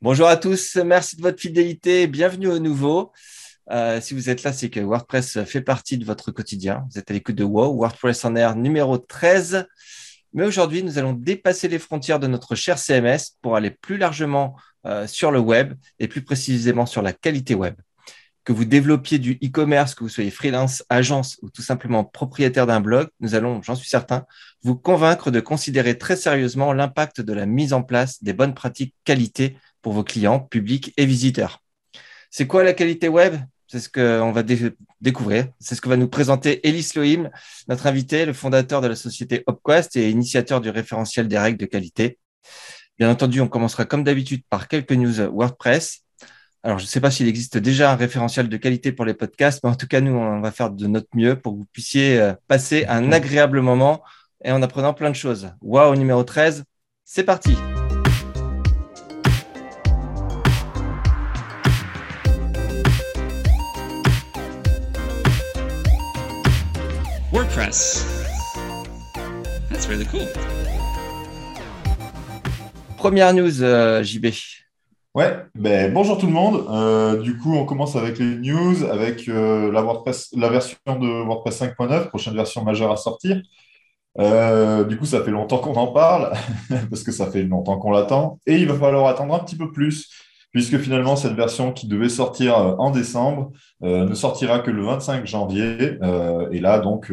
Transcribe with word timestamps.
Bonjour 0.00 0.28
à 0.28 0.36
tous, 0.36 0.76
merci 0.76 1.16
de 1.16 1.22
votre 1.22 1.40
fidélité, 1.40 2.06
bienvenue 2.06 2.46
au 2.46 2.60
nouveau. 2.60 3.10
Euh, 3.72 4.00
si 4.00 4.14
vous 4.14 4.30
êtes 4.30 4.44
là, 4.44 4.52
c'est 4.52 4.70
que 4.70 4.78
WordPress 4.78 5.42
fait 5.42 5.60
partie 5.60 5.98
de 5.98 6.04
votre 6.04 6.30
quotidien. 6.30 6.86
Vous 6.88 7.00
êtes 7.00 7.10
à 7.10 7.14
l'écoute 7.14 7.34
de 7.34 7.42
WoW, 7.42 7.74
WordPress 7.74 8.24
en 8.24 8.36
air 8.36 8.54
numéro 8.54 8.96
13. 8.96 9.66
Mais 10.34 10.44
aujourd'hui, 10.44 10.84
nous 10.84 10.98
allons 10.98 11.14
dépasser 11.14 11.66
les 11.66 11.80
frontières 11.80 12.20
de 12.20 12.28
notre 12.28 12.54
cher 12.54 12.78
CMS 12.78 13.38
pour 13.42 13.56
aller 13.56 13.72
plus 13.72 13.96
largement 13.96 14.54
euh, 14.86 15.08
sur 15.08 15.32
le 15.32 15.40
web 15.40 15.74
et 15.98 16.06
plus 16.06 16.22
précisément 16.22 16.86
sur 16.86 17.02
la 17.02 17.12
qualité 17.12 17.56
web. 17.56 17.74
Que 18.44 18.52
vous 18.52 18.64
développiez 18.64 19.18
du 19.18 19.32
e-commerce, 19.42 19.96
que 19.96 20.04
vous 20.04 20.08
soyez 20.08 20.30
freelance, 20.30 20.84
agence 20.90 21.38
ou 21.42 21.50
tout 21.50 21.62
simplement 21.62 22.04
propriétaire 22.04 22.68
d'un 22.68 22.80
blog, 22.80 23.08
nous 23.18 23.34
allons, 23.34 23.62
j'en 23.62 23.74
suis 23.74 23.88
certain, 23.88 24.26
vous 24.62 24.76
convaincre 24.76 25.32
de 25.32 25.40
considérer 25.40 25.98
très 25.98 26.14
sérieusement 26.14 26.72
l'impact 26.72 27.20
de 27.20 27.32
la 27.32 27.46
mise 27.46 27.72
en 27.72 27.82
place 27.82 28.22
des 28.22 28.32
bonnes 28.32 28.54
pratiques 28.54 28.94
qualité 29.02 29.56
pour 29.82 29.92
vos 29.92 30.04
clients, 30.04 30.40
publics 30.40 30.92
et 30.96 31.06
visiteurs. 31.06 31.62
C'est 32.30 32.46
quoi 32.46 32.64
la 32.64 32.72
qualité 32.72 33.08
web? 33.08 33.36
C'est 33.66 33.80
ce 33.80 33.88
qu'on 33.88 34.32
va 34.32 34.42
découvrir. 35.00 35.48
C'est 35.60 35.74
ce 35.74 35.80
que 35.80 35.88
va 35.88 35.96
nous 35.96 36.08
présenter 36.08 36.66
Elis 36.66 36.92
Lohim, 36.96 37.30
notre 37.68 37.86
invité, 37.86 38.24
le 38.24 38.32
fondateur 38.32 38.80
de 38.80 38.88
la 38.88 38.96
société 38.96 39.44
Opquest 39.46 39.96
et 39.96 40.10
initiateur 40.10 40.60
du 40.60 40.70
référentiel 40.70 41.28
des 41.28 41.38
règles 41.38 41.58
de 41.58 41.66
qualité. 41.66 42.18
Bien 42.98 43.10
entendu, 43.10 43.40
on 43.40 43.48
commencera 43.48 43.84
comme 43.84 44.04
d'habitude 44.04 44.42
par 44.48 44.68
quelques 44.68 44.92
news 44.92 45.20
WordPress. 45.30 46.00
Alors, 46.64 46.78
je 46.78 46.84
ne 46.84 46.88
sais 46.88 47.00
pas 47.00 47.10
s'il 47.10 47.28
existe 47.28 47.56
déjà 47.58 47.92
un 47.92 47.96
référentiel 47.96 48.48
de 48.48 48.56
qualité 48.56 48.90
pour 48.90 49.04
les 49.04 49.14
podcasts, 49.14 49.62
mais 49.62 49.70
en 49.70 49.76
tout 49.76 49.86
cas, 49.86 50.00
nous, 50.00 50.12
on 50.12 50.40
va 50.40 50.50
faire 50.50 50.70
de 50.70 50.86
notre 50.86 51.08
mieux 51.14 51.38
pour 51.38 51.52
que 51.52 51.58
vous 51.58 51.68
puissiez 51.72 52.20
euh, 52.20 52.32
passer 52.48 52.84
un 52.88 53.12
agréable 53.12 53.60
moment 53.60 54.02
et 54.44 54.50
en 54.50 54.62
apprenant 54.62 54.94
plein 54.94 55.10
de 55.10 55.16
choses. 55.16 55.50
Waouh, 55.60 55.94
numéro 55.94 56.24
13, 56.24 56.64
c'est 57.04 57.24
parti. 57.24 57.56
That's 67.68 68.02
really 69.90 70.06
cool. 70.06 70.26
Première 72.96 73.34
news, 73.34 73.62
euh, 73.62 74.02
JB. 74.02 74.28
Ouais, 75.14 75.36
ben, 75.54 75.92
bonjour 75.92 76.16
tout 76.16 76.26
le 76.26 76.32
monde. 76.32 76.64
Euh, 76.70 77.20
du 77.20 77.36
coup, 77.36 77.54
on 77.54 77.66
commence 77.66 77.94
avec 77.94 78.18
les 78.18 78.36
news, 78.36 78.84
avec 78.84 79.28
euh, 79.28 79.70
la, 79.70 79.82
WordPress, 79.82 80.30
la 80.34 80.48
version 80.48 80.78
de 80.86 81.24
WordPress 81.26 81.60
5.9, 81.60 82.08
prochaine 82.08 82.34
version 82.34 82.64
majeure 82.64 82.90
à 82.90 82.96
sortir. 82.96 83.36
du 83.36 84.96
coup, 84.96 85.04
ça 85.04 85.22
fait 85.22 85.30
longtemps 85.30 85.58
qu'on 85.58 85.74
en 85.74 85.88
parle, 85.88 86.32
parce 86.88 87.02
que 87.02 87.12
ça 87.12 87.30
fait 87.30 87.42
longtemps 87.42 87.78
qu'on 87.78 87.90
l'attend, 87.90 88.38
et 88.46 88.56
il 88.56 88.66
va 88.66 88.78
falloir 88.78 89.08
attendre 89.08 89.34
un 89.34 89.40
petit 89.40 89.56
peu 89.56 89.70
plus 89.70 90.08
puisque 90.52 90.78
finalement 90.78 91.16
cette 91.16 91.34
version 91.34 91.72
qui 91.72 91.86
devait 91.86 92.08
sortir 92.08 92.56
euh, 92.58 92.74
en 92.78 92.90
décembre 92.90 93.52
euh, 93.82 94.06
ne 94.06 94.14
sortira 94.14 94.60
que 94.60 94.70
le 94.70 94.82
25 94.82 95.26
janvier. 95.26 95.98
Euh, 96.02 96.48
et 96.50 96.60
là, 96.60 96.78
donc, 96.78 97.12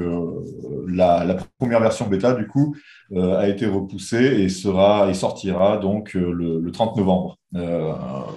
la, 0.87 1.37
première 1.59 1.81
version 1.81 2.07
bêta, 2.07 2.33
du 2.33 2.47
coup, 2.47 2.75
a 3.15 3.47
été 3.47 3.65
repoussée 3.65 4.41
et, 4.41 4.49
sortira 4.49 5.77
donc 5.77 6.13
le, 6.13 6.71
30 6.71 6.97
novembre. 6.97 7.37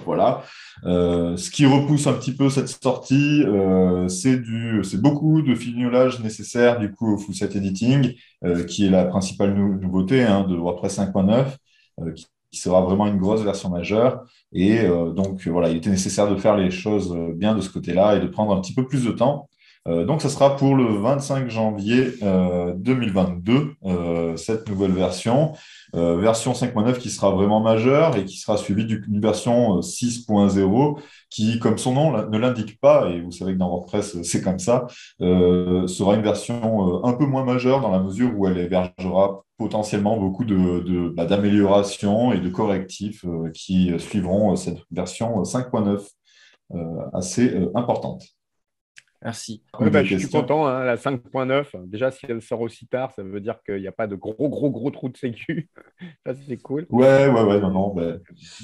voilà. 0.05 0.43
ce 0.83 1.49
qui 1.49 1.65
repousse 1.65 2.07
un 2.07 2.13
petit 2.13 2.35
peu 2.35 2.49
cette 2.49 2.67
sortie, 2.67 3.43
c'est 4.07 5.01
beaucoup 5.01 5.41
de 5.41 5.55
fignolage 5.55 6.21
nécessaire 6.21 6.79
du 6.79 6.91
coup 6.91 7.15
au 7.15 7.17
full 7.17 7.35
set 7.35 7.55
editing, 7.55 8.13
qui 8.67 8.85
est 8.85 8.89
la 8.89 9.05
principale 9.05 9.53
nouveauté 9.53 10.23
hein, 10.23 10.45
de 10.47 10.55
WordPress 10.55 10.99
5.9, 10.99 12.13
qui 12.15 12.27
sera 12.51 12.81
vraiment 12.81 13.05
une 13.07 13.17
grosse 13.17 13.41
version 13.41 13.69
majeure. 13.69 14.23
Et 14.53 14.79
euh, 14.81 15.11
donc, 15.11 15.47
voilà, 15.47 15.69
il 15.69 15.77
était 15.77 15.89
nécessaire 15.89 16.29
de 16.29 16.35
faire 16.35 16.55
les 16.55 16.71
choses 16.71 17.15
bien 17.35 17.55
de 17.55 17.61
ce 17.61 17.69
côté-là 17.69 18.15
et 18.15 18.19
de 18.19 18.27
prendre 18.27 18.55
un 18.55 18.61
petit 18.61 18.73
peu 18.73 18.85
plus 18.87 19.05
de 19.05 19.11
temps. 19.11 19.49
Euh, 19.89 20.05
donc, 20.05 20.21
ça 20.21 20.29
sera 20.29 20.55
pour 20.55 20.75
le 20.75 20.85
25 20.85 21.49
janvier 21.49 22.13
2022, 22.21 23.73
euh, 23.85 24.37
cette 24.37 24.69
nouvelle 24.69 24.91
version. 24.91 25.53
version 25.93 26.53
5.9 26.53 26.97
qui 26.99 27.09
sera 27.09 27.31
vraiment 27.31 27.59
majeure 27.59 28.15
et 28.15 28.25
qui 28.25 28.37
sera 28.37 28.57
suivie 28.57 28.85
d'une 28.85 29.19
version 29.19 29.81
6.0 29.81 30.99
qui, 31.29 31.59
comme 31.59 31.77
son 31.77 31.93
nom 31.93 32.27
ne 32.29 32.37
l'indique 32.37 32.79
pas, 32.79 33.09
et 33.09 33.21
vous 33.21 33.31
savez 33.31 33.53
que 33.53 33.57
dans 33.57 33.69
WordPress 33.69 34.21
c'est 34.21 34.41
comme 34.41 34.59
ça, 34.59 34.87
sera 35.19 36.15
une 36.15 36.21
version 36.21 37.03
un 37.03 37.13
peu 37.13 37.25
moins 37.25 37.43
majeure 37.43 37.81
dans 37.81 37.91
la 37.91 37.99
mesure 37.99 38.31
où 38.37 38.47
elle 38.47 38.57
hébergera 38.57 39.43
potentiellement 39.59 40.17
beaucoup 40.17 40.45
de, 40.45 41.09
bah, 41.09 41.25
d'améliorations 41.25 42.31
et 42.31 42.39
de 42.39 42.49
correctifs 42.49 43.25
euh, 43.25 43.51
qui 43.53 43.91
suivront 43.99 44.53
euh, 44.53 44.55
cette 44.55 44.79
version 44.89 45.43
5.9 45.43 46.07
euh, 46.71 46.77
assez 47.13 47.67
importante. 47.75 48.23
Merci. 49.21 49.61
Bah, 49.77 50.03
je 50.03 50.17
suis 50.17 50.29
content, 50.29 50.65
hein, 50.65 50.85
la 50.85 50.95
5.9. 50.95 51.65
Déjà, 51.87 52.09
si 52.09 52.25
elle 52.29 52.41
sort 52.41 52.61
aussi 52.61 52.87
tard, 52.87 53.11
ça 53.13 53.21
veut 53.21 53.41
dire 53.41 53.55
qu'il 53.65 53.81
n'y 53.81 53.87
a 53.87 53.91
pas 53.91 54.07
de 54.07 54.15
gros, 54.15 54.47
gros, 54.47 54.69
gros 54.69 54.91
trous 54.91 55.09
de 55.09 55.17
sécu. 55.17 55.67
ça, 56.25 56.33
c'est 56.47 56.57
cool. 56.57 56.85
Ouais, 56.89 57.27
ouais, 57.27 57.41
ouais, 57.43 57.59
non, 57.59 57.71
non. 57.71 57.93
Bah. 57.93 58.13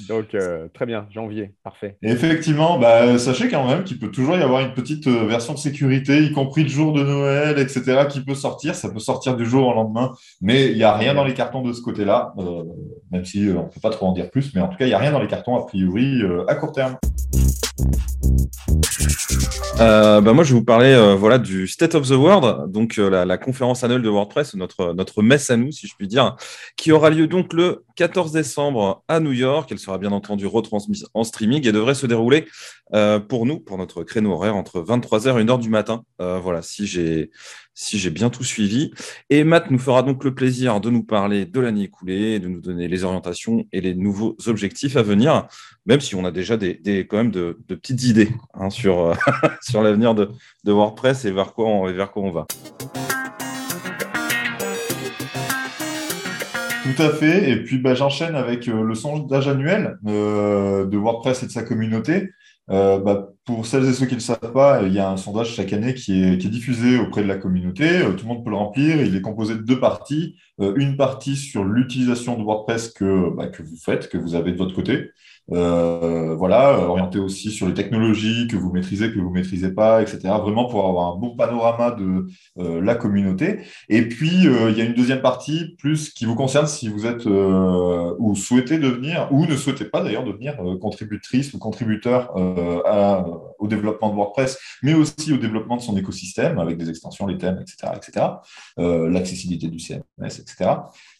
Donc, 0.08 0.34
euh, 0.34 0.68
très 0.72 0.86
bien, 0.86 1.06
janvier, 1.10 1.54
parfait. 1.62 1.98
effectivement, 2.02 2.78
bah, 2.78 3.18
sachez 3.18 3.48
quand 3.48 3.66
même 3.66 3.84
qu'il 3.84 3.98
peut 3.98 4.10
toujours 4.10 4.36
y 4.36 4.42
avoir 4.42 4.62
une 4.62 4.72
petite 4.72 5.06
euh, 5.08 5.26
version 5.26 5.52
de 5.52 5.58
sécurité, 5.58 6.22
y 6.22 6.32
compris 6.32 6.62
le 6.62 6.70
jour 6.70 6.94
de 6.94 7.02
Noël, 7.02 7.58
etc., 7.58 8.06
qui 8.08 8.22
peut 8.22 8.34
sortir. 8.34 8.74
Ça 8.74 8.88
peut 8.88 8.98
sortir 8.98 9.36
du 9.36 9.44
jour 9.44 9.68
au 9.68 9.74
lendemain, 9.74 10.12
mais 10.40 10.68
il 10.70 10.76
n'y 10.76 10.84
a 10.84 10.96
rien 10.96 11.12
dans 11.12 11.24
les 11.24 11.34
cartons 11.34 11.60
de 11.60 11.74
ce 11.74 11.82
côté-là, 11.82 12.32
euh, 12.38 12.64
même 13.10 13.26
si 13.26 13.46
on 13.50 13.64
ne 13.64 13.68
peut 13.68 13.80
pas 13.82 13.90
trop 13.90 14.06
en 14.06 14.12
dire 14.12 14.30
plus, 14.30 14.54
mais 14.54 14.62
en 14.62 14.68
tout 14.68 14.78
cas, 14.78 14.86
il 14.86 14.88
n'y 14.88 14.94
a 14.94 14.98
rien 14.98 15.12
dans 15.12 15.20
les 15.20 15.28
cartons, 15.28 15.54
a 15.56 15.66
priori, 15.66 16.22
à 16.48 16.54
court 16.54 16.72
terme. 16.72 16.96
Euh, 19.78 20.22
bah 20.22 20.32
moi, 20.32 20.42
je 20.42 20.54
vais 20.54 20.58
vous 20.58 20.64
parler 20.64 20.92
euh, 20.92 21.14
voilà, 21.14 21.38
du 21.38 21.66
State 21.66 21.94
of 21.94 22.08
the 22.08 22.12
World, 22.12 22.72
donc 22.72 22.98
euh, 22.98 23.24
la, 23.24 23.38
conférence 23.38 23.84
annuelle 23.84 24.00
de 24.00 24.08
WordPress, 24.08 24.54
notre, 24.54 24.94
notre 24.94 25.22
messe 25.22 25.50
à 25.50 25.56
nous, 25.56 25.70
si 25.70 25.86
je 25.86 25.94
puis 25.94 26.08
dire, 26.08 26.36
qui 26.76 26.92
aura 26.92 27.10
lieu 27.10 27.26
donc 27.26 27.52
le 27.52 27.84
14 27.96 28.32
décembre 28.32 29.04
à 29.08 29.20
New 29.20 29.32
York. 29.32 29.70
Elle 29.70 29.78
sera 29.78 29.98
bien 29.98 30.12
entendu 30.12 30.46
retransmise 30.46 31.06
en 31.12 31.24
streaming 31.24 31.66
et 31.66 31.72
devrait 31.72 31.94
se 31.94 32.06
dérouler 32.06 32.46
pour 33.28 33.46
nous, 33.46 33.58
pour 33.60 33.78
notre 33.78 34.04
créneau 34.04 34.32
horaire, 34.32 34.56
entre 34.56 34.80
23h 34.80 35.40
et 35.40 35.44
1h 35.44 35.58
du 35.58 35.68
matin. 35.68 36.04
voilà, 36.18 36.62
si 36.62 36.86
j'ai 36.86 37.30
si 37.76 37.98
j'ai 37.98 38.10
bien 38.10 38.30
tout 38.30 38.42
suivi. 38.42 38.90
Et 39.30 39.44
Matt 39.44 39.70
nous 39.70 39.78
fera 39.78 40.02
donc 40.02 40.24
le 40.24 40.34
plaisir 40.34 40.80
de 40.80 40.90
nous 40.90 41.04
parler 41.04 41.44
de 41.44 41.60
l'année 41.60 41.84
écoulée, 41.84 42.40
de 42.40 42.48
nous 42.48 42.60
donner 42.60 42.88
les 42.88 43.04
orientations 43.04 43.66
et 43.70 43.80
les 43.82 43.94
nouveaux 43.94 44.34
objectifs 44.46 44.96
à 44.96 45.02
venir, 45.02 45.46
même 45.84 46.00
si 46.00 46.14
on 46.14 46.24
a 46.24 46.32
déjà 46.32 46.56
des, 46.56 46.80
quand 47.08 47.18
même 47.18 47.30
de, 47.30 47.56
petites 47.68 48.02
idées 48.02 48.30
hein, 48.54 48.70
sur, 48.70 49.00
euh, 49.00 49.14
sur 49.60 49.82
l'avenir 49.82 50.14
de, 50.14 50.30
WordPress 50.64 51.26
et 51.26 51.30
vers 51.30 51.52
quoi 51.52 51.68
on, 51.68 51.92
vers 51.92 52.10
quoi 52.10 52.22
on 52.22 52.30
va. 52.30 52.46
Tout 56.82 57.02
à 57.02 57.10
fait. 57.10 57.50
Et 57.50 57.62
puis 57.62 57.78
bah, 57.78 57.94
j'enchaîne 57.94 58.36
avec 58.36 58.68
euh, 58.68 58.82
le 58.82 58.94
sondage 58.94 59.48
annuel 59.48 59.98
euh, 60.06 60.86
de 60.86 60.96
WordPress 60.96 61.42
et 61.42 61.46
de 61.46 61.52
sa 61.52 61.62
communauté. 61.62 62.30
Euh, 62.68 62.98
bah, 62.98 63.28
pour 63.44 63.64
celles 63.64 63.84
et 63.84 63.92
ceux 63.92 64.06
qui 64.06 64.14
ne 64.14 64.18
le 64.18 64.24
savent 64.24 64.52
pas, 64.52 64.82
il 64.82 64.92
y 64.92 64.98
a 64.98 65.08
un 65.08 65.16
sondage 65.16 65.54
chaque 65.54 65.72
année 65.72 65.94
qui 65.94 66.22
est, 66.22 66.36
diffusé 66.36 66.98
auprès 66.98 67.22
de 67.22 67.28
la 67.28 67.36
communauté. 67.36 67.84
Euh, 67.84 68.12
tout 68.12 68.26
le 68.26 68.34
monde 68.34 68.44
peut 68.44 68.50
le 68.50 68.56
remplir. 68.56 69.00
Il 69.00 69.14
est 69.14 69.20
composé 69.20 69.54
de 69.54 69.60
deux 69.60 69.78
parties. 69.78 70.36
Euh, 70.60 70.74
une 70.76 70.96
partie 70.96 71.36
sur 71.36 71.64
l'utilisation 71.64 72.36
de 72.36 72.42
WordPress 72.42 72.94
bah, 73.36 73.46
que 73.48 73.62
vous 73.62 73.76
faites, 73.76 74.08
que 74.08 74.18
vous 74.18 74.34
avez 74.34 74.52
de 74.52 74.58
votre 74.58 74.74
côté. 74.74 75.10
Euh, 75.52 76.34
voilà, 76.34 76.78
orienté 76.80 77.18
aussi 77.18 77.50
sur 77.52 77.68
les 77.68 77.74
technologies 77.74 78.48
que 78.48 78.56
vous 78.56 78.72
maîtrisez, 78.72 79.12
que 79.12 79.18
vous 79.20 79.30
maîtrisez 79.30 79.70
pas, 79.70 80.02
etc. 80.02 80.18
Vraiment 80.40 80.66
pour 80.66 80.88
avoir 80.88 81.14
un 81.14 81.18
bon 81.18 81.36
panorama 81.36 81.92
de 81.92 82.26
euh, 82.58 82.80
la 82.80 82.96
communauté. 82.96 83.60
Et 83.88 84.02
puis 84.08 84.48
euh, 84.48 84.70
il 84.70 84.78
y 84.78 84.80
a 84.80 84.84
une 84.84 84.94
deuxième 84.94 85.22
partie 85.22 85.76
plus 85.78 86.10
qui 86.10 86.24
vous 86.24 86.34
concerne 86.34 86.66
si 86.66 86.88
vous 86.88 87.06
êtes 87.06 87.26
ou 87.26 88.34
souhaitez 88.34 88.78
devenir 88.78 89.28
ou 89.30 89.46
ne 89.46 89.56
souhaitez 89.56 89.84
pas 89.84 90.02
d'ailleurs 90.02 90.24
devenir 90.24 90.56
contributrice 90.80 91.54
ou 91.54 91.58
contributeur 91.58 92.32
au 93.58 93.68
développement 93.68 94.10
de 94.10 94.14
WordPress, 94.14 94.58
mais 94.82 94.94
aussi 94.94 95.32
au 95.32 95.36
développement 95.36 95.76
de 95.76 95.82
son 95.82 95.96
écosystème 95.96 96.58
avec 96.58 96.76
des 96.76 96.88
extensions, 96.90 97.26
les 97.26 97.38
thèmes, 97.38 97.58
etc., 97.60 97.92
etc. 97.96 98.26
L'accessibilité 98.76 99.68
du 99.68 99.78
CMS, 99.78 100.02
etc. 100.20 100.76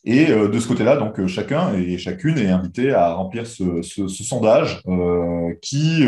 Et 0.09 0.31
euh, 0.31 0.49
de 0.49 0.61
ce 0.61 0.69
côté-là, 0.69 0.97
donc 0.97 1.19
euh, 1.19 1.27
chacun 1.27 1.75
et 1.75 1.99
chacune 1.99 2.38
est 2.38 2.49
invité 2.49 2.93
à 2.93 3.12
remplir 3.12 3.44
ce, 3.44 3.83
sondage 3.83 4.81
euh, 4.87 5.53
qui, 5.61 6.05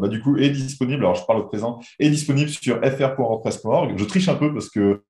bah, 0.00 0.06
du 0.06 0.22
coup, 0.22 0.36
est 0.36 0.50
disponible. 0.50 1.02
Alors, 1.02 1.16
je 1.16 1.26
parle 1.26 1.40
au 1.40 1.46
présent, 1.46 1.80
est 1.98 2.10
disponible 2.10 2.48
sur 2.48 2.76
fr.wordpress.org. 2.80 3.94
Je 3.96 4.04
triche 4.04 4.28
un 4.28 4.36
peu 4.36 4.54
parce 4.54 4.70
que 4.70 5.02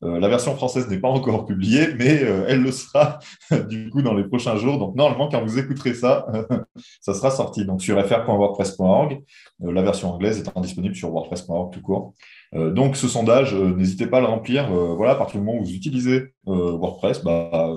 la 0.00 0.28
version 0.28 0.56
française 0.56 0.88
n'est 0.88 0.98
pas 0.98 1.08
encore 1.08 1.46
publiée, 1.46 1.94
mais 1.96 2.22
elle 2.48 2.62
le 2.62 2.72
sera 2.72 3.20
du 3.68 3.90
coup 3.90 4.02
dans 4.02 4.14
les 4.14 4.24
prochains 4.24 4.56
jours. 4.56 4.78
Donc, 4.78 4.96
normalement, 4.96 5.28
quand 5.28 5.42
vous 5.42 5.58
écouterez 5.58 5.94
ça, 5.94 6.26
ça 7.00 7.14
sera 7.14 7.30
sorti. 7.30 7.64
Donc, 7.64 7.80
sur 7.80 8.00
fr.wordpress.org, 8.04 9.22
la 9.60 9.81
version 9.82 10.12
anglaise 10.12 10.38
étant 10.38 10.60
disponible 10.60 10.94
sur 10.94 11.12
wordpress.org 11.12 11.72
tout 11.72 11.82
court. 11.82 12.14
Euh, 12.54 12.70
donc 12.70 12.96
ce 12.96 13.08
sondage, 13.08 13.54
euh, 13.54 13.74
n'hésitez 13.74 14.06
pas 14.06 14.18
à 14.18 14.20
le 14.20 14.26
remplir. 14.26 14.72
Euh, 14.72 14.94
voilà, 14.94 15.12
à 15.12 15.14
partir 15.14 15.40
du 15.40 15.46
moment 15.46 15.58
où 15.58 15.64
vous 15.64 15.72
utilisez 15.72 16.34
WordPress, 16.44 17.22
bah, 17.24 17.72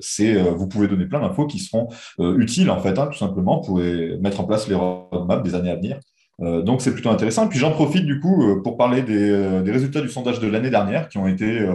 c'est 0.00 0.34
vous 0.34 0.68
pouvez 0.68 0.86
donner 0.88 1.06
plein 1.06 1.20
d'infos 1.20 1.46
qui 1.46 1.58
seront 1.58 1.88
utiles 2.18 2.70
en 2.70 2.78
fait, 2.78 2.98
hein, 2.98 3.08
tout 3.08 3.18
simplement 3.18 3.60
pour 3.60 3.78
mettre 3.78 4.40
en 4.40 4.44
place 4.44 4.68
les 4.68 4.74
roadmaps 4.74 5.42
des 5.42 5.56
années 5.56 5.70
à 5.70 5.76
venir. 5.76 5.98
donc 6.38 6.82
c'est 6.82 6.92
plutôt 6.92 7.10
intéressant. 7.10 7.48
Puis 7.48 7.58
j'en 7.58 7.72
profite 7.72 8.06
du 8.06 8.20
coup 8.20 8.62
pour 8.62 8.76
parler 8.76 9.02
des, 9.02 9.72
résultats 9.72 10.00
du 10.00 10.08
sondage 10.08 10.38
de 10.38 10.46
l'année 10.46 10.70
dernière 10.70 11.08
qui 11.08 11.18
ont 11.18 11.26
été 11.26 11.66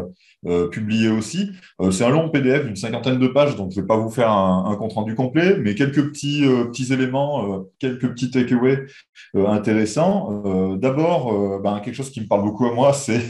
euh, 0.47 0.69
publié 0.69 1.07
aussi. 1.07 1.51
Euh, 1.79 1.91
c'est 1.91 2.03
un 2.03 2.09
long 2.09 2.27
PDF 2.29 2.65
d'une 2.65 2.75
cinquantaine 2.75 3.19
de 3.19 3.27
pages, 3.27 3.55
donc 3.55 3.71
je 3.71 3.77
ne 3.77 3.81
vais 3.81 3.87
pas 3.87 3.97
vous 3.97 4.09
faire 4.09 4.31
un, 4.31 4.75
compte 4.75 4.93
rendu 4.93 5.13
complet, 5.13 5.55
mais 5.59 5.75
quelques 5.75 6.03
petits, 6.09 6.43
euh, 6.45 6.65
petits 6.65 6.91
éléments, 6.91 7.63
quelques 7.77 8.09
petits 8.09 8.31
takeaways 8.31 8.87
intéressants. 9.35 10.77
D'abord, 10.77 11.61
ben, 11.61 11.79
quelque 11.79 11.93
chose 11.93 12.09
qui 12.09 12.21
me 12.21 12.27
parle 12.27 12.41
beaucoup 12.41 12.65
à 12.65 12.73
moi, 12.73 12.91
c'est 12.91 13.21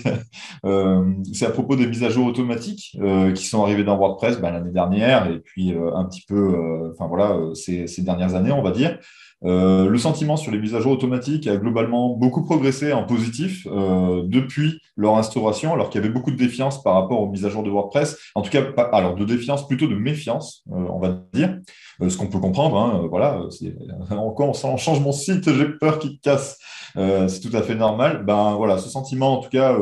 à 0.64 1.50
propos 1.52 1.76
des 1.76 1.88
mises 1.88 2.04
à 2.04 2.10
jour 2.10 2.26
automatiques 2.28 2.98
qui 3.36 3.46
sont 3.46 3.64
arrivées 3.64 3.84
dans 3.84 3.98
WordPress 3.98 4.40
ben, 4.40 4.52
l'année 4.52 4.72
dernière 4.72 5.30
et 5.30 5.40
puis 5.40 5.74
un 5.74 6.06
petit 6.06 6.24
peu, 6.26 6.94
voilà, 6.98 7.38
ces, 7.56 7.88
ces 7.88 8.04
dernières 8.04 8.36
années, 8.36 8.52
on 8.52 8.64
va 8.64 8.72
dire. 8.72 8.98
Euh, 9.44 9.90
le 9.90 9.98
sentiment 9.98 10.38
sur 10.38 10.52
les 10.52 10.60
mises 10.60 10.76
à 10.76 10.82
jour 10.82 10.92
automatiques 10.92 11.48
a 11.48 11.58
globalement 11.58 12.10
beaucoup 12.10 12.44
progressé 12.44 12.94
en 12.94 13.06
positif 13.06 13.68
euh, 13.72 14.22
depuis 14.26 14.80
leur 14.96 15.16
instauration, 15.18 15.74
alors 15.74 15.90
qu'il 15.90 16.00
y 16.00 16.04
avait 16.04 16.14
beaucoup 16.14 16.30
de 16.30 16.36
défiance 16.36 16.84
par 16.84 16.94
rapport 16.94 17.20
aux 17.22 17.30
mises 17.30 17.46
à 17.46 17.50
jour 17.50 17.64
de 17.64 17.70
WordPress. 17.70 18.18
En 18.36 18.44
tout 18.44 18.52
cas, 18.52 18.62
pas, 18.62 18.84
alors 18.84 19.16
de 19.16 19.26
défiance, 19.26 19.68
plutôt 19.68 19.88
de 19.88 19.96
méfiance, 19.96 20.64
euh, 20.72 20.86
on 20.92 21.00
va 21.00 21.24
dire. 21.34 21.58
ce 22.08 22.16
qu'on 22.18 22.28
peut 22.28 22.40
comprendre, 22.40 22.78
hein, 22.78 23.08
voilà, 23.10 23.42
encore 24.12 24.50
on 24.50 24.78
change 24.78 25.00
mon 25.00 25.12
site, 25.12 25.52
j'ai 25.52 25.66
peur 25.70 25.98
qu'il 25.98 26.20
casse. 26.20 26.60
c'est 26.96 27.40
tout 27.42 27.56
à 27.56 27.64
fait 27.64 27.76
normal. 27.76 28.24
Ben 28.26 28.54
voilà, 28.56 28.78
ce 28.78 28.90
sentiment, 28.90 29.40
en 29.40 29.42
tout 29.42 29.50
cas, 29.50 29.76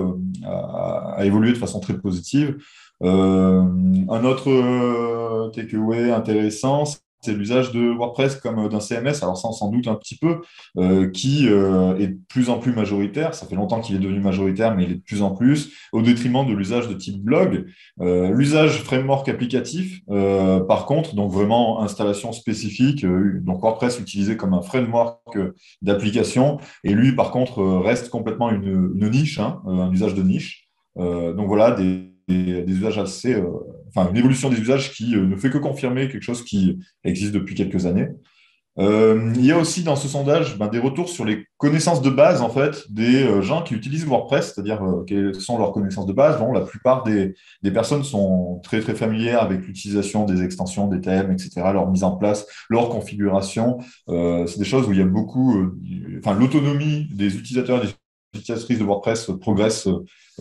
a, 0.45 1.15
a, 1.17 1.25
évolué 1.25 1.51
de 1.51 1.57
façon 1.57 1.81
très 1.81 1.97
positive. 1.97 2.57
un 3.01 4.23
autre 4.23 5.51
takeaway 5.51 6.11
intéressant, 6.11 6.85
c'est 7.21 7.33
l'usage 7.33 7.71
de 7.71 7.91
WordPress 7.91 8.37
comme 8.37 8.69
d'un 8.69 8.79
CMS, 8.79 9.21
alors 9.21 9.37
ça 9.37 9.47
on 9.47 9.51
s'en 9.51 9.69
doute 9.69 9.87
un 9.87 9.95
petit 9.95 10.17
peu, 10.17 10.41
euh, 10.77 11.09
qui 11.09 11.47
euh, 11.49 11.97
est 11.97 12.07
de 12.07 12.19
plus 12.29 12.49
en 12.49 12.59
plus 12.59 12.73
majoritaire. 12.73 13.33
Ça 13.33 13.45
fait 13.45 13.55
longtemps 13.55 13.81
qu'il 13.81 13.95
est 13.95 13.99
devenu 13.99 14.19
majoritaire, 14.19 14.75
mais 14.75 14.85
il 14.85 14.91
est 14.91 14.95
de 14.95 15.01
plus 15.01 15.21
en 15.21 15.31
plus, 15.31 15.73
au 15.91 16.01
détriment 16.01 16.45
de 16.45 16.53
l'usage 16.53 16.87
de 16.87 16.93
type 16.93 17.21
blog. 17.21 17.65
Euh, 17.99 18.31
l'usage 18.31 18.81
framework 18.83 19.27
applicatif, 19.27 20.01
par 20.07 20.85
contre, 20.85 21.15
donc 21.15 21.31
vraiment 21.31 21.81
installation 21.81 22.31
spécifique, 22.31 23.05
donc 23.05 23.61
WordPress 23.61 23.99
utilisé 23.99 24.37
comme 24.37 24.53
un 24.53 24.61
framework 24.61 25.37
d'application, 25.81 26.57
et 26.83 26.93
lui 26.93 27.15
par 27.15 27.31
contre 27.31 27.61
reste 27.63 28.09
complètement 28.09 28.49
une, 28.49 29.09
niche, 29.09 29.39
hein, 29.39 29.61
un 29.65 29.91
usage 29.91 30.13
de 30.13 30.23
niche. 30.23 30.69
donc 30.95 31.47
voilà, 31.47 31.71
des, 32.29 32.63
usages 32.67 32.97
assez, 32.97 33.33
euh, 33.33 33.47
enfin 33.87 34.09
une 34.09 34.17
évolution 34.17 34.49
des 34.49 34.59
usages 34.59 34.91
qui 34.93 35.15
euh, 35.15 35.25
ne 35.25 35.35
fait 35.35 35.49
que 35.49 35.57
confirmer 35.57 36.07
quelque 36.07 36.23
chose 36.23 36.43
qui 36.43 36.79
existe 37.03 37.33
depuis 37.33 37.55
quelques 37.55 37.85
années. 37.85 38.09
Euh, 38.77 39.33
il 39.35 39.45
y 39.45 39.51
a 39.51 39.57
aussi 39.57 39.83
dans 39.83 39.97
ce 39.97 40.07
sondage 40.07 40.57
ben, 40.57 40.67
des 40.67 40.79
retours 40.79 41.09
sur 41.09 41.25
les 41.25 41.47
connaissances 41.57 42.01
de 42.01 42.09
base 42.09 42.41
en 42.41 42.49
fait 42.49 42.85
des 42.89 43.41
gens 43.41 43.61
qui 43.61 43.73
utilisent 43.73 44.05
WordPress, 44.05 44.53
c'est-à-dire 44.53 44.81
quelles 45.05 45.35
sont 45.35 45.57
leurs 45.57 45.73
connaissances 45.73 46.05
de 46.05 46.13
base. 46.13 46.39
Bon, 46.39 46.53
la 46.53 46.61
plupart 46.61 47.03
des, 47.03 47.35
des, 47.61 47.71
personnes 47.71 48.05
sont 48.05 48.61
très 48.63 48.79
très 48.79 48.95
familières 48.95 49.41
avec 49.41 49.65
l'utilisation 49.65 50.23
des 50.23 50.43
extensions, 50.43 50.87
des 50.87 51.01
thèmes, 51.01 51.29
etc., 51.31 51.49
leur 51.73 51.89
mise 51.91 52.03
en 52.03 52.15
place, 52.15 52.47
leur 52.69 52.87
configuration. 52.87 53.79
c'est 54.07 54.59
des 54.59 54.65
choses 54.65 54.87
où 54.87 54.93
il 54.93 54.99
y 54.99 55.01
a 55.01 55.05
beaucoup, 55.05 55.73
enfin 56.19 56.33
l'autonomie 56.33 57.09
des 57.11 57.35
utilisateurs 57.35 57.81
des 57.81 57.89
utilisatrices 58.33 58.79
de 58.79 58.83
WordPress 58.83 59.31
progresse 59.39 59.87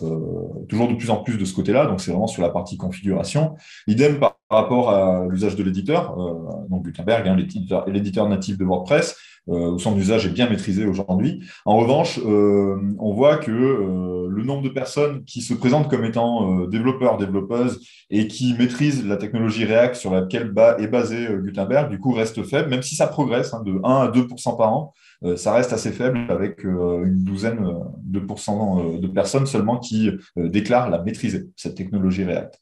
euh, 0.03 0.65
toujours 0.67 0.87
de 0.87 0.95
plus 0.95 1.09
en 1.09 1.17
plus 1.17 1.37
de 1.37 1.45
ce 1.45 1.53
côté-là, 1.53 1.85
donc 1.85 2.01
c'est 2.01 2.11
vraiment 2.11 2.27
sur 2.27 2.41
la 2.41 2.49
partie 2.49 2.77
configuration. 2.77 3.55
Idem 3.87 4.19
par 4.19 4.37
rapport 4.49 4.91
à 4.91 5.25
l'usage 5.29 5.55
de 5.55 5.63
l'éditeur, 5.63 6.17
euh, 6.19 6.67
donc 6.69 6.85
Gutenberg, 6.85 7.27
hein, 7.27 7.35
l'éditeur 7.87 8.29
natif 8.29 8.57
de 8.57 8.65
WordPress, 8.65 9.17
euh, 9.49 9.71
où 9.71 9.79
son 9.79 9.97
usage 9.97 10.27
est 10.27 10.31
bien 10.31 10.49
maîtrisé 10.49 10.85
aujourd'hui. 10.85 11.43
En 11.65 11.77
revanche, 11.77 12.19
on 12.23 13.13
voit 13.13 13.37
que 13.37 13.51
le 13.51 14.43
nombre 14.43 14.61
de 14.61 14.69
personnes 14.69 15.23
qui 15.25 15.41
se 15.41 15.53
présentent 15.53 15.89
comme 15.89 16.05
étant 16.05 16.65
développeurs, 16.67 17.17
développeuses 17.17 17.81
et 18.09 18.27
qui 18.27 18.53
maîtrisent 18.53 19.05
la 19.05 19.17
technologie 19.17 19.65
React 19.65 19.95
sur 19.95 20.11
laquelle 20.11 20.53
est 20.77 20.87
basé 20.87 21.27
Gutenberg, 21.43 21.89
du 21.89 21.99
coup, 21.99 22.11
reste 22.11 22.43
faible, 22.43 22.69
même 22.69 22.83
si 22.83 22.95
ça 22.95 23.07
progresse 23.07 23.53
hein, 23.53 23.63
de 23.65 23.79
1 23.83 24.01
à 24.01 24.07
2% 24.11 24.57
par 24.57 24.73
an. 24.73 24.93
Euh, 25.23 25.35
ça 25.35 25.53
reste 25.53 25.73
assez 25.73 25.91
faible 25.91 26.19
avec 26.29 26.65
euh, 26.65 27.05
une 27.05 27.23
douzaine 27.23 27.59
euh, 27.65 27.79
de 28.03 28.19
de 28.19 29.07
personnes 29.07 29.45
seulement 29.45 29.77
qui 29.77 30.11
déclarent 30.35 30.89
la 30.89 31.01
maîtriser, 31.01 31.47
cette 31.55 31.75
technologie 31.75 32.23
React. 32.23 32.59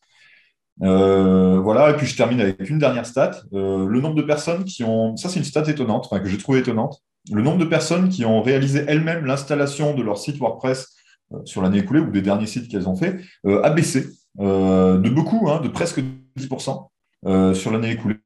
voilà, 0.80 1.92
et 1.92 1.94
puis 1.96 2.06
je 2.06 2.16
termine 2.16 2.40
avec 2.42 2.70
une 2.70 2.80
dernière 2.80 3.06
stat. 3.06 3.32
le 3.52 4.00
nombre 4.00 4.16
de 4.16 4.22
personnes 4.22 4.64
qui 4.66 4.84
ont, 4.84 5.16
ça 5.18 5.30
c'est 5.30 5.40
une 5.40 5.46
stat 5.46 5.64
étonnante, 5.68 6.10
que 6.10 6.30
j'ai 6.30 6.38
trouvé 6.38 6.60
étonnante, 6.60 7.02
le 7.32 7.42
nombre 7.42 7.58
de 7.58 7.66
personnes 7.66 8.10
qui 8.10 8.26
ont 8.26 8.42
réalisé 8.42 8.84
elles-mêmes 8.88 9.26
l'installation 9.26 9.96
de 9.96 10.04
leur 10.04 10.18
site 10.18 10.38
WordPress 10.38 10.96
sur 11.46 11.62
l'année 11.62 11.80
écoulée 11.80 12.00
ou 12.00 12.12
des 12.12 12.22
derniers 12.22 12.48
sites 12.48 12.70
qu'elles 12.70 12.88
ont 12.88 12.96
fait 12.96 13.20
a 13.46 13.70
baissé 13.70 14.08
de 14.40 15.10
beaucoup, 15.10 15.50
hein, 15.50 15.60
de 15.62 15.70
presque 15.70 16.02
10% 16.38 16.88
sur 17.54 17.72
l'année 17.72 17.92
écoulée. 17.92 18.18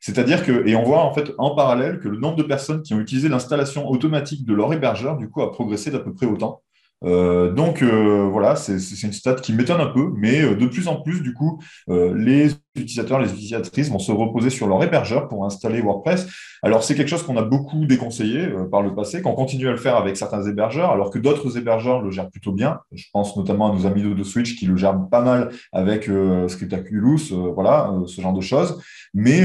C'est-à-dire 0.00 0.44
que, 0.44 0.66
et 0.66 0.76
on 0.76 0.84
voit 0.84 1.02
en 1.02 1.12
fait 1.12 1.32
en 1.38 1.54
parallèle 1.54 1.98
que 1.98 2.08
le 2.08 2.18
nombre 2.18 2.36
de 2.36 2.42
personnes 2.42 2.82
qui 2.82 2.94
ont 2.94 3.00
utilisé 3.00 3.28
l'installation 3.28 3.88
automatique 3.88 4.46
de 4.46 4.54
leur 4.54 4.72
hébergeur, 4.72 5.16
du 5.16 5.28
coup, 5.28 5.42
a 5.42 5.50
progressé 5.50 5.90
d'à 5.90 5.98
peu 5.98 6.12
près 6.14 6.26
autant. 6.26 6.62
Euh, 7.04 7.50
donc 7.52 7.82
euh, 7.82 8.28
voilà, 8.30 8.56
c'est 8.56 8.76
une 9.02 9.12
stat 9.12 9.36
qui 9.36 9.52
m'étonne 9.52 9.80
un 9.80 9.86
peu, 9.86 10.12
mais 10.16 10.42
euh, 10.42 10.54
de 10.54 10.66
plus 10.66 10.88
en 10.88 10.96
plus, 11.00 11.22
du 11.22 11.32
coup, 11.34 11.60
les 11.88 12.52
utilisateurs, 12.76 13.18
les 13.18 13.32
utilisatrices 13.32 13.90
vont 13.90 13.98
se 13.98 14.12
reposer 14.12 14.50
sur 14.50 14.66
leur 14.68 14.82
hébergeur 14.82 15.28
pour 15.28 15.44
installer 15.44 15.80
WordPress. 15.80 16.28
Alors 16.62 16.84
c'est 16.84 16.94
quelque 16.94 17.08
chose 17.08 17.22
qu'on 17.22 17.36
a 17.36 17.42
beaucoup 17.42 17.84
déconseillé 17.86 18.48
par 18.70 18.82
le 18.82 18.94
passé, 18.94 19.22
qu'on 19.22 19.32
continue 19.32 19.68
à 19.68 19.72
le 19.72 19.76
faire 19.76 19.96
avec 19.96 20.16
certains 20.16 20.42
hébergeurs, 20.46 20.90
alors 20.90 21.10
que 21.10 21.18
d'autres 21.18 21.56
hébergeurs 21.56 22.02
le 22.02 22.10
gèrent 22.10 22.30
plutôt 22.30 22.52
bien. 22.52 22.80
Je 22.92 23.06
pense 23.12 23.36
notamment 23.36 23.72
à 23.72 23.74
nos 23.74 23.86
amis 23.86 24.02
de, 24.02 24.22
Switch 24.22 24.56
qui 24.56 24.66
le 24.66 24.76
gèrent 24.76 25.08
pas 25.10 25.22
mal 25.22 25.50
avec 25.72 26.08
Scriptaculous, 26.48 27.32
voilà, 27.54 27.92
ce 28.06 28.20
genre 28.20 28.34
de 28.34 28.40
choses. 28.40 28.80
Mais, 29.14 29.44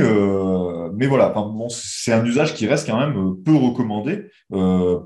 mais 0.94 1.08
voilà, 1.08 1.30
bon, 1.30 1.68
c'est 1.70 2.14
un 2.14 2.24
usage 2.26 2.54
qui 2.54 2.68
reste 2.68 2.88
quand 2.88 3.00
même 3.00 3.36
peu 3.44 3.56
recommandé 3.56 4.26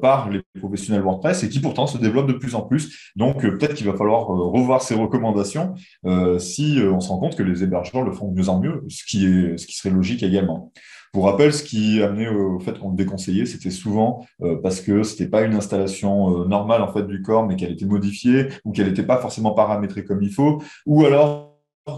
par 0.01 0.30
les 0.30 0.42
professionnels 0.60 1.04
WordPress 1.04 1.44
et 1.44 1.50
qui 1.50 1.60
pourtant 1.60 1.88
se 1.88 1.98
développe 1.98 2.28
de 2.28 2.38
plus 2.39 2.56
en 2.56 2.62
plus. 2.62 3.12
Donc, 3.15 3.45
euh, 3.45 3.57
peut-être 3.57 3.75
qu'il 3.75 3.88
va 3.88 3.94
falloir 3.95 4.31
euh, 4.31 4.47
revoir 4.47 4.81
ces 4.81 4.95
recommandations 4.95 5.75
euh, 6.06 6.39
si 6.39 6.80
on 6.83 7.00
se 7.00 7.09
rend 7.09 7.19
compte 7.19 7.36
que 7.36 7.44
les 7.44 7.63
hébergeurs 7.63 8.03
le 8.03 8.12
font 8.12 8.31
de 8.31 8.39
mieux 8.39 8.50
en 8.50 8.59
mieux, 8.59 8.83
ce 8.88 9.03
qui, 9.03 9.25
est, 9.25 9.57
ce 9.57 9.68
qui 9.68 9.75
serait 9.75 9.94
logique 9.94 10.24
également. 10.24 10.71
Pour 11.12 11.25
rappel, 11.25 11.51
ce 11.53 11.63
qui 11.63 12.03
amenait 12.03 12.30
au 12.30 12.59
fait 12.59 12.77
qu'on 12.77 12.91
le 12.91 12.95
déconseillait, 12.95 13.47
c'était 13.47 13.71
souvent 13.71 14.24
parce 14.62 14.79
que 14.79 15.01
c'était 15.01 15.27
pas 15.27 15.41
une 15.41 15.55
installation 15.55 16.46
normale 16.46 16.84
en 16.84 16.93
fait 16.93 17.01
du 17.08 17.24
corps, 17.24 17.48
mais 17.48 17.55
qu'elle 17.55 17.72
était 17.72 17.88
modifiée 17.88 18.50
ou 18.63 18.72
qu'elle 18.72 18.86
n'était 18.86 19.01
pas 19.01 19.17
forcément 19.17 19.53
paramétrée 19.55 20.03
comme 20.03 20.22
il 20.22 20.31
faut, 20.31 20.62
ou 20.86 21.05
alors 21.05 21.49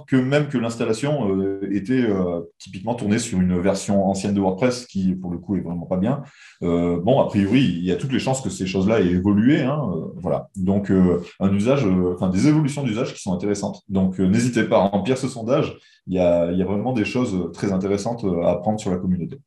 que 0.07 0.15
même 0.15 0.47
que 0.47 0.57
l'installation 0.57 1.29
euh, 1.29 1.59
était 1.71 2.01
euh, 2.01 2.41
typiquement 2.57 2.95
tournée 2.95 3.19
sur 3.19 3.39
une 3.39 3.59
version 3.59 4.05
ancienne 4.05 4.33
de 4.33 4.39
WordPress 4.39 4.85
qui, 4.85 5.13
pour 5.13 5.31
le 5.31 5.37
coup, 5.37 5.55
est 5.55 5.61
vraiment 5.61 5.85
pas 5.85 5.97
bien. 5.97 6.23
Euh, 6.63 6.99
bon, 6.99 7.19
a 7.19 7.27
priori, 7.27 7.61
il 7.61 7.85
y 7.85 7.91
a 7.91 7.95
toutes 7.95 8.11
les 8.11 8.19
chances 8.19 8.41
que 8.41 8.49
ces 8.49 8.65
choses-là 8.65 8.99
aient 9.01 9.11
évolué. 9.11 9.61
Hein, 9.61 9.81
voilà. 10.15 10.49
Donc, 10.55 10.91
un 11.39 11.53
usage, 11.53 11.85
enfin, 12.13 12.29
des 12.29 12.47
évolutions 12.47 12.83
d'usage 12.83 13.13
qui 13.13 13.21
sont 13.21 13.33
intéressantes. 13.33 13.81
Donc, 13.89 14.19
n'hésitez 14.19 14.63
pas 14.63 14.77
à 14.77 14.87
remplir 14.87 15.17
ce 15.17 15.27
sondage. 15.27 15.77
Il 16.07 16.13
y, 16.15 16.19
a, 16.19 16.51
il 16.51 16.57
y 16.57 16.61
a 16.61 16.65
vraiment 16.65 16.93
des 16.93 17.05
choses 17.05 17.51
très 17.53 17.71
intéressantes 17.71 18.25
à 18.43 18.51
apprendre 18.51 18.79
sur 18.79 18.91
la 18.91 18.97
communauté. 18.97 19.37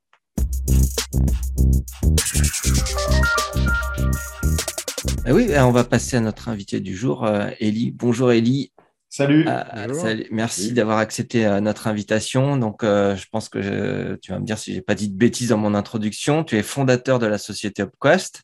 Eh 5.27 5.33
oui, 5.33 5.49
on 5.59 5.73
va 5.73 5.85
passer 5.85 6.17
à 6.17 6.21
notre 6.21 6.49
invité 6.49 6.81
du 6.81 6.95
jour, 6.95 7.27
Ellie. 7.59 7.91
Bonjour 7.91 8.31
Ellie. 8.31 8.73
Salut. 9.17 9.47
Euh, 9.47 10.25
Merci 10.33 10.73
d'avoir 10.73 10.99
accepté 10.99 11.47
euh, 11.47 11.61
notre 11.61 11.87
invitation. 11.87 12.57
Donc, 12.57 12.83
euh, 12.83 13.15
je 13.15 13.27
pense 13.31 13.49
que 13.49 14.19
tu 14.21 14.33
vas 14.33 14.41
me 14.41 14.45
dire 14.45 14.59
si 14.59 14.75
j'ai 14.75 14.83
pas 14.83 14.97
dit 14.97 15.09
de 15.09 15.17
bêtises 15.17 15.51
dans 15.51 15.57
mon 15.57 15.73
introduction. 15.77 16.43
Tu 16.43 16.57
es 16.57 16.65
fondateur 16.65 17.21
de 17.21 17.27
la 17.27 17.39
société 17.39 17.83
Upquest 17.83 18.43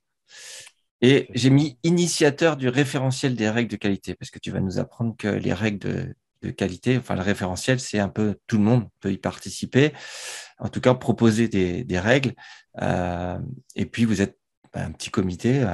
et 1.00 1.26
j'ai 1.34 1.50
mis 1.50 1.76
initiateur 1.82 2.56
du 2.56 2.68
référentiel 2.68 3.34
des 3.34 3.50
règles 3.50 3.68
de 3.72 3.74
qualité 3.74 4.14
parce 4.14 4.30
que 4.30 4.38
tu 4.38 4.52
vas 4.52 4.60
nous 4.60 4.78
apprendre 4.78 5.16
que 5.18 5.26
les 5.26 5.52
règles 5.52 6.14
de, 6.40 6.50
qualité, 6.52 6.98
enfin 6.98 7.16
le 7.16 7.22
référentiel, 7.22 7.80
c'est 7.80 7.98
un 7.98 8.08
peu 8.08 8.36
tout 8.46 8.56
le 8.56 8.62
monde 8.62 8.86
peut 9.00 9.10
y 9.10 9.18
participer. 9.18 9.92
En 10.60 10.68
tout 10.68 10.80
cas, 10.80 10.94
proposer 10.94 11.48
des, 11.48 11.98
règles. 11.98 12.34
et 13.74 13.86
puis, 13.86 14.04
vous 14.04 14.22
êtes 14.22 14.38
un 14.72 14.92
petit 14.92 15.10
comité 15.10 15.64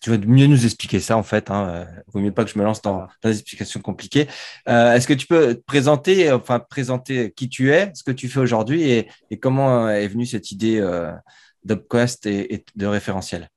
tu 0.00 0.10
vas 0.10 0.18
mieux 0.18 0.46
nous 0.46 0.64
expliquer 0.64 1.00
ça 1.00 1.16
en 1.16 1.22
fait. 1.22 1.50
Hein. 1.50 1.68
Euh, 1.68 1.84
vaut 2.12 2.20
mieux 2.20 2.32
pas 2.32 2.44
que 2.44 2.50
je 2.50 2.58
me 2.58 2.64
lance 2.64 2.82
dans, 2.82 3.06
des 3.22 3.38
explications 3.38 3.80
compliquées. 3.80 4.28
Euh, 4.68 4.94
est-ce 4.94 5.06
que 5.06 5.14
tu 5.14 5.26
peux 5.26 5.54
te 5.54 5.60
présenter, 5.60 6.32
enfin 6.32 6.60
présenter 6.60 7.32
qui 7.32 7.48
tu 7.48 7.72
es, 7.72 7.90
ce 7.94 8.02
que 8.02 8.12
tu 8.12 8.28
fais 8.28 8.40
aujourd'hui 8.40 8.82
et, 8.90 9.08
comment 9.40 9.88
est 9.88 10.08
venue 10.08 10.26
cette 10.26 10.52
idée 10.52 10.78
euh, 10.78 11.12
d'Upquest 11.64 12.26
et, 12.26 12.64
de 12.76 12.86
référentiel? 12.86 13.48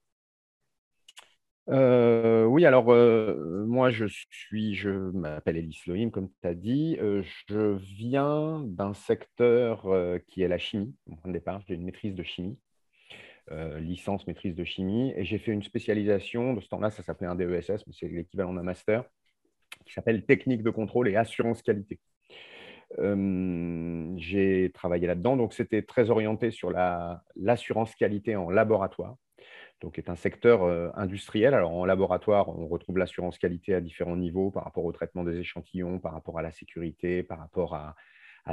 Euh, 1.70 2.46
oui, 2.46 2.66
alors 2.66 2.94
euh, 2.94 3.66
moi 3.66 3.90
je 3.90 4.06
suis, 4.06 4.74
je 4.76 4.90
m'appelle 4.90 5.58
Elie 5.58 5.78
Lohim, 5.86 6.12
comme 6.12 6.30
tu 6.42 6.48
as 6.48 6.54
dit. 6.54 6.98
Euh, 7.02 7.22
je 7.50 7.76
viens 7.76 8.64
d'un 8.66 8.94
secteur 8.94 9.86
qui 10.28 10.42
est 10.42 10.48
la 10.48 10.58
chimie. 10.58 10.96
De 11.26 11.32
départ, 11.32 11.62
j'ai 11.68 11.76
une 11.76 11.84
maîtrise 11.84 12.16
de 12.16 12.24
chimie, 12.24 12.58
licence 13.80 14.28
maîtrise 14.28 14.56
de 14.56 14.64
chimie, 14.64 15.14
et 15.16 15.24
j'ai 15.24 15.38
fait 15.38 15.52
une 15.52 15.64
spécialisation. 15.64 16.54
De 16.54 16.62
ce 16.62 16.68
temps-là, 16.70 16.90
ça 16.90 17.04
s'appelait 17.04 17.28
un 17.28 17.36
DESS, 17.36 17.86
mais 17.88 17.94
c'est 17.94 18.08
l'équivalent 18.08 18.54
d'un 18.54 18.64
master, 18.64 19.06
qui 19.86 19.94
s'appelle 19.94 20.26
technique 20.26 20.64
de 20.64 20.70
contrôle 20.70 21.08
et 21.08 21.16
assurance 21.16 21.62
qualité. 21.62 22.00
j'ai 24.18 24.72
travaillé 24.74 25.08
là-dedans, 25.08 25.38
donc 25.38 25.54
c'était 25.54 25.82
très 25.82 26.10
orienté 26.10 26.52
sur 26.52 26.72
l'assurance 27.36 27.96
qualité 27.96 28.36
en 28.36 28.50
laboratoire 28.50 29.16
donc 29.82 30.00
est 30.00 30.10
un 30.10 30.16
secteur 30.16 30.64
euh, 30.64 30.90
industriel. 30.96 31.54
Alors 31.54 31.74
en 31.74 31.86
laboratoire, 31.86 32.50
on 32.50 32.68
retrouve 32.68 32.98
l'assurance 32.98 33.38
qualité 33.38 33.74
à 33.76 33.82
différents 33.82 34.16
niveaux 34.16 34.52
par 34.52 34.64
rapport 34.64 34.86
au 34.86 34.92
traitement 34.92 35.24
des 35.24 35.38
échantillons, 35.38 36.00
par 36.00 36.14
rapport 36.14 36.40
à 36.40 36.42
la 36.42 36.52
sécurité, 36.52 37.24
par 37.24 37.40
rapport 37.40 37.76
à, 37.76 37.96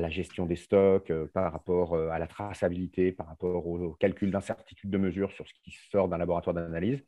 la 0.00 0.10
gestion 0.10 0.46
des 0.46 0.56
stocks, 0.56 1.10
euh, 1.10 1.26
par 1.32 1.52
rapport 1.52 1.94
euh, 1.94 2.08
à 2.10 2.18
la 2.18 2.26
traçabilité, 2.26 3.12
par 3.12 3.26
rapport 3.26 3.66
au, 3.66 3.94
calcul 3.94 4.30
d'incertitude 4.30 4.90
de 4.90 4.98
mesure 4.98 5.32
sur 5.32 5.46
ce 5.46 5.52
qui 5.62 5.72
sort 5.90 6.08
d'un 6.08 6.18
laboratoire 6.18 6.54
d'analyse. 6.54 7.04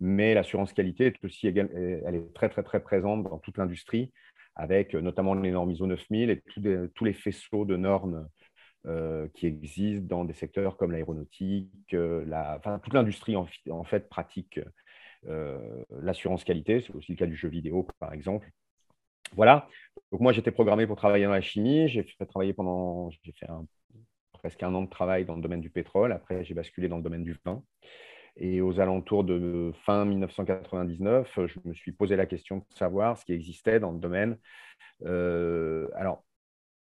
Mais 0.00 0.34
l'assurance 0.34 0.72
qualité 0.72 1.06
est 1.06 1.24
aussi 1.24 1.48
elle 1.48 2.14
est 2.14 2.34
très 2.34 2.48
très 2.48 2.62
très 2.62 2.80
présente 2.80 3.24
dans 3.24 3.38
toute 3.38 3.58
l'industrie, 3.58 4.12
avec 4.54 4.94
notamment 4.94 5.34
les 5.34 5.50
normes 5.50 5.70
ISO 5.70 5.86
9000 5.86 6.30
et 6.30 6.42
tous 6.94 7.04
les 7.04 7.12
faisceaux 7.12 7.64
de 7.64 7.76
normes 7.76 8.28
euh, 8.86 9.26
qui 9.34 9.46
existent 9.46 10.06
dans 10.06 10.24
des 10.24 10.32
secteurs 10.32 10.76
comme 10.76 10.92
l'aéronautique, 10.92 11.68
euh, 11.92 12.24
toute 12.82 12.94
l'industrie 12.94 13.34
en, 13.36 13.84
fait 13.84 14.08
pratique 14.08 14.60
euh, 15.26 15.84
l'assurance 16.00 16.44
qualité. 16.44 16.80
C'est 16.80 16.94
aussi 16.94 17.12
le 17.12 17.18
cas 17.18 17.26
du 17.26 17.36
jeu 17.36 17.48
vidéo, 17.48 17.86
par 17.98 18.12
exemple. 18.14 18.48
Voilà. 19.36 19.68
Donc 20.12 20.20
moi, 20.20 20.32
j'étais 20.32 20.50
programmé 20.50 20.86
pour 20.86 20.96
travailler 20.96 21.24
dans 21.24 21.32
la 21.32 21.40
chimie. 21.40 21.88
J'ai 21.88 22.02
fait 22.02 22.26
travailler 22.26 22.52
pendant, 22.52 23.10
j'ai 23.10 23.32
fait 23.32 23.46
presque 24.32 24.62
un 24.62 24.74
an 24.74 24.82
de 24.82 24.88
travail 24.88 25.24
dans 25.24 25.36
le 25.36 25.42
domaine 25.42 25.60
du 25.60 25.70
pétrole. 25.70 26.12
Après, 26.12 26.44
j'ai 26.44 26.54
basculé 26.54 26.88
dans 26.88 26.96
le 26.96 27.02
domaine 27.02 27.24
du 27.24 27.36
vin. 27.44 27.62
Et 28.36 28.60
aux 28.60 28.78
alentours 28.78 29.24
de 29.24 29.72
fin 29.84 30.04
1999, 30.04 31.40
je 31.46 31.58
me 31.64 31.74
suis 31.74 31.92
posé 31.92 32.14
la 32.14 32.26
question 32.26 32.58
de 32.58 32.64
savoir 32.76 33.18
ce 33.18 33.24
qui 33.24 33.32
existait 33.32 33.80
dans 33.80 33.90
le 33.90 33.98
domaine. 33.98 34.38
alors, 35.02 36.24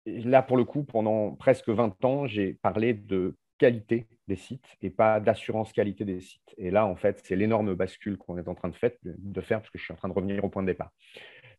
là, 0.06 0.42
pour 0.42 0.56
le 0.56 0.64
coup, 0.64 0.84
pendant 0.84 1.32
presque 1.32 1.68
20 1.68 2.04
ans, 2.04 2.26
j'ai 2.26 2.54
parlé 2.54 2.94
de 2.94 3.36
qualité 3.58 4.06
des 4.26 4.36
sites 4.36 4.66
et 4.80 4.90
pas 4.90 5.20
d'assurance 5.20 5.72
qualité 5.72 6.04
des 6.04 6.20
sites. 6.20 6.54
Et 6.56 6.70
là, 6.70 6.86
en 6.86 6.96
fait, 6.96 7.20
c'est 7.24 7.36
l'énorme 7.36 7.74
bascule 7.74 8.16
qu'on 8.16 8.38
est 8.38 8.48
en 8.48 8.54
train 8.54 8.68
de 8.68 8.74
faire, 8.74 8.92
de 9.02 9.40
faire, 9.40 9.60
parce 9.60 9.70
que 9.70 9.78
je 9.78 9.84
suis 9.84 9.92
en 9.92 9.96
train 9.96 10.08
de 10.08 10.14
revenir 10.14 10.42
au 10.44 10.48
point 10.48 10.62
de 10.62 10.68
départ. 10.68 10.90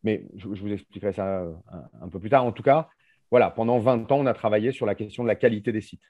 Mais 0.04 0.26
je, 0.36 0.48
vous 0.48 0.72
expliquerai 0.72 1.14
ça 1.14 1.42
euh, 1.42 1.54
un, 2.02 2.10
peu 2.10 2.20
plus 2.20 2.30
tard. 2.30 2.46
En 2.46 2.52
tout 2.52 2.64
cas, 2.64 2.90
voilà, 3.30 3.50
pendant 3.50 3.80
20 3.80 4.12
ans, 4.12 4.20
on 4.20 4.26
a 4.26 4.34
travaillé 4.34 4.72
sur 4.72 4.86
la 4.86 4.96
question 4.96 5.24
de 5.24 5.28
la 5.28 5.36
qualité 5.36 5.72
des 5.72 5.82
sites. 5.82 6.02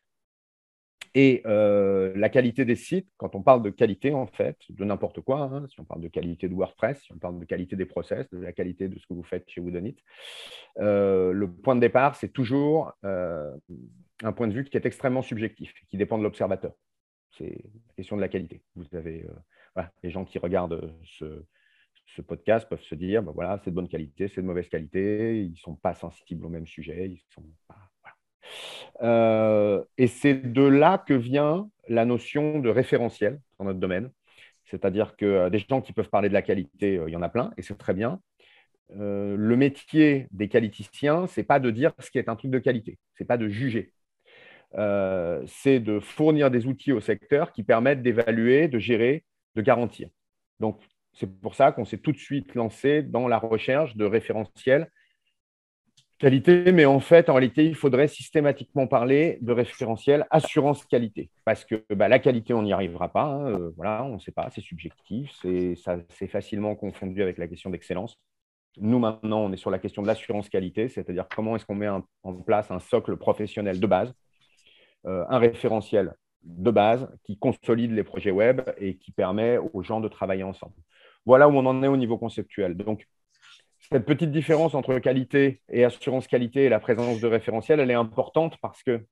Et 1.14 1.42
euh, 1.46 2.14
la 2.16 2.30
qualité 2.30 2.64
des 2.64 2.78
sites, 2.78 3.10
quand 3.18 3.36
on 3.36 3.42
parle 3.42 3.62
de 3.64 3.70
qualité, 3.70 4.14
en 4.14 4.28
fait, 4.28 4.58
de 4.70 4.86
n'importe 4.86 5.20
quoi, 5.20 5.42
hein, 5.42 5.68
si 5.68 5.78
on 5.82 5.84
parle 5.84 6.00
de 6.00 6.08
qualité 6.08 6.48
de 6.48 6.54
WordPress, 6.54 7.02
si 7.02 7.12
on 7.12 7.18
parle 7.18 7.38
de 7.38 7.44
qualité 7.44 7.76
des 7.76 7.86
process, 7.86 8.30
de 8.32 8.40
la 8.40 8.54
qualité 8.54 8.88
de 8.88 8.98
ce 8.98 9.06
que 9.08 9.14
vous 9.14 9.24
faites 9.24 9.50
chez 9.50 9.60
Woodenit, 9.60 9.98
euh, 10.80 11.34
le 11.34 11.52
point 11.52 11.76
de 11.76 11.82
départ, 11.82 12.16
c'est 12.16 12.32
toujours 12.32 12.94
un 13.04 14.32
point 14.32 14.48
de 14.48 14.54
vue 14.54 14.64
qui 14.64 14.78
est 14.78 14.86
extrêmement 14.86 15.22
subjectif, 15.22 15.74
qui 15.90 15.98
dépend 15.98 16.18
de 16.18 16.24
l'observateur. 16.24 16.72
C'est 17.38 17.62
la 17.88 17.94
question 17.98 18.16
de 18.16 18.22
la 18.22 18.30
qualité. 18.30 18.62
Vous 18.76 18.86
avez 18.96 19.28
les 20.04 20.12
gens 20.12 20.24
qui 20.24 20.40
regardent 20.40 20.94
ce, 21.04 21.44
podcast 22.20 22.68
peuvent 22.68 22.82
se 22.82 22.96
dire, 22.96 23.24
ben 23.24 23.32
voilà, 23.32 23.60
c'est 23.64 23.72
de 23.72 23.76
bonne 23.76 23.88
qualité, 23.88 24.28
c'est 24.28 24.42
de 24.42 24.46
mauvaise 24.46 24.68
qualité, 24.68 25.44
ils 25.44 25.52
ne 25.52 25.56
sont 25.56 25.76
pas 25.76 25.94
sensibles 25.94 26.46
au 26.46 26.50
même 26.50 26.68
sujet, 26.68 27.08
ils 27.10 27.22
sont 27.34 27.46
pas 27.68 27.92
euh, 29.02 29.84
et 29.98 30.08
c'est 30.08 30.34
de 30.36 30.64
là 30.64 30.98
que 30.98 31.14
vient 31.14 31.70
la 31.88 32.06
notion 32.06 32.60
de 32.60 32.70
référentiel 32.70 33.40
dans 33.60 33.66
notre 33.66 33.80
domaine. 33.80 34.12
C'est-à-dire 34.66 35.16
que 35.18 35.26
euh, 35.26 35.50
des 35.50 35.60
gens 35.60 35.82
qui 35.82 35.94
peuvent 35.94 36.10
parler 36.10 36.30
de 36.30 36.34
la 36.34 36.42
qualité, 36.42 36.98
euh, 36.98 37.10
il 37.10 37.14
y 37.14 37.16
en 37.16 37.22
a 37.22 37.30
plein, 37.30 37.52
et 37.58 37.62
c'est 37.62 37.78
très 37.78 37.94
bien. 37.94 38.22
le 38.96 39.56
métier 39.56 40.28
des 40.32 40.50
qualiticiens, 40.50 41.28
c'est 41.28 41.44
pas 41.44 41.60
de 41.60 41.72
dire 41.72 41.94
ce 42.00 42.12
qui 42.12 42.20
est 42.20 42.30
un 42.30 42.36
truc 42.36 42.52
de 42.52 42.60
qualité, 42.60 42.98
c'est 43.16 43.26
pas 43.26 43.38
de 43.38 43.48
juger. 43.48 43.94
c'est 45.48 45.80
de 45.80 46.00
fournir 46.00 46.52
des 46.52 46.66
outils 46.68 46.92
au 46.94 47.02
secteur 47.02 47.52
qui 47.54 47.64
permettent 47.64 48.02
d'évaluer, 48.04 48.68
de 48.68 48.80
gérer, 48.80 49.24
de 49.56 49.62
garantir. 49.62 50.10
Donc, 50.60 50.80
c'est 51.14 51.28
pour 51.28 51.56
ça 51.56 51.72
qu'on 51.72 51.86
s'est 51.86 51.98
tout 51.98 52.12
de 52.12 52.18
suite 52.18 52.56
lancé 52.56 53.02
dans 53.02 53.28
la 53.28 53.38
recherche 53.38 53.96
de 53.96 54.06
référentiels 54.06 54.90
qualité, 56.22 56.72
mais 56.72 56.86
en 56.86 57.00
fait, 57.00 57.30
en 57.30 57.34
réalité, 57.34 57.66
il 57.66 57.74
faudrait 57.74 58.08
systématiquement 58.08 58.86
parler 58.86 59.40
de 59.42 59.52
référentiel 59.52 60.28
assurance 60.30 60.86
qualité, 60.86 61.32
parce 61.46 61.66
que 61.66 61.84
bah, 61.90 62.08
la 62.08 62.20
qualité, 62.20 62.54
on 62.54 62.62
n'y 62.62 62.74
arrivera 62.74 63.12
pas. 63.12 63.24
Hein, 63.24 63.48
euh, 63.48 63.72
voilà, 63.76 64.04
on 64.04 64.14
ne 64.14 64.20
sait 64.20 64.32
pas, 64.32 64.48
c'est 64.52 64.62
subjectif, 64.62 65.32
c'est 65.42 66.28
facilement 66.28 66.76
confondu 66.76 67.24
avec 67.24 67.40
la 67.40 67.48
question 67.48 67.72
d'excellence. 67.72 68.20
Nous, 68.78 69.00
maintenant, 69.00 69.40
on 69.40 69.52
est 69.52 69.58
sur 69.58 69.72
la 69.72 69.80
question 69.80 70.04
de 70.04 70.08
l'assurance 70.08 70.48
qualité, 70.48 70.90
c'est-à-dire 70.90 71.26
comment 71.28 71.56
est-ce 71.56 71.66
qu'on 71.66 71.76
met 71.76 71.90
en 71.90 72.04
place 72.46 72.70
un 72.70 72.80
socle 72.80 73.18
professionnel 73.18 73.80
de 73.80 73.88
base, 73.88 74.14
euh, 75.08 75.26
un 75.28 75.40
référentiel 75.40 76.14
de 76.44 76.70
base 76.70 77.10
qui 77.24 77.40
consolide 77.40 77.94
les 77.94 78.04
projets 78.04 78.32
web 78.32 78.62
et 78.78 78.96
qui 78.98 79.12
permet 79.12 79.58
aux 79.58 79.82
gens 79.82 80.00
de 80.00 80.08
travailler 80.08 80.44
ensemble. 80.44 80.76
Voilà 81.26 81.48
où 81.48 81.54
on 81.54 81.66
en 81.66 81.84
est 81.84 81.88
au 81.88 81.98
niveau 81.98 82.18
conceptuel. 82.18 82.76
Donc, 82.76 83.08
cette 83.92 84.06
petite 84.06 84.32
différence 84.32 84.74
entre 84.74 84.98
qualité 85.00 85.62
et 85.70 85.84
assurance 85.84 86.28
qualité 86.28 86.66
et 86.66 86.70
la 86.70 86.80
présence 86.80 87.20
de 87.20 87.28
référentiel, 87.28 87.80
elle 87.80 87.92
est 87.92 87.96
importante 87.96 88.58
parce 88.62 88.84
que 88.84 89.06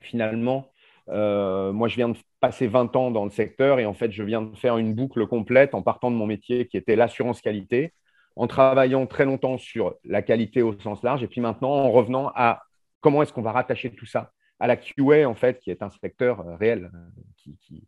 finalement, 0.00 0.72
euh, 1.08 1.72
moi, 1.72 1.88
je 1.88 1.96
viens 1.96 2.08
de 2.08 2.16
passer 2.40 2.66
20 2.66 2.96
ans 2.96 3.10
dans 3.10 3.24
le 3.24 3.30
secteur 3.30 3.78
et 3.78 3.86
en 3.86 3.94
fait, 3.94 4.10
je 4.10 4.22
viens 4.22 4.42
de 4.42 4.56
faire 4.56 4.78
une 4.78 4.94
boucle 4.94 5.26
complète 5.26 5.74
en 5.74 5.82
partant 5.82 6.10
de 6.10 6.16
mon 6.16 6.26
métier 6.26 6.66
qui 6.66 6.76
était 6.76 6.96
l'assurance 6.96 7.40
qualité, 7.40 7.92
en 8.36 8.46
travaillant 8.46 9.06
très 9.06 9.24
longtemps 9.24 9.58
sur 9.58 9.96
la 10.04 10.22
qualité 10.22 10.62
au 10.62 10.78
sens 10.80 11.02
large 11.02 11.22
et 11.22 11.26
puis 11.26 11.40
maintenant 11.40 11.70
en 11.70 11.90
revenant 11.90 12.32
à 12.34 12.62
comment 13.00 13.22
est-ce 13.22 13.32
qu'on 13.32 13.42
va 13.42 13.52
rattacher 13.52 13.90
tout 13.90 14.06
ça 14.06 14.32
à 14.60 14.66
la 14.66 14.76
QA, 14.76 15.28
en 15.28 15.34
fait, 15.34 15.58
qui 15.58 15.70
est 15.70 15.82
un 15.82 15.90
secteur 15.90 16.40
euh, 16.40 16.56
réel, 16.56 16.90
euh, 16.94 17.52
qui, 17.62 17.82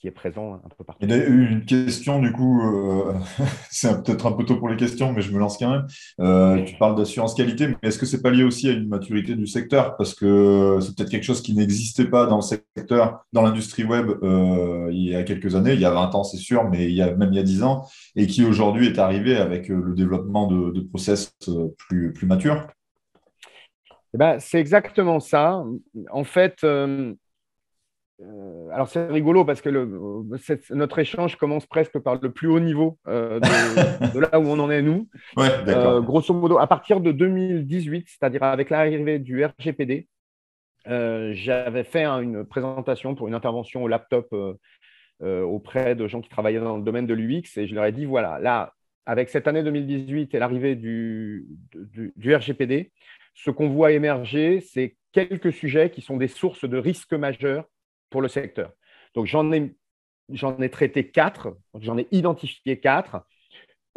qui 0.00 0.08
est 0.08 0.12
présent 0.12 0.54
un 0.54 0.68
peu 0.76 0.82
partout. 0.82 1.04
Il 1.04 1.10
y 1.10 1.12
a 1.12 1.26
une 1.26 1.64
question, 1.66 2.20
du 2.20 2.32
coup, 2.32 2.62
euh, 2.62 3.12
c'est 3.70 4.02
peut-être 4.02 4.26
un 4.26 4.32
peu 4.32 4.44
tôt 4.44 4.56
pour 4.56 4.70
les 4.70 4.76
questions, 4.76 5.12
mais 5.12 5.20
je 5.20 5.30
me 5.30 5.38
lance 5.38 5.58
quand 5.58 5.70
même. 5.70 5.86
Euh, 6.20 6.62
tu 6.64 6.74
parles 6.76 6.96
d'assurance 6.96 7.34
qualité, 7.34 7.68
mais 7.68 7.76
est-ce 7.82 7.98
que 7.98 8.06
c'est 8.06 8.22
pas 8.22 8.30
lié 8.30 8.42
aussi 8.42 8.68
à 8.70 8.72
une 8.72 8.88
maturité 8.88 9.34
du 9.34 9.46
secteur? 9.46 9.96
Parce 9.98 10.14
que 10.14 10.78
c'est 10.80 10.96
peut-être 10.96 11.10
quelque 11.10 11.24
chose 11.24 11.42
qui 11.42 11.54
n'existait 11.54 12.06
pas 12.06 12.26
dans 12.26 12.36
le 12.36 12.42
secteur, 12.42 13.26
dans 13.34 13.42
l'industrie 13.42 13.84
web 13.84 14.10
euh, 14.22 14.88
il 14.90 15.10
y 15.10 15.14
a 15.14 15.22
quelques 15.22 15.54
années, 15.54 15.74
il 15.74 15.80
y 15.80 15.84
a 15.84 15.90
20 15.90 16.14
ans, 16.14 16.24
c'est 16.24 16.38
sûr, 16.38 16.68
mais 16.70 16.86
il 16.86 16.94
y 16.94 17.02
a, 17.02 17.14
même 17.14 17.32
il 17.32 17.36
y 17.36 17.40
a 17.40 17.44
10 17.44 17.62
ans, 17.62 17.86
et 18.16 18.26
qui 18.26 18.44
aujourd'hui 18.44 18.86
est 18.86 18.98
arrivé 18.98 19.36
avec 19.36 19.68
le 19.68 19.94
développement 19.94 20.46
de, 20.46 20.80
process 20.80 21.36
plus, 21.76 22.12
plus 22.12 22.26
matures 22.26 22.66
eh 24.12 24.18
ben, 24.18 24.40
c'est 24.40 24.58
exactement 24.58 25.20
ça. 25.20 25.62
En 26.10 26.24
fait, 26.24 26.64
alors 28.72 28.88
c'est 28.88 29.06
rigolo 29.06 29.44
parce 29.44 29.60
que 29.62 29.70
notre 30.74 30.98
échange 30.98 31.36
commence 31.36 31.66
presque 31.66 31.98
par 31.98 32.18
le 32.20 32.30
plus 32.30 32.48
haut 32.48 32.60
niveau 32.60 32.98
euh, 33.08 33.40
de, 33.40 34.18
là 34.20 34.38
où 34.38 34.44
on 34.44 34.58
en 34.58 34.70
est 34.70 34.82
nous. 34.82 35.08
Euh, 35.38 36.00
grosso 36.00 36.34
modo, 36.34 36.58
à 36.58 36.66
partir 36.66 37.00
de 37.00 37.12
2018, 37.12 38.08
c'est-à-dire 38.08 38.42
avec 38.42 38.70
l'arrivée 38.70 39.18
du 39.18 39.44
RGPD, 39.44 40.08
j'avais 40.86 41.84
fait 41.84 42.04
une 42.04 42.44
présentation 42.44 43.14
pour 43.14 43.28
une 43.28 43.34
intervention 43.34 43.82
au 43.82 43.88
laptop 43.88 44.34
auprès 45.22 45.94
de 45.94 46.06
gens 46.06 46.20
qui 46.20 46.28
travaillaient 46.28 46.60
dans 46.60 46.76
le 46.76 46.82
domaine 46.82 47.06
de 47.06 47.14
l'UX 47.14 47.56
et 47.56 47.66
je 47.66 47.74
leur 47.74 47.84
ai 47.84 47.92
dit 47.92 48.04
voilà, 48.04 48.38
là, 48.38 48.74
avec 49.06 49.28
cette 49.28 49.48
année 49.48 49.62
2018 49.62 50.34
et 50.34 50.38
l'arrivée 50.38 50.76
du, 50.76 51.46
du 52.16 52.34
RGPD, 52.34 52.92
ce 53.34 53.50
qu'on 53.50 53.68
voit 53.68 53.92
émerger, 53.92 54.60
c'est 54.60 54.96
quelques 55.12 55.52
sujets 55.52 55.90
qui 55.90 56.02
sont 56.02 56.16
des 56.16 56.28
sources 56.28 56.68
de 56.68 56.76
risques 56.76 57.14
majeurs 57.14 57.64
pour 58.10 58.20
le 58.20 58.28
secteur. 58.28 58.72
Donc, 59.14 59.26
j'en 59.26 59.50
ai, 59.52 59.74
j'en 60.28 60.58
ai 60.58 60.70
traité 60.70 61.10
quatre, 61.10 61.56
j'en 61.74 61.98
ai 61.98 62.06
identifié 62.10 62.78
quatre. 62.78 63.24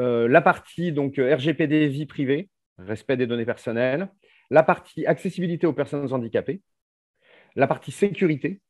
Euh, 0.01 0.27
la 0.27 0.41
partie 0.41 0.91
donc 0.91 1.17
RGPD 1.17 1.87
vie 1.87 2.05
privée, 2.05 2.49
respect 2.77 3.17
des 3.17 3.27
données 3.27 3.45
personnelles, 3.45 4.09
la 4.49 4.63
partie 4.63 5.05
accessibilité 5.05 5.67
aux 5.67 5.73
personnes 5.73 6.11
handicapées, 6.13 6.61
la 7.55 7.67
partie 7.67 7.91
sécurité 7.91 8.61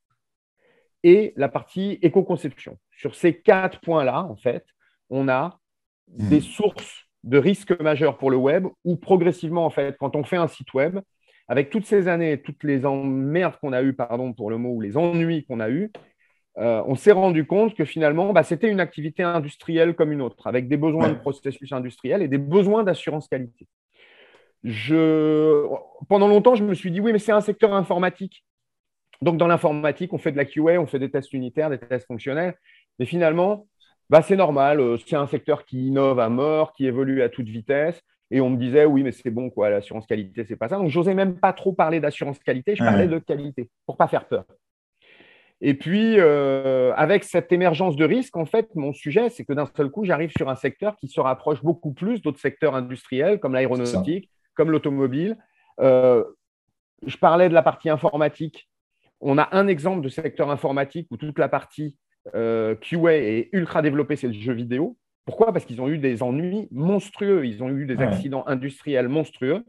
et 1.03 1.33
la 1.35 1.49
partie 1.49 1.99
éco-conception. 2.01 2.77
Sur 2.97 3.15
ces 3.15 3.39
quatre 3.39 3.79
points-là, 3.81 4.23
en 4.23 4.35
fait, 4.35 4.65
on 5.09 5.27
a 5.27 5.59
hmm. 6.07 6.29
des 6.29 6.41
sources 6.41 7.07
de 7.23 7.37
risques 7.37 7.79
majeurs 7.79 8.17
pour 8.17 8.31
le 8.31 8.37
web 8.37 8.67
où 8.83 8.97
progressivement, 8.97 9.65
en 9.65 9.69
fait, 9.69 9.97
quand 9.97 10.15
on 10.15 10.23
fait 10.23 10.37
un 10.37 10.47
site 10.47 10.73
web, 10.73 10.99
avec 11.47 11.69
toutes 11.69 11.85
ces 11.85 12.07
années, 12.07 12.41
toutes 12.41 12.63
les 12.63 12.85
emmerdes 12.85 13.57
qu'on 13.57 13.73
a 13.73 13.81
eues, 13.81 13.93
pardon 13.93 14.33
pour 14.33 14.49
le 14.49 14.57
mot, 14.57 14.71
ou 14.71 14.81
les 14.81 14.97
ennuis 14.97 15.45
qu'on 15.45 15.59
a 15.59 15.69
eus, 15.69 15.91
on 16.55 16.95
s'est 16.95 17.11
rendu 17.11 17.45
compte 17.45 17.75
que 17.75 17.85
finalement, 17.85 18.31
bah, 18.31 18.43
c'était 18.43 18.69
une 18.69 18.79
activité 18.79 19.23
industrielle 19.23 19.95
comme 19.95 20.11
une 20.11 20.21
autre, 20.21 20.47
avec 20.47 20.67
des 20.67 20.77
besoins 20.77 21.09
de 21.09 21.15
processus 21.15 21.71
industriels 21.71 22.21
et 22.21 22.27
des 22.27 22.37
besoins 22.37 22.83
d'assurance 22.83 23.27
qualité. 23.27 23.67
Pendant 26.07 26.27
longtemps, 26.27 26.55
je 26.55 26.63
me 26.63 26.73
suis 26.73 26.91
dit, 26.91 26.99
oui, 26.99 27.11
mais 27.11 27.19
c'est 27.19 27.31
un 27.31 27.41
secteur 27.41 27.73
informatique. 27.73 28.45
Donc, 29.21 29.37
dans 29.37 29.47
l'informatique, 29.47 30.13
on 30.13 30.17
fait 30.17 30.31
de 30.31 30.37
la 30.37 30.45
QA, 30.45 30.79
on 30.79 30.85
fait 30.85 30.99
des 30.99 31.09
tests 31.09 31.33
unitaires, 31.33 31.69
des 31.69 31.79
tests 31.79 32.07
fonctionnels. 32.07 32.55
Mais 32.99 33.05
finalement, 33.05 33.67
bah, 34.09 34.21
c'est 34.21 34.35
normal. 34.35 34.79
Euh, 34.79 34.97
c'est 35.05 35.15
un 35.15 35.27
secteur 35.27 35.65
qui 35.65 35.87
innove 35.87 36.19
à 36.19 36.29
mort, 36.29 36.73
qui 36.73 36.85
évolue 36.85 37.21
à 37.21 37.29
toute 37.29 37.47
vitesse. 37.47 38.01
Et 38.31 38.41
on 38.41 38.49
me 38.49 38.57
disait, 38.57 38.85
oui, 38.85 39.03
mais 39.03 39.11
c'est 39.11 39.29
bon, 39.29 39.49
quoi, 39.49 39.69
l'assurance 39.69 40.07
qualité, 40.07 40.43
c'est 40.45 40.55
pas 40.55 40.67
ça. 40.67 40.77
Donc, 40.77 40.89
j'osais 40.89 41.13
même 41.13 41.35
pas 41.35 41.53
trop 41.53 41.73
parler 41.73 41.99
d'assurance 41.99 42.39
qualité, 42.39 42.75
je 42.75 42.83
parlais 42.83 43.07
de 43.07 43.19
qualité, 43.19 43.69
pour 43.85 43.97
pas 43.97 44.07
faire 44.07 44.27
peur. 44.27 44.45
Et 45.65 45.75
puis, 45.75 46.15
euh, 46.19 46.93
avec 46.95 47.23
cette 47.23 47.51
émergence 47.53 47.95
de 47.95 48.03
risque, 48.03 48.35
en 48.35 48.45
fait, 48.45 48.75
mon 48.75 48.91
sujet, 48.91 49.29
c'est 49.29 49.45
que 49.45 49.53
d'un 49.53 49.67
seul 49.77 49.89
coup, 49.89 50.03
j'arrive 50.03 50.31
sur 50.35 50.49
un 50.49 50.55
secteur 50.55 50.97
qui 50.97 51.07
se 51.07 51.21
rapproche 51.21 51.63
beaucoup 51.63 51.93
plus 51.93 52.21
d'autres 52.21 52.39
secteurs 52.39 52.75
industriels, 52.75 53.39
comme 53.39 53.53
l'aéronautique, 53.53 54.29
comme 54.55 54.71
l'automobile. 54.71 55.37
Euh, 55.79 56.23
je 57.05 57.15
parlais 57.17 57.47
de 57.47 57.53
la 57.53 57.61
partie 57.61 57.89
informatique. 57.89 58.69
On 59.21 59.37
a 59.37 59.47
un 59.53 59.67
exemple 59.67 60.01
de 60.01 60.09
secteur 60.09 60.49
informatique 60.49 61.07
où 61.11 61.17
toute 61.17 61.39
la 61.39 61.47
partie 61.47 61.97
euh, 62.35 62.75
QA 62.75 63.13
est 63.13 63.49
ultra 63.53 63.81
développée, 63.81 64.17
c'est 64.17 64.27
le 64.27 64.33
jeu 64.33 64.53
vidéo. 64.53 64.97
Pourquoi? 65.25 65.53
Parce 65.53 65.65
qu'ils 65.65 65.81
ont 65.81 65.87
eu 65.87 65.97
des 65.97 66.21
ennuis 66.21 66.67
monstrueux, 66.71 67.45
ils 67.45 67.63
ont 67.63 67.69
eu 67.69 67.85
des 67.85 67.97
accidents 67.99 68.43
industriels 68.47 69.07
monstrueux. 69.07 69.63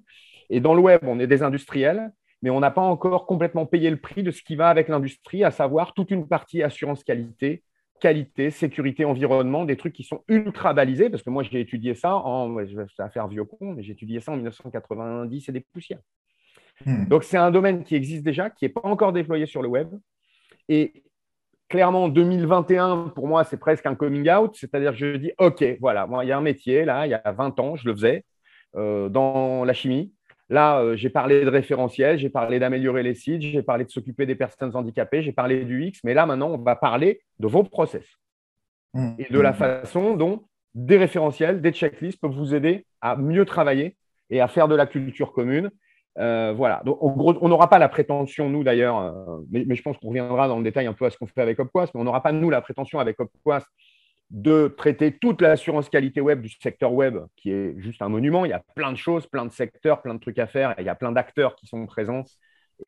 Et 0.51 0.61
dans 0.61 0.75
le 0.75 0.81
web, 0.81 1.01
on 1.05 1.21
est 1.21 1.27
des 1.27 1.43
industriels, 1.43 2.11
mais 2.43 2.51
on 2.51 2.61
n'a 2.61 2.71
pas 2.71 2.83
encore 2.83 3.27
complètement 3.27 3.65
payé 3.65 3.89
le 3.89 3.97
prix 3.97 4.23
de 4.23 4.31
ce 4.31 4.43
qui 4.43 4.57
va 4.57 4.69
avec 4.69 4.89
l'industrie, 4.89 5.45
à 5.45 5.51
savoir 5.51 5.95
toute 5.95 6.11
une 6.11 6.27
partie 6.27 6.63
assurance 6.63 7.05
qualité, 7.05 7.63
qualité, 8.01 8.51
sécurité, 8.51 9.05
environnement, 9.05 9.65
des 9.65 9.77
trucs 9.77 9.95
qui 9.95 10.03
sont 10.03 10.23
ultra 10.29 10.75
balisés, 10.75 11.09
parce 11.09 11.23
que 11.23 11.31
moi 11.31 11.43
j'ai 11.43 11.61
étudié 11.61 11.95
ça 11.95 12.17
en, 12.17 12.55
faire 13.13 13.29
vieux 13.29 13.45
con, 13.45 13.73
mais 13.73 13.83
j'ai 13.83 13.93
étudié 13.93 14.21
ça 14.21 14.33
en 14.33 14.37
1990 14.37 15.49
et 15.49 15.53
des 15.53 15.61
poussières. 15.61 16.01
Hmm. 16.85 17.07
Donc 17.07 17.25
c'est 17.25 17.37
un 17.37 17.51
domaine 17.51 17.85
qui 17.85 17.95
existe 17.95 18.25
déjà, 18.25 18.51
qui 18.51 18.65
n'est 18.65 18.71
pas 18.71 18.81
encore 18.83 19.13
déployé 19.13 19.47
sur 19.47 19.63
le 19.63 19.69
web. 19.69 19.89
Et 20.69 21.05
clairement, 21.69 22.09
2021, 22.09 23.13
pour 23.15 23.27
moi, 23.27 23.45
c'est 23.45 23.57
presque 23.57 23.87
un 23.87 23.95
coming 23.95 24.31
out, 24.31 24.55
c'est-à-dire 24.55 24.93
que 24.93 24.99
je 24.99 25.17
dis, 25.17 25.33
OK, 25.39 25.65
voilà, 25.81 26.07
moi, 26.07 26.25
il 26.25 26.29
y 26.29 26.33
a 26.33 26.39
un 26.39 26.43
métier, 26.43 26.85
là, 26.85 27.07
il 27.07 27.11
y 27.11 27.15
a 27.15 27.33
20 27.33 27.59
ans, 27.61 27.77
je 27.77 27.87
le 27.87 27.95
faisais 27.95 28.25
euh, 28.77 29.09
dans 29.09 29.65
la 29.65 29.73
chimie. 29.73 30.13
Là, 30.51 30.81
euh, 30.81 30.97
j'ai 30.97 31.09
parlé 31.09 31.45
de 31.45 31.49
référentiel, 31.49 32.19
j'ai 32.19 32.29
parlé 32.29 32.59
d'améliorer 32.59 33.03
les 33.03 33.15
sites, 33.15 33.43
j'ai 33.43 33.63
parlé 33.63 33.85
de 33.85 33.91
s'occuper 33.91 34.27
des 34.27 34.35
personnes 34.35 34.75
handicapées, 34.77 35.23
j'ai 35.23 35.33
parlé 35.33 35.65
du 35.65 35.87
X, 35.87 36.01
mais 36.05 36.13
là, 36.13 36.27
maintenant, 36.27 36.51
on 36.51 36.59
va 36.59 36.77
parler 36.77 37.21
de 37.39 37.47
vos 37.47 37.65
process 37.65 38.05
mmh. 38.93 39.13
et 39.19 39.33
de 39.33 39.41
la 39.41 39.53
mmh. 39.53 39.55
façon 39.55 40.17
dont 40.17 40.45
des 40.75 40.99
référentiels, 40.99 41.63
des 41.63 41.73
checklists 41.73 42.21
peuvent 42.21 42.33
vous 42.33 42.55
aider 42.55 42.85
à 43.01 43.17
mieux 43.17 43.45
travailler 43.45 43.97
et 44.31 44.41
à 44.41 44.49
faire 44.49 44.69
de 44.69 44.75
la 44.75 44.87
culture 44.87 45.33
commune. 45.33 45.71
Euh, 46.19 46.53
voilà. 46.57 46.83
Donc, 46.85 46.99
on 47.01 47.49
n'aura 47.49 47.69
pas 47.69 47.79
la 47.79 47.89
prétention, 47.89 48.49
nous 48.49 48.63
d'ailleurs, 48.63 48.99
euh, 48.99 49.41
mais, 49.51 49.75
je 49.75 49.83
pense 49.83 49.97
qu'on 49.99 50.09
reviendra 50.09 50.49
dans 50.49 50.59
le 50.59 50.65
détail 50.65 50.87
un 50.87 50.93
peu 50.93 51.05
à 51.07 51.11
ce 51.11 51.19
qu'on 51.19 51.27
fait 51.27 51.41
avec 51.41 51.59
Opquast, 51.59 51.95
mais 51.95 52.01
on 52.01 52.05
n'aura 52.05 52.23
pas, 52.23 52.33
nous, 52.33 52.51
la 52.51 52.61
prétention 52.61 52.99
avec 52.99 53.19
Opquast 53.19 53.67
de 54.31 54.69
traiter 54.69 55.13
toute 55.13 55.43
l'assurance 55.43 55.89
qualité 55.89 56.21
web 56.21 56.41
du 56.41 56.49
secteur 56.49 56.93
web, 56.93 57.19
qui 57.37 57.51
est 57.51 57.75
juste 57.79 58.01
un 58.03 58.09
monument. 58.09 58.45
Il 58.45 58.51
y 58.51 58.55
a 58.55 58.63
plein 58.75 58.91
de 58.91 58.97
choses, 58.97 59.27
plein 59.27 59.45
de 59.45 59.53
secteurs, 59.53 60.03
plein 60.03 60.15
de 60.15 60.21
trucs 60.21 60.39
à 60.39 60.47
faire. 60.47 60.75
il 60.79 60.85
y 60.85 60.89
a 60.89 60.95
plein 60.95 61.13
d'acteurs 61.13 61.57
qui 61.57 61.67
sont 61.67 61.87
présents 61.87 62.25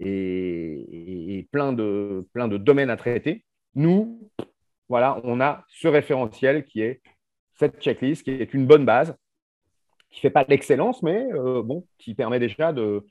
et, 0.01 1.47
plein, 1.53 1.73
de, 1.73 2.27
plein 2.33 2.49
de 2.49 2.57
domaines 2.57 2.91
à 2.91 2.97
traiter. 2.97 3.45
Nous, 3.75 4.31
voilà, 4.89 5.21
on 5.25 5.41
a 5.41 5.65
ce 5.69 5.89
référentiel 5.89 6.65
qui 6.65 6.81
est 6.81 7.03
cette 7.55 7.81
checklist, 7.81 8.23
qui 8.23 8.31
est 8.31 8.55
une 8.55 8.67
bonne 8.67 8.85
base, 8.85 9.15
qui 10.17 10.21
ne 10.21 10.31
fait 10.31 10.33
pas 10.33 10.47
l'excellence, 10.49 11.03
mais 11.03 11.29
euh, 11.35 11.63
bon, 11.63 11.87
qui 11.99 12.15
permet 12.15 12.39
déjà 12.39 12.73
de, 12.73 13.05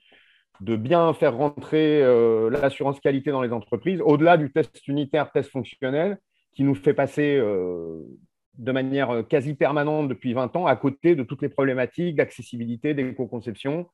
de 0.61 0.75
bien 0.75 1.13
faire 1.13 1.37
rentrer 1.37 2.01
euh, 2.01 2.49
l'assurance 2.49 2.99
qualité 2.99 3.29
dans 3.29 3.43
les 3.43 3.53
entreprises, 3.53 4.01
au-delà 4.01 4.37
du 4.37 4.51
test 4.51 4.87
unitaire, 4.87 5.31
test 5.31 5.51
fonctionnel, 5.51 6.17
qui 6.53 6.63
nous 6.63 6.73
fait 6.73 6.95
passer 6.95 7.37
euh, 7.37 8.01
de 8.55 8.71
manière 8.71 9.23
quasi 9.29 9.53
permanente 9.53 10.09
depuis 10.09 10.33
20 10.33 10.55
ans 10.55 10.65
à 10.65 10.75
côté 10.75 11.15
de 11.15 11.21
toutes 11.21 11.43
les 11.43 11.49
problématiques 11.49 12.15
d'accessibilité, 12.15 12.95
d'éco-conception, 12.95 13.87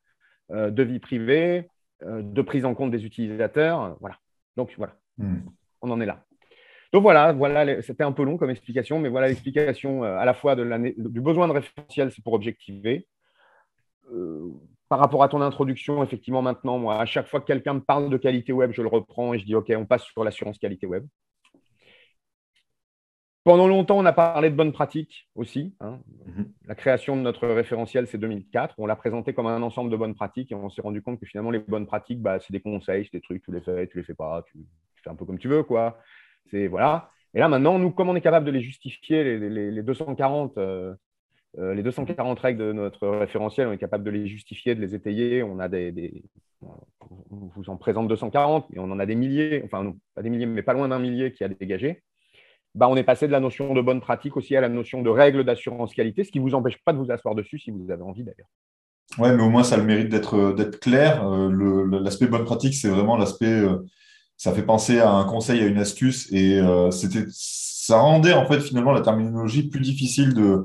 de 0.50 0.84
vie 0.84 1.00
privée, 1.00 1.70
de 2.06 2.42
prise 2.42 2.66
en 2.66 2.76
compte 2.76 2.92
des 2.92 3.06
utilisateurs. 3.06 3.98
Voilà. 4.02 4.18
Donc 4.58 4.74
voilà, 4.78 4.96
hmm. 5.18 5.38
on 5.82 5.92
en 5.92 6.00
est 6.00 6.06
là. 6.06 6.26
Donc 6.94 7.04
voilà, 7.04 7.32
voilà 7.32 7.82
c'était 7.82 8.04
un 8.04 8.12
peu 8.12 8.24
long 8.24 8.38
comme 8.38 8.50
explication, 8.50 9.00
mais 9.00 9.10
voilà 9.10 9.28
l'explication 9.28 10.04
à 10.04 10.26
la 10.26 10.34
fois 10.34 10.56
de 10.56 10.64
du 11.10 11.22
besoin 11.22 11.48
de 11.48 11.54
référentiel, 11.54 12.12
c'est 12.12 12.24
pour 12.24 12.34
objectiver. 12.34 13.08
par 14.90 15.00
rapport 15.00 15.24
à 15.24 15.30
ton 15.30 15.42
introduction, 15.42 16.04
effectivement, 16.04 16.42
maintenant, 16.42 16.78
moi, 16.78 17.00
à 17.00 17.06
chaque 17.06 17.28
fois 17.28 17.40
que 17.40 17.46
quelqu'un 17.46 17.76
me 17.76 17.80
parle 17.80 18.10
de 18.10 18.18
qualité 18.18 18.52
web, 18.52 18.72
je 18.74 18.82
le 18.82 18.90
reprends 18.90 19.34
et 19.34 19.40
je 19.40 19.46
dis 19.46 19.56
OK, 19.56 19.72
on 19.76 19.86
passe 19.86 20.04
sur 20.04 20.24
l'assurance 20.24 20.58
qualité 20.60 20.86
web. 20.86 21.06
Pendant 23.44 23.68
longtemps, 23.68 23.98
on 23.98 24.06
a 24.06 24.14
parlé 24.14 24.52
de 24.52 24.56
bonnes 24.56 24.72
pratiques 24.72 25.28
aussi. 25.34 25.74
Hein. 25.80 26.00
Mhm. 26.28 26.52
La 26.68 26.76
création 26.76 27.16
de 27.16 27.22
notre 27.22 27.48
référentiel, 27.48 28.06
c'est 28.06 28.20
2004. 28.20 28.76
On 28.78 28.86
l'a 28.86 28.96
présenté 28.96 29.34
comme 29.34 29.48
un 29.48 29.64
ensemble 29.64 29.90
de 29.90 29.98
bonnes 29.98 30.14
pratiques 30.14 30.52
et 30.52 30.56
on 30.56 30.70
s'est 30.70 30.84
rendu 30.84 31.02
compte 31.02 31.20
que 31.20 31.26
finalement, 31.26 31.50
les 31.50 31.58
bonnes 31.58 31.88
pratiques, 31.88 32.22
bah, 32.22 32.40
c'est 32.40 32.52
des 32.52 32.60
conseils, 32.62 33.06
c'est 33.06 33.18
des 33.18 33.22
trucs, 33.22 33.44
tu 33.44 33.52
les 33.52 33.62
fais, 33.62 33.88
tu 33.88 33.98
les 33.98 34.04
fais 34.04 34.14
pas, 34.14 34.44
tu, 34.44 34.60
fais 35.04 35.10
un 35.10 35.16
peu 35.16 35.26
comme 35.26 35.40
tu 35.40 35.48
veux. 35.48 35.64
quoi. 35.64 35.98
C'est 36.50 36.68
voilà. 36.68 37.12
Et 37.34 37.40
là, 37.40 37.48
maintenant, 37.48 37.80
nous, 37.80 37.92
comment 37.92 38.12
on 38.12 38.16
est 38.16 38.22
capable 38.22 38.46
de 38.46 38.52
les 38.52 38.62
justifier, 38.62 39.40
les, 39.40 39.84
240 39.84 40.58
euh, 40.58 40.94
euh, 41.60 41.74
les 41.74 41.84
240 41.84 42.40
règles 42.40 42.60
de 42.60 42.74
notre 42.74 43.08
référentiel, 43.08 43.68
on 43.68 43.74
est 43.74 43.78
capable 43.78 44.04
de 44.04 44.12
les 44.12 44.28
justifier, 44.28 44.76
de 44.76 44.82
les 44.82 44.96
étayer. 44.96 45.44
On 45.44 45.60
a 45.60 45.68
des, 45.68 46.24
vous 47.30 47.70
en 47.70 47.78
présente 47.78 48.08
240 48.08 48.68
et 48.74 48.80
on 48.80 48.92
en 48.92 49.00
a 49.00 49.06
des 49.06 49.16
milliers, 49.16 49.62
enfin 49.66 49.84
non, 49.84 49.98
pas 50.16 50.22
des 50.22 50.30
milliers, 50.30 50.46
mais 50.46 50.64
pas 50.64 50.74
loin 50.74 50.88
d'un 50.88 51.00
millier 51.00 51.32
qui 51.34 51.44
a 51.44 51.50
dégagé. 51.50 52.04
Bah, 52.74 52.88
on 52.88 52.96
est 52.96 53.04
passé 53.04 53.28
de 53.28 53.34
la 53.34 53.42
notion 53.42 53.74
de 53.74 53.82
bonne 53.82 54.00
pratique 54.00 54.38
aussi 54.38 54.56
à 54.56 54.62
la 54.62 54.70
notion 54.70 55.02
de 55.02 55.10
règle 55.10 55.44
d'assurance 55.44 55.94
qualité, 55.94 56.24
ce 56.24 56.32
qui 56.32 56.40
ne 56.40 56.44
vous 56.44 56.56
empêche 56.56 56.78
pas 56.86 56.94
de 56.94 56.98
vous 56.98 57.12
asseoir 57.12 57.36
dessus 57.36 57.60
si 57.60 57.72
vous 57.72 57.92
avez 57.92 58.04
envie 58.04 58.24
d'ailleurs. 58.24 58.48
Oui, 59.18 59.30
mais 59.36 59.44
au 59.44 59.50
moins 59.50 59.64
ça 59.64 59.76
a 59.76 59.78
le 59.78 59.84
mérite 59.84 60.08
d'être 60.08 60.36
euh, 60.36 60.72
clair. 60.80 61.28
Euh, 61.28 62.00
l'aspect 62.02 62.28
bonne 62.28 62.46
pratique, 62.46 62.74
c'est 62.74 62.88
vraiment 62.88 63.18
l'aspect, 63.18 63.46
euh, 63.46 63.80
ça 64.42 64.54
fait 64.54 64.64
penser 64.64 65.00
à 65.00 65.12
un 65.12 65.24
conseil, 65.26 65.62
à 65.62 65.68
une 65.68 65.78
astuce, 65.78 66.32
et 66.32 66.60
c'était, 66.92 67.26
ça 67.30 68.00
rendait 68.00 68.34
en 68.34 68.48
fait 68.48 68.60
finalement 68.60 68.92
la 68.92 69.02
terminologie 69.02 69.70
plus 69.70 69.82
difficile 69.82 70.34
de, 70.34 70.64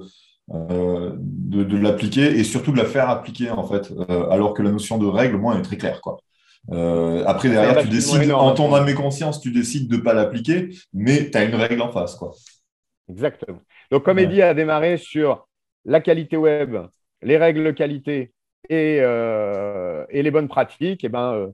de, 0.48 1.62
de 1.62 1.76
l'appliquer 1.76 2.38
et 2.38 2.42
surtout 2.42 2.72
de 2.72 2.78
la 2.78 2.86
faire 2.86 3.10
appliquer 3.10 3.50
en 3.50 3.64
fait, 3.64 3.92
alors 4.30 4.54
que 4.54 4.62
la 4.62 4.70
notion 4.70 4.96
de 4.96 5.06
règle, 5.06 5.36
moi, 5.36 5.58
est 5.58 5.62
très 5.62 5.76
claire. 5.76 6.00
Quoi. 6.00 6.16
Euh, 6.72 7.22
après, 7.26 7.48
derrière, 7.48 7.82
tu 7.82 7.88
décides, 7.88 8.30
en 8.32 8.54
ton 8.54 8.74
âme 8.74 8.88
et 8.88 8.94
conscience, 8.94 9.40
tu 9.40 9.52
décides 9.52 9.90
de 9.90 9.96
ne 9.96 10.00
pas 10.00 10.14
l'appliquer, 10.14 10.70
mais 10.92 11.30
tu 11.30 11.36
as 11.36 11.44
une 11.44 11.54
règle 11.54 11.82
en 11.82 11.92
face. 11.92 12.14
Quoi. 12.14 12.32
Exactement. 13.10 13.60
Donc, 13.90 14.04
comme 14.04 14.18
Eddie 14.18 14.42
a 14.42 14.54
démarré 14.54 14.96
sur 14.96 15.46
la 15.84 16.00
qualité 16.00 16.36
web, 16.36 16.76
les 17.22 17.36
règles 17.36 17.74
qualité 17.74 18.32
et, 18.68 18.98
euh, 19.00 20.04
et 20.10 20.22
les 20.22 20.30
bonnes 20.30 20.48
pratiques, 20.48 21.04
et 21.04 21.06
eh 21.06 21.08
ben, 21.08 21.32
euh, 21.34 21.48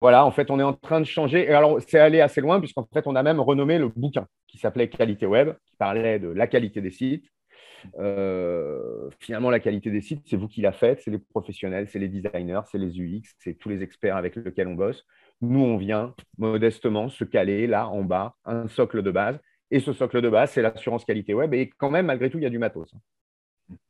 voilà, 0.00 0.24
en 0.24 0.30
fait, 0.30 0.50
on 0.50 0.60
est 0.60 0.64
en 0.64 0.74
train 0.74 1.00
de 1.00 1.06
changer. 1.06 1.44
Et 1.44 1.54
alors, 1.54 1.80
c'est 1.86 1.98
allé 1.98 2.20
assez 2.20 2.40
loin, 2.40 2.60
puisqu'en 2.60 2.86
fait, 2.92 3.06
on 3.06 3.16
a 3.16 3.22
même 3.22 3.40
renommé 3.40 3.78
le 3.78 3.88
bouquin 3.88 4.26
qui 4.46 4.58
s'appelait 4.58 4.88
Qualité 4.88 5.26
web, 5.26 5.54
qui 5.66 5.76
parlait 5.76 6.18
de 6.18 6.28
la 6.28 6.46
qualité 6.46 6.80
des 6.80 6.90
sites. 6.90 7.26
Euh, 7.98 9.08
finalement, 9.20 9.50
la 9.50 9.60
qualité 9.60 9.90
des 9.90 10.00
sites, 10.00 10.22
c'est 10.26 10.36
vous 10.36 10.48
qui 10.48 10.60
la 10.60 10.72
faites, 10.72 11.00
c'est 11.02 11.10
les 11.10 11.18
professionnels, 11.18 11.88
c'est 11.88 11.98
les 11.98 12.08
designers, 12.08 12.60
c'est 12.70 12.78
les 12.78 13.00
UX, 13.00 13.22
c'est 13.38 13.54
tous 13.54 13.68
les 13.68 13.82
experts 13.82 14.16
avec 14.16 14.36
lesquels 14.36 14.68
on 14.68 14.74
bosse. 14.74 15.04
Nous, 15.40 15.60
on 15.60 15.76
vient 15.76 16.14
modestement 16.38 17.08
se 17.08 17.24
caler 17.24 17.66
là 17.66 17.88
en 17.88 18.02
bas, 18.02 18.34
un 18.44 18.68
socle 18.68 19.02
de 19.02 19.10
base. 19.10 19.38
Et 19.70 19.80
ce 19.80 19.92
socle 19.92 20.22
de 20.22 20.28
base, 20.28 20.52
c'est 20.52 20.62
l'assurance 20.62 21.04
qualité 21.04 21.34
web. 21.34 21.54
Et 21.54 21.70
quand 21.76 21.90
même, 21.90 22.06
malgré 22.06 22.30
tout, 22.30 22.38
il 22.38 22.44
y 22.44 22.46
a 22.46 22.50
du 22.50 22.58
matos. 22.58 22.94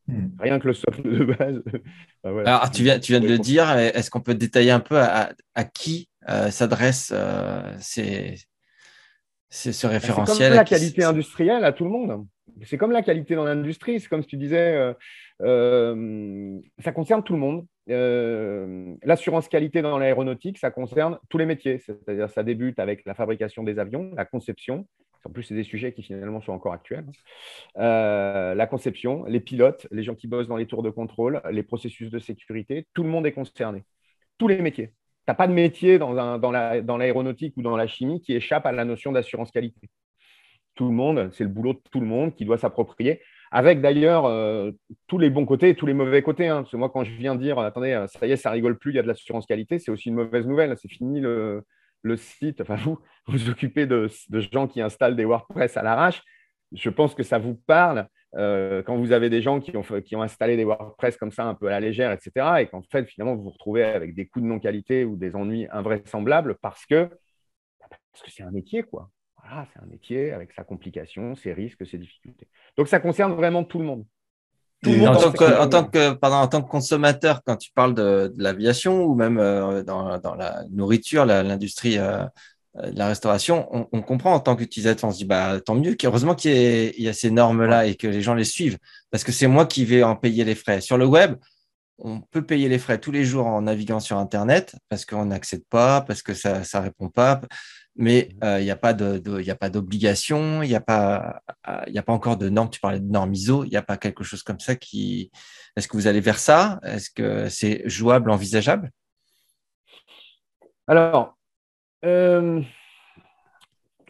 Hmm. 0.06 0.28
Rien 0.38 0.58
que 0.58 0.68
le 0.68 0.74
socle 0.74 1.02
de 1.02 1.24
base. 1.24 1.62
Bah, 2.24 2.42
Alors, 2.44 2.70
tu 2.70 2.82
viens, 2.82 2.98
tu 2.98 3.12
viens 3.12 3.20
de 3.20 3.28
le 3.28 3.38
dire. 3.38 3.70
Est-ce 3.70 4.10
qu'on 4.10 4.20
peut 4.20 4.34
détailler 4.34 4.70
un 4.70 4.80
peu 4.80 4.98
à, 4.98 5.32
qui 5.72 6.08
euh, 6.28 6.50
s'adresse 6.50 7.10
euh, 7.14 7.62
ce 7.78 8.36
référentiel 9.86 10.36
C'est 10.36 10.48
comme 10.48 10.56
la 10.56 10.64
qualité 10.64 11.04
industrielle 11.04 11.64
à 11.64 11.72
tout 11.72 11.84
le 11.84 11.90
monde 11.90 12.26
c'est 12.64 12.78
comme 12.78 12.92
la 12.92 13.02
qualité 13.02 13.34
dans 13.34 13.44
l'industrie, 13.44 14.00
c'est 14.00 14.08
comme 14.08 14.22
si 14.22 14.28
tu 14.28 14.36
disais, 14.36 14.74
euh, 14.74 14.92
euh, 15.42 16.58
ça 16.78 16.92
concerne 16.92 17.22
tout 17.22 17.32
le 17.32 17.38
monde. 17.38 17.66
Euh, 17.90 18.94
l'assurance 19.02 19.48
qualité 19.48 19.82
dans 19.82 19.98
l'aéronautique, 19.98 20.58
ça 20.58 20.70
concerne 20.70 21.18
tous 21.28 21.38
les 21.38 21.46
métiers, 21.46 21.78
c'est-à-dire 21.78 22.30
ça 22.30 22.42
débute 22.42 22.78
avec 22.78 23.04
la 23.06 23.14
fabrication 23.14 23.62
des 23.62 23.78
avions, 23.78 24.12
la 24.16 24.24
conception, 24.24 24.86
en 25.24 25.31
plus 25.31 25.42
c'est 25.42 25.54
des 25.54 25.64
sujets 25.64 25.92
qui 25.92 26.02
finalement 26.02 26.40
sont 26.40 26.52
encore 26.52 26.72
actuels, 26.72 27.07
la 27.76 28.66
conception, 28.66 29.24
les 29.24 29.40
pilotes, 29.40 29.87
les 29.90 30.02
gens 30.02 30.14
qui 30.14 30.26
bossent 30.26 30.48
dans 30.48 30.57
les 30.57 30.66
tours 30.66 30.83
de 30.83 30.90
contrôle, 30.90 31.42
les 31.50 31.62
processus 31.62 32.11
de 32.11 32.18
sécurité, 32.18 32.87
tout 32.94 33.02
le 33.02 33.09
monde 33.09 33.26
est 33.26 33.33
concerné, 33.33 33.85
tous 34.38 34.48
les 34.48 34.61
métiers. 34.61 34.88
Tu 34.88 35.31
n'as 35.31 35.35
pas 35.35 35.46
de 35.46 35.52
métier 35.52 35.98
dans, 35.98 36.12
l'aéronautique 36.96 37.54
ou 37.57 37.62
dans 37.62 37.76
la 37.76 37.87
chimie 37.87 38.22
qui 38.22 38.35
échappe 38.35 38.64
à 38.64 38.72
la 38.72 38.85
notion 38.85 39.12
d'assurance 39.12 39.50
qualité. 39.50 39.90
tout 40.74 40.87
le 40.87 40.94
monde, 40.94 41.31
c'est 41.33 41.44
le 41.44 41.50
boulot 41.50 41.74
de 41.74 41.81
tout 41.90 42.00
le 42.00 42.07
monde 42.07 42.35
qui 42.35 42.44
doit 42.44 42.57
s'approprier, 42.57 43.20
avec 43.50 43.81
d'ailleurs 43.81 44.26
euh, 44.26 44.70
tous 45.07 45.18
les 45.18 45.28
bons 45.28 45.44
côtés 45.44 45.70
et 45.70 45.74
tous 45.74 45.87
les 45.87 45.94
mauvais 45.94 46.22
côtés. 46.22 46.48
Hein. 46.48 46.62
Parce 46.62 46.72
que 46.72 46.76
moi, 46.76 46.88
quand 46.88 47.04
je 47.04 47.12
viens 47.12 47.35
dire, 47.35 47.59
attendez, 47.59 48.07
ça 48.09 48.26
y 48.26 48.33
est, 48.33 48.37
ça 48.37 48.50
rigole 48.50 48.78
plus, 48.78 48.92
il 48.92 48.96
y 48.96 48.98
a 48.98 49.02
de 49.02 49.09
l'assurance 49.09 49.46
qualité, 49.46 49.78
c'est 49.78 49.90
aussi 49.90 50.09
une 50.09 50.14
mauvaise 50.14 50.46
nouvelle. 50.46 50.76
C'est 50.78 50.88
fini 50.88 51.20
le, 51.20 51.64
site. 52.16 52.61
Enfin, 52.61 52.76
vous 52.76 52.98
vous 53.26 53.50
occupez 53.50 53.87
de, 53.87 54.08
gens 54.52 54.66
qui 54.66 54.80
installent 54.80 55.16
des 55.16 55.24
WordPress 55.24 55.76
à 55.76 55.82
l'arrache. 55.82 56.22
Je 56.72 56.90
pense 56.90 57.14
que 57.14 57.22
ça 57.22 57.38
vous 57.38 57.54
parle. 57.54 58.08
Euh, 58.37 58.82
quand 58.82 58.96
vous 58.98 59.12
avez 59.12 59.30
des 59.30 59.40
gens 59.40 59.58
qui 59.58 59.72
ont, 59.74 60.22
installé 60.22 60.56
des 60.56 60.64
WordPress 60.64 61.16
comme 61.16 61.30
ça 61.30 61.44
un 61.44 61.54
peu 61.54 61.66
à 61.68 61.70
la 61.70 61.80
légère, 61.80 62.12
etc., 62.12 62.46
et 62.61 62.66
qu'en 62.66 62.82
fait, 62.82 63.06
finalement, 63.06 63.34
vous 63.34 63.44
vous 63.44 63.50
retrouvez 63.50 63.84
avec 63.84 64.14
des 64.14 64.26
coûts 64.26 64.40
de 64.40 64.46
non-qualité 64.46 65.04
ou 65.04 65.16
des 65.16 65.34
ennuis 65.34 65.66
invraisemblables 65.70 66.56
parce 66.61 66.84
que 66.84 67.08
parce 67.78 68.22
que 68.22 68.30
c'est 68.30 68.42
un 68.42 68.50
métier, 68.50 68.82
quoi. 68.82 69.11
Voilà, 69.37 69.66
c'est 69.72 69.80
un 69.80 69.87
métier 69.87 70.32
avec 70.32 70.52
sa 70.52 70.64
complication, 70.64 71.34
ses 71.37 71.52
risques, 71.52 71.87
ses 71.87 71.96
difficultés. 71.96 72.48
Donc, 72.76 72.88
ça 72.88 73.00
concerne 73.00 73.32
vraiment 73.32 73.64
tout 73.64 73.78
le 73.78 73.84
monde. 73.84 74.04
En, 74.86 75.16
tant 75.16 75.32
que, 75.32 75.60
en, 75.60 75.68
tant 75.68 75.84
que, 75.84 76.12
pardon, 76.12 76.36
en 76.36 76.48
tant 76.48 76.62
que 76.62 76.68
consommateur, 76.68 77.42
quand 77.44 77.56
tu 77.56 77.70
parles 77.72 77.94
de, 77.94 78.32
l'aviation 78.36 79.04
ou 79.04 79.14
même 79.14 79.38
euh, 79.38 79.82
dans, 79.82 80.18
dans, 80.18 80.34
la 80.34 80.62
nourriture, 80.70 81.24
l'industrie 81.24 81.98
euh, 81.98 82.24
de 82.74 82.96
la 82.96 83.08
restauration, 83.08 83.68
on, 83.92 84.02
comprend 84.02 84.34
en 84.34 84.40
tant 84.40 84.54
qu'utilisateur, 84.54 85.08
on 85.08 85.12
se 85.12 85.18
dit 85.18 85.24
bah, 85.24 85.60
tant 85.60 85.74
mieux, 85.74 85.96
heureusement 86.04 86.34
qu'il 86.34 86.52
y, 86.52 87.02
y, 87.02 87.08
a 87.08 87.12
ces 87.12 87.30
normes-là 87.30 87.86
et 87.86 87.96
que 87.96 88.06
les 88.06 88.22
gens 88.22 88.34
les 88.34 88.44
suivent, 88.44 88.78
parce 89.10 89.24
que 89.24 89.32
c'est 89.32 89.48
moi 89.48 89.66
qui 89.66 89.84
vais 89.84 90.02
en 90.02 90.14
payer 90.14 90.44
les 90.44 90.54
frais. 90.54 90.80
Sur 90.80 90.96
le 90.96 91.06
web, 91.06 91.34
on 91.98 92.20
peut 92.20 92.42
payer 92.42 92.68
les 92.68 92.78
frais 92.78 92.98
tous 92.98 93.10
les 93.10 93.24
jours 93.24 93.46
en 93.46 93.62
naviguant 93.62 93.98
sur 94.00 94.18
Internet 94.18 94.76
parce 94.88 95.04
qu'on 95.04 95.26
n'accède 95.26 95.64
pas, 95.68 96.00
parce 96.02 96.22
que 96.22 96.34
ça 96.34 96.60
ne 96.60 96.80
répond 96.80 97.08
pas 97.08 97.40
mais 97.98 98.28
il 98.30 98.37
mmh. 98.37 98.61
n'y 98.61 98.70
euh, 98.70 98.74
a 99.52 99.56
pas 99.56 99.70
d'obligation, 99.70 100.62
il 100.62 100.68
n'y 100.68 100.76
a, 100.76 100.80
pas, 100.80 101.42
a 101.64 102.02
pas 102.02 102.12
encore 102.12 102.37
de 102.37 102.48
normes. 102.48 102.70
Tu 102.70 102.78
parlais 102.78 103.00
de 103.00 103.11
normes 103.11 103.34
ISO, 103.34 103.64
il 103.64 103.70
n'y 103.70 103.76
a 103.76 103.82
pas 103.82 103.96
quelque 103.96 104.22
chose 104.22 104.44
comme 104.44 104.61
ça 104.61 104.76
qui. 104.76 105.32
Est-ce 105.76 105.88
que 105.88 105.96
vous 105.96 106.06
allez 106.06 106.20
vers 106.20 106.38
ça? 106.38 106.78
Est-ce 106.84 107.11
que 107.11 107.48
c'est 107.48 107.82
jouable, 107.88 108.30
envisageable? 108.30 108.90
Alors, 110.87 111.37
euh, 112.04 112.62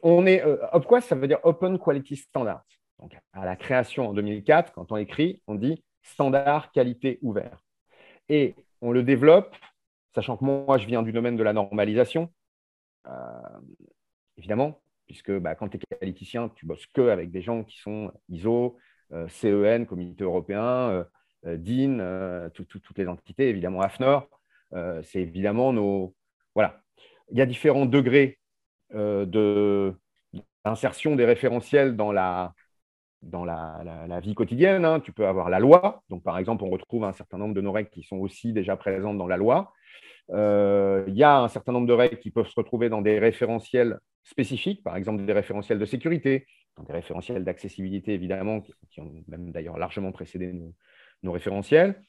on 0.03 0.27
est. 0.27 0.45
Euh, 0.45 1.01
ça 1.01 1.15
veut 1.15 1.27
dire 1.27 1.41
Open 1.43 1.79
Quality 1.79 2.17
Standard. 2.17 2.63
Donc, 3.01 3.17
à 3.33 3.47
la 3.47 3.57
création 3.57 4.11
en 4.11 4.13
2004, 4.13 4.73
quand 4.73 4.93
on 4.93 4.97
écrit, 4.99 5.41
on 5.47 5.55
dit 5.55 5.83
standard 6.03 6.73
qualité 6.73 7.19
ouvert. 7.23 7.65
Et 8.29 8.55
on 8.83 8.93
le 8.93 9.03
développe, 9.03 9.57
sachant 10.15 10.37
que 10.37 10.45
moi, 10.45 10.77
je 10.79 10.87
viens 10.87 11.03
du 11.03 11.13
domaine 11.13 11.37
de 11.37 11.43
la 11.43 11.53
normalisation. 11.53 12.31
Euh, 13.09 13.59
évidemment, 14.37 14.81
puisque 15.07 15.33
bah, 15.39 15.55
quand 15.55 15.69
tu 15.69 15.79
es 15.79 15.97
qualiticien, 15.97 16.51
tu 16.51 16.67
bosses 16.67 16.87
que 16.87 17.09
avec 17.09 17.31
des 17.31 17.43
gens 17.43 17.65
qui 17.65 17.79
sont 17.79 18.13
ISO, 18.29 18.77
euh, 19.13 19.29
CEN, 19.29 19.87
Comité 19.87 20.25
européen, 20.25 21.07
euh, 21.47 21.57
DIN, 21.57 22.51
toutes 22.55 22.99
les 22.99 23.09
entités, 23.09 23.49
évidemment 23.49 23.81
AFNOR. 23.81 24.29
c'est 25.03 25.21
évidemment 25.21 25.73
nos. 25.73 26.15
Voilà. 26.55 26.83
Il 27.31 27.39
y 27.39 27.41
a 27.41 27.47
différents 27.47 27.87
degrés 27.87 28.39
d'insertion 30.65 31.15
des 31.17 31.25
référentiels 31.25 31.97
dans 31.97 32.13
la, 32.13 32.55
dans 33.23 33.45
la, 33.45 34.21
vie 34.21 34.35
quotidienne. 34.35 34.85
Hein. 34.85 35.01
Tu 35.01 35.13
peux 35.13 35.27
avoir 35.27 35.51
la 35.51 35.61
loi. 35.61 36.03
Donc, 36.09 36.23
par 36.23 36.39
exemple, 36.39 36.65
on 36.65 36.71
retrouve 36.71 37.05
un 37.05 37.13
certain 37.13 37.39
nombre 37.39 37.55
de 37.55 37.61
nos 37.61 37.73
règles 37.73 37.91
qui 37.91 38.03
sont 38.03 38.17
aussi 38.17 38.53
déjà 38.53 38.77
présentes 38.77 39.19
dans 39.19 39.27
la 39.27 39.37
loi. 39.37 39.73
Euh, 40.31 41.05
il 41.07 41.17
y 41.17 41.23
a 41.23 41.39
un 41.41 41.49
certain 41.49 41.73
nombre 41.73 41.87
de 41.87 41.93
règles 41.93 42.19
qui 42.19 42.31
peuvent 42.31 42.49
se 42.49 42.55
retrouver 42.55 42.89
dans 42.89 43.01
des 43.01 43.19
référentiels 43.19 43.99
spécifiques, 44.23 44.83
par 44.83 44.97
exemple 44.97 45.25
des 45.25 45.33
référentiels 45.33 45.79
de 45.79 45.85
sécurité, 45.87 46.47
dans 46.77 46.83
des 46.83 46.93
référentiels 46.93 47.45
d'accessibilité, 47.45 48.13
évidemment, 48.13 48.63
qui, 48.91 49.01
ont 49.01 49.13
même 49.27 49.51
d'ailleurs 49.53 49.79
largement 49.79 50.13
précédé 50.13 50.53
nos, 51.23 51.33
référentiels. 51.33 52.03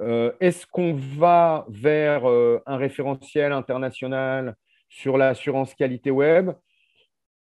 Euh, 0.00 0.32
est-ce 0.40 0.66
qu'on 0.66 0.94
va 0.94 1.66
vers 1.68 2.28
euh, 2.28 2.60
un 2.66 2.76
référentiel 2.76 3.52
international 3.52 4.56
sur 4.88 5.18
l'assurance 5.18 5.74
qualité 5.74 6.10
web? 6.10 6.52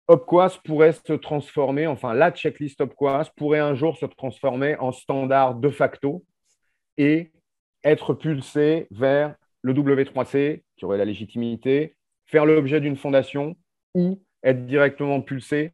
Opquas 0.09 0.59
pourrait 0.65 0.93
se 0.93 1.13
transformer, 1.13 1.87
enfin 1.87 2.13
la 2.13 2.33
checklist 2.33 2.81
Opquas 2.81 3.31
pourrait 3.37 3.61
un 3.61 3.75
jour 3.75 3.97
se 3.97 4.05
transformer 4.05 4.77
en 4.77 4.93
standard 4.93 5.55
de 5.55 5.69
facto 5.69 6.25
et 6.99 7.33
être 7.85 8.13
pulsé 8.13 8.89
vers 8.91 9.37
le 9.63 9.73
W3C, 9.73 10.63
qui 10.77 10.85
aurait 10.85 10.99
la 10.99 11.05
légitimité, 11.05 11.97
faire 12.27 12.47
l'objet 12.47 12.81
d'une 12.81 12.97
fondation 12.97 13.57
ou 13.95 14.23
être 14.43 14.67
directement 14.67 15.21
pulsé 15.21 15.73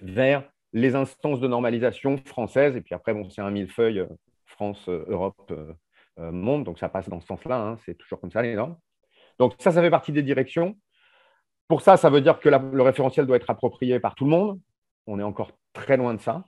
vers 0.00 0.44
les 0.72 0.94
instances 0.94 1.40
de 1.40 1.48
normalisation 1.48 2.16
françaises. 2.18 2.76
Et 2.76 2.80
puis 2.80 2.94
après, 2.94 3.14
bon, 3.14 3.28
c'est 3.30 3.40
un 3.40 3.50
millefeuille 3.50 4.00
euh, 4.00 4.06
France, 4.46 4.88
euh, 4.88 5.04
Europe, 5.08 5.50
euh, 5.50 6.32
monde. 6.32 6.64
Donc 6.64 6.78
ça 6.78 6.88
passe 6.88 7.08
dans 7.08 7.20
ce 7.20 7.26
sens-là. 7.26 7.60
Hein. 7.60 7.76
c'est 7.84 7.96
toujours 7.96 8.20
comme 8.20 8.30
ça, 8.30 8.42
les 8.42 8.54
normes. 8.54 8.76
Donc 9.38 9.54
ça, 9.58 9.72
ça 9.72 9.80
fait 9.80 9.90
partie 9.90 10.12
des 10.12 10.22
directions. 10.22 10.76
Pour 11.66 11.82
ça, 11.82 11.96
ça 11.96 12.10
veut 12.10 12.20
dire 12.20 12.40
que 12.40 12.48
le 12.48 12.82
référentiel 12.82 13.26
doit 13.26 13.36
être 13.36 13.48
approprié 13.48 14.00
par 14.00 14.14
tout 14.14 14.24
le 14.24 14.30
monde. 14.30 14.60
On 15.06 15.18
est 15.18 15.22
encore 15.22 15.52
très 15.72 15.96
loin 15.96 16.14
de 16.14 16.20
ça. 16.20 16.44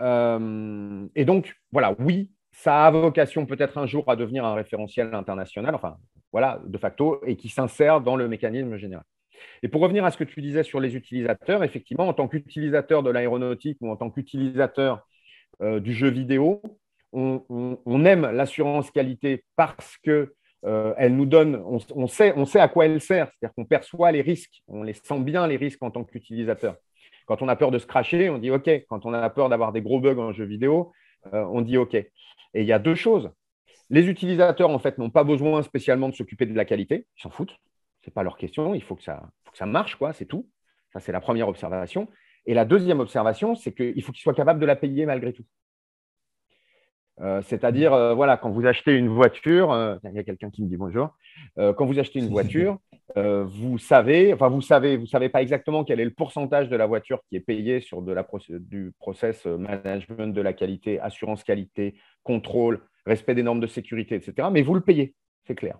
et 0.00 1.24
donc, 1.26 1.54
voilà, 1.70 1.94
oui, 1.98 2.30
ça 2.62 2.84
a 2.84 2.90
vocation 2.90 3.46
peut-être 3.46 3.78
un 3.78 3.86
jour 3.86 4.04
à 4.08 4.16
devenir 4.16 4.44
un 4.44 4.54
référentiel 4.54 5.14
international, 5.14 5.74
enfin, 5.74 5.96
voilà, 6.30 6.60
de 6.66 6.76
facto, 6.76 7.20
et 7.26 7.36
qui 7.36 7.48
s'insère 7.48 8.02
dans 8.02 8.16
le 8.16 8.28
mécanisme 8.28 8.76
général. 8.76 9.04
Et 9.62 9.68
pour 9.68 9.80
revenir 9.80 10.04
à 10.04 10.10
ce 10.10 10.18
que 10.18 10.24
tu 10.24 10.42
disais 10.42 10.62
sur 10.62 10.78
les 10.78 10.94
utilisateurs, 10.94 11.64
effectivement, 11.64 12.06
en 12.06 12.12
tant 12.12 12.28
qu'utilisateur 12.28 13.02
de 13.02 13.10
l'aéronautique 13.10 13.78
ou 13.80 13.90
en 13.90 13.96
tant 13.96 14.10
qu'utilisateur 14.10 15.06
euh, 15.62 15.80
du 15.80 15.94
jeu 15.94 16.08
vidéo, 16.08 16.60
on, 17.12 18.04
aime 18.04 18.30
l'assurance 18.30 18.90
qualité 18.90 19.42
parce 19.56 19.96
que 20.04 20.34
euh, 20.66 21.08
nous 21.08 21.26
donne, 21.26 21.56
on, 21.64 22.06
sait, 22.06 22.34
on 22.36 22.44
sait 22.44 22.60
à 22.60 22.68
quoi 22.68 22.84
elle 22.84 23.00
sert, 23.00 23.28
c'est-à-dire 23.28 23.54
qu'on 23.54 23.64
perçoit 23.64 24.12
les 24.12 24.20
risques, 24.20 24.62
on 24.68 24.82
les 24.82 24.92
sent 24.92 25.20
bien 25.20 25.46
les 25.46 25.56
risques 25.56 25.82
en 25.82 25.90
tant 25.90 26.04
qu'utilisateur. 26.04 26.76
Quand 27.26 27.40
on 27.40 27.48
a 27.48 27.56
peur 27.56 27.70
de 27.70 27.78
se 27.78 27.86
cracher, 27.86 28.28
on 28.28 28.38
dit 28.38 28.50
OK. 28.50 28.68
Quand 28.88 29.06
on 29.06 29.14
a 29.14 29.30
peur 29.30 29.48
d'avoir 29.48 29.72
des 29.72 29.80
gros 29.80 29.98
bugs 29.98 30.18
en 30.18 30.32
jeu 30.32 30.44
vidéo, 30.44 30.92
euh, 31.32 31.44
on 31.50 31.62
dit 31.62 31.78
OK. 31.78 31.96
Et 32.54 32.62
il 32.62 32.66
y 32.66 32.72
a 32.72 32.78
deux 32.78 32.94
choses. 32.94 33.30
Les 33.90 34.06
utilisateurs, 34.06 34.70
en 34.70 34.78
fait, 34.78 34.98
n'ont 34.98 35.10
pas 35.10 35.24
besoin 35.24 35.62
spécialement 35.62 36.08
de 36.08 36.14
s'occuper 36.14 36.46
de 36.46 36.54
la 36.54 36.64
qualité. 36.64 37.06
Ils 37.16 37.22
s'en 37.22 37.30
foutent. 37.30 37.56
Ce 38.02 38.08
n'est 38.08 38.12
pas 38.12 38.22
leur 38.22 38.36
question. 38.36 38.74
Il 38.74 38.82
faut 38.82 38.94
que 38.94 39.02
ça, 39.02 39.30
faut 39.44 39.52
que 39.52 39.58
ça 39.58 39.66
marche, 39.66 39.96
quoi. 39.96 40.12
C'est 40.12 40.26
tout. 40.26 40.48
Ça, 40.92 41.00
c'est 41.00 41.12
la 41.12 41.20
première 41.20 41.48
observation. 41.48 42.08
Et 42.46 42.54
la 42.54 42.64
deuxième 42.64 43.00
observation, 43.00 43.54
c'est 43.54 43.72
qu'il 43.72 44.02
faut 44.02 44.12
qu'ils 44.12 44.22
soient 44.22 44.34
capables 44.34 44.60
de 44.60 44.66
la 44.66 44.76
payer 44.76 45.06
malgré 45.06 45.32
tout. 45.32 45.44
Euh, 47.20 47.42
c'est-à-dire, 47.42 47.92
euh, 47.92 48.14
voilà, 48.14 48.36
quand 48.36 48.50
vous 48.50 48.66
achetez 48.66 48.96
une 48.96 49.08
voiture, 49.08 49.72
euh, 49.72 49.96
il 50.04 50.14
y 50.14 50.18
a 50.18 50.24
quelqu'un 50.24 50.50
qui 50.50 50.62
me 50.62 50.68
dit 50.68 50.76
bonjour. 50.76 51.10
quand 51.56 51.84
vous 51.84 51.98
achetez 51.98 52.18
une 52.18 52.28
voiture, 52.30 52.78
vous 53.16 53.78
savez, 53.78 54.32
enfin 54.32 54.48
vous 54.48 54.62
savez, 54.62 54.96
vous 54.96 55.06
savez 55.06 55.28
pas 55.28 55.42
exactement 55.42 55.84
quel 55.84 56.00
est 56.00 56.04
le 56.04 56.12
pourcentage 56.12 56.68
de 56.68 56.76
la 56.76 56.86
voiture 56.86 57.20
qui 57.28 57.36
est 57.36 57.40
payé 57.40 57.80
sur 57.80 58.02
de 58.02 58.12
la 58.12 58.26
du 58.50 58.92
process 58.98 59.46
management 59.46 60.32
de 60.32 60.40
la 60.40 60.52
qualité, 60.52 61.00
assurance 61.00 61.42
qualité, 61.42 61.96
contrôle, 62.22 62.80
respect 63.06 63.34
des 63.34 63.42
normes 63.42 63.60
de 63.60 63.66
sécurité, 63.66 64.14
etc. 64.14 64.48
Mais 64.52 64.62
vous 64.62 64.74
le 64.74 64.80
payez, 64.80 65.14
c'est 65.46 65.56
clair. 65.56 65.78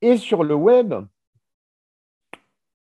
Et 0.00 0.16
sur 0.16 0.44
le 0.44 0.54
web, 0.54 0.94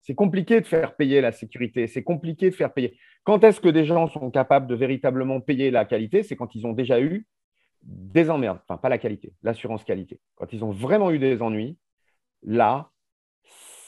c'est 0.02 0.15
compliqué 0.15 0.60
de 0.60 0.65
faire 0.65 0.95
payer 0.95 1.21
la 1.21 1.32
sécurité, 1.32 1.88
c'est 1.88 2.04
compliqué 2.04 2.49
de 2.49 2.56
faire 2.56 2.73
payer. 2.73 2.97
Quand 3.23 3.43
est-ce 3.43 3.62
que 3.62 3.69
des 3.69 3.86
gens 3.86 4.08
sont 4.08 4.30
capables 4.30 4.67
de 4.67 4.75
véritablement 4.75 5.39
payer 5.39 5.71
la 5.71 5.86
qualité? 5.86 6.23
C'est 6.23 6.36
quand 6.36 6.54
ils 6.56 6.65
ont 6.65 6.73
déjà 6.73 6.99
eu 6.99 7.25
des 7.84 8.30
emmerdes, 8.30 8.60
enfin 8.68 8.78
pas 8.78 8.89
la 8.89 8.98
qualité, 8.98 9.34
l'assurance 9.44 9.84
qualité. 9.84 10.20
Quand 10.36 10.52
ils 10.54 10.63
ont 10.63 10.72
vraiment 10.72 11.12
eu 11.12 11.20
des 11.20 11.42
ennuis, 11.42 11.78
là, 12.44 12.92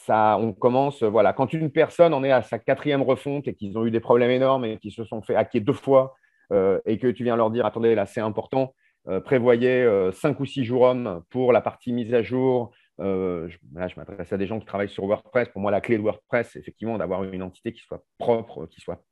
ça, 0.06 0.38
on 0.40 0.54
commence, 0.54 1.04
voilà, 1.04 1.34
quand 1.34 1.54
une 1.54 1.72
personne 1.72 2.14
en 2.14 2.24
est 2.24 2.32
à 2.32 2.42
sa 2.42 2.60
quatrième 2.60 3.02
refonte 3.02 3.48
et 3.48 3.54
qu'ils 3.54 3.78
ont 3.78 3.86
eu 3.86 3.92
des 3.92 4.00
problèmes 4.00 4.32
énormes 4.32 4.66
et 4.66 4.78
qu'ils 4.78 4.92
se 4.92 5.04
sont 5.04 5.22
fait 5.22 5.36
hacker 5.36 5.62
deux 5.62 5.74
fois 5.74 6.16
euh, 6.52 6.80
et 6.86 6.98
que 6.98 7.08
tu 7.08 7.24
viens 7.24 7.36
leur 7.36 7.52
dire, 7.52 7.66
attendez, 7.66 7.96
là, 7.96 8.06
c'est 8.06 8.22
important, 8.22 8.74
euh, 9.08 9.20
prévoyez 9.20 9.84
euh, 9.84 10.12
cinq 10.12 10.40
ou 10.40 10.46
six 10.46 10.64
jours 10.64 10.82
hommes 10.82 11.24
pour 11.30 11.54
la 11.54 11.62
partie 11.62 11.94
mise 11.94 12.14
à 12.14 12.24
jour. 12.24 12.72
Je, 13.00 13.58
là, 13.74 13.88
je 13.88 13.96
m'adresse 13.96 14.32
à 14.32 14.38
des 14.38 14.46
gens 14.46 14.60
qui 14.60 14.66
travaillent 14.66 14.90
sur 14.90 15.06
WordPress. 15.06 15.50
Pour 15.50 15.62
moi, 15.62 15.72
la 15.72 15.82
clé 15.82 15.98
de 15.98 16.04
WordPress, 16.04 16.52
c'est 16.52 16.60
effectivement 16.60 16.98
d'avoir 16.98 17.24
une 17.24 17.42
entité 17.42 17.74
qui 17.74 17.82
soit 17.82 18.04
propre, 18.20 18.68
qui 18.68 18.80
soit 18.80 19.04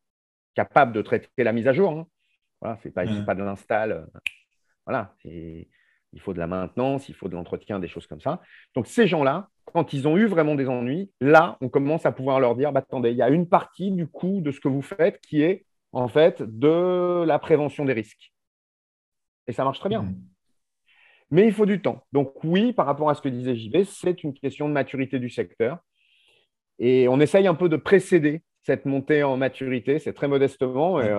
capable 0.54 0.92
de 0.92 1.02
traiter 1.02 1.44
la 1.44 1.54
mise 1.54 1.68
à 1.68 1.74
jour. 1.74 1.92
Hein. 1.92 2.08
Voilà, 2.62 2.78
c'est 2.84 2.92
pas, 2.92 3.06
mmh. 3.06 3.26
pas 3.26 3.36
de 3.36 3.44
l'install. 3.44 4.08
Voilà, 4.90 5.14
il 5.24 5.68
faut 6.20 6.34
de 6.34 6.40
la 6.40 6.48
maintenance, 6.48 7.10
il 7.10 7.14
faut 7.14 7.28
de 7.28 7.36
l'entretien, 7.36 7.78
des 7.78 7.88
choses 7.88 8.08
comme 8.08 8.22
ça. 8.22 8.42
Donc 8.74 8.88
ces 8.88 9.06
gens-là, 9.06 9.50
quand 9.66 9.94
ils 9.94 10.08
ont 10.08 10.18
eu 10.18 10.26
vraiment 10.26 10.56
des 10.56 10.68
ennuis, 10.68 11.12
là, 11.22 11.60
on 11.62 11.70
commence 11.70 12.08
à 12.08 12.12
pouvoir 12.12 12.40
leur 12.40 12.56
dire, 12.56 12.72
bah, 12.72 12.80
attendez, 12.80 13.12
il 13.12 13.18
y 13.18 13.22
a 13.22 13.30
une 13.30 13.48
partie 13.48 13.92
du 13.92 14.08
coût 14.08 14.42
de 14.42 14.50
ce 14.50 14.60
que 14.60 14.68
vous 14.68 14.82
faites 14.82 15.22
qui 15.22 15.44
est 15.44 15.68
en 15.92 16.08
fait 16.08 16.42
de 16.42 17.24
la 17.24 17.38
prévention 17.38 17.86
des 17.86 17.94
risques. 17.94 18.34
Et 19.46 19.54
ça 19.54 19.64
marche 19.64 19.80
très 19.80 19.90
bien. 19.90 20.02
Mmh. 20.02 20.16
Mais 21.30 21.46
il 21.46 21.54
faut 21.54 21.68
du 21.68 21.84
temps. 21.84 22.04
Donc 22.12 22.44
oui, 22.44 22.74
par 22.74 22.88
rapport 22.88 23.12
à 23.12 23.14
ce 23.14 23.22
que 23.22 23.30
disait 23.30 23.56
JB, 23.56 23.84
c'est 23.84 24.24
une 24.24 24.34
question 24.34 24.68
de 24.68 24.74
maturité 24.74 25.20
du 25.20 25.30
secteur. 25.30 25.78
Et 26.80 27.08
on 27.08 27.20
essaye 27.20 27.46
un 27.46 27.54
peu 27.54 27.70
de 27.70 27.78
précéder 27.78 28.42
cette 28.64 28.86
montée 28.86 29.22
en 29.22 29.38
maturité, 29.38 30.00
c'est 30.00 30.14
très 30.14 30.28
modestement, 30.28 31.00
et, 31.00 31.10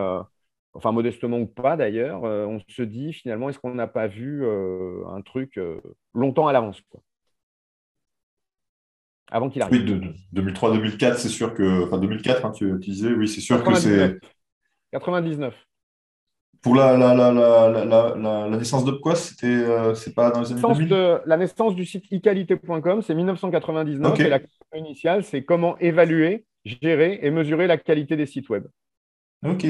enfin 0.75 0.93
modestement 0.93 1.39
ou 1.39 1.47
pas 1.47 1.77
d'ailleurs, 1.77 2.23
on 2.23 2.61
se 2.69 2.83
dit 2.83 3.13
finalement, 3.13 3.49
est-ce 3.49 3.59
qu'on 3.59 3.75
n'a 3.75 3.89
pas 3.89 4.07
vu 4.07 4.47
un 4.47 5.21
truc 5.23 5.59
longtemps 6.15 6.47
à 6.47 6.53
l'avance 6.53 6.83
avant 9.31 9.49
qu'il 9.49 9.63
arrive. 9.63 10.01
Oui, 10.35 10.43
2003-2004, 10.43 11.17
c'est 11.17 11.29
sûr 11.29 11.55
que. 11.55 11.85
Enfin, 11.85 11.99
2004, 11.99 12.45
hein, 12.45 12.51
tu, 12.51 12.73
disais, 12.79 13.13
oui, 13.13 13.29
c'est 13.29 13.41
sûr 13.41 13.63
que 13.63 13.75
c'est. 13.75 14.19
99. 14.93 15.55
Pour 16.63 16.75
la, 16.75 16.95
la, 16.97 17.15
la, 17.15 17.33
la, 17.33 18.49
naissance 18.51 18.85
d'Opquas, 18.85 19.15
c'était 19.15 19.47
euh, 19.47 19.95
c'est 19.95 20.15
pas 20.15 20.31
dans 20.31 20.43
les 20.43 20.53
années 20.53 20.61
2000 20.61 20.89
de, 20.89 21.21
La 21.25 21.39
naissance 21.39 21.75
du 21.75 21.87
site 21.87 22.05
iqualité.com, 22.11 23.01
c'est 23.01 23.15
1999. 23.15 24.21
Et 24.21 24.29
la 24.29 24.41
question 24.41 24.67
initiale, 24.75 25.25
c'est 25.25 25.43
comment 25.43 25.79
évaluer, 25.79 26.45
gérer 26.67 27.21
et 27.23 27.31
mesurer 27.31 27.67
la 27.67 27.79
qualité 27.79 28.17
des 28.17 28.27
sites 28.27 28.51
web. 28.51 28.67
Ok. 29.47 29.65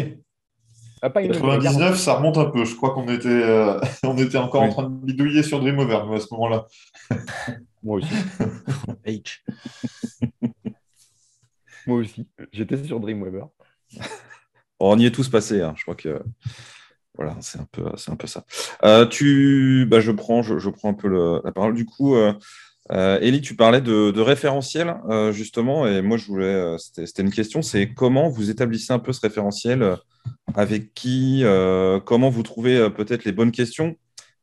99, 1.03 1.91
ah, 1.93 1.97
ça 1.97 2.15
remonte 2.15 2.37
un 2.39 2.47
peu. 2.47 2.65
Je 2.65 2.75
crois 2.75 2.91
qu'on 2.91 3.09
était, 3.09 3.29
euh, 3.29 3.81
on 4.05 4.17
était 4.19 4.39
encore 4.39 4.63
en 4.63 4.69
train 4.69 4.83
de 4.85 4.89
bidouiller 4.89 5.43
sur 5.43 5.61
Dreamover 5.61 6.15
à 6.15 6.21
ce 6.21 6.27
moment-là. 6.33 6.67
Moi 7.83 7.97
aussi. 7.97 8.15
H. 9.07 9.41
Moi 11.87 11.99
aussi. 11.99 12.27
J'étais 12.53 12.83
sur 12.85 13.01
Dreamweaver. 13.01 13.45
On 14.79 14.99
y 14.99 15.07
est 15.07 15.11
tous 15.11 15.29
passés. 15.29 15.63
Hein. 15.63 15.75
Je 15.77 15.83
crois 15.83 15.95
que 15.95 16.23
voilà, 17.15 17.37
c'est 17.41 17.59
un 17.59 17.67
peu, 17.71 17.85
c'est 17.97 18.11
un 18.11 18.17
peu 18.17 18.27
ça. 18.27 18.45
Euh, 18.85 19.07
tu, 19.07 19.87
bah, 19.89 20.01
je 20.01 20.13
prends, 20.13 20.43
je, 20.43 20.69
prends 20.69 20.91
un 20.91 20.95
peu 20.95 21.41
la 21.43 21.53
parole. 21.53 21.75
Du 21.75 21.87
coup, 21.87 22.15
euh, 22.17 22.33
euh 22.93 23.41
tu 23.41 23.57
parlais 23.57 23.81
de, 23.81 24.21
référentiel 24.21 24.95
justement, 25.33 25.87
et 25.87 26.03
moi 26.03 26.17
je 26.17 26.27
voulais, 26.27 26.77
c'était 26.79 27.23
une 27.23 27.33
question, 27.33 27.63
c'est 27.63 27.93
comment 27.93 28.29
vous 28.29 28.51
établissez 28.51 28.93
un 28.93 28.99
peu 28.99 29.13
ce 29.13 29.21
référentiel, 29.21 29.97
avec 30.55 30.95
qui, 30.95 31.45
comment 32.05 32.31
vous 32.31 32.43
trouvez 32.43 32.91
peut-être 32.91 33.25
les 33.25 33.33
bonnes 33.33 33.53
questions 33.53 33.97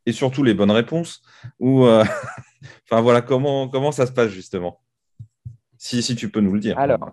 et 0.06 0.14
surtout 0.14 0.44
les 0.44 0.54
bonnes 0.54 0.72
réponses, 0.72 1.22
ou 1.60 1.86
Enfin 2.90 3.02
voilà, 3.02 3.22
comment, 3.22 3.68
comment 3.68 3.92
ça 3.92 4.06
se 4.06 4.12
passe 4.12 4.32
justement? 4.32 4.82
Si, 5.78 6.02
si 6.02 6.16
tu 6.16 6.30
peux 6.30 6.40
nous 6.40 6.54
le 6.54 6.60
dire. 6.60 6.78
Alors, 6.78 7.12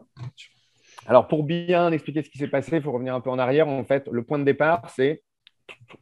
alors 1.06 1.28
pour 1.28 1.44
bien 1.44 1.92
expliquer 1.92 2.22
ce 2.22 2.30
qui 2.30 2.38
s'est 2.38 2.48
passé, 2.48 2.76
il 2.76 2.82
faut 2.82 2.92
revenir 2.92 3.14
un 3.14 3.20
peu 3.20 3.30
en 3.30 3.38
arrière. 3.38 3.68
En 3.68 3.84
fait, 3.84 4.08
le 4.10 4.22
point 4.22 4.38
de 4.38 4.44
départ, 4.44 4.88
c'est 4.90 5.22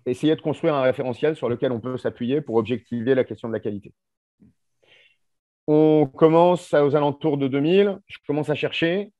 essayer 0.07 0.37
de 0.37 0.41
construire 0.41 0.75
un 0.75 0.83
référentiel 0.83 1.37
sur 1.37 1.49
lequel 1.49 1.73
on 1.73 1.81
peut 1.81 1.97
s'appuyer 1.97 2.41
pour 2.41 2.57
objectiver 2.57 3.15
la 3.15 3.25
question 3.25 3.49
de 3.49 3.53
la 3.53 3.61
qualité. 3.61 3.93
On 5.67 6.07
commence 6.07 6.75
aux 6.75 6.97
alentours 6.97 7.39
de 7.39 7.49
2000, 7.49 7.99
je 8.07 8.19
commence 8.27 8.51
à 8.51 8.55
chercher 8.55 9.13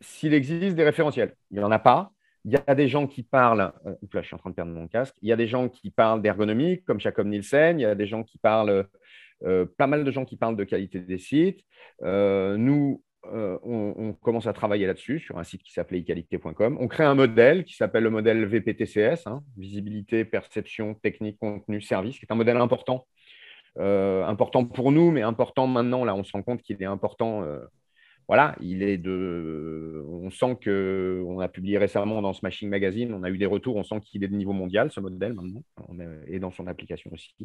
s'il 0.00 0.34
existe 0.34 0.76
des 0.76 0.84
référentiels. 0.84 1.34
Il 1.50 1.58
n'y 1.58 1.64
en 1.64 1.70
a 1.70 1.78
pas. 1.78 2.10
Il 2.44 2.52
y 2.52 2.58
a 2.66 2.74
des 2.74 2.88
gens 2.88 3.06
qui 3.06 3.22
parlent, 3.22 3.72
euh, 3.86 3.94
là, 4.12 4.22
je 4.22 4.26
suis 4.26 4.34
en 4.34 4.38
train 4.38 4.50
de 4.50 4.54
perdre 4.54 4.72
mon 4.72 4.86
casque, 4.86 5.16
il 5.20 5.28
y 5.28 5.32
a 5.32 5.36
des 5.36 5.48
gens 5.48 5.68
qui 5.68 5.90
parlent 5.90 6.22
d'ergonomie, 6.22 6.82
comme 6.84 7.00
Jacob 7.00 7.26
Nielsen, 7.26 7.80
il 7.80 7.82
y 7.82 7.86
a 7.86 7.96
des 7.96 8.06
gens 8.06 8.22
qui 8.22 8.38
parlent 8.38 8.86
euh, 9.44 9.66
pas 9.76 9.88
mal 9.88 10.04
de 10.04 10.10
gens 10.10 10.24
qui 10.24 10.36
parlent 10.36 10.56
de 10.56 10.64
qualité 10.64 11.00
des 11.00 11.18
sites. 11.18 11.60
Euh, 12.02 12.56
nous, 12.56 13.02
on, 13.24 14.12
commence 14.22 14.46
à 14.46 14.52
travailler 14.52 14.86
là-dessus 14.86 15.18
sur 15.18 15.38
un 15.38 15.42
site 15.42 15.64
qui 15.64 15.72
s'appelait 15.72 15.98
equalité.com. 15.98 16.78
On 16.80 16.86
crée 16.86 17.02
un 17.02 17.16
modèle 17.16 17.64
qui 17.64 17.74
s'appelle 17.74 18.04
le 18.04 18.10
modèle 18.10 18.44
VPTCS, 18.44 19.26
hein, 19.26 19.42
visibilité, 19.56 20.24
perception, 20.24 20.94
technique, 20.94 21.36
contenu, 21.38 21.80
service, 21.80 22.20
qui 22.20 22.24
est 22.24 22.32
un 22.32 22.36
modèle 22.36 22.58
important. 22.58 23.04
Important 23.78 24.64
pour 24.64 24.92
nous, 24.92 25.10
mais 25.10 25.22
important 25.22 25.66
maintenant. 25.66 26.04
Là, 26.04 26.14
on 26.14 26.24
se 26.24 26.32
rend 26.32 26.42
compte 26.42 26.62
qu'il 26.62 26.80
est 26.82 26.86
important 26.86 27.44
voilà, 28.28 28.56
il 28.60 28.82
est 28.82 28.98
de. 28.98 30.04
On 30.08 30.30
sent 30.30 30.56
que 30.60 31.22
on 31.26 31.38
a 31.38 31.48
publié 31.48 31.78
récemment 31.78 32.20
dans 32.22 32.32
Smashing 32.32 32.68
Magazine, 32.68 33.14
on 33.14 33.22
a 33.22 33.30
eu 33.30 33.38
des 33.38 33.46
retours, 33.46 33.76
on 33.76 33.84
sent 33.84 34.00
qu'il 34.00 34.24
est 34.24 34.28
de 34.28 34.34
niveau 34.34 34.52
mondial 34.52 34.90
ce 34.90 34.98
modèle 34.98 35.32
maintenant, 35.32 35.62
et 36.26 36.40
dans 36.40 36.50
son 36.50 36.66
application 36.66 37.10
aussi. 37.12 37.36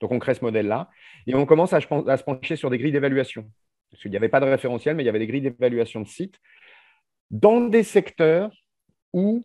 Donc 0.00 0.10
on 0.10 0.18
crée 0.18 0.34
ce 0.34 0.44
modèle-là 0.44 0.90
et 1.28 1.34
on 1.36 1.46
commence 1.46 1.72
à, 1.72 1.80
se 1.80 2.24
pencher 2.24 2.56
sur 2.56 2.70
des 2.70 2.78
grilles 2.78 2.92
d'évaluation. 2.92 3.48
Parce 3.90 4.02
qu'il 4.02 4.10
n'y 4.10 4.16
avait 4.16 4.28
pas 4.28 4.40
de 4.40 4.46
référentiel, 4.46 4.96
mais 4.96 5.04
il 5.04 5.06
y 5.06 5.08
avait 5.08 5.20
des 5.20 5.28
grilles 5.28 5.42
d'évaluation 5.42 6.00
de 6.00 6.08
sites 6.08 6.40
dans 7.30 7.60
des 7.60 7.84
secteurs 7.84 8.50
où 9.12 9.44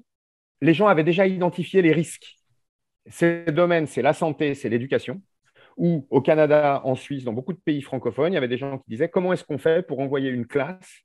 les 0.62 0.74
gens 0.74 0.88
avaient 0.88 1.04
déjà 1.04 1.28
identifié 1.28 1.84
les 1.84 1.92
risques. 1.92 2.38
Ces 3.06 3.46
domaines, 3.46 3.86
c'est 3.86 4.02
la 4.02 4.14
santé, 4.14 4.56
c'est 4.56 4.70
l'éducation 4.70 5.22
ou 5.82 6.06
au 6.12 6.22
Canada, 6.22 6.80
en 6.84 6.94
Suisse, 6.94 7.24
dans 7.24 7.34
beaucoup 7.34 7.54
de 7.54 7.60
pays 7.60 7.82
francophones, 7.82 8.34
il 8.34 8.36
y 8.36 8.38
avait 8.38 8.48
des 8.48 8.58
gens 8.58 8.78
qui 8.78 8.88
disaient 8.88 9.10
comment 9.10 9.34
est-ce 9.34 9.44
qu'on 9.44 9.58
fait 9.58 9.82
pour 9.82 10.00
envoyer 10.00 10.30
une 10.30 10.46
classe 10.46 11.02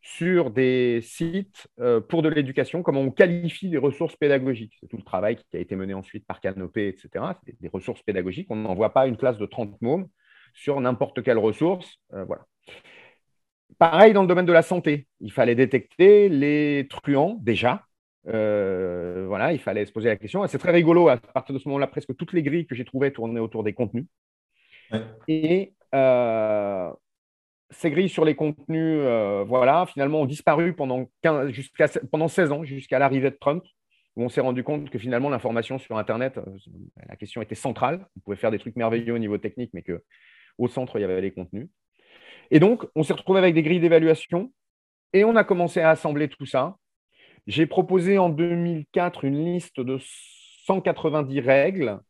sur 0.00 0.52
des 0.52 1.00
sites 1.02 1.66
euh, 1.80 2.00
pour 2.00 2.22
de 2.22 2.28
l'éducation, 2.28 2.84
comment 2.84 3.00
on 3.00 3.10
qualifie 3.10 3.68
des 3.68 3.78
ressources 3.78 4.14
pédagogiques? 4.14 4.74
C'est 4.78 4.86
tout 4.86 4.96
le 4.96 5.02
travail 5.02 5.34
qui 5.34 5.56
a 5.56 5.58
été 5.58 5.74
mené 5.74 5.92
ensuite 5.92 6.24
par 6.24 6.40
Canopé, 6.40 6.86
etc. 6.86 7.34
C'est 7.44 7.60
des 7.60 7.68
ressources 7.68 8.02
pédagogiques. 8.02 8.46
On 8.50 8.54
n'envoie 8.54 8.92
pas 8.92 9.08
une 9.08 9.16
classe 9.16 9.38
de 9.38 9.46
30 9.46 9.82
mômes 9.82 10.06
sur 10.54 10.80
n'importe 10.80 11.24
quelle 11.24 11.38
ressource. 11.38 11.98
Euh, 12.14 12.24
voilà. 12.24 12.46
Pareil 13.78 14.12
dans 14.12 14.22
le 14.22 14.28
domaine 14.28 14.46
de 14.46 14.52
la 14.52 14.62
santé. 14.62 15.08
Il 15.18 15.32
fallait 15.32 15.56
détecter 15.56 16.28
les 16.28 16.86
truands 16.88 17.40
déjà. 17.42 17.86
Euh, 18.28 19.24
voilà, 19.26 19.52
il 19.52 19.58
fallait 19.58 19.84
se 19.84 19.92
poser 19.92 20.08
la 20.08 20.16
question. 20.16 20.46
C'est 20.46 20.58
très 20.58 20.72
rigolo. 20.72 21.08
À 21.08 21.16
partir 21.16 21.54
de 21.54 21.58
ce 21.58 21.68
moment-là, 21.68 21.86
presque 21.86 22.16
toutes 22.16 22.32
les 22.32 22.42
grilles 22.42 22.66
que 22.66 22.74
j'ai 22.74 22.84
trouvées 22.84 23.12
tournaient 23.12 23.40
autour 23.40 23.64
des 23.64 23.72
contenus. 23.72 24.06
Et 25.28 25.72
ces 27.72 27.90
grilles 27.90 28.08
sur 28.08 28.24
les 28.24 28.34
contenus, 28.34 28.98
euh, 29.00 29.44
voilà, 29.46 29.86
finalement, 29.86 30.20
ont 30.20 30.26
disparu 30.26 30.74
pendant, 30.74 31.08
15, 31.22 31.50
jusqu'à, 31.50 31.88
pendant 32.10 32.28
16 32.28 32.52
ans, 32.52 32.64
jusqu'à 32.64 32.98
l'arrivée 32.98 33.30
de 33.30 33.36
Trump, 33.36 33.64
où 34.16 34.22
on 34.22 34.28
s'est 34.28 34.40
rendu 34.40 34.62
compte 34.62 34.90
que 34.90 34.98
finalement, 34.98 35.30
l'information 35.30 35.78
sur 35.78 35.96
Internet, 35.96 36.38
euh, 36.38 36.44
la 37.08 37.16
question 37.16 37.42
était 37.42 37.54
centrale. 37.54 38.06
On 38.16 38.20
pouvait 38.20 38.36
faire 38.36 38.50
des 38.50 38.58
trucs 38.58 38.76
merveilleux 38.76 39.14
au 39.14 39.18
niveau 39.18 39.38
technique, 39.38 39.70
mais 39.72 39.82
qu'au 39.82 40.68
centre, 40.68 40.98
il 40.98 41.02
y 41.02 41.04
avait 41.04 41.20
les 41.20 41.32
contenus. 41.32 41.68
Et 42.50 42.60
donc, 42.60 42.84
on 42.94 43.02
s'est 43.02 43.14
retrouvé 43.14 43.38
avec 43.38 43.54
des 43.54 43.62
grilles 43.62 43.80
d'évaluation 43.80 44.52
et 45.12 45.24
on 45.24 45.36
a 45.36 45.44
commencé 45.44 45.80
à 45.80 45.90
assembler 45.90 46.28
tout 46.28 46.46
ça. 46.46 46.76
J'ai 47.46 47.66
proposé 47.66 48.18
en 48.18 48.28
2004 48.28 49.24
une 49.24 49.44
liste 49.44 49.80
de 49.80 49.98
190 50.66 51.40
règles. 51.40 52.00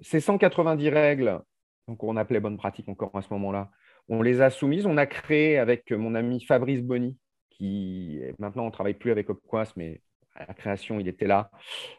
Ces 0.00 0.20
190 0.20 0.88
règles, 0.88 1.40
donc 1.88 2.02
on 2.02 2.16
appelait 2.16 2.40
bonne 2.40 2.56
pratique 2.56 2.88
encore 2.88 3.10
à 3.14 3.22
ce 3.22 3.32
moment-là, 3.34 3.70
on 4.08 4.22
les 4.22 4.40
a 4.40 4.50
soumises. 4.50 4.86
On 4.86 4.96
a 4.96 5.06
créé 5.06 5.58
avec 5.58 5.92
mon 5.92 6.14
ami 6.14 6.42
Fabrice 6.44 6.82
Bonny, 6.82 7.16
qui 7.50 8.20
maintenant 8.38 8.64
on 8.64 8.66
ne 8.66 8.72
travaille 8.72 8.94
plus 8.94 9.10
avec 9.10 9.30
Opquas, 9.30 9.72
mais 9.76 10.00
à 10.34 10.46
la 10.46 10.54
création, 10.54 10.98
il 10.98 11.08
était 11.08 11.26
là. 11.26 11.50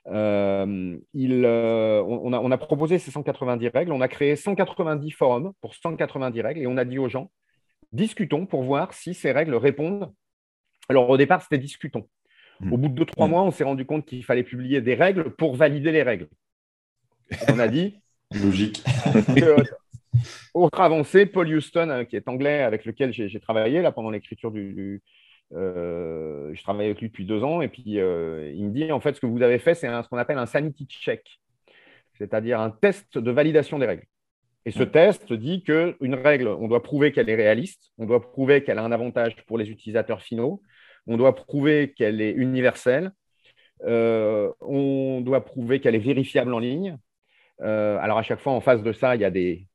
Euh, 0.07 0.97
euh, 1.15 2.03
on, 2.03 2.33
a, 2.33 2.39
on, 2.39 2.51
a, 2.51 2.57
proposé 2.57 2.97
ces 2.97 3.11
190 3.11 3.67
règles. 3.67 3.91
On 3.91 4.01
a 4.01 4.07
créé 4.07 4.35
190 4.35 5.11
forums 5.11 5.53
pour 5.61 5.75
190 5.75 6.41
règles 6.41 6.61
et 6.61 6.67
on 6.67 6.77
a 6.77 6.85
dit 6.85 6.97
aux 6.97 7.09
gens 7.09 7.29
discutons 7.93 8.45
pour 8.45 8.63
voir 8.63 8.93
si 8.93 9.13
ces 9.13 9.31
règles 9.31 9.55
répondent. 9.55 10.11
Alors 10.89 11.09
au 11.09 11.15
départ, 11.15 11.41
c'était 11.41 11.59
discutons. 11.59 12.09
Au 12.71 12.77
bout 12.77 12.89
de 12.89 12.93
deux, 12.93 13.05
trois 13.05 13.27
mm. 13.27 13.31
mois, 13.31 13.43
on 13.43 13.51
s'est 13.51 13.63
rendu 13.63 13.85
compte 13.85 14.05
qu'il 14.05 14.23
fallait 14.23 14.43
publier 14.43 14.81
des 14.81 14.95
règles 14.95 15.31
pour 15.31 15.55
valider 15.55 15.91
les 15.91 16.03
règles. 16.03 16.27
On 17.49 17.59
a 17.59 17.67
dit 17.67 17.99
logique. 18.31 18.83
Autre 20.53 20.81
avancée, 20.81 21.25
Paul 21.25 21.47
Houston, 21.47 21.89
euh, 21.89 22.03
qui 22.03 22.15
est 22.15 22.27
anglais, 22.27 22.61
avec 22.61 22.85
lequel 22.85 23.11
j'ai 23.13 23.39
travaillé 23.39 23.81
là 23.81 23.91
pendant 23.91 24.11
l'écriture 24.11 24.51
du. 24.51 25.01
Euh, 25.53 26.51
je 26.53 26.63
travaille 26.63 26.87
avec 26.87 27.01
lui 27.01 27.09
depuis 27.09 27.25
deux 27.25 27.43
ans, 27.43 27.61
et 27.61 27.67
puis 27.67 27.99
euh, 27.99 28.51
il 28.55 28.65
me 28.65 28.71
dit 28.71 28.91
en 28.91 28.99
fait 28.99 29.15
ce 29.15 29.19
que 29.19 29.25
vous 29.25 29.41
avez 29.41 29.59
fait, 29.59 29.75
c'est 29.75 29.87
ce 29.87 30.07
qu'on 30.07 30.17
appelle 30.17 30.37
un 30.37 30.45
sanity 30.45 30.87
check, 30.87 31.39
c'est-à-dire 32.17 32.59
un 32.59 32.71
test 32.71 33.17
de 33.17 33.31
validation 33.31 33.77
des 33.77 33.85
règles. 33.85 34.05
Et 34.65 34.71
ce 34.71 34.83
test 34.83 35.33
dit 35.33 35.61
qu'une 35.61 36.15
règle, 36.15 36.47
on 36.47 36.69
doit 36.69 36.81
prouver 36.81 37.11
qu'elle 37.11 37.29
est 37.29 37.35
réaliste, 37.35 37.91
on 37.97 38.05
doit 38.05 38.21
prouver 38.21 38.63
qu'elle 38.63 38.79
a 38.79 38.83
un 38.83 38.93
avantage 38.93 39.35
pour 39.45 39.57
les 39.57 39.69
utilisateurs 39.69 40.21
finaux, 40.21 40.61
on 41.07 41.17
doit 41.17 41.35
prouver 41.35 41.93
qu'elle 41.93 42.21
est 42.21 42.31
universelle, 42.31 43.11
on 43.85 45.21
doit 45.21 45.43
prouver 45.43 45.79
qu'elle 45.79 45.95
est 45.95 45.99
vérifiable 45.99 46.53
en 46.53 46.59
ligne. 46.59 46.97
alors 47.59 48.17
à 48.17 48.23
chaque 48.23 48.39
fois, 48.39 48.53
en 48.53 48.61
face 48.61 48.83
de 48.83 48.93
ça, 48.93 49.15
il 49.15 49.21
y 49.21 49.25
a 49.25 49.31
des, 49.31 49.67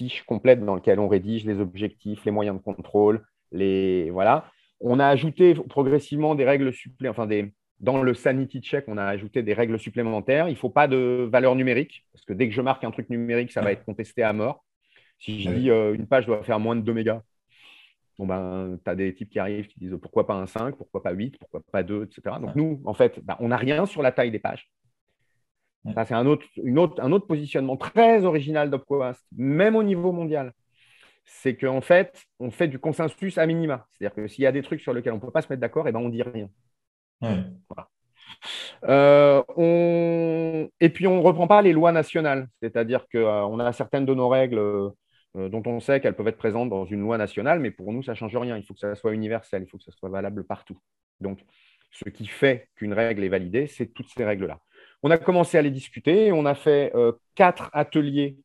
fiche 0.00 0.22
complète 0.22 0.64
dans 0.64 0.76
laquelle 0.76 0.98
on 0.98 1.08
rédige 1.08 1.44
les 1.44 1.60
objectifs, 1.60 2.24
les 2.24 2.30
moyens 2.30 2.56
de 2.56 2.62
contrôle, 2.62 3.22
les 3.52 4.10
voilà. 4.10 4.50
On 4.80 4.98
a 4.98 5.06
ajouté 5.06 5.54
progressivement 5.68 6.34
des 6.34 6.46
règles 6.46 6.72
supplémentaires, 6.72 7.10
enfin 7.10 7.26
des, 7.26 7.52
dans 7.80 8.02
le 8.02 8.14
sanity 8.14 8.60
check, 8.60 8.84
on 8.88 8.96
a 8.96 9.04
ajouté 9.04 9.42
des 9.42 9.52
règles 9.52 9.78
supplémentaires. 9.78 10.48
Il 10.48 10.52
ne 10.52 10.56
faut 10.56 10.70
pas 10.70 10.88
de 10.88 11.28
valeur 11.30 11.54
numérique, 11.54 12.06
parce 12.12 12.24
que 12.24 12.32
dès 12.32 12.48
que 12.48 12.54
je 12.54 12.62
marque 12.62 12.82
un 12.84 12.90
truc 12.90 13.10
numérique, 13.10 13.52
ça 13.52 13.60
va 13.60 13.72
être 13.72 13.84
contesté 13.84 14.22
à 14.22 14.32
mort. 14.32 14.64
Si 15.18 15.42
je 15.42 15.50
dis 15.50 15.70
euh, 15.70 15.92
une 15.92 16.06
page 16.06 16.24
doit 16.24 16.42
faire 16.42 16.58
moins 16.58 16.76
de 16.76 16.80
2 16.80 16.94
mégas, 16.94 17.22
bon 18.20 18.26
ben, 18.26 18.78
tu 18.84 18.90
as 18.90 18.94
des 18.94 19.14
types 19.14 19.30
qui 19.30 19.38
arrivent 19.38 19.66
qui 19.66 19.80
disent 19.80 19.96
pourquoi 20.00 20.26
pas 20.26 20.34
un 20.34 20.46
5, 20.46 20.76
pourquoi 20.76 21.02
pas 21.02 21.12
8, 21.12 21.38
pourquoi 21.38 21.62
pas 21.72 21.82
2, 21.82 22.04
etc. 22.04 22.36
Donc 22.40 22.54
nous, 22.54 22.82
en 22.84 22.92
fait, 22.92 23.18
ben, 23.24 23.36
on 23.40 23.48
n'a 23.48 23.56
rien 23.56 23.86
sur 23.86 24.02
la 24.02 24.12
taille 24.12 24.30
des 24.30 24.38
pages. 24.38 24.70
Ça, 25.94 26.04
c'est 26.04 26.14
un 26.14 26.26
autre, 26.26 26.44
une 26.62 26.78
autre, 26.78 27.02
un 27.02 27.10
autre 27.12 27.26
positionnement 27.26 27.78
très 27.78 28.26
original 28.26 28.68
d'Opquast, 28.68 29.24
même 29.34 29.74
au 29.74 29.82
niveau 29.82 30.12
mondial. 30.12 30.52
c'est 31.24 31.56
qu'en 31.56 31.80
fait, 31.80 32.24
on 32.40 32.50
fait 32.50 32.68
du 32.68 32.78
consensus 32.78 33.38
à 33.38 33.46
minima. 33.46 33.86
C'est-à-dire 33.92 34.14
que 34.14 34.28
s'il 34.28 34.44
y 34.44 34.46
a 34.46 34.52
des 34.52 34.62
trucs 34.62 34.80
sur 34.80 34.92
lesquels 34.92 35.12
on 35.14 35.16
ne 35.16 35.20
peut 35.22 35.30
pas 35.30 35.40
se 35.40 35.48
mettre 35.48 35.60
d'accord, 35.60 35.88
eh 35.88 35.92
ben, 35.92 36.00
on 36.00 36.08
ne 36.08 36.12
dit 36.12 36.22
rien. 36.22 36.50
Euh, 38.84 39.42
et 40.80 40.88
puis, 40.90 41.06
on 41.06 41.16
ne 41.16 41.22
reprend 41.22 41.46
pas 41.46 41.62
les 41.62 41.72
lois 41.72 41.92
nationales. 41.92 42.48
C'est-à-dire 42.60 43.06
qu'on 43.10 43.58
a 43.58 43.72
certaines 43.72 44.06
de 44.06 44.14
nos 44.14 44.28
règles 44.28 44.92
dont 45.34 45.62
on 45.66 45.80
sait 45.80 46.00
qu'elles 46.00 46.16
peuvent 46.16 46.28
être 46.28 46.36
présentes 46.36 46.70
dans 46.70 46.84
une 46.84 47.00
loi 47.00 47.18
nationale, 47.18 47.60
mais 47.60 47.70
pour 47.70 47.92
nous, 47.92 48.02
ça 48.02 48.12
ne 48.12 48.16
change 48.16 48.36
rien. 48.36 48.56
Il 48.56 48.64
faut 48.64 48.74
que 48.74 48.80
ça 48.80 48.94
soit 48.94 49.12
universel, 49.12 49.62
il 49.62 49.68
faut 49.68 49.78
que 49.78 49.84
ça 49.84 49.92
soit 49.92 50.08
valable 50.08 50.44
partout. 50.44 50.78
Donc, 51.20 51.40
ce 51.90 52.08
qui 52.08 52.26
fait 52.26 52.68
qu'une 52.76 52.92
règle 52.92 53.24
est 53.24 53.28
validée, 53.28 53.66
c'est 53.66 53.86
toutes 53.86 54.08
ces 54.08 54.24
règles-là. 54.24 54.60
On 55.02 55.10
a 55.10 55.18
commencé 55.18 55.58
à 55.58 55.62
les 55.62 55.70
discuter. 55.70 56.32
On 56.32 56.46
a 56.46 56.54
fait 56.54 56.92
euh, 56.94 57.12
quatre 57.34 57.70
ateliers 57.72 58.36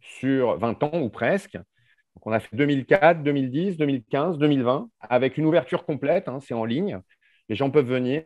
sur 0.00 0.58
20 0.58 0.82
ans 0.82 1.00
ou 1.00 1.08
presque. 1.08 1.54
Donc 1.54 2.26
on 2.26 2.32
a 2.32 2.40
fait 2.40 2.54
2004, 2.56 3.22
2010, 3.22 3.76
2015, 3.76 4.38
2020 4.38 4.88
avec 5.00 5.36
une 5.36 5.46
ouverture 5.46 5.84
complète. 5.84 6.28
Hein, 6.28 6.40
c'est 6.40 6.54
en 6.54 6.64
ligne. 6.64 7.00
Les 7.48 7.56
gens 7.56 7.70
peuvent 7.70 7.86
venir. 7.86 8.22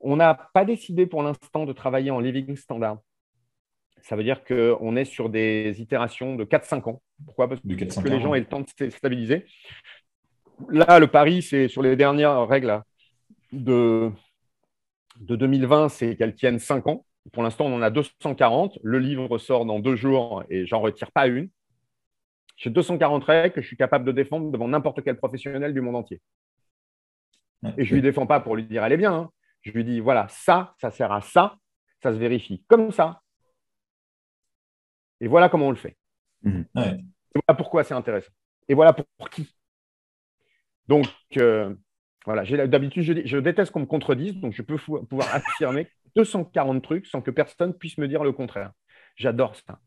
On 0.00 0.16
n'a 0.16 0.34
pas 0.34 0.64
décidé 0.64 1.06
pour 1.06 1.22
l'instant 1.22 1.64
de 1.64 1.72
travailler 1.72 2.10
en 2.10 2.20
living 2.20 2.56
standard. 2.56 2.98
Ça 4.04 4.16
veut 4.16 4.22
dire 4.22 4.44
qu'on 4.44 4.96
est 4.96 5.06
sur 5.06 5.30
des 5.30 5.80
itérations 5.80 6.36
de 6.36 6.44
4-5 6.44 6.90
ans. 6.90 7.02
Pourquoi? 7.24 7.48
Parce 7.48 7.62
que 7.62 8.08
les 8.08 8.20
gens 8.20 8.34
aient 8.34 8.40
le 8.40 8.44
temps 8.44 8.60
de 8.60 8.66
se 8.68 8.90
stabiliser. 8.90 9.46
Là, 10.68 10.98
le 10.98 11.06
pari, 11.06 11.40
c'est 11.40 11.68
sur 11.68 11.80
les 11.80 11.96
dernières 11.96 12.46
règles 12.46 12.82
de, 13.52 14.10
de 15.20 15.36
2020, 15.36 15.88
c'est 15.88 16.16
qu'elles 16.16 16.34
tiennent 16.34 16.58
5 16.58 16.86
ans. 16.86 17.06
Pour 17.32 17.42
l'instant, 17.42 17.64
on 17.64 17.76
en 17.76 17.80
a 17.80 17.88
240. 17.88 18.78
Le 18.82 18.98
livre 18.98 19.38
sort 19.38 19.64
dans 19.64 19.78
deux 19.78 19.96
jours 19.96 20.44
et 20.50 20.66
j'en 20.66 20.80
retire 20.80 21.10
pas 21.10 21.26
une. 21.26 21.48
J'ai 22.56 22.68
240 22.68 23.24
règles 23.24 23.54
que 23.54 23.62
je 23.62 23.66
suis 23.66 23.78
capable 23.78 24.04
de 24.04 24.12
défendre 24.12 24.50
devant 24.50 24.68
n'importe 24.68 25.02
quel 25.02 25.16
professionnel 25.16 25.72
du 25.72 25.80
monde 25.80 25.96
entier. 25.96 26.20
Et 27.78 27.86
je 27.86 27.90
ne 27.92 27.94
lui 27.94 28.02
défends 28.02 28.26
pas 28.26 28.40
pour 28.40 28.54
lui 28.54 28.64
dire 28.64 28.84
elle 28.84 28.92
est 28.92 28.98
bien. 28.98 29.14
Hein. 29.14 29.30
Je 29.62 29.70
lui 29.70 29.82
dis 29.82 30.00
voilà, 30.00 30.26
ça, 30.28 30.74
ça 30.78 30.90
sert 30.90 31.10
à 31.10 31.22
ça, 31.22 31.56
ça 32.02 32.12
se 32.12 32.18
vérifie 32.18 32.62
comme 32.68 32.90
ça. 32.92 33.22
Et 35.20 35.28
voilà 35.28 35.48
comment 35.48 35.68
on 35.68 35.70
le 35.70 35.76
fait. 35.76 35.96
Mmh. 36.42 36.62
Et 36.76 37.40
voilà 37.46 37.56
pourquoi 37.56 37.84
c'est 37.84 37.94
intéressant. 37.94 38.32
Et 38.68 38.74
voilà 38.74 38.92
pour, 38.92 39.30
qui. 39.30 39.54
Donc, 40.88 41.06
euh, 41.36 41.74
voilà, 42.24 42.44
d'habitude, 42.66 43.02
je, 43.02 43.26
je, 43.26 43.38
déteste 43.38 43.72
qu'on 43.72 43.80
me 43.80 43.86
contredise, 43.86 44.36
donc 44.36 44.52
je 44.52 44.62
peux 44.62 44.76
pouvoir 44.76 45.34
affirmer 45.34 45.88
240 46.16 46.82
trucs 46.82 47.06
sans 47.06 47.20
que 47.20 47.30
personne 47.30 47.74
puisse 47.74 47.98
me 47.98 48.08
dire 48.08 48.24
le 48.24 48.32
contraire. 48.32 48.72
J'adore 49.16 49.54
ça. 49.56 49.78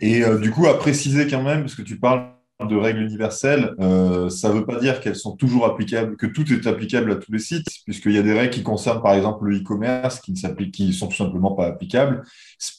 Et 0.00 0.22
euh, 0.22 0.38
du 0.38 0.50
coup, 0.50 0.66
à 0.66 0.78
préciser 0.78 1.26
quand 1.28 1.42
même, 1.42 1.60
parce 1.60 1.74
que 1.74 1.82
tu 1.82 1.98
parles 1.98 2.32
de 2.66 2.76
règles 2.76 3.02
universelles, 3.02 3.74
euh, 3.80 4.28
ça 4.28 4.48
ne 4.48 4.54
veut 4.54 4.66
pas 4.66 4.78
dire 4.78 5.00
qu'elles 5.00 5.16
sont 5.16 5.36
toujours 5.36 5.66
applicables, 5.66 6.16
que 6.16 6.26
tout 6.26 6.44
est 6.52 6.66
applicable 6.66 7.12
à 7.12 7.16
tous 7.16 7.32
les 7.32 7.38
sites, 7.38 7.66
puisqu'il 7.84 8.12
y 8.12 8.18
a 8.18 8.22
des 8.22 8.32
règles 8.32 8.50
qui 8.50 8.62
concernent 8.62 9.02
par 9.02 9.14
exemple 9.14 9.46
le 9.46 9.58
e-commerce 9.58 10.20
qui 10.20 10.32
ne 10.32 10.92
sont 10.92 11.08
tout 11.08 11.16
simplement 11.16 11.52
pas 11.52 11.66
applicables. 11.66 12.22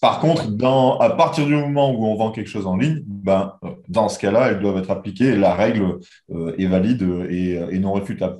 Par 0.01 0.19
contre, 0.19 0.47
à 1.01 1.09
partir 1.11 1.45
du 1.45 1.55
moment 1.55 1.91
où 1.91 2.05
on 2.05 2.15
vend 2.15 2.31
quelque 2.31 2.49
chose 2.49 2.67
en 2.67 2.77
ligne, 2.77 3.01
ben, 3.05 3.53
euh, 3.63 3.69
dans 3.87 4.09
ce 4.09 4.19
cas-là, 4.19 4.51
elles 4.51 4.59
doivent 4.59 4.77
être 4.77 4.91
appliquées 4.91 5.29
et 5.29 5.37
la 5.37 5.53
règle 5.53 5.99
euh, 6.31 6.55
est 6.57 6.67
valide 6.67 7.01
et, 7.29 7.79
non 7.79 7.93
réfutable. 7.93 8.37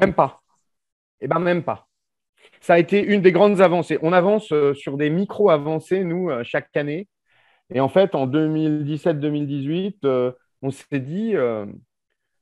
Même 0.00 0.14
pas. 0.14 0.40
Eh 1.20 1.26
ben 1.26 1.38
même 1.38 1.62
pas. 1.62 1.88
Ça 2.60 2.74
a 2.74 2.78
été 2.78 3.02
une 3.02 3.22
des 3.22 3.32
grandes 3.32 3.60
avancées. 3.60 3.98
On 4.02 4.12
avance 4.12 4.52
sur 4.74 4.96
des 4.96 5.10
micro-avancées, 5.10 6.04
nous, 6.04 6.30
chaque 6.44 6.76
année. 6.76 7.08
Et 7.74 7.80
en 7.80 7.88
fait, 7.88 8.14
en 8.14 8.26
2017-2018, 8.26 9.94
euh, 10.04 10.32
on 10.62 10.70
s'est 10.70 11.00
dit, 11.00 11.34
euh, 11.34 11.66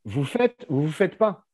vous 0.05 0.25
faites, 0.25 0.67
vous 0.69 0.83
vous 0.83 0.93
faites 0.93 1.17
pas? 1.17 1.45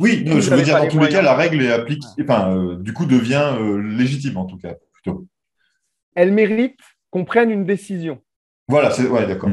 Oui, 0.00 0.24
je 0.26 0.50
veux 0.50 0.62
dire, 0.62 0.78
dans 0.78 0.88
tous 0.88 0.98
les 0.98 1.08
cas, 1.08 1.22
la 1.22 1.34
règle 1.34 1.62
est 1.62 1.70
appliquée, 1.70 2.06
enfin, 2.22 2.56
euh, 2.56 2.76
du 2.76 2.92
coup, 2.92 3.06
devient 3.06 3.56
légitime, 3.96 4.36
en 4.36 4.46
tout 4.46 4.58
cas, 4.58 4.74
plutôt. 4.92 5.26
Elle 6.14 6.32
mérite 6.32 6.80
qu'on 7.10 7.24
prenne 7.24 7.50
une 7.50 7.64
décision. 7.64 8.20
Voilà, 8.68 8.90
c'est 8.90 9.06
ouais, 9.06 9.26
d'accord. 9.26 9.50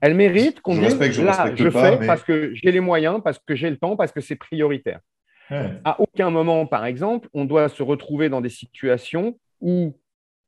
Elle 0.00 0.14
mérite 0.14 0.60
qu'on 0.60 0.76
dise, 0.76 0.98
je 1.00 1.22
là, 1.22 1.52
je 1.54 1.70
fais 1.70 2.06
parce 2.06 2.24
que 2.24 2.52
j'ai 2.54 2.72
les 2.72 2.80
moyens, 2.80 3.20
parce 3.22 3.38
que 3.38 3.54
j'ai 3.54 3.70
le 3.70 3.76
temps, 3.76 3.96
parce 3.96 4.10
que 4.10 4.20
c'est 4.20 4.36
prioritaire. 4.36 5.00
À 5.84 6.00
aucun 6.00 6.30
moment, 6.30 6.66
par 6.66 6.86
exemple, 6.86 7.28
on 7.34 7.44
doit 7.44 7.68
se 7.68 7.82
retrouver 7.82 8.28
dans 8.28 8.40
des 8.40 8.48
situations 8.48 9.38
où 9.60 9.94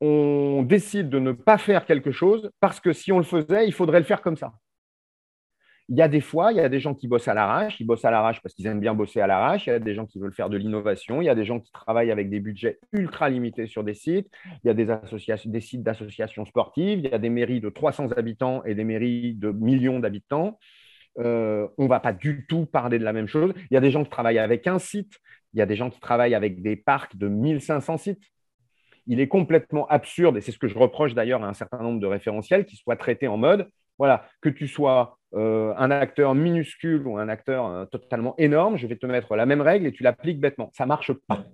on 0.01 0.63
décide 0.63 1.09
de 1.09 1.19
ne 1.19 1.31
pas 1.31 1.57
faire 1.57 1.85
quelque 1.85 2.11
chose 2.11 2.51
parce 2.59 2.79
que 2.79 2.93
si 2.93 3.11
on 3.11 3.17
le 3.17 3.23
faisait, 3.23 3.67
il 3.67 3.73
faudrait 3.73 3.99
le 3.99 4.05
faire 4.05 4.21
comme 4.21 4.35
ça. 4.35 4.53
Il 5.87 5.95
y 5.95 6.01
a 6.01 6.07
des 6.07 6.21
fois, 6.21 6.51
il 6.51 6.57
y 6.57 6.61
a 6.61 6.67
des 6.67 6.79
gens 6.79 6.95
qui 6.95 7.07
bossent 7.07 7.27
à 7.27 7.35
l'arrache, 7.35 7.79
ils 7.79 7.85
bossent 7.85 8.05
à 8.05 8.11
l'arrache 8.11 8.41
parce 8.41 8.55
qu'ils 8.55 8.65
aiment 8.65 8.79
bien 8.79 8.95
bosser 8.95 9.21
à 9.21 9.27
l'arrache, 9.27 9.67
il 9.67 9.69
y 9.69 9.73
a 9.73 9.79
des 9.79 9.93
gens 9.93 10.07
qui 10.07 10.17
veulent 10.17 10.33
faire 10.33 10.49
de 10.49 10.57
l'innovation, 10.57 11.21
il 11.21 11.25
y 11.25 11.29
a 11.29 11.35
des 11.35 11.45
gens 11.45 11.59
qui 11.59 11.71
travaillent 11.71 12.09
avec 12.09 12.31
des 12.31 12.39
budgets 12.39 12.79
ultra 12.91 13.29
limités 13.29 13.67
sur 13.67 13.83
des 13.83 13.93
sites, 13.93 14.27
il 14.63 14.67
y 14.67 14.69
a 14.71 14.73
des, 14.73 15.61
sites 15.61 15.83
d'associations 15.83 16.45
sportives, 16.45 16.99
il 16.99 17.11
y 17.11 17.13
a 17.13 17.19
des 17.19 17.29
mairies 17.29 17.61
de 17.61 17.69
300 17.69 18.13
habitants 18.13 18.63
et 18.63 18.73
des 18.73 18.83
mairies 18.83 19.35
de 19.35 19.51
millions 19.51 19.99
d'habitants. 19.99 20.57
Euh, 21.19 21.67
on 21.77 21.83
ne 21.83 21.87
va 21.87 21.99
pas 21.99 22.13
du 22.13 22.47
tout 22.49 22.65
parler 22.65 22.97
de 22.97 23.03
la 23.03 23.13
même 23.13 23.27
chose. 23.27 23.53
Il 23.69 23.75
y 23.75 23.77
a 23.77 23.81
des 23.81 23.91
gens 23.91 24.03
qui 24.03 24.09
travaillent 24.09 24.39
avec 24.39 24.65
un 24.65 24.79
site, 24.79 25.19
il 25.53 25.59
y 25.59 25.61
a 25.61 25.67
des 25.67 25.75
gens 25.75 25.91
qui 25.91 25.99
travaillent 25.99 26.35
avec 26.35 26.63
des 26.63 26.75
parcs 26.75 27.15
de 27.15 27.27
1500 27.27 27.97
sites 27.97 28.23
il 29.07 29.19
est 29.19 29.27
complètement 29.27 29.87
absurde, 29.87 30.37
et 30.37 30.41
c'est 30.41 30.51
ce 30.51 30.59
que 30.59 30.67
je 30.67 30.77
reproche 30.77 31.13
d'ailleurs 31.13 31.43
à 31.43 31.47
un 31.47 31.53
certain 31.53 31.79
nombre 31.79 31.99
de 31.99 32.07
référentiels, 32.07 32.65
qui 32.65 32.75
soient 32.75 32.95
traités 32.95 33.27
en 33.27 33.37
mode, 33.37 33.69
voilà, 33.97 34.27
que 34.41 34.49
tu 34.49 34.67
sois 34.67 35.17
euh, 35.33 35.73
un 35.77 35.91
acteur 35.91 36.35
minuscule 36.35 37.05
ou 37.07 37.17
un 37.17 37.29
acteur 37.29 37.65
euh, 37.65 37.85
totalement 37.85 38.35
énorme, 38.37 38.77
je 38.77 38.87
vais 38.87 38.95
te 38.95 39.05
mettre 39.05 39.35
la 39.35 39.45
même 39.45 39.61
règle 39.61 39.85
et 39.85 39.91
tu 39.91 40.03
l'appliques 40.03 40.39
bêtement. 40.39 40.69
Ça 40.73 40.85
ne 40.85 40.89
marche 40.89 41.13
pas. 41.27 41.45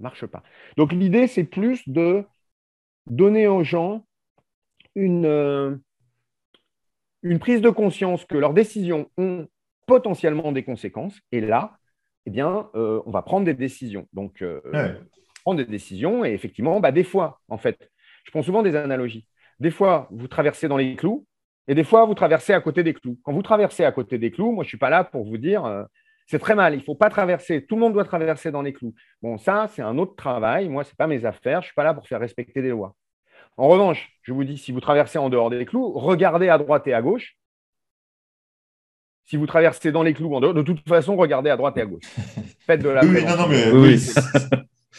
marche 0.00 0.26
pas. 0.26 0.42
Donc 0.76 0.92
l'idée, 0.92 1.26
c'est 1.26 1.44
plus 1.44 1.88
de 1.88 2.24
donner 3.06 3.46
aux 3.46 3.64
gens 3.64 4.04
une, 4.94 5.26
euh, 5.26 5.76
une 7.22 7.38
prise 7.38 7.60
de 7.60 7.70
conscience 7.70 8.24
que 8.24 8.36
leurs 8.36 8.54
décisions 8.54 9.10
ont 9.16 9.46
potentiellement 9.86 10.52
des 10.52 10.64
conséquences. 10.64 11.18
Et 11.32 11.40
là, 11.40 11.78
eh 12.26 12.30
bien, 12.30 12.70
on 12.74 13.10
va 13.10 13.22
prendre 13.22 13.44
des 13.44 13.54
décisions. 13.54 14.06
Donc, 14.12 14.44
prendre 15.42 15.58
des 15.58 15.70
décisions. 15.70 16.24
Et 16.24 16.32
effectivement, 16.32 16.80
bah, 16.80 16.92
des 16.92 17.04
fois, 17.04 17.40
en 17.48 17.58
fait, 17.58 17.90
je 18.24 18.30
prends 18.30 18.42
souvent 18.42 18.62
des 18.62 18.76
analogies. 18.76 19.26
Des 19.60 19.70
fois, 19.70 20.08
vous 20.10 20.28
traversez 20.28 20.68
dans 20.68 20.76
les 20.76 20.96
clous 20.96 21.26
et 21.68 21.74
des 21.74 21.84
fois, 21.84 22.04
vous 22.06 22.14
traversez 22.14 22.52
à 22.52 22.60
côté 22.60 22.82
des 22.82 22.94
clous. 22.94 23.18
Quand 23.22 23.32
vous 23.32 23.42
traversez 23.42 23.84
à 23.84 23.92
côté 23.92 24.18
des 24.18 24.30
clous, 24.30 24.52
moi, 24.52 24.64
je 24.64 24.66
ne 24.66 24.70
suis 24.70 24.78
pas 24.78 24.90
là 24.90 25.04
pour 25.04 25.24
vous 25.24 25.38
dire 25.38 25.64
euh, 25.64 25.84
c'est 26.26 26.38
très 26.38 26.54
mal, 26.54 26.74
il 26.74 26.78
ne 26.78 26.82
faut 26.82 26.94
pas 26.94 27.10
traverser. 27.10 27.64
Tout 27.66 27.74
le 27.76 27.80
monde 27.80 27.92
doit 27.92 28.04
traverser 28.04 28.50
dans 28.50 28.62
les 28.62 28.72
clous. 28.72 28.94
Bon, 29.20 29.38
ça, 29.38 29.68
c'est 29.74 29.82
un 29.82 29.98
autre 29.98 30.16
travail. 30.16 30.68
Moi, 30.68 30.84
ce 30.84 30.90
n'est 30.90 30.96
pas 30.96 31.06
mes 31.06 31.24
affaires. 31.24 31.60
Je 31.60 31.66
ne 31.66 31.68
suis 31.68 31.74
pas 31.74 31.84
là 31.84 31.94
pour 31.94 32.06
faire 32.06 32.20
respecter 32.20 32.62
des 32.62 32.70
lois. 32.70 32.94
En 33.56 33.68
revanche, 33.68 34.18
je 34.22 34.32
vous 34.32 34.44
dis, 34.44 34.56
si 34.56 34.72
vous 34.72 34.80
traversez 34.80 35.18
en 35.18 35.28
dehors 35.28 35.50
des 35.50 35.64
clous, 35.66 35.92
regardez 35.92 36.48
à 36.48 36.58
droite 36.58 36.86
et 36.86 36.94
à 36.94 37.02
gauche. 37.02 37.36
Si 39.24 39.36
vous 39.36 39.46
traversez 39.46 39.92
dans 39.92 40.02
les 40.02 40.14
clous, 40.14 40.34
en 40.34 40.40
dehors, 40.40 40.54
de 40.54 40.62
toute 40.62 40.86
façon, 40.88 41.16
regardez 41.16 41.50
à 41.50 41.56
droite 41.56 41.76
et 41.76 41.82
à 41.82 41.86
gauche. 41.86 42.04
Faites 42.66 42.82
de 42.82 42.88
la. 42.88 43.04
Oui, 43.04 43.24
non, 43.24 43.36
non, 43.36 43.48
mais 43.48 43.70
oui. 43.70 43.98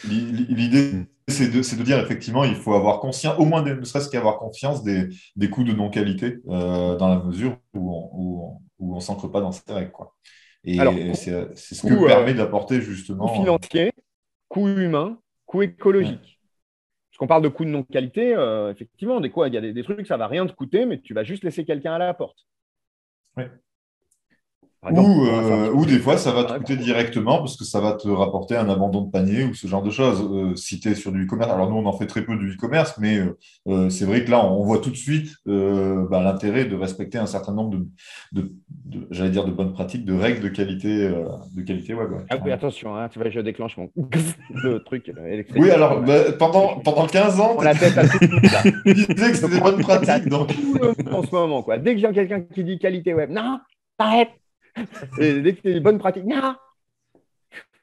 L'idée, 0.02 1.06
c'est 1.28 1.50
de, 1.50 1.82
dire 1.82 1.98
effectivement, 2.00 2.44
il 2.44 2.56
faut 2.56 2.74
avoir 2.74 3.00
conscience, 3.00 3.38
au 3.38 3.44
moins 3.44 3.62
ne 3.62 3.84
serait-ce 3.84 4.10
qu'avoir 4.10 4.38
confiance 4.38 4.82
des, 4.82 5.08
des 5.36 5.48
coûts 5.48 5.64
de 5.64 5.72
non-qualité 5.72 6.38
euh, 6.48 6.96
dans 6.96 7.08
la 7.08 7.22
mesure 7.22 7.56
où 7.74 7.92
on 7.92 8.60
où, 8.78 9.00
s'ancre 9.00 9.28
pas 9.28 9.40
dans 9.40 9.52
ces 9.52 9.72
règles. 9.72 9.92
Quoi. 9.92 10.14
Et 10.64 10.78
c'est 11.14 11.54
ce 11.54 11.86
que 11.86 11.92
euh, 11.92 12.06
permet 12.06 12.34
d'apporter 12.34 12.80
justement. 12.80 13.28
Coût 13.28 13.34
financier, 13.34 13.92
coût 14.48 14.68
humain, 14.68 15.18
coût 15.46 15.62
écologique. 15.62 16.40
Parce 17.10 17.18
qu'on 17.18 17.26
parle 17.28 17.42
de 17.42 17.48
coûts 17.48 17.64
de 17.64 17.70
non-qualité, 17.70 18.34
euh, 18.34 18.72
effectivement, 18.72 19.20
des 19.20 19.30
quoi, 19.30 19.46
il 19.46 19.54
y 19.54 19.56
a 19.56 19.60
des, 19.60 19.72
des, 19.72 19.84
trucs, 19.84 20.06
ça 20.06 20.16
va 20.16 20.26
rien 20.26 20.46
te 20.46 20.52
coûter, 20.52 20.84
mais 20.84 21.00
tu 21.00 21.14
vas 21.14 21.22
juste 21.22 21.44
laisser 21.44 21.64
quelqu'un 21.64 21.94
à 21.94 21.98
la 21.98 22.12
porte. 22.12 22.44
Euh, 24.92 25.70
ou, 25.72 25.86
des 25.86 25.98
fois, 25.98 26.16
ça 26.16 26.32
va 26.32 26.44
te 26.44 26.52
coûter 26.58 26.76
directement 26.76 27.38
parce 27.38 27.56
que 27.56 27.64
ça 27.64 27.80
va 27.80 27.92
te 27.92 28.08
rapporter 28.08 28.56
un 28.56 28.68
abandon 28.68 29.02
de 29.02 29.10
panier 29.10 29.44
ou 29.44 29.54
ce 29.54 29.66
genre 29.66 29.82
de 29.82 29.90
choses. 29.90 30.22
Euh, 30.30 30.56
si 30.56 30.80
tu 30.80 30.90
es 30.90 30.94
sur 30.94 31.12
du 31.12 31.24
e-commerce, 31.24 31.50
alors 31.50 31.70
nous, 31.70 31.76
on 31.76 31.86
en 31.86 31.92
fait 31.92 32.06
très 32.06 32.22
peu 32.22 32.36
du 32.36 32.52
e-commerce, 32.52 32.96
mais 32.98 33.20
euh, 33.68 33.88
c'est 33.88 34.04
vrai 34.04 34.24
que 34.24 34.30
là, 34.30 34.44
on 34.44 34.62
voit 34.62 34.78
tout 34.78 34.90
de 34.90 34.96
suite 34.96 35.34
bah, 35.46 36.22
l'intérêt 36.22 36.64
de 36.66 36.76
respecter 36.76 37.18
un 37.18 37.26
certain 37.26 37.52
nombre 37.52 37.84
de, 38.32 38.52
j'allais 39.10 39.30
dire, 39.30 39.44
de 39.44 39.52
bonnes 39.52 39.72
pratiques, 39.72 40.04
de 40.04 40.14
règles 40.14 40.40
de 40.40 40.48
qualité, 40.48 41.08
de 41.08 41.62
qualité 41.62 41.94
web. 41.94 42.10
ah 42.30 42.36
oui, 42.44 42.50
attention, 42.50 42.96
hein, 42.96 43.08
tu 43.08 43.18
vois, 43.18 43.30
je 43.30 43.40
déclenche 43.40 43.76
mon 43.76 43.90
le 44.50 44.78
truc 44.80 45.10
Oui, 45.56 45.70
alors, 45.70 46.02
bah, 46.02 46.32
pendant, 46.38 46.80
pendant 46.84 47.06
15 47.06 47.40
ans, 47.40 47.56
tu 48.86 48.94
disais 48.94 49.30
que 49.30 49.36
c'était 49.36 49.54
des 49.54 49.60
bonnes 49.60 49.80
pratiques. 49.80 50.28
Donc... 50.28 50.50
en 51.10 51.22
ce 51.22 51.30
moment, 51.30 51.62
quoi. 51.62 51.78
Dès 51.78 51.94
que 51.94 52.00
j'ai 52.00 52.12
quelqu'un 52.12 52.42
qui 52.42 52.64
dit 52.64 52.78
qualité 52.78 53.14
web, 53.14 53.30
non, 53.30 53.58
arrête 53.98 54.30
dès 55.18 55.54
que 55.54 55.78
bonne 55.78 55.98
pratique, 55.98 56.24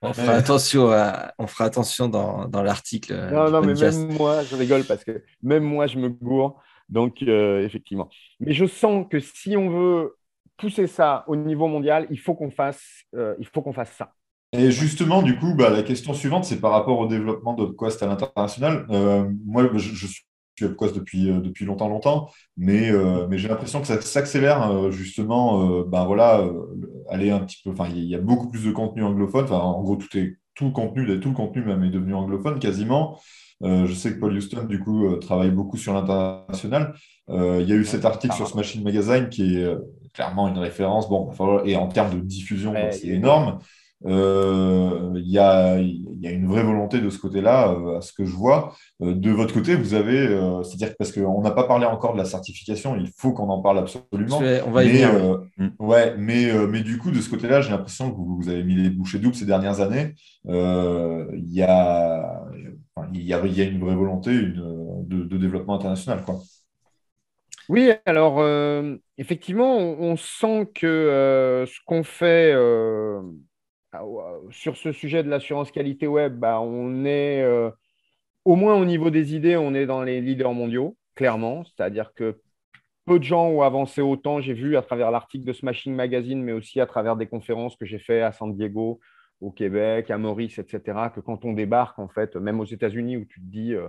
on 0.04 0.14
fera 0.14 0.34
attention, 0.34 0.90
on 1.38 1.48
fera 1.48 1.66
attention 1.66 2.08
dans, 2.08 2.48
dans 2.48 2.64
l'article. 2.64 3.14
Non, 3.32 3.52
non, 3.52 3.62
mais 3.62 3.76
même 3.76 4.14
moi, 4.14 4.44
je 4.44 4.56
rigole 4.56 4.84
parce 4.84 5.04
que 5.04 5.24
même 5.44 5.64
moi, 5.64 5.86
je 5.88 6.00
me 6.00 6.10
gourre. 6.10 6.60
Donc, 6.90 7.22
effectivement. 7.22 8.10
Mais 8.40 8.54
je 8.54 8.66
sens 8.66 9.06
que 9.10 9.20
si 9.20 9.56
on 9.56 9.70
veut 9.70 10.18
pousser 10.58 10.88
ça 10.88 11.24
au 11.28 11.36
niveau 11.36 11.68
mondial, 11.68 12.08
il 12.10 12.20
faut 12.20 12.34
qu'on 12.34 12.52
fasse, 12.52 12.84
il 13.14 13.48
faut 13.54 13.62
qu'on 13.62 13.74
fasse 13.74 13.92
ça. 13.92 14.14
Et 14.54 14.70
justement, 14.72 15.22
du 15.22 15.38
coup, 15.38 15.54
bah, 15.54 15.70
la 15.70 15.84
question 15.84 16.14
suivante, 16.14 16.46
c'est 16.46 16.60
par 16.60 16.72
rapport 16.72 17.00
au 17.00 17.08
développement 17.08 17.54
d'UpQuest 17.54 18.04
à 18.04 18.08
l'international. 18.08 18.86
moi, 19.46 19.70
je, 19.76 20.08
suis 20.08 20.26
Depuis, 20.68 21.26
depuis 21.26 21.66
longtemps, 21.66 21.90
longtemps, 21.90 22.30
mais, 22.58 22.92
mais 23.30 23.38
j'ai 23.38 23.48
l'impression 23.48 23.82
que 23.82 23.88
ça 23.88 24.00
s'accélère 24.02 24.92
justement. 24.92 25.84
ben 25.84 26.06
voilà, 26.06 26.48
aller 27.10 27.32
un 27.32 27.40
petit 27.40 27.58
peu. 27.64 27.72
Enfin, 27.72 27.88
il 27.94 28.06
y 28.06 28.16
a 28.16 28.20
beaucoup 28.20 28.50
plus 28.50 28.66
de 28.66 28.72
contenu 28.72 29.04
anglophone. 29.04 29.46
Enfin, 29.46 29.60
en 29.60 29.82
gros, 29.82 29.96
tout 29.96 30.18
est 30.18 30.38
tout 30.56 30.66
le 30.66 30.72
contenu, 30.72 31.20
tout 31.20 31.30
le 31.30 31.36
contenu 31.36 31.64
même 31.64 31.84
est 31.84 31.90
devenu 31.90 32.14
anglophone 32.14 32.60
quasiment. 32.60 33.20
Euh, 33.64 33.86
je 33.86 33.94
sais 33.94 34.14
que 34.14 34.20
Paul 34.20 34.36
Houston, 34.36 34.64
du 34.64 34.80
coup, 34.80 35.06
euh, 35.06 35.18
travaille 35.18 35.52
beaucoup 35.52 35.78
sur 35.78 35.94
l'international. 35.94 36.94
Euh, 37.30 37.60
il 37.62 37.70
y 37.70 37.74
a 37.74 37.76
eu 37.76 37.86
cet 37.86 38.06
article 38.06 38.34
sur 38.34 38.48
Smashing 38.48 38.84
Magazine 38.84 39.30
qui 39.30 39.58
est 39.58 39.78
clairement 40.14 40.48
une 40.48 40.58
référence. 40.58 41.10
Bon, 41.10 41.32
et 41.66 41.76
en 41.76 41.88
termes 41.88 42.16
de 42.16 42.20
diffusion, 42.20 42.74
c'est 42.92 43.08
énorme. 43.08 43.60
Il 44.04 45.28
y, 45.28 45.38
a, 45.38 45.80
une 46.30 46.48
vraie 46.48 46.64
volonté 46.64 47.00
de 47.00 47.10
ce 47.10 47.18
côté-là, 47.18 47.76
à 47.98 48.02
ce 48.02 48.14
que 48.14 48.26
je 48.26 48.36
vois. 48.36 48.76
de 49.00 49.32
votre 49.32 49.54
côté, 49.54 49.76
vous 49.76 49.94
avez, 49.94 50.28
c'est-à-dire 50.64 50.96
parce 50.98 51.12
qu'on 51.12 51.42
n'a 51.42 51.52
pas 51.52 51.64
parlé 51.64 51.86
encore 51.86 52.14
de 52.14 52.20
la 52.20 52.26
certification, 52.26 52.96
il 52.96 53.10
faut 53.18 53.32
qu'on 53.34 53.50
en 53.50 53.62
parle 53.62 53.80
absolument. 53.80 54.40
On 54.66 54.72
va 54.72 54.84
y 54.84 54.92
mais, 54.94 55.06
mm. 55.58 55.70
ouais, 55.80 56.16
mais, 56.18 56.52
mais 56.68 56.82
du 56.82 56.98
coup, 56.98 57.12
de 57.12 57.20
ce 57.20 57.30
côté-là, 57.30 57.62
j'ai 57.62 57.72
l'impression 57.72 58.12
que 58.12 58.18
vous, 58.18 58.38
vous, 58.38 58.50
avez 58.50 58.64
mis 58.64 58.76
les 58.76 58.90
bouchées 58.90 59.20
doubles 59.20 59.36
ces 59.36 59.46
dernières 59.46 59.82
années. 59.82 60.14
Il 60.46 61.52
y 61.52 61.64
a 61.64 62.42
il, 63.14 63.24
y 63.24 63.34
a, 63.34 63.64
une 63.66 63.80
vraie 63.80 63.96
volonté 63.96 64.32
de, 64.32 65.38
développement 65.38 65.76
international. 65.76 66.24
Quoi. 66.24 66.40
Oui, 67.70 67.92
alors 68.06 68.40
euh, 68.40 68.98
effectivement, 69.18 69.78
on, 69.78 70.18
sent 70.18 70.70
que 70.76 70.88
euh, 70.88 71.66
ce 71.66 71.80
qu'on 71.86 72.04
fait 72.04 72.54
euh, 72.54 73.22
sur 74.52 74.78
ce 74.78 74.92
sujet 74.92 75.24
de 75.24 75.30
l'assurance 75.30 75.72
qualité 75.72 76.08
web, 76.08 76.38
bah, 76.38 76.62
on 76.62 77.06
est 77.06 77.44
au 78.46 78.56
moins 78.56 78.76
au 78.76 78.86
niveau 78.86 79.10
des 79.10 79.36
idées, 79.36 79.58
on 79.58 79.74
est 79.74 79.86
dans 79.86 80.04
les 80.04 80.22
leaders 80.22 80.54
mondiaux, 80.54 80.98
clairement. 81.16 81.64
C'est-à-dire 81.66 82.14
que 82.14 82.42
peu 83.06 83.20
de 83.20 83.24
gens 83.24 83.48
ont 83.48 83.62
avancé 83.62 84.02
autant. 84.02 84.42
J'ai 84.42 84.54
vu 84.54 84.78
à 84.78 84.82
travers 84.82 85.12
l'article 85.12 85.46
de 85.46 85.54
Smashing 85.54 85.94
Magazine, 85.94 86.42
mais 86.42 86.52
aussi 86.52 86.80
à 86.80 86.86
travers 86.86 87.16
des 87.16 87.28
conférences 87.28 87.76
que 87.76 87.86
j'ai 87.86 88.00
fait 88.00 88.22
à 88.22 88.32
San 88.32 88.56
Diego, 88.56 89.00
au 89.42 89.52
Québec, 89.52 90.12
à 90.12 90.18
Maurice, 90.18 90.60
etc., 90.60 91.10
que 91.14 91.20
quand 91.20 91.46
on 91.46 91.54
débarque, 91.54 91.98
en 92.00 92.08
fait, 92.08 92.36
même 92.36 92.60
aux 92.60 92.66
États-Unis, 92.66 93.18
où 93.18 93.26
tu 93.26 93.40
te 93.42 93.46
dis, 93.46 93.74
euh, 93.74 93.88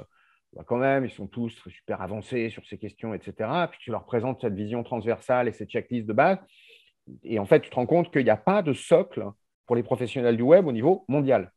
bah, 0.54 0.64
quand 0.66 0.78
même, 0.78 1.04
ils 1.04 1.10
sont 1.10 1.26
tous 1.26 1.50
super 1.68 2.00
avancés 2.00 2.48
sur 2.48 2.66
ces 2.66 2.78
questions, 2.78 3.12
etc., 3.14 3.50
puis 3.70 3.78
tu 3.82 3.90
leur 3.90 4.06
présentes 4.06 4.40
cette 4.40 4.54
vision 4.54 4.82
transversale 4.82 5.48
et 5.48 5.52
cette 5.52 5.68
checklist 5.68 6.06
de 6.06 6.12
base, 6.14 6.38
et 7.22 7.38
en 7.38 7.44
fait, 7.44 7.60
tu 7.60 7.70
te 7.70 7.74
rends 7.74 7.86
compte 7.86 8.10
qu'il 8.12 8.24
n'y 8.24 8.30
a 8.30 8.36
pas 8.36 8.62
de 8.62 8.72
socle 8.72 9.24
pour 9.66 9.76
les 9.76 9.82
professionnels 9.82 10.36
du 10.36 10.42
web 10.42 10.66
au 10.66 10.72
niveau 10.72 11.04
mondial. 11.08 11.52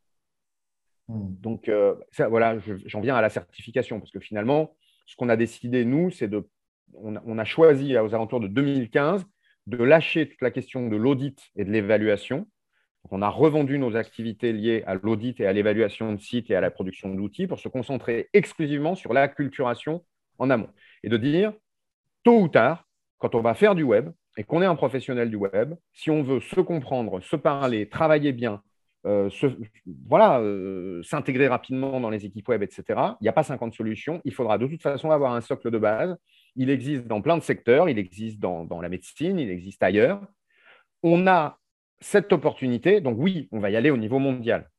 Hmm. 1.08 1.36
Donc, 1.42 1.70
euh, 1.70 1.96
voilà, 2.30 2.58
j'en 2.86 3.02
viens 3.02 3.16
à 3.16 3.22
la 3.22 3.30
certification, 3.30 4.00
parce 4.00 4.12
que 4.12 4.20
finalement, 4.20 4.76
ce 5.06 5.16
qu'on 5.16 5.30
a 5.30 5.36
décidé, 5.36 5.86
nous, 5.86 6.12
c'est 6.12 6.28
de. 6.28 6.48
On 6.94 7.16
a, 7.16 7.24
on 7.26 7.38
a 7.38 7.46
choisi 7.46 7.98
aux 7.98 8.14
alentours 8.14 8.40
de 8.40 8.48
2015 8.48 9.26
de 9.68 9.84
lâcher 9.84 10.30
toute 10.30 10.42
la 10.42 10.52
question 10.52 10.88
de 10.88 10.96
l'audit 10.96 11.52
et 11.56 11.66
de 11.66 11.72
l'évaluation 11.72 12.48
on 13.12 13.22
a 13.22 13.30
revendu 13.30 13.78
nos 13.78 13.96
activités 13.96 14.52
liées 14.52 14.84
à 14.88 14.96
l'audit 14.96 15.40
et 15.40 15.46
à 15.46 15.54
l'évaluation 15.54 16.14
de 16.14 16.20
sites 16.20 16.50
et 16.50 16.56
à 16.56 16.62
la 16.62 16.72
production 16.72 17.14
d'outils 17.14 17.48
pour 17.48 17.60
se 17.60 17.70
concentrer 17.70 18.30
exclusivement 18.34 18.96
sur 18.96 19.14
l'acculturation 19.14 20.04
en 20.40 20.50
amont. 20.50 20.70
Et 21.04 21.10
de 21.10 21.18
dire, 21.18 21.54
tôt 22.24 22.40
ou 22.40 22.48
tard, 22.48 22.88
quand 23.20 23.36
on 23.36 23.42
va 23.42 23.54
faire 23.54 23.76
du 23.76 23.84
web 23.84 24.10
et 24.38 24.44
qu'on 24.44 24.62
est 24.62 24.66
un 24.66 24.76
professionnel 24.76 25.30
du 25.30 25.38
web, 25.38 25.76
si 25.94 26.12
on 26.12 26.24
veut 26.24 26.42
se 26.42 26.60
comprendre, 26.60 27.22
se 27.22 27.36
parler, 27.36 27.88
travailler 27.88 28.34
bien, 28.34 28.62
euh, 29.06 29.30
voilà, 30.08 30.40
euh, 30.40 31.04
s'intégrer 31.04 31.48
rapidement 31.48 32.00
dans 32.00 32.10
les 32.10 32.26
équipes 32.26 32.48
web, 32.48 32.64
etc., 32.64 32.84
il 33.22 33.24
n'y 33.24 33.30
a 33.30 33.34
pas 33.34 33.44
50 33.44 33.74
solutions. 33.74 34.20
Il 34.26 34.34
faudra 34.34 34.58
de 34.58 34.66
toute 34.66 34.82
façon 34.82 35.12
avoir 35.12 35.34
un 35.34 35.42
socle 35.42 35.70
de 35.70 35.78
base. 35.78 36.18
Il 36.56 36.70
existe 36.70 37.06
dans 37.06 37.22
plein 37.22 37.38
de 37.38 37.44
secteurs, 37.44 37.88
il 37.88 38.00
existe 38.00 38.40
dans 38.40 38.82
la 38.82 38.90
médecine, 38.90 39.38
il 39.38 39.50
existe 39.50 39.84
ailleurs. 39.84 40.22
On 41.04 41.28
a 41.28 41.60
cette 42.00 42.34
opportunité, 42.34 43.00
donc 43.00 43.18
oui, 43.20 43.48
on 43.52 43.60
va 43.60 43.70
y 43.70 43.76
aller 43.76 43.92
au 43.92 43.98
niveau 43.98 44.20
mondial. 44.20 44.70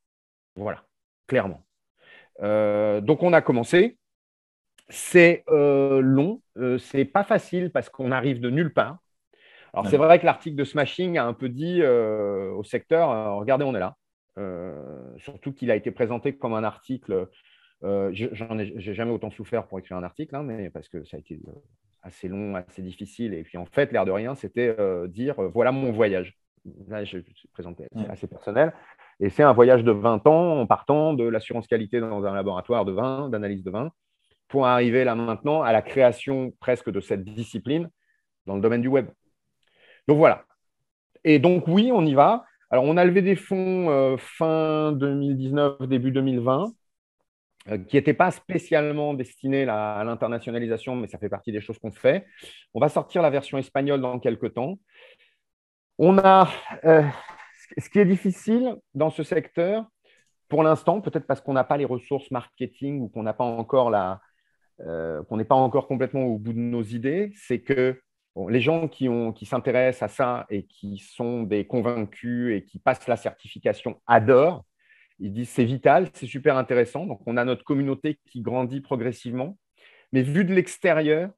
Voilà, 0.57 0.85
clairement. 1.27 1.65
Euh, 2.43 3.01
donc 3.01 3.23
on 3.23 3.33
a 3.33 3.41
commencé. 3.43 3.99
C'est 4.89 5.45
long, 5.49 6.41
c'est 6.79 7.05
pas 7.05 7.25
facile 7.25 7.71
parce 7.71 7.89
qu'on 7.89 8.13
arrive 8.13 8.41
de 8.41 8.51
nulle 8.51 8.73
part. 8.73 8.99
Alors 9.73 9.89
c'est 9.89 9.97
vrai 9.97 10.19
que 10.19 10.27
l'article 10.27 10.57
de 10.57 10.65
Smashing 10.65 11.19
a 11.19 11.25
un 11.25 11.35
peu 11.35 11.49
dit 11.49 11.83
au 11.85 12.65
secteur, 12.65 13.37
regardez, 13.37 13.65
on 13.65 13.75
est 13.75 13.81
là. 13.81 13.97
surtout 15.19 15.53
qu'il 15.53 15.71
a 15.71 15.77
été 15.77 15.91
présenté 15.91 16.37
comme 16.37 16.55
un 16.55 16.65
article. 16.65 17.29
J'en 17.83 18.59
ai, 18.59 18.81
jamais 18.81 19.13
autant 19.13 19.31
souffert 19.31 19.67
pour 19.67 19.79
écrire 19.79 19.97
un 19.97 20.03
article, 20.03 20.35
hein, 20.35 20.43
mais 20.43 20.71
parce 20.71 20.89
que 20.89 21.05
ça 21.05 21.17
a 21.17 21.21
été 21.21 21.41
assez 22.03 22.29
long, 22.29 22.55
assez 22.55 22.83
difficile. 22.83 23.35
Et 23.35 23.43
puis 23.43 23.59
en 23.59 23.67
fait, 23.67 23.93
l'air 23.93 24.05
de 24.05 24.13
rien, 24.13 24.35
c'était 24.35 24.75
dire 25.09 25.35
voilà 25.53 25.73
mon 25.73 25.93
voyage 25.93 26.37
là, 26.89 27.05
je, 27.05 27.19
suis 27.35 27.49
présenté 27.49 27.87
assez 28.09 28.27
personnel. 28.27 28.73
Et 29.21 29.31
c'est 29.31 29.43
un 29.43 29.53
voyage 29.53 29.85
de 29.85 29.93
20 29.93 30.27
ans 30.27 30.61
en 30.61 30.67
partant 30.67 31.15
de 31.15 31.25
l'assurance 31.25 31.67
qualité 31.67 32.01
dans 32.01 32.25
un 32.25 32.35
laboratoire 32.35 32.85
de 32.85 32.93
vin, 32.93 33.29
d'analyse 33.29 33.65
de 33.65 33.71
vin, 33.71 33.91
pour 34.49 34.67
arriver 34.67 35.05
là 35.05 35.15
maintenant 35.15 35.63
à 35.63 35.73
la 35.73 35.83
création 35.83 36.53
presque 36.61 36.91
de 36.91 37.01
cette 37.01 37.25
discipline 37.25 37.89
dans 38.47 38.55
le 38.55 38.61
domaine 38.61 38.83
du 38.83 38.89
web. 38.89 39.09
Donc 40.09 40.19
voilà. 40.19 40.45
Et 41.25 41.39
donc 41.39 41.67
oui, 41.67 41.91
on 41.93 42.05
y 42.07 42.15
va. 42.15 42.45
Alors 42.71 42.85
on 42.85 42.97
a 42.97 43.05
levé 43.05 43.23
des 43.23 43.37
fonds 43.37 43.91
euh, 43.91 44.17
fin 44.17 44.93
2019, 44.93 45.83
début 45.89 46.13
2020, 46.13 46.73
euh, 47.69 47.79
qui 47.79 47.97
n'étaient 47.97 48.15
pas 48.15 48.31
spécialement 48.31 49.15
destinés 49.15 49.69
à 49.69 50.03
l'internationalisation, 50.05 50.97
mais 50.97 51.09
ça 51.09 51.19
fait 51.19 51.29
partie 51.29 51.53
des 51.53 51.61
choses 51.61 51.79
qu'on 51.79 51.93
fait. 51.93 52.27
On 52.75 52.81
va 52.81 52.89
sortir 52.89 53.23
la 53.23 53.31
version 53.31 53.59
espagnole 53.59 54.01
dans 54.01 54.19
quelques 54.19 54.55
temps. 54.55 54.79
On 55.99 56.19
a 56.19 56.49
euh, 56.85 57.03
ce 57.79 57.89
qui 57.89 57.99
est 57.99 58.05
difficile 58.05 58.77
dans 58.95 59.11
ce 59.11 59.23
secteur, 59.23 59.87
pour 60.49 60.63
l'instant, 60.63 61.01
peut-être 61.01 61.27
parce 61.27 61.41
qu'on 61.41 61.55
n'a 61.55 61.65
pas 61.65 61.77
les 61.77 61.85
ressources 61.85 62.31
marketing 62.31 63.01
ou 63.01 63.09
qu'on 63.09 63.25
n'a 63.25 63.35
pas 63.35 63.45
encore 63.45 63.91
la, 63.91 64.21
qu'on 64.79 65.37
n'est 65.37 65.45
pas 65.45 65.57
encore 65.57 65.89
complètement 65.89 66.25
au 66.25 66.39
bout 66.39 66.53
de 66.53 66.59
nos 66.59 66.83
idées, 66.83 67.33
c'est 67.35 67.61
que 67.63 68.01
les 68.49 68.61
gens 68.61 68.89
qui, 68.89 69.09
ont, 69.09 69.33
qui 69.33 69.47
s'intéressent 69.47 70.11
à 70.11 70.15
ça 70.15 70.47
et 70.51 70.65
qui 70.65 70.99
sont 70.99 71.43
des 71.43 71.67
convaincus 71.67 72.55
et 72.55 72.65
qui 72.65 72.79
passent 72.79 73.09
la 73.09 73.17
certification 73.17 74.01
adorent. 74.07 74.65
Ils 75.19 75.33
disent 75.33 75.49
c'est 75.49 75.65
vital, 75.65 76.09
c'est 76.13 76.27
super 76.27 76.57
intéressant. 76.57 77.07
Donc 77.07 77.21
on 77.27 77.37
a 77.37 77.45
notre 77.45 77.65
communauté 77.65 78.19
qui 78.27 78.43
grandit 78.43 78.81
progressivement. 78.81 79.57
Mais 80.13 80.23
vu 80.23 80.45
de 80.45 80.53
l'extérieur, 80.53 81.31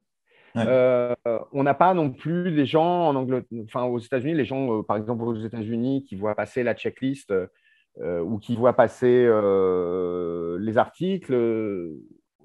euh, 0.57 1.15
on 1.53 1.63
n'a 1.63 1.73
pas 1.73 1.93
non 1.93 2.11
plus 2.11 2.51
les 2.51 2.65
gens 2.65 3.07
en 3.07 3.15
Angleterre, 3.15 3.59
enfin 3.63 3.83
aux 3.83 3.99
États-Unis, 3.99 4.33
les 4.33 4.45
gens, 4.45 4.79
euh, 4.79 4.83
par 4.83 4.97
exemple 4.97 5.23
aux 5.23 5.35
États-Unis, 5.35 6.03
qui 6.03 6.15
voient 6.15 6.35
passer 6.35 6.63
la 6.63 6.73
checklist 6.73 7.31
euh, 7.31 8.21
ou 8.21 8.39
qui 8.39 8.55
voient 8.55 8.73
passer 8.75 9.29
les 10.59 10.77
articles, 10.77 11.33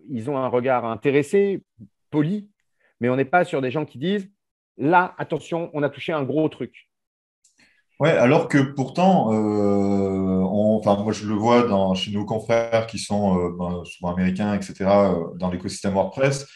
ils 0.08 0.30
ont 0.30 0.36
un 0.36 0.48
regard 0.48 0.84
intéressé, 0.84 1.62
poli, 2.10 2.50
mais 3.00 3.08
on 3.08 3.16
n'est 3.16 3.24
pas 3.24 3.44
sur 3.44 3.60
des 3.60 3.70
gens 3.70 3.84
qui 3.84 3.98
disent 3.98 4.30
là, 4.76 5.14
attention, 5.18 5.70
on 5.72 5.82
a 5.82 5.88
touché 5.88 6.12
un 6.12 6.22
gros 6.22 6.48
truc. 6.48 6.88
Ouais, 8.00 8.10
alors 8.10 8.48
que 8.48 8.58
pourtant, 8.58 9.28
enfin, 9.28 10.96
moi 11.02 11.12
je 11.12 11.28
le 11.28 11.34
vois 11.34 11.94
chez 11.94 12.10
nos 12.10 12.24
confrères 12.24 12.86
qui 12.88 12.98
sont 12.98 13.50
ben, 13.50 13.84
souvent 13.84 14.12
américains, 14.14 14.52
etc., 14.54 14.74
dans 15.36 15.48
l'écosystème 15.50 15.94
WordPress, 15.94 16.46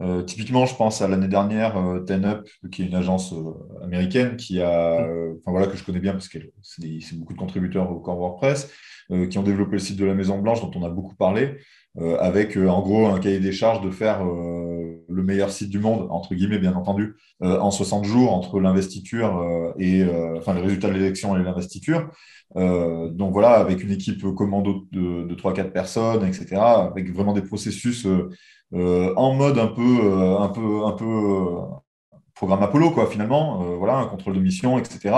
euh, 0.00 0.22
typiquement, 0.22 0.66
je 0.66 0.74
pense 0.74 1.02
à 1.02 1.08
l'année 1.08 1.28
dernière, 1.28 1.76
euh, 1.76 2.00
TenUp, 2.00 2.48
qui 2.72 2.82
est 2.82 2.86
une 2.86 2.94
agence 2.96 3.32
euh, 3.32 3.84
américaine 3.84 4.36
qui 4.36 4.60
a, 4.60 5.06
enfin 5.38 5.50
voilà, 5.52 5.66
que 5.66 5.76
je 5.76 5.84
connais 5.84 6.00
bien 6.00 6.12
parce 6.12 6.28
que 6.28 6.38
c'est 6.62 7.16
beaucoup 7.16 7.32
de 7.32 7.38
contributeurs 7.38 7.90
au 7.90 8.00
corps 8.00 8.18
WordPress, 8.18 8.70
qui 9.28 9.36
ont 9.36 9.42
développé 9.42 9.72
le 9.72 9.78
site 9.80 9.98
de 9.98 10.04
la 10.06 10.14
Maison 10.14 10.38
Blanche 10.38 10.62
dont 10.62 10.70
on 10.74 10.82
a 10.82 10.88
beaucoup 10.88 11.14
parlé, 11.14 11.58
avec 12.20 12.56
en 12.56 12.80
gros 12.80 13.06
un 13.06 13.20
cahier 13.20 13.38
des 13.38 13.52
charges 13.52 13.82
de 13.82 13.90
faire 13.90 14.24
le 14.24 15.22
meilleur 15.22 15.50
site 15.50 15.68
du 15.68 15.78
monde, 15.78 16.06
entre 16.10 16.34
guillemets, 16.34 16.58
bien 16.58 16.72
entendu, 16.72 17.14
en 17.42 17.70
60 17.70 18.06
jours 18.06 18.32
entre 18.32 18.60
l'investiture 18.60 19.74
et 19.78 20.02
enfin 20.38 20.54
les 20.54 20.62
résultats 20.62 20.88
de 20.88 20.94
l'élection 20.94 21.36
et 21.36 21.42
l'investiture. 21.42 22.08
donc 22.56 23.32
voilà, 23.32 23.58
avec 23.58 23.82
une 23.82 23.90
équipe 23.90 24.22
commando 24.34 24.86
de, 24.90 25.24
de 25.24 25.34
3-4 25.34 25.70
personnes, 25.70 26.24
etc., 26.24 26.56
avec 26.56 27.12
vraiment 27.12 27.34
des 27.34 27.42
processus 27.42 28.06
en 28.72 29.34
mode 29.34 29.58
un 29.58 29.68
peu, 29.68 30.00
euh, 30.02 30.38
un 30.38 30.48
peu, 30.48 30.84
un 30.84 30.92
peu 30.92 31.04
euh, 31.04 31.60
programme 32.34 32.62
Apollo, 32.62 32.90
quoi, 32.90 33.06
finalement, 33.06 33.58
voilà, 33.76 33.96
un 33.96 34.06
contrôle 34.06 34.34
de 34.34 34.40
mission, 34.40 34.78
etc. 34.78 35.14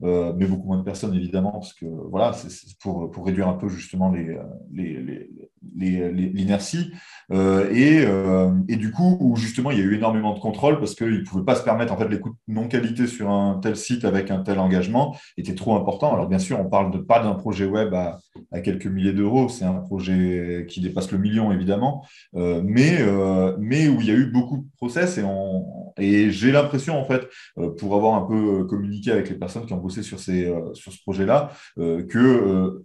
mais 0.00 0.46
beaucoup 0.46 0.68
moins 0.68 0.78
de 0.78 0.84
personnes, 0.84 1.14
évidemment, 1.14 1.52
parce 1.52 1.72
que 1.72 1.86
voilà, 1.86 2.32
c'est 2.32 2.78
pour, 2.78 3.10
pour 3.10 3.26
réduire 3.26 3.48
un 3.48 3.54
peu 3.54 3.68
justement 3.68 4.10
les, 4.10 4.38
les, 4.72 5.28
l'inertie. 5.76 6.92
Euh, 7.32 7.70
et, 7.72 8.04
euh, 8.04 8.50
et, 8.68 8.76
du 8.76 8.90
coup, 8.90 9.16
où 9.20 9.36
justement, 9.36 9.70
il 9.70 9.78
y 9.78 9.80
a 9.80 9.84
eu 9.84 9.94
énormément 9.94 10.34
de 10.34 10.40
contrôle 10.40 10.78
parce 10.78 10.94
qu'ils 10.94 11.20
ne 11.20 11.24
pouvaient 11.24 11.44
pas 11.44 11.54
se 11.54 11.62
permettre, 11.62 11.92
en 11.92 11.96
fait, 11.96 12.08
les 12.08 12.18
coûts 12.18 12.30
de 12.48 12.54
non-qualité 12.54 13.06
sur 13.06 13.30
un 13.30 13.60
tel 13.62 13.76
site 13.76 14.04
avec 14.04 14.30
un 14.30 14.42
tel 14.42 14.58
engagement 14.58 15.16
étaient 15.36 15.54
trop 15.54 15.76
importants. 15.76 16.12
Alors, 16.12 16.28
bien 16.28 16.38
sûr, 16.38 16.58
on 16.58 16.68
parle 16.68 16.90
de, 16.90 16.98
pas 16.98 17.22
d'un 17.22 17.34
projet 17.34 17.66
web 17.66 17.94
à, 17.94 18.18
quelques 18.62 18.86
milliers 18.86 19.12
d'euros, 19.12 19.48
c'est 19.48 19.64
un 19.64 19.74
projet 19.74 20.66
qui 20.68 20.80
dépasse 20.80 21.10
le 21.12 21.18
million, 21.18 21.52
évidemment, 21.52 22.04
euh, 22.34 22.62
mais, 22.64 22.98
euh, 23.00 23.56
mais 23.60 23.88
où 23.88 24.00
il 24.00 24.06
y 24.06 24.10
a 24.10 24.14
eu 24.14 24.26
beaucoup 24.26 24.58
de 24.58 24.66
process 24.76 25.18
et, 25.18 25.24
et 25.98 26.30
j'ai 26.30 26.50
l'impression, 26.50 26.98
en 26.98 27.04
fait, 27.04 27.28
pour 27.78 27.94
avoir 27.94 28.14
un 28.14 28.26
peu 28.26 28.64
communiqué 28.64 29.12
avec 29.12 29.28
les 29.28 29.36
personnes 29.36 29.66
qui 29.66 29.72
ont 29.72 29.78
bossé 29.78 30.02
sur, 30.02 30.18
ces, 30.18 30.52
sur 30.74 30.92
ce 30.92 31.00
projet-là, 31.02 31.50
que 31.76 32.82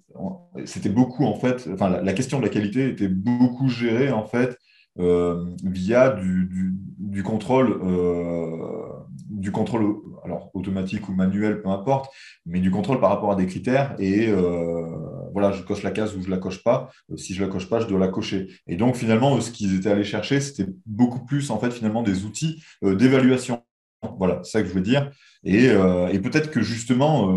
c'était 0.66 0.90
beaucoup, 0.90 1.26
en 1.26 1.36
fait, 1.36 1.68
enfin, 1.74 1.90
la, 1.90 2.14
question 2.14 2.40
de 2.40 2.44
la 2.44 2.50
qualité 2.50 2.65
était 2.66 3.08
beaucoup 3.08 3.70
gérée, 3.70 4.12
en 4.12 4.26
fait, 4.26 4.58
euh, 4.98 5.46
via 5.66 6.10
du, 6.10 6.50
du, 6.98 7.22
contrôle, 7.22 7.82
euh, 7.84 8.94
du 9.30 9.52
contrôle 9.52 9.98
alors 10.24 10.52
automatique 10.54 11.10
ou 11.10 11.14
manuel, 11.14 11.62
peu 11.62 11.68
importe, 11.68 12.14
mais 12.46 12.62
du 12.62 12.72
contrôle 12.72 13.02
par 13.02 13.10
rapport 13.10 13.32
à 13.32 13.36
des 13.36 13.46
critères. 13.46 13.96
Et 14.00 14.30
euh, 14.30 14.88
voilà, 15.34 15.52
je 15.52 15.64
coche 15.64 15.84
la 15.84 15.92
case 15.92 16.16
ou 16.16 16.22
je 16.22 16.30
la 16.30 16.38
coche 16.38 16.64
pas. 16.64 16.90
Si 17.18 17.34
je 17.34 17.44
la 17.44 17.50
coche 17.50 17.70
pas, 17.70 17.82
je 17.82 17.88
dois 17.88 18.00
la 18.00 18.08
cocher. 18.08 18.48
Et 18.68 18.78
donc 18.78 18.96
finalement, 18.96 19.42
ce 19.42 19.52
qu'ils 19.52 19.76
étaient 19.76 19.92
allés 19.92 20.06
chercher, 20.06 20.40
c'était 20.40 20.72
beaucoup 20.86 21.26
plus 21.26 21.52
en 21.52 21.60
fait 21.60 21.72
finalement 21.72 22.02
des 22.02 22.24
outils 22.24 22.64
d'évaluation. 22.82 23.64
Voilà, 24.18 24.44
ça 24.44 24.62
que 24.62 24.70
je 24.70 24.74
veux 24.74 24.82
dire. 24.82 25.12
Et, 25.44 25.66
et 25.66 26.20
peut-être 26.20 26.52
que 26.52 26.62
justement, 26.62 27.34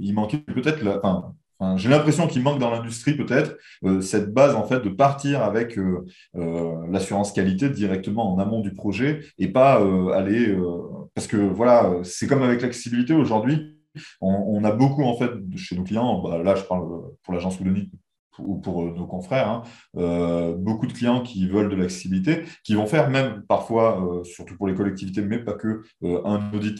il 0.00 0.12
manquait 0.14 0.38
peut-être, 0.38 0.86
enfin, 1.02 1.34
j'ai 1.76 1.88
l'impression 1.88 2.26
qu'il 2.26 2.42
manque 2.42 2.58
dans 2.58 2.70
l'industrie 2.70 3.14
peut-être 3.14 3.56
euh, 3.84 4.00
cette 4.00 4.32
base 4.32 4.54
en 4.54 4.64
fait 4.64 4.80
de 4.80 4.88
partir 4.88 5.42
avec 5.42 5.78
euh, 5.78 6.06
euh, 6.36 6.86
l'assurance 6.90 7.32
qualité 7.32 7.68
directement 7.68 8.32
en 8.32 8.38
amont 8.38 8.60
du 8.60 8.72
projet 8.72 9.20
et 9.38 9.48
pas 9.48 9.80
aller 10.14 10.56
parce 11.14 11.26
que 11.26 11.36
voilà 11.36 11.92
c'est 12.02 12.26
comme 12.26 12.42
avec 12.42 12.62
l'accessibilité 12.62 13.14
aujourd'hui. 13.14 13.76
On, 14.20 14.62
a 14.62 14.70
beaucoup 14.70 15.02
en 15.02 15.16
fait 15.16 15.30
chez 15.56 15.76
nos 15.76 15.82
clients. 15.82 16.22
Bah, 16.22 16.38
là 16.42 16.54
je 16.54 16.62
parle 16.62 16.86
pour 17.22 17.34
l'agence 17.34 17.58
Oudonique 17.60 17.92
ou 18.38 18.56
pour 18.56 18.84
nos 18.84 19.06
confrères, 19.06 19.48
hein, 19.48 20.54
beaucoup 20.58 20.86
de 20.86 20.92
clients 20.92 21.22
qui 21.22 21.48
veulent 21.48 21.68
de 21.68 21.76
l'accessibilité, 21.76 22.44
qui 22.64 22.74
vont 22.74 22.86
faire 22.86 23.10
même 23.10 23.42
parfois, 23.48 24.22
surtout 24.24 24.56
pour 24.56 24.66
les 24.68 24.74
collectivités, 24.74 25.22
mais 25.22 25.38
pas 25.38 25.54
que, 25.54 25.82
un 26.02 26.52
audit 26.54 26.78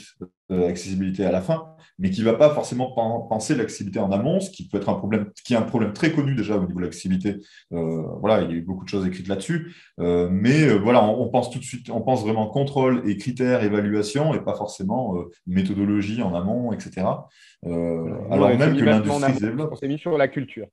accessibilité 0.50 1.24
à 1.24 1.30
la 1.30 1.40
fin, 1.40 1.74
mais 1.98 2.10
qui 2.10 2.20
ne 2.20 2.26
va 2.26 2.34
pas 2.34 2.50
forcément 2.50 2.90
penser 3.28 3.54
l'accessibilité 3.54 4.00
en 4.00 4.10
amont, 4.10 4.40
ce 4.40 4.50
qui 4.50 4.66
peut 4.66 4.78
être 4.78 4.88
un 4.88 4.94
problème, 4.94 5.30
qui 5.44 5.54
est 5.54 5.56
un 5.56 5.62
problème 5.62 5.92
très 5.92 6.12
connu 6.12 6.34
déjà 6.34 6.56
au 6.56 6.66
niveau 6.66 6.78
de 6.78 6.84
l'accessibilité. 6.84 7.36
Euh, 7.72 8.02
voilà, 8.20 8.42
il 8.42 8.50
y 8.50 8.54
a 8.54 8.56
eu 8.56 8.62
beaucoup 8.62 8.84
de 8.84 8.88
choses 8.88 9.06
écrites 9.06 9.28
là-dessus, 9.28 9.74
euh, 10.00 10.28
mais 10.30 10.62
euh, 10.62 10.78
voilà, 10.78 11.04
on, 11.04 11.28
pense 11.28 11.50
tout 11.50 11.58
de 11.58 11.64
suite, 11.64 11.90
on 11.90 12.00
pense 12.00 12.22
vraiment 12.22 12.46
contrôle 12.48 13.02
et 13.08 13.16
critères, 13.16 13.62
évaluation, 13.62 14.34
et 14.34 14.40
pas 14.40 14.54
forcément 14.54 15.14
méthodologie 15.46 16.22
en 16.22 16.34
amont, 16.34 16.72
etc. 16.72 17.06
alors 17.62 18.48
même 18.56 18.76
que 18.76 18.84
l'industrie 18.84 19.38
développe. 19.38 19.70
On 19.72 19.76
s'est 19.76 19.88
mis 19.88 19.98
sur 19.98 20.16
la 20.16 20.28
culture. 20.28 20.66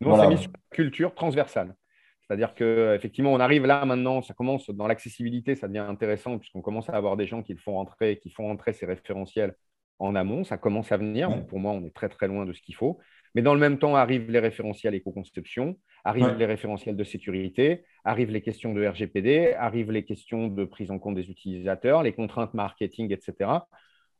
Nous, 0.00 0.10
on 0.10 0.20
s'est 0.20 0.28
mis 0.28 0.38
sur 0.38 0.50
la 0.50 0.76
culture 0.76 1.14
transversale. 1.14 1.74
C'est-à-dire 2.22 2.54
qu'effectivement, 2.54 3.32
on 3.32 3.40
arrive 3.40 3.66
là 3.66 3.84
maintenant, 3.84 4.22
ça 4.22 4.34
commence 4.34 4.70
dans 4.70 4.86
l'accessibilité, 4.86 5.56
ça 5.56 5.66
devient 5.66 5.78
intéressant 5.78 6.38
puisqu'on 6.38 6.62
commence 6.62 6.88
à 6.88 6.92
avoir 6.92 7.16
des 7.16 7.26
gens 7.26 7.42
qui 7.42 7.52
le 7.52 7.58
font 7.58 7.78
entrer, 7.78 8.18
qui 8.18 8.30
font 8.30 8.48
entrer 8.50 8.72
ces 8.72 8.86
référentiels 8.86 9.54
en 9.98 10.14
amont. 10.14 10.44
Ça 10.44 10.56
commence 10.56 10.92
à 10.92 10.96
venir. 10.96 11.46
Pour 11.46 11.58
moi, 11.58 11.72
on 11.72 11.84
est 11.84 11.94
très 11.94 12.08
très 12.08 12.28
loin 12.28 12.46
de 12.46 12.52
ce 12.52 12.62
qu'il 12.62 12.76
faut. 12.76 12.98
Mais 13.34 13.42
dans 13.42 13.54
le 13.54 13.60
même 13.60 13.78
temps, 13.78 13.94
arrivent 13.96 14.30
les 14.30 14.38
référentiels 14.38 14.94
éco-conception, 14.94 15.76
arrivent 16.04 16.36
les 16.36 16.46
référentiels 16.46 16.96
de 16.96 17.04
sécurité, 17.04 17.84
arrivent 18.04 18.32
les 18.32 18.42
questions 18.42 18.72
de 18.74 18.84
RGPD, 18.84 19.54
arrivent 19.54 19.92
les 19.92 20.04
questions 20.04 20.48
de 20.48 20.64
prise 20.64 20.90
en 20.90 20.98
compte 20.98 21.14
des 21.14 21.30
utilisateurs, 21.30 22.02
les 22.02 22.12
contraintes 22.12 22.54
marketing, 22.54 23.12
etc. 23.12 23.50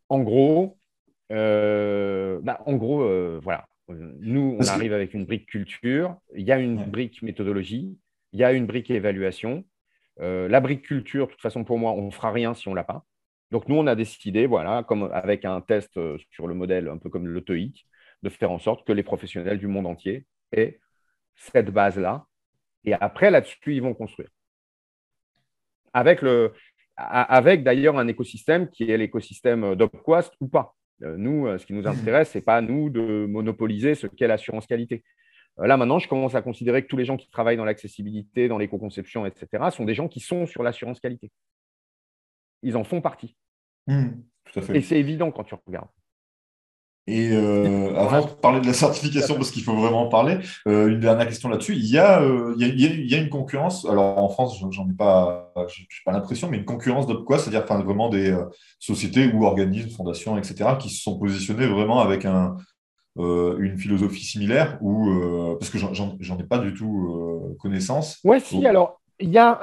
En 0.08 0.20
gros, 0.20 0.78
euh, 1.32 2.40
bah, 2.42 2.60
en 2.66 2.74
gros, 2.74 3.02
euh, 3.02 3.40
voilà, 3.42 3.66
nous, 3.92 4.56
on 4.58 4.66
arrive 4.66 4.92
avec 4.92 5.14
une 5.14 5.24
brique 5.24 5.46
culture, 5.46 6.16
il 6.34 6.44
y 6.44 6.52
a 6.52 6.58
une 6.58 6.84
brique 6.84 7.22
méthodologie, 7.22 7.98
il 8.32 8.40
y 8.40 8.44
a 8.44 8.52
une 8.52 8.66
brique 8.66 8.90
évaluation. 8.90 9.64
Euh, 10.20 10.48
la 10.48 10.60
brique 10.60 10.82
culture, 10.82 11.26
de 11.26 11.32
toute 11.32 11.40
façon, 11.40 11.64
pour 11.64 11.78
moi, 11.78 11.92
on 11.92 12.06
ne 12.06 12.10
fera 12.10 12.30
rien 12.30 12.54
si 12.54 12.68
on 12.68 12.72
ne 12.72 12.76
l'a 12.76 12.84
pas. 12.84 13.04
Donc, 13.50 13.68
nous, 13.68 13.76
on 13.76 13.86
a 13.86 13.94
décidé, 13.94 14.46
voilà, 14.46 14.84
comme 14.84 15.10
avec 15.12 15.44
un 15.44 15.60
test 15.60 15.96
euh, 15.96 16.18
sur 16.30 16.46
le 16.46 16.54
modèle 16.54 16.88
un 16.88 16.98
peu 16.98 17.08
comme 17.08 17.26
le 17.26 17.40
TOEIC, 17.40 17.86
de 18.22 18.28
faire 18.28 18.50
en 18.50 18.58
sorte 18.58 18.86
que 18.86 18.92
les 18.92 19.02
professionnels 19.02 19.58
du 19.58 19.66
monde 19.66 19.86
entier 19.86 20.26
aient 20.52 20.80
cette 21.36 21.70
base-là. 21.70 22.26
Et 22.84 22.92
après, 22.94 23.30
là-dessus, 23.30 23.74
ils 23.74 23.82
vont 23.82 23.94
construire. 23.94 24.28
Avec, 25.92 26.20
avec 26.96 27.64
d'ailleurs 27.64 27.98
un 27.98 28.08
écosystème 28.08 28.68
qui 28.70 28.90
est 28.90 28.96
l'écosystème 28.96 29.74
d'Opquast 29.74 30.34
ou 30.40 30.48
pas. 30.48 30.76
Euh, 31.02 31.16
nous, 31.16 31.46
euh, 31.46 31.58
ce 31.58 31.66
qui 31.66 31.72
nous 31.72 31.86
intéresse, 31.86 32.30
ce 32.32 32.38
n'est 32.38 32.42
pas 32.42 32.60
nous 32.60 32.90
de 32.90 33.26
monopoliser 33.26 33.94
ce 33.94 34.06
qu'est 34.06 34.26
l'assurance 34.26 34.66
qualité. 34.66 35.02
Euh, 35.58 35.66
là, 35.66 35.76
maintenant, 35.76 35.98
je 35.98 36.08
commence 36.08 36.34
à 36.34 36.42
considérer 36.42 36.82
que 36.82 36.88
tous 36.88 36.96
les 36.96 37.04
gens 37.04 37.16
qui 37.16 37.30
travaillent 37.30 37.56
dans 37.56 37.64
l'accessibilité, 37.64 38.48
dans 38.48 38.58
l'éco-conception, 38.58 39.26
etc., 39.26 39.70
sont 39.70 39.84
des 39.84 39.94
gens 39.94 40.08
qui 40.08 40.20
sont 40.20 40.46
sur 40.46 40.62
l'assurance 40.62 41.00
qualité. 41.00 41.30
Ils 42.62 42.76
en 42.76 42.84
font 42.84 43.00
partie. 43.00 43.36
Mmh, 43.86 44.08
Et 44.74 44.82
c'est 44.82 44.98
évident 44.98 45.30
quand 45.32 45.44
tu 45.44 45.54
regardes. 45.66 45.88
Et 47.10 47.32
euh, 47.32 47.92
avant 47.96 48.24
de 48.24 48.30
parler 48.30 48.60
de 48.60 48.66
la 48.66 48.72
certification, 48.72 49.34
parce 49.34 49.50
qu'il 49.50 49.64
faut 49.64 49.74
vraiment 49.74 50.02
en 50.02 50.08
parler, 50.08 50.38
euh, 50.68 50.86
une 50.86 51.00
dernière 51.00 51.26
question 51.26 51.48
là-dessus. 51.48 51.74
Il, 51.74 51.86
y 51.86 51.98
a, 51.98 52.22
euh, 52.22 52.54
il, 52.56 53.10
y 53.10 53.14
a, 53.16 53.18
une 53.18 53.28
concurrence, 53.28 53.84
alors 53.84 54.18
en 54.18 54.28
France, 54.28 54.62
j'en 54.70 54.88
ai 54.88 54.94
pas, 54.94 55.52
pas 56.04 56.12
l'impression, 56.12 56.48
mais 56.48 56.58
une 56.58 56.64
concurrence 56.64 57.08
de 57.08 57.14
quoi? 57.14 57.38
C'est-à-dire 57.38 57.64
enfin, 57.64 57.82
vraiment 57.82 58.10
des 58.10 58.32
sociétés 58.78 59.32
ou 59.32 59.44
organismes, 59.44 59.90
fondations, 59.90 60.38
etc., 60.38 60.70
qui 60.78 60.88
se 60.88 61.02
sont 61.02 61.18
positionnés 61.18 61.66
vraiment 61.66 61.98
avec 61.98 62.24
un, 62.24 62.56
une 63.16 63.76
philosophie 63.76 64.24
similaire, 64.24 64.78
ou 64.80 65.10
parce 65.58 65.70
que 65.70 65.78
j'en 65.78 66.38
ai 66.38 66.44
pas 66.44 66.58
du 66.58 66.74
tout 66.74 67.56
connaissance. 67.58 68.20
Ouais, 68.22 68.38
si, 68.38 68.64
alors 68.64 69.00
il 69.18 69.30
y 69.30 69.38
a 69.38 69.58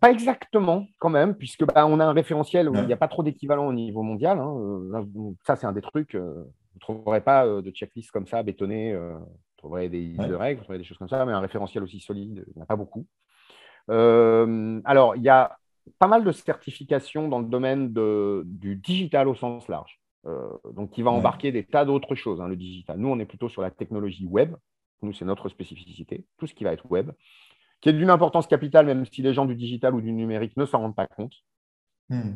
pas 0.00 0.10
exactement 0.10 0.84
quand 0.98 1.10
même, 1.10 1.36
puisque 1.36 1.64
bah, 1.64 1.86
on 1.86 2.00
a 2.00 2.04
un 2.04 2.12
référentiel 2.12 2.68
où 2.68 2.74
il 2.74 2.86
n'y 2.86 2.92
a 2.92 2.96
pas 2.96 3.08
trop 3.08 3.22
d'équivalent 3.22 3.68
au 3.68 3.72
niveau 3.72 4.02
mondial. 4.02 4.40
Hein, 4.40 5.04
ça, 5.46 5.54
c'est 5.54 5.66
un 5.66 5.72
des 5.72 5.80
trucs 5.80 6.16
ne 6.78 6.94
trouverez 6.94 7.20
pas 7.20 7.46
euh, 7.46 7.62
de 7.62 7.70
checklist 7.70 8.10
comme 8.10 8.26
ça 8.26 8.42
bétonné. 8.42 8.92
Euh, 8.92 9.18
vous 9.18 9.56
trouverez 9.56 9.88
des 9.88 10.10
de 10.10 10.34
règles, 10.34 10.58
vous 10.58 10.64
trouverez 10.64 10.78
des 10.78 10.84
choses 10.84 10.98
comme 10.98 11.08
ça, 11.08 11.24
mais 11.24 11.32
un 11.32 11.40
référentiel 11.40 11.82
aussi 11.82 12.00
solide, 12.00 12.44
il 12.46 12.52
n'y 12.54 12.60
en 12.60 12.64
a 12.64 12.66
pas 12.66 12.76
beaucoup. 12.76 13.06
Euh, 13.90 14.80
alors, 14.84 15.16
il 15.16 15.22
y 15.22 15.28
a 15.28 15.56
pas 15.98 16.06
mal 16.06 16.22
de 16.22 16.32
certifications 16.32 17.28
dans 17.28 17.38
le 17.40 17.46
domaine 17.46 17.92
du 18.44 18.76
digital 18.76 19.26
au 19.26 19.34
sens 19.34 19.66
large. 19.68 20.00
donc, 20.74 20.90
qui 20.90 21.02
va 21.02 21.10
embarquer 21.10 21.50
des 21.50 21.64
tas 21.64 21.84
d'autres 21.86 22.14
choses, 22.14 22.40
hein, 22.40 22.48
le 22.48 22.56
digital. 22.56 22.98
Nous, 22.98 23.08
on 23.08 23.18
est 23.18 23.24
plutôt 23.24 23.48
sur 23.48 23.62
la 23.62 23.70
technologie 23.70 24.26
web. 24.26 24.54
Nous, 25.00 25.12
c'est 25.14 25.24
notre 25.24 25.48
spécificité, 25.48 26.26
tout 26.36 26.46
ce 26.46 26.54
qui 26.54 26.64
va 26.64 26.72
être 26.72 26.90
web, 26.90 27.10
qui 27.80 27.88
est 27.88 27.92
d'une 27.94 28.10
importance 28.10 28.46
capitale, 28.46 28.86
même 28.86 29.06
si 29.06 29.22
les 29.22 29.32
gens 29.32 29.46
du 29.46 29.54
digital 29.54 29.94
ou 29.94 30.00
du 30.00 30.12
numérique 30.12 30.56
ne 30.56 30.66
s'en 30.66 30.80
rendent 30.80 30.96
pas 30.96 31.06
compte. 31.06 31.34
Hmm. 32.10 32.34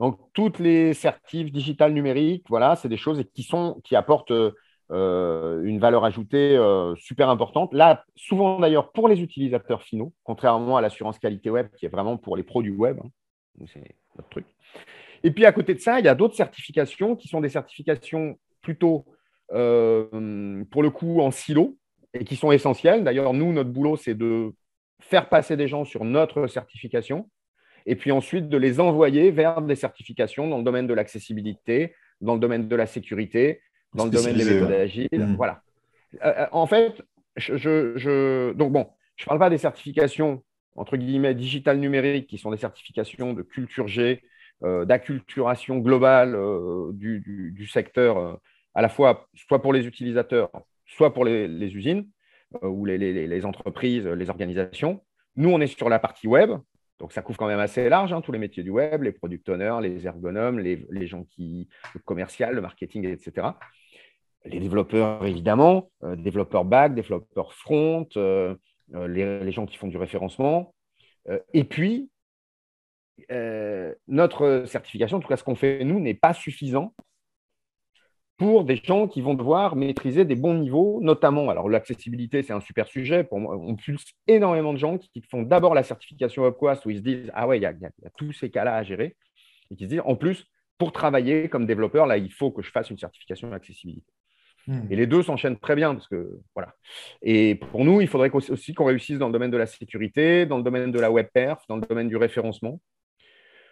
Donc, 0.00 0.18
toutes 0.34 0.58
les 0.58 0.92
certifs 0.94 1.50
digital 1.50 1.92
numériques, 1.92 2.44
voilà, 2.48 2.76
c'est 2.76 2.88
des 2.88 2.96
choses 2.96 3.24
qui, 3.34 3.42
sont, 3.42 3.80
qui 3.82 3.96
apportent 3.96 4.32
euh, 4.92 5.62
une 5.64 5.80
valeur 5.80 6.04
ajoutée 6.04 6.56
euh, 6.56 6.94
super 6.94 7.28
importante. 7.28 7.74
Là, 7.74 8.04
souvent 8.14 8.60
d'ailleurs 8.60 8.92
pour 8.92 9.08
les 9.08 9.20
utilisateurs 9.20 9.82
finaux, 9.82 10.12
contrairement 10.22 10.76
à 10.76 10.80
l'assurance 10.80 11.18
qualité 11.18 11.50
web 11.50 11.68
qui 11.76 11.86
est 11.86 11.88
vraiment 11.88 12.16
pour 12.16 12.36
les 12.36 12.44
produits 12.44 12.70
web. 12.70 12.98
Hein. 13.02 13.64
c'est 13.66 13.96
notre 14.16 14.28
truc. 14.28 14.46
Et 15.24 15.32
puis 15.32 15.44
à 15.44 15.50
côté 15.50 15.74
de 15.74 15.80
ça, 15.80 15.98
il 15.98 16.04
y 16.04 16.08
a 16.08 16.14
d'autres 16.14 16.36
certifications 16.36 17.16
qui 17.16 17.26
sont 17.26 17.40
des 17.40 17.48
certifications 17.48 18.38
plutôt 18.62 19.06
euh, 19.52 20.64
pour 20.70 20.84
le 20.84 20.90
coup 20.90 21.20
en 21.20 21.32
silo 21.32 21.76
et 22.14 22.24
qui 22.24 22.36
sont 22.36 22.52
essentielles. 22.52 23.02
D'ailleurs, 23.02 23.32
nous, 23.32 23.52
notre 23.52 23.70
boulot, 23.70 23.96
c'est 23.96 24.14
de 24.14 24.54
faire 25.00 25.28
passer 25.28 25.56
des 25.56 25.66
gens 25.66 25.84
sur 25.84 26.04
notre 26.04 26.46
certification 26.46 27.28
et 27.86 27.94
puis 27.94 28.12
ensuite 28.12 28.48
de 28.48 28.56
les 28.58 28.80
envoyer 28.80 29.30
vers 29.30 29.62
des 29.62 29.76
certifications 29.76 30.48
dans 30.48 30.58
le 30.58 30.64
domaine 30.64 30.86
de 30.86 30.94
l'accessibilité, 30.94 31.94
dans 32.20 32.34
le 32.34 32.40
domaine 32.40 32.68
de 32.68 32.76
la 32.76 32.86
sécurité, 32.86 33.60
dans 33.94 34.04
le 34.04 34.10
domaine 34.10 34.36
des 34.36 34.44
méthodes 34.44 34.72
agiles. 34.72 35.08
Mmh. 35.12 35.36
Voilà. 35.36 35.62
Euh, 36.24 36.32
euh, 36.36 36.46
en 36.52 36.66
fait, 36.66 37.02
je, 37.36 38.52
donc 38.52 38.72
bon, 38.72 38.88
je 39.16 39.24
ne 39.24 39.26
parle 39.26 39.38
pas 39.38 39.50
des 39.50 39.58
certifications 39.58 40.42
entre 40.74 40.96
guillemets 40.96 41.34
digitales 41.34 41.78
numériques 41.78 42.26
qui 42.26 42.38
sont 42.38 42.50
des 42.50 42.58
certifications 42.58 43.32
de 43.32 43.42
culture 43.42 43.88
G, 43.88 44.22
euh, 44.62 44.84
d'acculturation 44.84 45.78
globale 45.78 46.36
du, 46.92 47.68
secteur, 47.72 48.40
à 48.74 48.82
la 48.82 48.88
fois 48.88 49.28
soit 49.34 49.62
pour 49.62 49.72
les 49.72 49.86
utilisateurs, 49.86 50.50
soit 50.84 51.14
pour 51.14 51.24
les, 51.24 51.48
usines 51.74 52.08
ou 52.62 52.84
les, 52.84 52.98
les, 52.98 53.44
entreprises, 53.46 54.06
les 54.06 54.28
organisations. 54.28 55.02
Nous, 55.36 55.50
on 55.50 55.60
est 55.60 55.66
sur 55.66 55.88
la 55.88 55.98
partie 55.98 56.26
web, 56.26 56.50
donc, 56.98 57.12
ça 57.12 57.22
couvre 57.22 57.38
quand 57.38 57.46
même 57.46 57.58
assez 57.60 57.88
large, 57.88 58.12
hein, 58.12 58.22
tous 58.22 58.32
les 58.32 58.38
métiers 58.38 58.62
du 58.62 58.70
web, 58.70 59.02
les 59.02 59.12
product 59.12 59.48
owners, 59.48 59.78
les 59.82 60.06
ergonomes, 60.06 60.58
les, 60.58 61.06
gens 61.06 61.24
qui, 61.24 61.68
le 61.94 62.00
commercial, 62.00 62.54
le 62.54 62.62
marketing, 62.62 63.06
etc. 63.06 63.48
Les 64.44 64.60
développeurs, 64.60 65.26
évidemment, 65.26 65.90
euh, 66.04 66.16
développeurs 66.16 66.64
back, 66.64 66.94
développeurs 66.94 67.52
front, 67.52 68.08
euh, 68.16 68.54
les, 68.92 69.52
gens 69.52 69.66
qui 69.66 69.76
font 69.76 69.88
du 69.88 69.98
référencement. 69.98 70.74
et 71.52 71.64
puis, 71.64 72.08
notre 74.06 74.64
certification, 74.66 75.18
en 75.18 75.20
tout 75.20 75.28
cas 75.28 75.36
ce 75.36 75.44
qu'on 75.44 75.56
fait 75.56 75.84
nous, 75.84 76.00
n'est 76.00 76.14
pas 76.14 76.32
suffisant 76.32 76.94
pour 78.36 78.64
des 78.64 78.76
gens 78.76 79.08
qui 79.08 79.22
vont 79.22 79.34
devoir 79.34 79.76
maîtriser 79.76 80.24
des 80.24 80.34
bons 80.34 80.54
niveaux, 80.54 81.00
notamment, 81.02 81.48
alors 81.48 81.68
l'accessibilité, 81.68 82.42
c'est 82.42 82.52
un 82.52 82.60
super 82.60 82.86
sujet. 82.86 83.24
Pour 83.24 83.40
moi, 83.40 83.56
on 83.56 83.76
pulse 83.76 84.04
énormément 84.26 84.74
de 84.74 84.78
gens 84.78 84.98
qui 84.98 85.22
font 85.22 85.42
d'abord 85.42 85.74
la 85.74 85.82
certification 85.82 86.46
UpQuest 86.46 86.84
où 86.84 86.90
ils 86.90 86.98
se 86.98 87.02
disent 87.02 87.30
Ah 87.34 87.46
ouais, 87.46 87.58
il 87.58 87.62
y, 87.62 87.66
a 87.66 87.74
tous 88.18 88.32
ces 88.32 88.50
cas-là 88.50 88.76
à 88.76 88.82
gérer. 88.82 89.16
Et 89.70 89.76
qui 89.76 89.84
se 89.84 89.88
disent 89.88 90.02
En 90.04 90.16
plus, 90.16 90.46
pour 90.76 90.92
travailler 90.92 91.48
comme 91.48 91.64
développeur, 91.64 92.06
là, 92.06 92.18
il 92.18 92.30
faut 92.30 92.50
que 92.50 92.60
je 92.60 92.70
fasse 92.70 92.90
une 92.90 92.98
certification 92.98 93.48
d'accessibilité. 93.48 94.12
Hmm. 94.66 94.82
Et 94.90 94.96
les 94.96 95.06
deux 95.06 95.22
s'enchaînent 95.22 95.58
très 95.58 95.76
bien 95.76 95.94
parce 95.94 96.08
que 96.08 96.38
voilà. 96.54 96.74
Et 97.22 97.54
pour 97.54 97.84
nous, 97.84 98.02
il 98.02 98.08
faudrait 98.08 98.30
aussi 98.34 98.74
qu'on 98.74 98.84
réussisse 98.84 99.18
dans 99.18 99.28
le 99.28 99.32
domaine 99.32 99.50
de 99.50 99.56
la 99.56 99.66
sécurité, 99.66 100.44
dans 100.44 100.58
le 100.58 100.62
domaine 100.62 100.92
de 100.92 101.00
la 101.00 101.10
web 101.10 101.28
perf, 101.32 101.64
dans 101.68 101.76
le 101.76 101.82
domaine 101.82 102.08
du 102.08 102.16
référencement. 102.16 102.80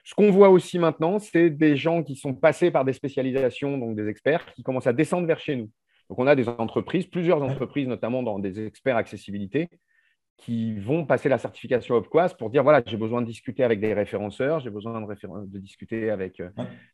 Ce 0.05 0.14
qu'on 0.14 0.30
voit 0.30 0.50
aussi 0.50 0.78
maintenant, 0.78 1.18
c'est 1.18 1.50
des 1.50 1.76
gens 1.76 2.02
qui 2.02 2.14
sont 2.14 2.34
passés 2.34 2.70
par 2.70 2.84
des 2.84 2.92
spécialisations, 2.92 3.78
donc 3.78 3.96
des 3.96 4.09
experts, 4.09 4.52
qui 4.55 4.62
commencent 4.62 4.86
à 4.86 4.92
descendre 4.92 5.26
vers 5.26 5.40
chez 5.40 5.57
nous. 5.57 5.70
Donc, 6.11 6.18
on 6.18 6.26
a 6.26 6.36
des 6.36 6.48
entreprises, 6.48 7.07
plusieurs 7.07 7.42
entreprises, 7.42 7.88
notamment 7.88 8.22
dans 8.22 8.38
des 8.38 8.66
experts 8.66 8.96
accessibilité, 8.96 9.70
qui 10.36 10.78
vont 10.78 11.07
passer 11.07 11.28
la 11.28 11.38
certification 11.38 11.94
OpQuas 11.94 12.34
pour 12.38 12.50
dire 12.50 12.62
voilà, 12.62 12.82
j'ai 12.84 12.96
besoin 12.96 13.22
de 13.22 13.26
discuter 13.26 13.62
avec 13.64 13.80
des 13.80 13.94
référenceurs, 13.94 14.61
j'ai 14.61 14.70
besoin 14.70 15.00
de, 15.00 15.46
de, 15.46 15.59
discuter 15.59 16.11
avec 16.11 16.40
euh, 16.40 16.50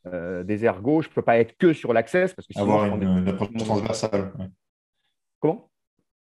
euh, 0.07 0.45
des 0.45 0.65
ergots, 0.65 1.01
je 1.01 1.09
ne 1.09 1.15
peux 1.15 1.23
pas 1.23 1.39
être 1.39 1.57
que 1.57 1.73
sur 1.73 1.93
l'access 1.93 2.35
parce 2.35 2.47
que 2.47 2.53
sinon, 2.53 2.79
avoir 2.79 2.97
une, 2.97 3.29
approche 3.29 3.53
transversale. 3.57 4.33
Comment? 5.41 5.70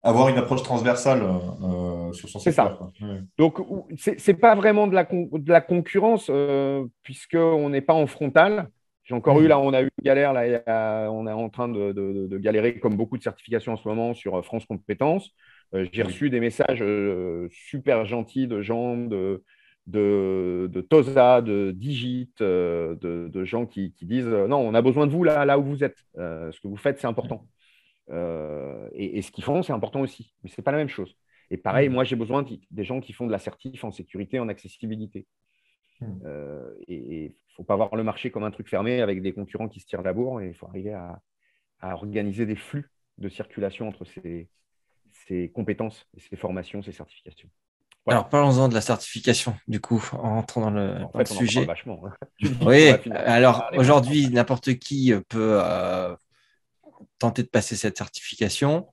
Avoir 0.03 0.29
une 0.29 0.39
approche 0.39 0.63
transversale 0.63 1.23
euh, 1.23 2.13
sur 2.13 2.29
son 2.29 2.39
secteur. 2.39 2.91
C'est 2.99 3.05
ça. 3.05 3.19
Donc, 3.37 3.59
ce 3.97 4.31
n'est 4.31 4.37
pas 4.37 4.55
vraiment 4.55 4.87
de 4.87 4.95
la, 4.95 5.05
de 5.05 5.53
la 5.53 5.61
concurrence, 5.61 6.29
euh, 6.31 6.85
puisqu'on 7.03 7.71
n'est 7.71 7.81
pas 7.81 7.95
en 7.95 8.07
frontal. 8.07 8.69
J'ai 9.05 9.15
encore 9.15 9.41
eu, 9.41 9.49
là, 9.49 9.59
on 9.59 9.73
a 9.73 9.81
eu 9.81 9.89
une 9.99 10.05
galère, 10.05 10.35
là, 10.35 11.11
on 11.11 11.27
est 11.27 11.33
en 11.33 11.49
train 11.49 11.69
de, 11.69 11.93
de, 11.93 12.39
galérer, 12.39 12.79
comme 12.79 12.95
beaucoup 12.95 13.17
de 13.17 13.23
certifications 13.23 13.73
en 13.73 13.77
ce 13.79 13.89
moment, 13.89 14.13
sur 14.13 14.37
euh, 14.37 14.43
France 14.43 14.67
Compétences. 14.67 15.31
J'ai 15.93 16.03
reçu 16.03 16.31
des 16.31 16.41
messages 16.41 16.83
super 17.51 18.07
gentils 18.07 18.47
de 18.47 18.63
gens 18.63 18.97
de, 18.97 19.45
de, 19.87 20.69
de 20.73 20.81
TOSA, 20.81 21.43
de 21.43 21.73
Digit, 21.73 22.33
de, 22.41 23.45
gens 23.45 23.67
qui, 23.67 23.93
qui, 23.93 24.07
disent 24.07 24.27
Non, 24.27 24.59
on 24.59 24.73
a 24.73 24.81
besoin 24.81 25.07
de 25.07 25.13
vous 25.13 25.25
là, 25.25 25.45
là 25.45 25.59
où 25.59 25.65
vous 25.65 25.85
êtes. 25.85 25.99
ce 26.17 26.59
que 26.61 26.69
vous 26.69 26.77
faites, 26.77 26.99
c'est 27.01 27.07
important. 27.07 27.47
Euh, 28.11 28.89
et, 28.93 29.23
ce 29.23 29.31
qu'ils 29.31 29.45
font, 29.45 29.63
c'est 29.63 29.73
important 29.73 30.01
aussi, 30.01 30.33
mais 30.43 30.51
ce 30.51 30.61
n'est 30.61 30.65
pas 30.65 30.73
la 30.73 30.79
même 30.79 30.89
chose. 30.89 31.17
Et 31.51 31.57
pareil, 31.57 31.89
mmh. 31.89 31.93
moi, 31.93 32.05
j'ai 32.05 32.17
besoin 32.17 32.45
des 32.71 32.85
gens 32.85 33.01
qui 33.01 33.13
font 33.13 33.27
de 33.27 33.33
l'assertif 33.33 33.85
en 33.85 33.91
sécurité, 33.91 34.39
en 34.39 34.49
accessibilité. 34.49 35.27
Mmh. 36.01 36.07
Euh, 36.25 36.75
et 36.87 37.25
il 37.25 37.29
ne 37.29 37.55
faut 37.57 37.65
pas 37.65 37.77
voir 37.77 37.95
le 37.97 38.05
marché 38.05 38.31
comme 38.31 38.45
un 38.45 38.51
truc 38.51 38.69
fermé 38.69 39.01
avec 39.01 39.23
des 39.23 39.33
concurrents 39.33 39.69
qui 39.69 39.81
se 39.81 39.87
tirent 39.87 40.03
la 40.03 40.13
bourre. 40.13 40.43
Il 40.43 40.55
faut 40.55 40.67
arriver 40.67 40.93
à, 40.93 41.21
organiser 41.81 42.45
des 42.45 42.57
flux 42.57 42.91
de 43.19 43.29
circulation 43.29 43.89
entre 43.89 44.05
ces, 44.05 44.49
compétences, 45.55 46.07
et 46.17 46.21
ces 46.21 46.37
formations, 46.37 46.83
ces 46.83 46.93
certifications. 46.93 47.49
Alors, 48.07 48.29
parlons-en 48.31 48.69
de 48.69 48.75
la 48.75 48.81
certification, 48.81 49.55
du 49.69 49.81
coup, 49.81 50.03
en 50.13 50.39
entrant 50.39 50.63
dans 50.63 50.71
le, 50.71 51.03
en 51.03 51.11
fait, 51.11 51.27
sujet. 51.27 51.67
Vachement, 51.67 52.03
hein. 52.07 52.49
Oui, 52.65 52.89
alors 53.13 53.69
aujourd'hui, 53.77 54.31
n'importe 54.31 54.75
qui 54.79 55.13
peut 55.29 55.61
euh, 55.63 56.17
tenter 57.19 57.43
de 57.43 57.49
passer 57.49 57.77
cette 57.77 57.99
certification. 57.99 58.89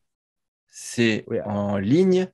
C'est 0.68 1.26
en 1.46 1.78
ligne. 1.78 2.28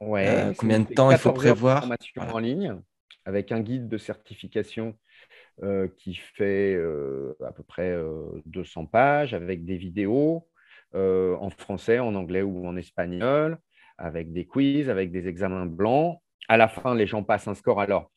Ouais, 0.00 0.28
euh, 0.28 0.52
combien 0.56 0.80
de 0.80 0.92
temps 0.92 1.10
il 1.10 1.18
faut 1.18 1.32
prévoir 1.32 1.88
En 2.16 2.38
ligne, 2.38 2.80
avec 3.24 3.50
un 3.50 3.60
guide 3.60 3.88
de 3.88 3.98
certification 3.98 4.96
euh, 5.62 5.88
qui 5.98 6.14
fait 6.14 6.74
euh, 6.74 7.36
à 7.44 7.52
peu 7.52 7.64
près 7.64 7.98
200 8.46 8.86
pages, 8.86 9.34
avec 9.34 9.64
des 9.64 9.76
vidéos 9.76 10.48
en 10.94 11.50
français, 11.50 11.98
en 11.98 12.14
anglais 12.14 12.42
ou 12.42 12.66
en 12.66 12.76
espagnol, 12.76 13.58
avec 13.98 14.32
des 14.32 14.46
quiz, 14.46 14.88
avec 14.88 15.10
des 15.10 15.28
examens 15.28 15.66
blancs. 15.66 16.18
À 16.48 16.56
la 16.56 16.68
fin, 16.68 16.94
les 16.94 17.06
gens 17.06 17.22
passent 17.22 17.48
un 17.48 17.54
score. 17.54 17.80
Alors, 17.80 18.10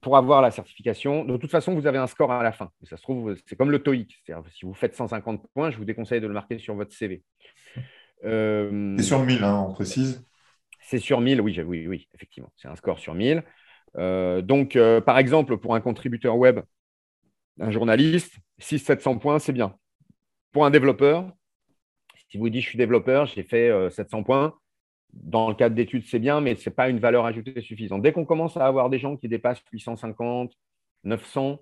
pour 0.00 0.16
avoir 0.16 0.40
la 0.40 0.50
certification, 0.50 1.24
de 1.24 1.36
toute 1.36 1.50
façon, 1.50 1.74
vous 1.74 1.86
avez 1.86 1.98
un 1.98 2.06
score 2.06 2.32
à 2.32 2.42
la 2.42 2.52
fin. 2.52 2.70
ça 2.84 2.96
se 2.96 3.02
trouve, 3.02 3.36
c'est 3.46 3.56
comme 3.56 3.70
le 3.70 3.82
TOEIC. 3.82 4.22
Si 4.52 4.64
vous 4.64 4.74
faites 4.74 4.94
150 4.94 5.46
points, 5.52 5.70
je 5.70 5.76
vous 5.76 5.84
déconseille 5.84 6.20
de 6.20 6.26
le 6.26 6.32
marquer 6.32 6.58
sur 6.58 6.74
votre 6.74 6.92
CV. 6.92 7.22
Euh, 8.24 8.94
c'est 8.96 9.04
sur 9.04 9.22
1000, 9.22 9.44
hein, 9.44 9.66
on 9.68 9.72
précise. 9.72 10.24
C'est 10.82 10.98
sur 10.98 11.20
1000, 11.20 11.40
oui, 11.40 11.60
oui, 11.60 11.86
oui, 11.86 12.08
effectivement. 12.14 12.50
C'est 12.56 12.68
un 12.68 12.76
score 12.76 12.98
sur 12.98 13.14
1000. 13.14 13.42
Euh, 13.96 14.40
donc, 14.40 14.76
euh, 14.76 15.00
par 15.00 15.18
exemple, 15.18 15.58
pour 15.58 15.74
un 15.74 15.80
contributeur 15.80 16.36
web, 16.36 16.60
un 17.60 17.70
journaliste, 17.70 18.34
600-700 18.60 19.18
points, 19.18 19.38
c'est 19.38 19.52
bien. 19.52 19.76
Pour 20.52 20.64
un 20.64 20.70
développeur, 20.70 21.30
si 22.30 22.38
vous 22.38 22.48
dites 22.48 22.62
je 22.62 22.68
suis 22.68 22.78
développeur, 22.78 23.26
j'ai 23.26 23.42
fait 23.42 23.70
700 23.90 24.22
points, 24.22 24.54
dans 25.12 25.48
le 25.48 25.54
cadre 25.54 25.74
d'études, 25.74 26.04
c'est 26.06 26.18
bien, 26.18 26.40
mais 26.40 26.56
ce 26.56 26.68
n'est 26.68 26.74
pas 26.74 26.88
une 26.88 26.98
valeur 26.98 27.24
ajoutée 27.24 27.60
suffisante. 27.60 28.02
Dès 28.02 28.12
qu'on 28.12 28.24
commence 28.24 28.56
à 28.56 28.66
avoir 28.66 28.90
des 28.90 28.98
gens 28.98 29.16
qui 29.16 29.28
dépassent 29.28 29.62
850, 29.72 30.52
900, 31.04 31.58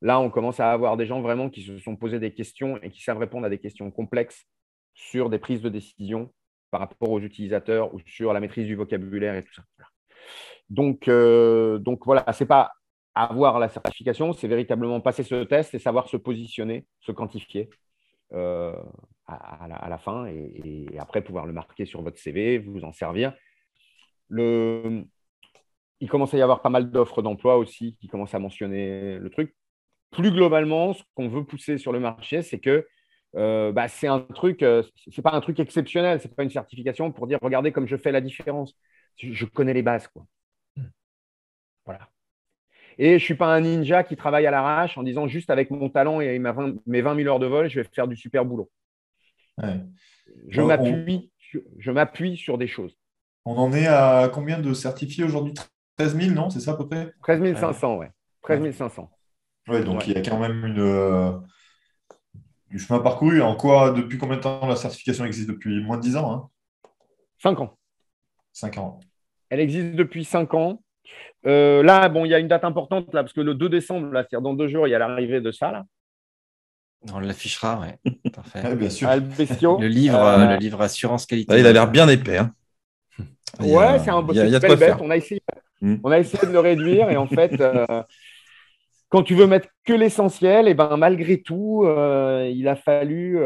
là, 0.00 0.20
on 0.20 0.30
commence 0.30 0.60
à 0.60 0.72
avoir 0.72 0.96
des 0.96 1.06
gens 1.06 1.20
vraiment 1.20 1.50
qui 1.50 1.62
se 1.62 1.78
sont 1.78 1.96
posés 1.96 2.18
des 2.18 2.32
questions 2.32 2.78
et 2.82 2.90
qui 2.90 3.02
savent 3.02 3.18
répondre 3.18 3.46
à 3.46 3.50
des 3.50 3.58
questions 3.58 3.90
complexes 3.90 4.46
sur 4.94 5.30
des 5.30 5.38
prises 5.38 5.62
de 5.62 5.68
décision 5.68 6.32
par 6.70 6.80
rapport 6.80 7.10
aux 7.10 7.20
utilisateurs 7.20 7.94
ou 7.94 8.00
sur 8.06 8.32
la 8.32 8.40
maîtrise 8.40 8.66
du 8.66 8.74
vocabulaire 8.74 9.34
et 9.34 9.42
tout 9.42 9.52
ça. 9.52 9.62
Donc, 10.70 11.08
euh, 11.08 11.78
donc 11.78 12.04
voilà, 12.06 12.24
ce 12.32 12.44
n'est 12.44 12.48
pas 12.48 12.72
avoir 13.14 13.58
la 13.58 13.68
certification, 13.68 14.32
c'est 14.32 14.48
véritablement 14.48 15.00
passer 15.00 15.22
ce 15.22 15.44
test 15.44 15.74
et 15.74 15.78
savoir 15.78 16.08
se 16.08 16.16
positionner, 16.16 16.86
se 17.00 17.12
quantifier. 17.12 17.68
Euh, 18.32 18.74
à, 19.32 19.88
la, 19.88 19.98
fin 19.98 20.26
et, 20.26 20.86
après 20.98 21.22
pouvoir 21.22 21.46
le 21.46 21.52
marquer 21.52 21.84
sur 21.86 22.02
votre 22.02 22.18
CV, 22.18 22.58
vous 22.58 22.84
en 22.84 22.92
servir. 22.92 23.34
Le... 24.28 25.04
Il 26.00 26.08
commence 26.08 26.34
à 26.34 26.38
y 26.38 26.42
avoir 26.42 26.62
pas 26.62 26.68
mal 26.68 26.90
d'offres 26.90 27.22
d'emploi 27.22 27.56
aussi 27.56 27.96
qui 28.00 28.08
commencent 28.08 28.34
à 28.34 28.38
mentionner 28.38 29.18
le 29.18 29.30
truc. 29.30 29.54
Plus 30.10 30.32
globalement, 30.32 30.92
ce 30.94 31.02
qu'on 31.14 31.28
veut 31.28 31.44
pousser 31.44 31.78
sur 31.78 31.92
le 31.92 32.00
marché, 32.00 32.42
c'est 32.42 32.58
que 32.58 32.86
euh, 33.36 33.72
bah, 33.72 33.88
c'est 33.88 34.08
un 34.08 34.20
truc, 34.20 34.62
euh, 34.62 34.82
c'est 35.10 35.22
pas 35.22 35.32
un 35.32 35.40
truc 35.40 35.58
exceptionnel, 35.58 36.20
c'est 36.20 36.34
pas 36.34 36.42
une 36.42 36.50
certification 36.50 37.12
pour 37.12 37.26
dire 37.26 37.38
regardez 37.40 37.72
comme 37.72 37.86
je 37.86 37.96
fais 37.96 38.12
la 38.12 38.20
différence. 38.20 38.74
Je, 39.16 39.44
connais 39.46 39.74
les 39.74 39.82
bases, 39.82 40.08
quoi. 40.08 40.26
Hmm. 40.76 40.88
Voilà. 41.86 42.08
Et 42.98 43.10
je 43.10 43.14
ne 43.14 43.18
suis 43.18 43.34
pas 43.34 43.54
un 43.54 43.60
ninja 43.60 44.04
qui 44.04 44.16
travaille 44.16 44.46
à 44.46 44.50
l'arrache 44.50 44.98
en 44.98 45.02
disant 45.02 45.26
juste 45.28 45.50
avec 45.50 45.70
mon 45.70 45.88
talent 45.88 46.20
et 46.20 46.38
mes 46.38 47.02
20 47.02 47.16
000 47.16 47.28
heures 47.28 47.38
de 47.38 47.46
vol, 47.46 47.68
je 47.68 47.80
vais 47.80 47.88
faire 47.92 48.08
du 48.08 48.16
super 48.16 48.44
boulot. 48.44 48.70
Je 50.48 50.60
m'appuie 50.60 51.32
je 51.78 51.90
m'appuie 51.90 52.36
sur 52.36 52.58
des 52.58 52.66
choses. 52.66 52.96
On 53.44 53.56
en 53.56 53.72
est 53.72 53.86
à 53.86 54.30
combien 54.32 54.58
de 54.58 54.72
certifiés 54.72 55.24
aujourd'hui? 55.24 55.54
13 55.98 56.16
000, 56.16 56.34
non? 56.34 56.50
C'est 56.50 56.60
ça 56.60 56.72
à 56.72 56.76
peu 56.76 56.88
près? 56.88 57.12
13 57.22 57.58
500, 57.58 57.96
ouais. 57.96 58.10
13 58.42 58.74
500. 58.74 59.10
Ouais, 59.68 59.84
donc 59.84 60.06
il 60.06 60.14
y 60.14 60.16
a 60.16 60.22
quand 60.22 60.38
même 60.38 60.64
une, 60.64 60.80
euh, 60.80 61.32
du 62.70 62.78
chemin 62.78 63.00
parcouru. 63.00 63.42
En 63.42 63.56
quoi, 63.56 63.92
depuis 63.92 64.18
combien 64.18 64.36
de 64.36 64.42
temps 64.42 64.66
la 64.66 64.76
certification 64.76 65.24
existe? 65.24 65.48
Depuis 65.48 65.82
moins 65.82 65.96
de 65.96 66.02
10 66.02 66.16
ans 66.16 66.32
hein? 66.32 66.48
5 67.38 67.60
ans. 67.60 67.78
5 68.52 68.78
ans. 68.78 69.00
Elle 69.50 69.60
existe 69.60 69.94
depuis 69.94 70.24
5 70.24 70.54
ans. 70.54 70.82
Euh, 71.46 71.82
là, 71.82 72.08
bon, 72.08 72.24
il 72.24 72.30
y 72.30 72.34
a 72.34 72.38
une 72.38 72.48
date 72.48 72.64
importante, 72.64 73.12
là, 73.12 73.22
parce 73.22 73.32
que 73.32 73.40
le 73.40 73.54
2 73.54 73.68
décembre, 73.68 74.12
là, 74.12 74.22
c'est-à-dire 74.22 74.42
dans 74.42 74.54
deux 74.54 74.68
jours, 74.68 74.86
il 74.86 74.90
y 74.90 74.94
a 74.94 74.98
l'arrivée 74.98 75.40
de 75.40 75.50
ça. 75.50 75.72
Là. 75.72 75.84
On 77.12 77.18
l'affichera, 77.18 77.80
oui. 77.80 78.12
Parfait. 78.30 78.76
bien 78.76 78.90
sûr. 78.90 79.08
Le 79.10 79.86
livre, 79.86 80.20
euh, 80.20 80.52
le 80.52 80.56
livre 80.56 80.80
assurance 80.80 81.26
qualité. 81.26 81.52
Ah, 81.52 81.58
il 81.58 81.66
a 81.66 81.72
l'air 81.72 81.90
bien 81.90 82.08
épais. 82.08 82.38
Hein. 82.38 82.52
Ouais, 83.60 83.98
c'est 83.98 84.10
un 84.10 84.24
il 84.32 84.58
belle 84.58 84.78
bête. 84.78 84.96
On 85.00 85.10
a, 85.10 85.16
essayé, 85.16 85.42
hmm. 85.80 85.96
on 86.04 86.10
a 86.10 86.18
essayé 86.18 86.46
de 86.46 86.52
le 86.52 86.60
réduire 86.60 87.10
et 87.10 87.16
en 87.16 87.26
fait, 87.26 87.60
euh, 87.60 88.02
quand 89.08 89.22
tu 89.22 89.34
veux 89.34 89.46
mettre 89.46 89.68
que 89.84 89.92
l'essentiel, 89.92 90.68
et 90.68 90.70
eh 90.70 90.74
ben 90.74 90.96
malgré 90.96 91.42
tout, 91.42 91.82
euh, 91.84 92.50
il 92.54 92.66
a 92.68 92.76
fallu. 92.76 93.38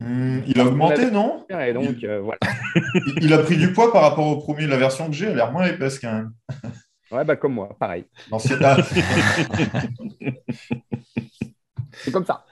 Hmm, 0.00 0.42
il 0.46 0.60
a 0.60 0.64
augmenté, 0.64 1.10
non? 1.10 1.44
et 1.50 1.72
donc, 1.72 1.96
il... 2.00 2.08
Voilà. 2.08 2.38
il 3.20 3.32
a 3.32 3.38
pris 3.38 3.56
du 3.56 3.72
poids 3.72 3.92
par 3.92 4.02
rapport 4.02 4.28
au 4.28 4.36
premier, 4.36 4.68
la 4.68 4.76
version 4.76 5.08
que 5.08 5.12
j'ai, 5.12 5.26
elle 5.26 5.32
a 5.32 5.36
l'air 5.36 5.52
moins 5.52 5.66
épaisse 5.66 5.98
quand 5.98 6.12
même. 6.12 6.32
Ouais, 7.10 7.24
bah 7.24 7.36
comme 7.36 7.54
moi, 7.54 7.74
pareil. 7.80 8.04
L'ancienne. 8.30 8.60
C'est 8.84 9.02
comme 12.12 12.24
ça. 12.24 12.44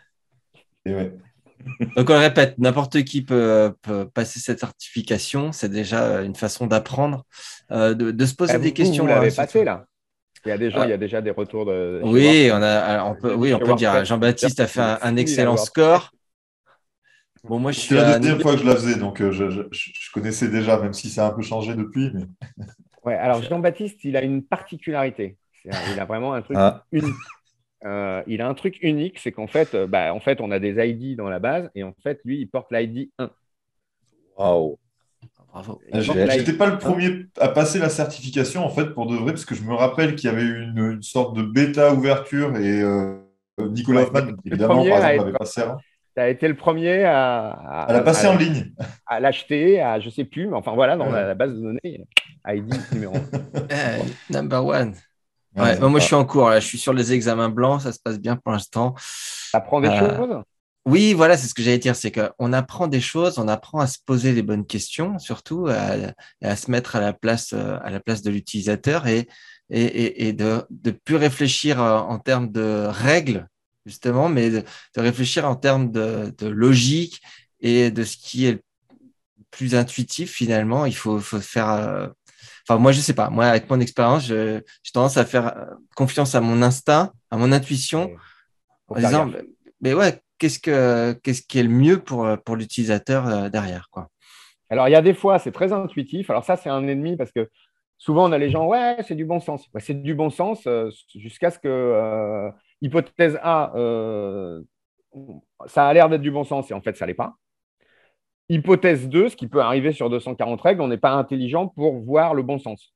Donc 1.96 2.10
on 2.10 2.12
le 2.12 2.18
répète, 2.18 2.58
n'importe 2.58 3.02
qui 3.02 3.22
peut, 3.22 3.74
passer 4.14 4.40
cette 4.40 4.60
certification. 4.60 5.52
C'est 5.52 5.68
déjà 5.68 6.22
une 6.22 6.34
façon 6.34 6.66
d'apprendre, 6.66 7.24
euh, 7.70 7.94
de, 7.94 8.26
se 8.26 8.34
poser 8.34 8.56
eh, 8.56 8.58
des 8.58 8.72
questions. 8.72 9.04
Vous 9.04 9.10
l'avez 9.10 9.30
passé 9.30 9.64
là. 9.64 9.86
Il 10.44 10.50
y 10.50 10.52
a 10.52 10.58
des 10.58 10.70
gens, 10.70 10.84
il 10.84 10.90
y 10.90 10.92
a 10.92 10.98
déjà 10.98 11.20
des 11.20 11.32
retours 11.32 11.66
de. 11.66 12.00
Oui, 12.04 12.50
on 12.52 12.62
a, 12.62 13.04
on 13.04 13.16
peut, 13.16 13.34
oui, 13.34 13.52
on 13.52 13.58
peut 13.58 13.74
dire. 13.74 14.04
Jean-Baptiste 14.04 14.60
a 14.60 14.66
fait 14.66 14.80
un, 14.80 15.16
excellent 15.16 15.56
score. 15.56 16.12
Bon, 17.42 17.58
moi, 17.58 17.72
je 17.72 17.94
la 17.94 18.18
deuxième 18.18 18.40
fois 18.40 18.54
que 18.54 18.60
je 18.60 18.66
la 18.66 18.74
faisais, 18.74 18.96
donc 18.96 19.20
euh, 19.20 19.30
je, 19.30 19.68
je, 19.70 20.10
connaissais 20.12 20.48
déjà, 20.48 20.80
même 20.80 20.92
si 20.92 21.10
ça 21.10 21.26
a 21.26 21.30
un 21.30 21.32
peu 21.32 21.42
changé 21.42 21.74
depuis. 21.74 22.10
Mais... 22.12 22.24
Ouais, 23.04 23.14
alors 23.14 23.40
Jean-Baptiste, 23.42 24.04
il 24.04 24.16
a 24.16 24.22
une 24.22 24.42
particularité. 24.44 25.36
Il 25.64 26.00
a 26.00 26.04
vraiment 26.04 26.34
un 26.34 26.42
truc 26.42 26.56
ah. 26.58 26.84
unique. 26.92 27.14
Euh, 27.84 28.22
il 28.26 28.40
a 28.40 28.48
un 28.48 28.54
truc 28.54 28.78
unique, 28.82 29.18
c'est 29.18 29.32
qu'en 29.32 29.46
fait, 29.46 29.74
euh, 29.74 29.86
bah, 29.86 30.14
en 30.14 30.20
fait, 30.20 30.40
on 30.40 30.50
a 30.50 30.58
des 30.58 30.74
ID 30.84 31.16
dans 31.16 31.28
la 31.28 31.38
base, 31.38 31.70
et 31.74 31.82
en 31.82 31.94
fait, 32.02 32.20
lui, 32.24 32.40
il 32.40 32.46
porte 32.46 32.72
l'ID 32.72 33.10
1. 33.18 33.30
Waouh! 34.38 34.78
Bravo. 35.52 35.80
J'étais 35.92 36.52
pas 36.52 36.66
le 36.66 36.78
premier 36.78 37.26
à 37.40 37.48
passer 37.48 37.78
la 37.78 37.88
certification, 37.88 38.64
en 38.64 38.70
fait, 38.70 38.86
pour 38.86 39.06
de 39.06 39.16
vrai, 39.16 39.32
parce 39.32 39.44
que 39.44 39.54
je 39.54 39.62
me 39.62 39.74
rappelle 39.74 40.14
qu'il 40.16 40.30
y 40.30 40.32
avait 40.32 40.46
une, 40.46 40.92
une 40.92 41.02
sorte 41.02 41.36
de 41.36 41.42
bêta 41.42 41.94
ouverture 41.94 42.56
et 42.56 42.82
Nicolas 43.58 44.02
Hoffman, 44.02 44.36
évidemment, 44.44 44.84
par 44.86 45.08
exemple, 45.08 45.28
avait 45.28 45.38
passé 45.38 45.62
tu 46.16 46.22
as 46.22 46.30
été 46.30 46.48
le 46.48 46.56
premier 46.56 47.04
à, 47.04 47.50
à, 47.50 47.92
la 47.92 48.00
passer 48.00 48.26
en 48.26 48.36
ligne. 48.36 48.72
À 49.06 49.20
l'acheter, 49.20 49.82
à 49.82 50.00
je 50.00 50.08
sais 50.08 50.24
plus, 50.24 50.46
mais 50.46 50.56
enfin 50.56 50.72
voilà, 50.72 50.96
dans 50.96 51.10
la, 51.10 51.34
base 51.34 51.52
de 51.54 51.60
données, 51.60 52.06
ID 52.46 52.74
numéro 52.92 53.14
1. 53.16 53.20
Eh, 53.70 54.32
number 54.32 54.64
one. 54.64 54.94
Ouais, 55.56 55.78
moi, 55.80 56.00
je 56.00 56.04
suis 56.04 56.14
en 56.14 56.24
cours, 56.24 56.50
là. 56.50 56.60
je 56.60 56.66
suis 56.66 56.78
sur 56.78 56.92
les 56.92 57.12
examens 57.12 57.48
blancs, 57.48 57.82
ça 57.82 57.92
se 57.92 57.98
passe 57.98 58.18
bien 58.18 58.36
pour 58.36 58.52
l'instant. 58.52 58.94
Apprends 59.52 59.80
des 59.80 59.88
euh, 59.88 59.98
choses? 59.98 60.42
Oui, 60.84 61.14
voilà, 61.14 61.36
c'est 61.36 61.48
ce 61.48 61.54
que 61.54 61.62
j'allais 61.62 61.78
dire, 61.78 61.96
c'est 61.96 62.12
qu'on 62.12 62.52
apprend 62.52 62.86
des 62.86 63.00
choses, 63.00 63.38
on 63.38 63.48
apprend 63.48 63.80
à 63.80 63.86
se 63.86 63.98
poser 64.04 64.32
les 64.32 64.42
bonnes 64.42 64.66
questions, 64.66 65.18
surtout 65.18 65.66
à, 65.68 65.96
à 66.42 66.56
se 66.56 66.70
mettre 66.70 66.94
à 66.94 67.00
la 67.00 67.12
place, 67.12 67.52
euh, 67.54 67.78
à 67.82 67.90
la 67.90 68.00
place 68.00 68.22
de 68.22 68.30
l'utilisateur 68.30 69.06
et, 69.06 69.26
et, 69.70 70.28
et, 70.28 70.32
de, 70.32 70.64
de 70.70 70.90
plus 70.92 71.16
réfléchir 71.16 71.82
euh, 71.82 71.98
en 71.98 72.18
termes 72.18 72.52
de 72.52 72.86
règles 72.88 73.48
justement, 73.86 74.28
mais 74.28 74.50
de, 74.50 74.64
réfléchir 74.96 75.48
en 75.48 75.56
termes 75.56 75.90
de, 75.90 76.34
logique 76.42 77.22
et 77.60 77.90
de 77.90 78.04
ce 78.04 78.16
qui 78.16 78.46
est 78.46 78.62
plus 79.50 79.74
intuitif 79.74 80.32
finalement. 80.32 80.84
Il 80.86 80.94
faut, 80.94 81.20
faire. 81.20 82.10
Euh, 82.70 82.74
enfin, 82.74 82.80
moi, 82.80 82.92
je 82.92 83.00
sais 83.00 83.14
pas. 83.14 83.30
Moi, 83.30 83.46
avec 83.46 83.68
mon 83.70 83.80
expérience, 83.80 84.26
j'ai 84.26 84.62
tendance 84.92 85.16
à 85.16 85.24
faire 85.24 85.56
euh, 85.56 85.64
confiance 85.94 86.34
à 86.34 86.40
mon 86.40 86.62
instinct, 86.62 87.12
à 87.30 87.36
mon 87.36 87.52
intuition, 87.52 88.10
en 88.88 88.96
disant, 88.96 89.30
mais 89.80 89.94
ouais, 89.94 90.20
qu'est-ce 90.38 90.58
que 90.58 91.12
qu'est-ce 91.22 91.42
qui 91.42 91.58
est 91.58 91.62
le 91.62 91.68
mieux 91.68 91.98
pour 91.98 92.28
pour 92.44 92.56
l'utilisateur 92.56 93.26
euh, 93.26 93.48
derrière, 93.48 93.88
quoi. 93.90 94.08
Alors, 94.68 94.88
il 94.88 94.92
y 94.92 94.96
a 94.96 95.02
des 95.02 95.14
fois, 95.14 95.38
c'est 95.38 95.52
très 95.52 95.72
intuitif. 95.72 96.28
Alors 96.28 96.44
ça, 96.44 96.56
c'est 96.56 96.68
un 96.68 96.88
ennemi 96.88 97.16
parce 97.16 97.30
que 97.30 97.48
souvent, 97.98 98.28
on 98.28 98.32
a 98.32 98.38
les 98.38 98.50
gens, 98.50 98.66
ouais, 98.66 98.96
c'est 99.06 99.14
du 99.14 99.24
bon 99.24 99.38
sens. 99.38 99.68
c'est 99.78 100.02
du 100.02 100.14
bon 100.14 100.28
sens 100.28 100.66
jusqu'à 101.14 101.50
ce 101.50 101.60
que 101.60 102.50
hypothèse 102.80 103.38
A, 103.42 103.72
euh, 103.76 104.62
ça 105.66 105.88
a 105.88 105.92
l'air 105.92 106.08
d'être 106.08 106.22
du 106.22 106.30
bon 106.30 106.44
sens 106.44 106.70
et 106.70 106.74
en 106.74 106.80
fait, 106.80 106.96
ça 106.96 107.04
ne 107.04 107.08
l'est 107.08 107.14
pas. 107.14 107.34
Hypothèse 108.48 109.08
2, 109.08 109.28
ce 109.28 109.36
qui 109.36 109.48
peut 109.48 109.60
arriver 109.60 109.92
sur 109.92 110.08
240 110.10 110.60
règles, 110.60 110.80
on 110.80 110.88
n'est 110.88 110.96
pas 110.96 111.12
intelligent 111.12 111.68
pour 111.68 112.00
voir 112.00 112.34
le 112.34 112.42
bon 112.42 112.58
sens. 112.58 112.94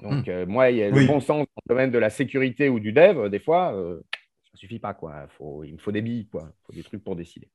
Donc, 0.00 0.26
hmm. 0.26 0.30
euh, 0.30 0.46
moi, 0.46 0.70
il 0.70 0.78
y 0.78 0.82
a 0.82 0.90
le 0.90 1.06
bon 1.06 1.20
sens 1.20 1.38
dans 1.38 1.62
le 1.66 1.74
domaine 1.74 1.90
de 1.90 1.98
la 1.98 2.10
sécurité 2.10 2.68
ou 2.68 2.80
du 2.80 2.92
dev, 2.92 3.28
des 3.28 3.38
fois, 3.38 3.74
euh, 3.74 4.00
ça 4.44 4.50
ne 4.54 4.58
suffit 4.58 4.78
pas. 4.78 4.94
Quoi. 4.94 5.26
il 5.64 5.74
me 5.74 5.78
faut 5.78 5.92
des 5.92 6.02
billes, 6.02 6.28
quoi. 6.28 6.48
il 6.50 6.66
faut 6.66 6.72
des 6.72 6.82
trucs 6.82 7.04
pour 7.04 7.16
décider. 7.16 7.48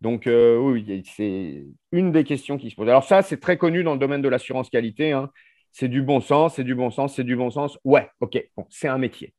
Donc, 0.00 0.26
oui, 0.26 1.02
c'est 1.06 1.64
une 1.92 2.12
des 2.12 2.24
questions 2.24 2.58
qui 2.58 2.70
se 2.70 2.76
posent. 2.76 2.88
Alors, 2.88 3.04
ça, 3.04 3.22
c'est 3.22 3.40
très 3.40 3.56
connu 3.56 3.82
dans 3.82 3.94
le 3.94 3.98
domaine 3.98 4.20
de 4.20 4.28
l'assurance 4.28 4.68
qualité. 4.68 5.12
Hein. 5.12 5.30
C'est 5.72 5.88
du 5.88 6.02
bon 6.02 6.20
sens, 6.20 6.54
c'est 6.54 6.64
du 6.64 6.74
bon 6.74 6.90
sens, 6.90 7.14
c'est 7.14 7.24
du 7.24 7.36
bon 7.36 7.50
sens. 7.50 7.78
Ouais, 7.84 8.08
ok, 8.20 8.42
c'est 8.70 8.88
un 8.88 8.98
métier. 8.98 9.34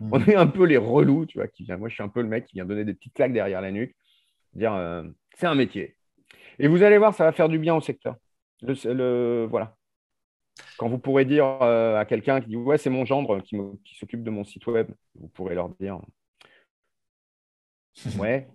On 0.00 0.18
mm. 0.18 0.30
est 0.30 0.34
un 0.34 0.46
peu 0.46 0.64
les 0.64 0.76
relous, 0.76 1.26
tu 1.26 1.38
vois. 1.38 1.48
Qui, 1.48 1.66
moi, 1.78 1.88
je 1.88 1.94
suis 1.94 2.02
un 2.02 2.08
peu 2.08 2.22
le 2.22 2.28
mec 2.28 2.46
qui 2.46 2.54
vient 2.54 2.64
donner 2.64 2.84
des 2.84 2.94
petites 2.94 3.14
claques 3.14 3.32
derrière 3.32 3.60
la 3.60 3.70
nuque. 3.70 3.94
Dire, 4.54 4.74
euh, 4.74 5.04
c'est 5.36 5.46
un 5.46 5.54
métier. 5.54 5.96
Et 6.58 6.68
vous 6.68 6.82
allez 6.82 6.98
voir, 6.98 7.14
ça 7.14 7.24
va 7.24 7.32
faire 7.32 7.48
du 7.48 7.58
bien 7.58 7.74
au 7.74 7.80
secteur. 7.80 8.16
Le, 8.62 9.46
voilà. 9.48 9.76
Quand 10.76 10.88
vous 10.88 10.98
pourrez 10.98 11.24
dire 11.24 11.44
euh, 11.62 11.98
à 11.98 12.04
quelqu'un 12.04 12.40
qui 12.40 12.48
dit 12.48 12.56
Ouais, 12.56 12.78
c'est 12.78 12.90
mon 12.90 13.04
gendre 13.04 13.40
qui, 13.40 13.56
s'occupe 13.98 14.22
de 14.22 14.30
mon 14.30 14.44
site 14.44 14.66
web, 14.66 14.90
vous 15.14 15.28
pourrez 15.28 15.54
leur 15.54 15.70
dire 15.70 16.00
Ouais. 18.18 18.48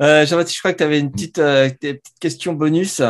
euh, 0.00 0.26
Jean-Baptiste, 0.26 0.56
je 0.56 0.60
crois 0.60 0.72
que 0.72 0.78
tu 0.78 0.84
avais 0.84 1.00
une 1.00 1.10
petite, 1.10 1.38
euh, 1.38 1.68
petite 1.70 2.18
question 2.20 2.52
bonus. 2.52 3.02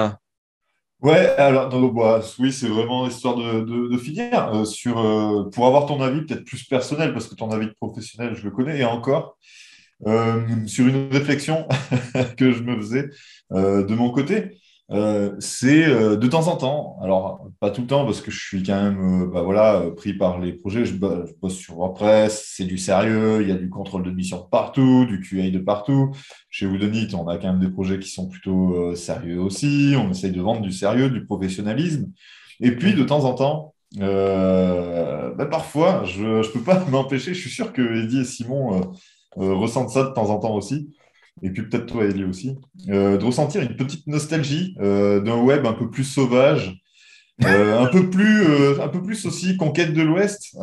Ouais, 1.03 1.27
alors 1.37 1.69
dans 1.69 1.81
bois, 1.89 2.21
oui, 2.39 2.53
c'est 2.53 2.69
vraiment 2.69 3.09
histoire 3.09 3.35
de, 3.35 3.89
de, 3.89 3.99
finir 3.99 4.55
euh, 4.55 4.65
sur 4.65 5.01
euh, 5.01 5.51
pour 5.51 5.67
avoir 5.67 5.87
ton 5.87 6.01
avis 6.01 6.25
peut-être 6.25 6.45
plus 6.45 6.63
personnel 6.63 7.13
parce 7.13 7.27
que 7.27 7.35
ton 7.35 7.51
avis 7.51 7.73
professionnel, 7.75 8.37
je 8.37 8.45
le 8.45 8.53
connais 8.53 8.79
et 8.79 8.85
encore 8.85 9.37
euh, 10.07 10.43
sur 10.67 10.87
une 10.87 11.11
réflexion 11.13 11.67
que 12.39 12.53
je 12.53 12.63
me 12.63 12.77
faisais 12.77 13.11
de 13.51 13.95
mon 13.95 14.11
côté. 14.13 14.62
Euh, 14.91 15.37
c'est 15.39 15.87
euh, 15.87 16.17
de 16.17 16.27
temps 16.27 16.49
en 16.49 16.57
temps, 16.57 16.99
alors 17.03 17.49
pas 17.61 17.71
tout 17.71 17.83
le 17.83 17.87
temps 17.87 18.05
parce 18.05 18.21
que 18.21 18.31
je 18.31 18.39
suis 18.39 18.63
quand 18.63 18.83
même 18.83 19.23
euh, 19.23 19.27
bah, 19.27 19.43
voilà, 19.43 19.85
pris 19.97 20.13
par 20.13 20.39
les 20.39 20.53
projets, 20.53 20.85
je, 20.85 20.97
bosse 20.97 21.55
sur 21.55 21.77
WordPress, 21.77 22.53
c'est 22.55 22.65
du 22.65 22.77
sérieux, 22.77 23.41
il 23.43 23.49
y 23.49 23.53
a 23.53 23.55
du 23.55 23.71
contrôle 23.71 24.03
de 24.03 24.11
mission 24.11 24.47
partout, 24.51 25.07
du 25.07 25.21
QA 25.21 25.51
de 25.51 25.59
partout. 25.61 26.11
Chez 26.51 26.67
Woodenit, 26.67 27.15
on 27.15 27.27
a 27.29 27.39
quand 27.39 27.49
même 27.49 27.61
des 27.61 27.71
projets 27.71 27.99
qui 27.99 28.09
sont 28.09 28.29
plutôt 28.29 28.95
sérieux 28.95 29.41
aussi, 29.41 29.95
on 29.97 30.11
essaye 30.11 30.33
de 30.33 30.43
vendre 30.43 30.61
du 30.61 30.73
sérieux, 30.73 31.09
du 31.11 31.25
professionnalisme. 31.25 32.11
Et 32.61 32.73
puis 32.73 32.93
de 32.95 33.05
temps 33.05 33.25
en 33.25 33.35
temps, 33.35 33.75
bah, 33.97 35.47
parfois, 35.51 36.05
je 36.05 36.23
ne 36.23 36.53
peux 36.53 36.61
pas 36.61 36.85
m'empêcher, 36.91 37.35
je 37.35 37.41
suis 37.41 37.51
sûr 37.51 37.73
que 37.73 38.05
Eddie 38.05 38.21
et 38.21 38.25
Simon 38.25 38.93
ressentent 39.37 39.91
ça 39.91 40.05
de 40.05 40.11
temps 40.13 40.29
en 40.29 40.39
temps 40.39 40.55
aussi 40.55 40.91
et 41.41 41.51
puis 41.51 41.63
peut-être 41.63 41.87
toi, 41.87 42.05
Elie 42.05 42.25
aussi, 42.25 42.57
euh, 42.89 43.17
de 43.17 43.25
ressentir 43.25 43.63
une 43.63 43.77
petite 43.77 44.07
nostalgie 44.07 44.77
euh, 44.81 45.21
d'un 45.21 45.41
web 45.41 45.67
un 45.67 45.73
peu 45.73 45.91
plus 45.91 46.05
sauvage, 46.05 46.79
euh, 47.45 47.81
un, 47.81 47.87
peu 47.87 48.11
plus, 48.11 48.47
un 48.81 48.89
peu 48.89 49.03
plus 49.03 49.25
aussi 49.27 49.57
conquête 49.57 49.93
de 49.95 50.03
l'Ouest 50.03 50.55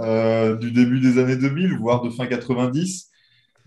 du 0.61 0.72
début 0.72 0.99
des 0.99 1.17
années 1.17 1.36
2000, 1.36 1.78
voire 1.78 2.01
de 2.01 2.09
fin 2.09 2.28
90, 2.28 3.09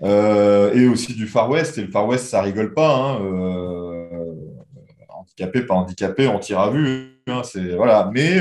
et 0.03 0.87
aussi 0.87 1.15
du 1.15 1.27
Far 1.27 1.51
West. 1.51 1.77
Et 1.79 1.83
le 1.83 1.91
Far 1.91 2.07
West, 2.07 2.27
ça 2.27 2.41
rigole 2.41 2.73
pas. 2.73 2.97
Hein, 2.97 3.19
handicapé, 5.11 5.63
pas 5.63 5.75
handicapé, 5.75 6.29
on 6.29 6.39
tire 6.39 6.61
à 6.61 6.71
vue. 6.71 7.19
Hein, 7.27 7.43
voilà. 7.77 8.11
Mais 8.15 8.41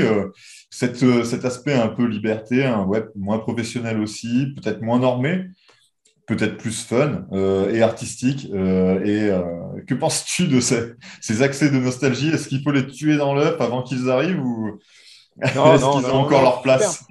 cette, 0.70 1.24
cet 1.24 1.44
aspect 1.44 1.74
un 1.74 1.88
peu 1.88 2.06
liberté, 2.06 2.64
un 2.64 2.84
web 2.84 3.08
moins 3.14 3.38
professionnel 3.38 4.00
aussi, 4.00 4.54
peut-être 4.56 4.80
moins 4.80 5.00
normé, 5.00 5.48
peut-être 6.36 6.56
plus 6.56 6.84
fun 6.84 7.26
euh, 7.32 7.72
et 7.74 7.82
artistique. 7.82 8.48
Euh, 8.52 9.04
et 9.04 9.30
euh, 9.30 9.82
que 9.86 9.94
penses-tu 9.94 10.48
de 10.48 10.60
ces, 10.60 10.92
ces, 11.20 11.42
accès 11.42 11.70
de 11.70 11.76
nostalgie? 11.76 12.28
Est-ce 12.30 12.48
qu'il 12.48 12.62
faut 12.62 12.72
les 12.72 12.86
tuer 12.86 13.16
dans 13.16 13.34
l'œuf 13.34 13.60
avant 13.60 13.82
qu'ils 13.82 14.10
arrivent 14.10 14.40
ou 14.40 14.78
est-ce 15.42 15.52
qu'ils 15.52 16.10
ont 16.10 16.20
encore 16.20 16.42
leur 16.42 16.62
place? 16.62 17.06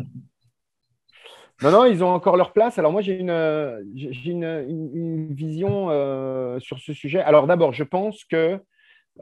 Non, 1.62 1.72
non, 1.72 1.86
ils 1.86 2.04
ont 2.04 2.10
encore 2.10 2.38
leur 2.38 2.54
place. 2.54 2.80
Alors 2.80 2.92
moi, 2.92 3.02
j'ai 3.02 3.14
une, 3.14 3.80
j'ai 3.96 4.32
une, 4.32 4.44
une, 4.44 5.34
vision 5.34 5.90
sur 6.60 6.80
ce 6.80 6.94
sujet. 6.94 7.22
Alors 7.22 7.46
d'abord, 7.46 7.72
je 7.72 7.84
pense 7.84 8.24
que 8.24 8.60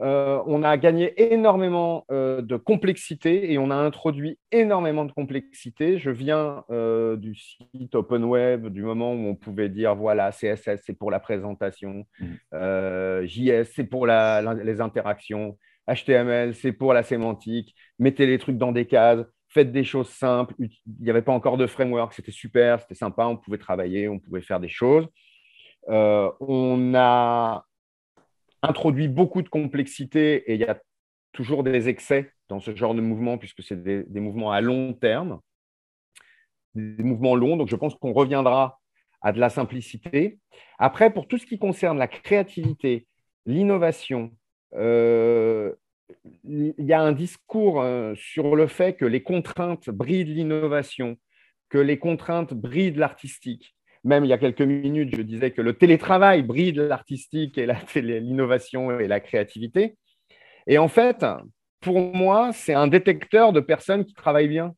euh, 0.00 0.42
on 0.46 0.62
a 0.62 0.78
gagné 0.78 1.12
énormément 1.32 2.06
euh, 2.10 2.40
de 2.40 2.56
complexité 2.56 3.52
et 3.52 3.58
on 3.58 3.70
a 3.70 3.74
introduit 3.74 4.38
énormément 4.50 5.04
de 5.04 5.12
complexité. 5.12 5.98
Je 5.98 6.10
viens 6.10 6.64
euh, 6.70 7.16
du 7.16 7.34
site 7.34 7.94
Open 7.94 8.24
Web, 8.24 8.68
du 8.68 8.82
moment 8.82 9.12
où 9.12 9.26
on 9.28 9.34
pouvait 9.34 9.68
dire 9.68 9.94
voilà, 9.94 10.30
CSS 10.30 10.80
c'est 10.86 10.98
pour 10.98 11.10
la 11.10 11.20
présentation, 11.20 12.06
mmh. 12.18 13.26
JS 13.26 13.64
c'est 13.74 13.84
pour 13.84 14.06
les 14.06 14.80
interactions, 14.80 15.58
HTML 15.86 16.54
c'est 16.54 16.72
pour 16.72 16.94
la 16.94 17.02
sémantique, 17.02 17.74
mettez 17.98 18.26
les 18.26 18.38
trucs 18.38 18.56
dans 18.56 18.72
des 18.72 18.86
cases, 18.86 19.26
faites 19.48 19.70
des 19.70 19.84
choses 19.84 20.08
simples. 20.08 20.54
Il 20.58 20.70
n'y 21.00 21.10
avait 21.10 21.20
pas 21.20 21.32
encore 21.32 21.58
de 21.58 21.66
framework, 21.66 22.14
c'était 22.14 22.32
super, 22.32 22.80
c'était 22.80 22.94
sympa, 22.94 23.26
on 23.26 23.36
pouvait 23.36 23.58
travailler, 23.58 24.08
on 24.08 24.18
pouvait 24.18 24.40
faire 24.40 24.60
des 24.60 24.68
choses. 24.68 25.06
on 25.86 26.94
a 26.94 27.64
introduit 28.62 29.08
beaucoup 29.08 29.42
de 29.42 29.48
complexité 29.48 30.50
et 30.50 30.54
il 30.54 30.60
y 30.60 30.64
a 30.64 30.80
toujours 31.32 31.62
des 31.62 31.88
excès 31.88 32.32
dans 32.48 32.60
ce 32.60 32.74
genre 32.74 32.94
de 32.94 33.00
mouvement 33.00 33.38
puisque 33.38 33.62
c'est 33.62 33.82
des, 33.82 34.20
mouvements 34.20 34.52
à 34.52 34.60
long 34.60 34.92
terme, 34.92 35.40
des 36.74 37.02
mouvements 37.02 37.36
longs. 37.36 37.56
Donc 37.56 37.68
je 37.68 37.76
pense 37.76 37.94
qu'on 37.94 38.12
reviendra 38.12 38.80
à 39.22 39.32
de 39.32 39.40
la 39.40 39.50
simplicité. 39.50 40.38
Après, 40.78 41.12
pour 41.12 41.28
tout 41.28 41.38
ce 41.38 41.46
qui 41.46 41.58
concerne 41.58 41.98
la 41.98 42.08
créativité, 42.08 43.06
l'innovation, 43.46 44.32
euh, 44.74 45.74
il 46.44 46.74
y 46.78 46.92
a 46.92 47.00
un 47.00 47.12
discours 47.12 47.82
euh, 47.82 48.14
sur 48.16 48.56
le 48.56 48.66
fait 48.66 48.96
que 48.96 49.04
les 49.04 49.22
contraintes 49.22 49.90
brident 49.90 50.30
l'innovation, 50.34 51.16
que 51.68 51.78
les 51.78 51.98
contraintes 51.98 52.54
brident 52.54 52.98
l'artistique. 52.98 53.76
Même 54.04 54.24
il 54.24 54.28
y 54.28 54.32
a 54.32 54.38
quelques 54.38 54.62
minutes, 54.62 55.14
je 55.14 55.22
disais 55.22 55.50
que 55.50 55.60
le 55.60 55.74
télétravail 55.74 56.42
bride 56.42 56.78
l'artistique 56.78 57.58
et 57.58 57.68
l'innovation 57.96 58.98
et 58.98 59.06
la 59.06 59.20
créativité. 59.20 59.96
Et 60.66 60.78
en 60.78 60.88
fait, 60.88 61.24
pour 61.80 61.98
moi, 61.98 62.50
c'est 62.52 62.74
un 62.74 62.86
détecteur 62.86 63.52
de 63.52 63.60
personnes 63.60 64.04
qui 64.04 64.14
travaillent 64.14 64.48
bien. 64.48 64.74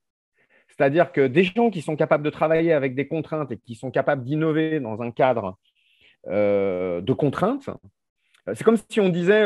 C'est-à-dire 0.68 1.12
que 1.12 1.26
des 1.26 1.44
gens 1.44 1.70
qui 1.70 1.82
sont 1.82 1.96
capables 1.96 2.24
de 2.24 2.30
travailler 2.30 2.72
avec 2.72 2.94
des 2.94 3.06
contraintes 3.06 3.52
et 3.52 3.58
qui 3.58 3.74
sont 3.74 3.90
capables 3.90 4.24
d'innover 4.24 4.80
dans 4.80 5.02
un 5.02 5.10
cadre 5.10 5.56
de 6.26 7.12
contraintes. 7.12 7.68
C'est 8.54 8.64
comme 8.64 8.76
si 8.76 9.00
on 9.00 9.08
disait 9.08 9.44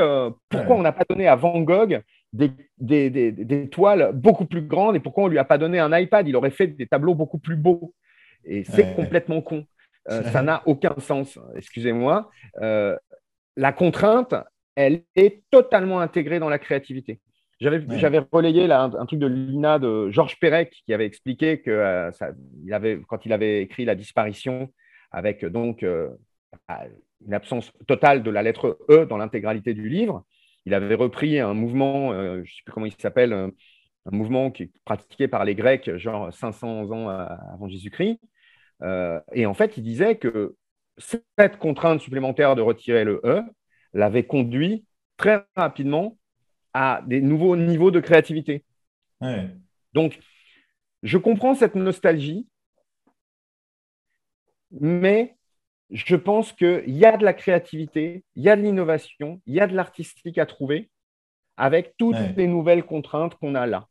pourquoi 0.49 0.77
on 0.77 0.83
n'a 0.83 0.93
pas 0.93 1.05
donné 1.09 1.27
à 1.27 1.37
Van 1.37 1.61
Gogh 1.61 2.01
des, 2.33 2.51
des, 2.79 3.69
toiles 3.69 4.13
beaucoup 4.15 4.47
plus 4.47 4.63
grandes 4.63 4.97
et 4.97 5.01
pourquoi 5.01 5.25
on 5.25 5.27
ne 5.27 5.33
lui 5.33 5.39
a 5.39 5.45
pas 5.45 5.59
donné 5.59 5.79
un 5.79 5.97
iPad? 5.97 6.27
Il 6.29 6.37
aurait 6.37 6.51
fait 6.51 6.67
des 6.67 6.87
tableaux 6.87 7.15
beaucoup 7.15 7.39
plus 7.39 7.57
beaux. 7.57 7.95
Et 8.47 8.65
c'est 8.65 8.95
complètement 8.95 9.43
con. 9.43 9.67
ça 10.09 10.43
n'a 10.43 10.63
aucun 10.67 10.95
sens. 10.99 11.39
Excusez-moi. 11.57 12.31
la 12.59 13.73
contrainte, 13.73 14.35
elle 14.77 15.03
est 15.17 15.43
totalement 15.51 16.01
intégrée 16.01 16.39
dans 16.39 16.49
la 16.49 16.59
créativité. 16.59 17.21
J'avais 17.59 18.19
relayé 18.31 18.71
un, 18.71 19.07
truc 19.07 19.19
de 19.19 19.27
l'INA 19.27 19.79
de 19.79 20.11
Georges 20.11 20.39
Perec 20.39 20.83
qui 20.85 20.93
avait 20.93 21.07
expliqué 21.07 21.63
que 21.63 21.71
euh, 21.71 22.11
il 22.65 22.75
avait, 22.75 23.01
quand 23.09 23.25
il 23.25 23.33
avait 23.33 23.63
écrit 23.63 23.87
La 23.87 23.95
disparition, 23.95 24.73
avec 25.11 25.45
donc 25.45 25.83
euh, 25.83 26.11
une 27.27 27.33
absence 27.33 27.73
totale 27.87 28.23
de 28.23 28.31
la 28.31 28.43
lettre 28.43 28.79
E 28.91 29.07
dans 29.07 29.17
l'intégralité 29.17 29.73
du 29.73 29.89
livre, 29.89 30.25
il 30.67 30.75
avait 30.75 30.95
repris 30.95 31.41
un 31.41 31.55
mouvement, 31.55 32.13
euh, 32.13 32.37
je 32.37 32.41
ne 32.41 32.45
sais 32.45 32.63
plus 32.67 32.73
comment 32.73 32.87
il 32.87 32.93
s'appelle, 32.93 33.33
un 33.33 33.51
mouvement 34.11 34.51
qui 34.51 34.65
est 34.65 34.73
pratiqué 34.85 35.27
par 35.27 35.47
les 35.47 35.55
Grecs, 35.55 35.97
genre 35.97 36.33
500 36.35 36.91
ans 36.91 37.09
avant 37.09 37.69
Jésus-Christ. 37.69 38.21
Et 38.83 39.47
en 39.47 39.55
fait, 39.55 39.77
il 39.77 39.83
disait 39.83 40.17
que 40.17 40.57
cette 40.99 41.59
contrainte 41.59 42.01
supplémentaire 42.01 42.57
de 42.57 42.63
retirer 42.63 43.05
le 43.05 43.21
E 43.25 43.43
l'avait 43.93 44.25
conduit 44.27 44.85
très 45.17 45.47
rapidement 45.55 46.19
à 46.75 47.03
des 47.07 47.21
nouveaux 47.21 47.57
niveaux 47.57 47.91
de 47.91 48.01
créativité. 48.01 48.65
Donc, 49.93 50.19
je 51.03 51.19
comprends 51.19 51.55
cette 51.55 51.75
nostalgie, 51.75 52.47
mais 54.71 55.37
je 55.91 56.17
pense 56.17 56.53
qu'il 56.53 56.83
y 56.87 57.05
a 57.05 57.17
de 57.17 57.25
la 57.25 57.33
créativité, 57.33 58.25
il 58.35 58.43
y 58.43 58.49
a 58.49 58.57
de 58.57 58.63
l'innovation, 58.63 59.41
il 59.47 59.55
y 59.55 59.61
a 59.61 59.67
de 59.67 59.75
l'artistique 59.75 60.37
à 60.39 60.45
trouver 60.45 60.91
avec 61.57 61.95
toutes 61.97 62.17
les 62.37 62.47
nouvelles 62.47 62.85
contraintes 62.85 63.37
qu'on 63.37 63.55
a 63.55 63.67
là. 63.67 63.87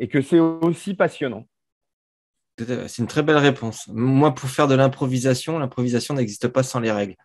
Et 0.00 0.08
que 0.08 0.20
c'est 0.20 0.38
aussi 0.38 0.94
passionnant. 0.94 1.46
C'est 2.58 2.98
une 2.98 3.06
très 3.06 3.22
belle 3.22 3.36
réponse. 3.36 3.88
Moi, 3.88 4.34
pour 4.34 4.48
faire 4.48 4.68
de 4.68 4.74
l'improvisation, 4.74 5.58
l'improvisation 5.58 6.14
n'existe 6.14 6.48
pas 6.48 6.62
sans 6.62 6.80
les 6.80 6.90
règles 6.90 7.16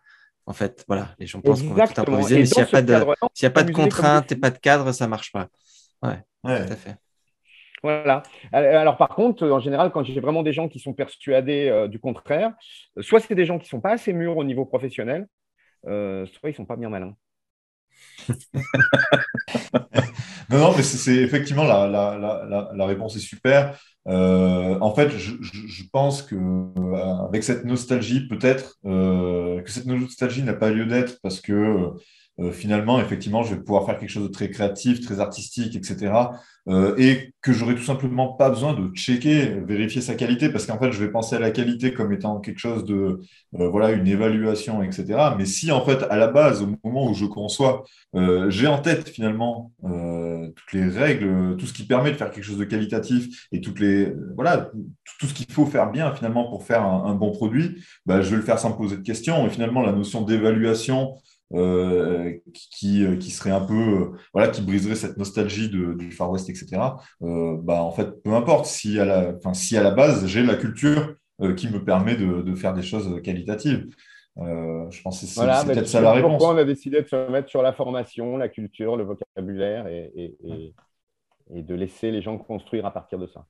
en 0.46 0.52
fait. 0.52 0.84
Voilà, 0.88 1.08
les 1.18 1.26
gens 1.26 1.40
pensent 1.40 1.62
qu'on 1.62 1.74
va 1.74 1.88
tout 1.88 2.00
improviser, 2.00 2.38
mais 2.38 2.46
s'il 2.46 2.58
n'y 2.58 2.62
a, 2.62 2.66
pas 2.66 2.82
de, 2.82 2.94
s'il 3.32 3.46
a 3.46 3.50
pas 3.50 3.64
de 3.64 3.72
contraintes 3.72 4.30
et 4.32 4.36
pas 4.36 4.50
de 4.50 4.58
cadre, 4.58 4.92
ça 4.92 5.06
ne 5.06 5.10
marche 5.10 5.32
pas. 5.32 5.48
Ouais, 6.02 6.18
tout 6.42 6.48
à 6.48 6.76
fait. 6.76 6.96
Voilà. 7.82 8.22
Alors, 8.52 8.96
par 8.96 9.10
contre, 9.10 9.46
en 9.46 9.60
général, 9.60 9.90
quand 9.92 10.02
j'ai 10.04 10.18
vraiment 10.20 10.42
des 10.42 10.52
gens 10.52 10.68
qui 10.68 10.78
sont 10.78 10.94
persuadés 10.94 11.68
euh, 11.68 11.86
du 11.86 11.98
contraire, 11.98 12.52
soit 13.00 13.20
c'est 13.20 13.34
des 13.34 13.44
gens 13.44 13.58
qui 13.58 13.66
ne 13.66 13.68
sont 13.68 13.80
pas 13.80 13.92
assez 13.92 14.12
mûrs 14.14 14.38
au 14.38 14.44
niveau 14.44 14.64
professionnel, 14.64 15.26
euh, 15.86 16.24
soit 16.26 16.48
ils 16.48 16.52
ne 16.52 16.56
sont 16.56 16.64
pas 16.64 16.76
bien 16.76 16.88
malins. 16.88 17.14
non, 20.50 20.58
non, 20.58 20.74
mais 20.76 20.82
c'est 20.82 21.16
effectivement 21.16 21.64
la, 21.64 22.86
réponse 22.86 23.16
est 23.16 23.20
super. 23.20 23.78
Euh, 24.06 24.78
en 24.80 24.94
fait, 24.94 25.10
je, 25.10 25.32
je, 25.40 25.82
pense 25.90 26.22
que 26.22 26.34
euh, 26.34 27.26
avec 27.26 27.42
cette 27.42 27.64
nostalgie, 27.64 28.28
peut-être 28.28 28.76
euh, 28.84 29.62
que 29.62 29.70
cette 29.70 29.86
nostalgie 29.86 30.42
n'a 30.42 30.52
pas 30.52 30.70
lieu 30.70 30.84
d'être 30.84 31.18
parce 31.22 31.40
que 31.40 31.90
euh, 32.40 32.50
finalement, 32.50 33.00
effectivement, 33.00 33.44
je 33.44 33.54
vais 33.54 33.60
pouvoir 33.60 33.86
faire 33.86 33.98
quelque 33.98 34.10
chose 34.10 34.24
de 34.24 34.32
très 34.32 34.50
créatif, 34.50 35.00
très 35.00 35.20
artistique, 35.20 35.76
etc. 35.76 36.12
Euh, 36.66 36.94
et 36.96 37.34
que 37.42 37.52
j'aurai 37.52 37.74
tout 37.74 37.82
simplement 37.82 38.32
pas 38.32 38.48
besoin 38.48 38.72
de 38.72 38.88
checker, 38.94 39.60
vérifier 39.66 40.00
sa 40.00 40.14
qualité, 40.14 40.48
parce 40.48 40.66
qu'en 40.66 40.78
fait, 40.78 40.90
je 40.90 40.98
vais 40.98 41.10
penser 41.10 41.36
à 41.36 41.38
la 41.38 41.50
qualité 41.50 41.92
comme 41.92 42.12
étant 42.12 42.40
quelque 42.40 42.58
chose 42.58 42.84
de, 42.84 43.20
euh, 43.60 43.68
voilà, 43.68 43.92
une 43.92 44.08
évaluation, 44.08 44.82
etc. 44.82 45.34
Mais 45.38 45.44
si, 45.44 45.70
en 45.70 45.84
fait, 45.84 46.02
à 46.10 46.16
la 46.16 46.26
base, 46.28 46.62
au 46.62 46.68
moment 46.82 47.08
où 47.08 47.14
je 47.14 47.26
conçois, 47.26 47.84
j'ai 48.48 48.66
en 48.66 48.78
tête 48.78 49.08
finalement 49.08 49.72
toutes 49.82 50.72
les 50.72 50.86
règles, 50.88 51.56
tout 51.56 51.66
ce 51.66 51.72
qui 51.72 51.84
permet 51.84 52.12
de 52.12 52.16
faire 52.16 52.30
quelque 52.30 52.44
chose 52.44 52.58
de 52.58 52.64
qualitatif 52.64 53.48
et 53.50 53.60
toutes 53.60 53.80
les, 53.80 54.12
voilà, 54.36 54.70
tout 55.18 55.26
ce 55.26 55.34
qu'il 55.34 55.50
faut 55.52 55.66
faire 55.66 55.90
bien 55.90 56.14
finalement 56.14 56.48
pour 56.48 56.64
faire 56.64 56.84
un, 56.84 57.14
bon 57.14 57.32
produit, 57.32 57.82
bah, 58.06 58.22
je 58.22 58.30
vais 58.30 58.36
le 58.36 58.42
faire 58.42 58.58
sans 58.58 58.70
me 58.70 58.76
poser 58.76 58.96
de 58.96 59.02
questions. 59.02 59.46
Et 59.46 59.50
finalement, 59.50 59.82
la 59.82 59.92
notion 59.92 60.22
d'évaluation, 60.22 61.16
euh, 61.54 62.32
qui, 62.52 63.04
euh, 63.04 63.16
qui 63.16 63.30
serait 63.30 63.50
un 63.50 63.64
peu, 63.64 63.74
euh, 63.74 64.18
voilà, 64.32 64.48
qui 64.48 64.60
briserait 64.60 64.96
cette 64.96 65.16
nostalgie 65.16 65.68
du 65.70 66.10
Far 66.10 66.30
West, 66.30 66.50
etc. 66.50 66.66
bah, 67.20 67.82
en 67.82 67.92
fait, 67.92 68.22
peu 68.22 68.32
importe 68.32 68.66
si 68.66 68.98
à 68.98 69.04
la, 69.04 69.34
si 69.52 69.76
à 69.76 69.82
la 69.82 69.92
base 69.92 70.26
j'ai 70.26 70.42
la 70.42 70.56
culture 70.56 71.14
qui 71.56 71.68
me 71.68 71.84
permet 71.84 72.16
de, 72.16 72.42
de, 72.42 72.54
faire 72.54 72.74
des 72.74 72.82
choses 72.82 73.20
qualitatives. 73.22 73.86
je 74.36 75.02
pense 75.02 75.20
que 75.20 75.26
c'est 75.26 75.40
peut-être 75.66 75.86
ça 75.86 76.00
la 76.00 76.12
réponse. 76.12 76.38
Pourquoi 76.38 76.54
on 76.54 76.58
a 76.58 76.64
décidé 76.64 77.02
de 77.02 77.08
se 77.08 77.30
mettre 77.30 77.48
sur 77.48 77.62
la 77.62 77.72
formation, 77.72 78.36
la 78.36 78.48
culture, 78.48 78.96
le 78.96 79.04
vocabulaire 79.04 79.86
et, 79.86 80.12
et, 80.16 80.74
et, 81.54 81.62
de 81.62 81.74
laisser 81.74 82.10
les 82.10 82.22
gens 82.22 82.38
construire 82.38 82.86
à 82.86 82.92
partir 82.92 83.18
de 83.18 83.26
ça. 83.26 83.46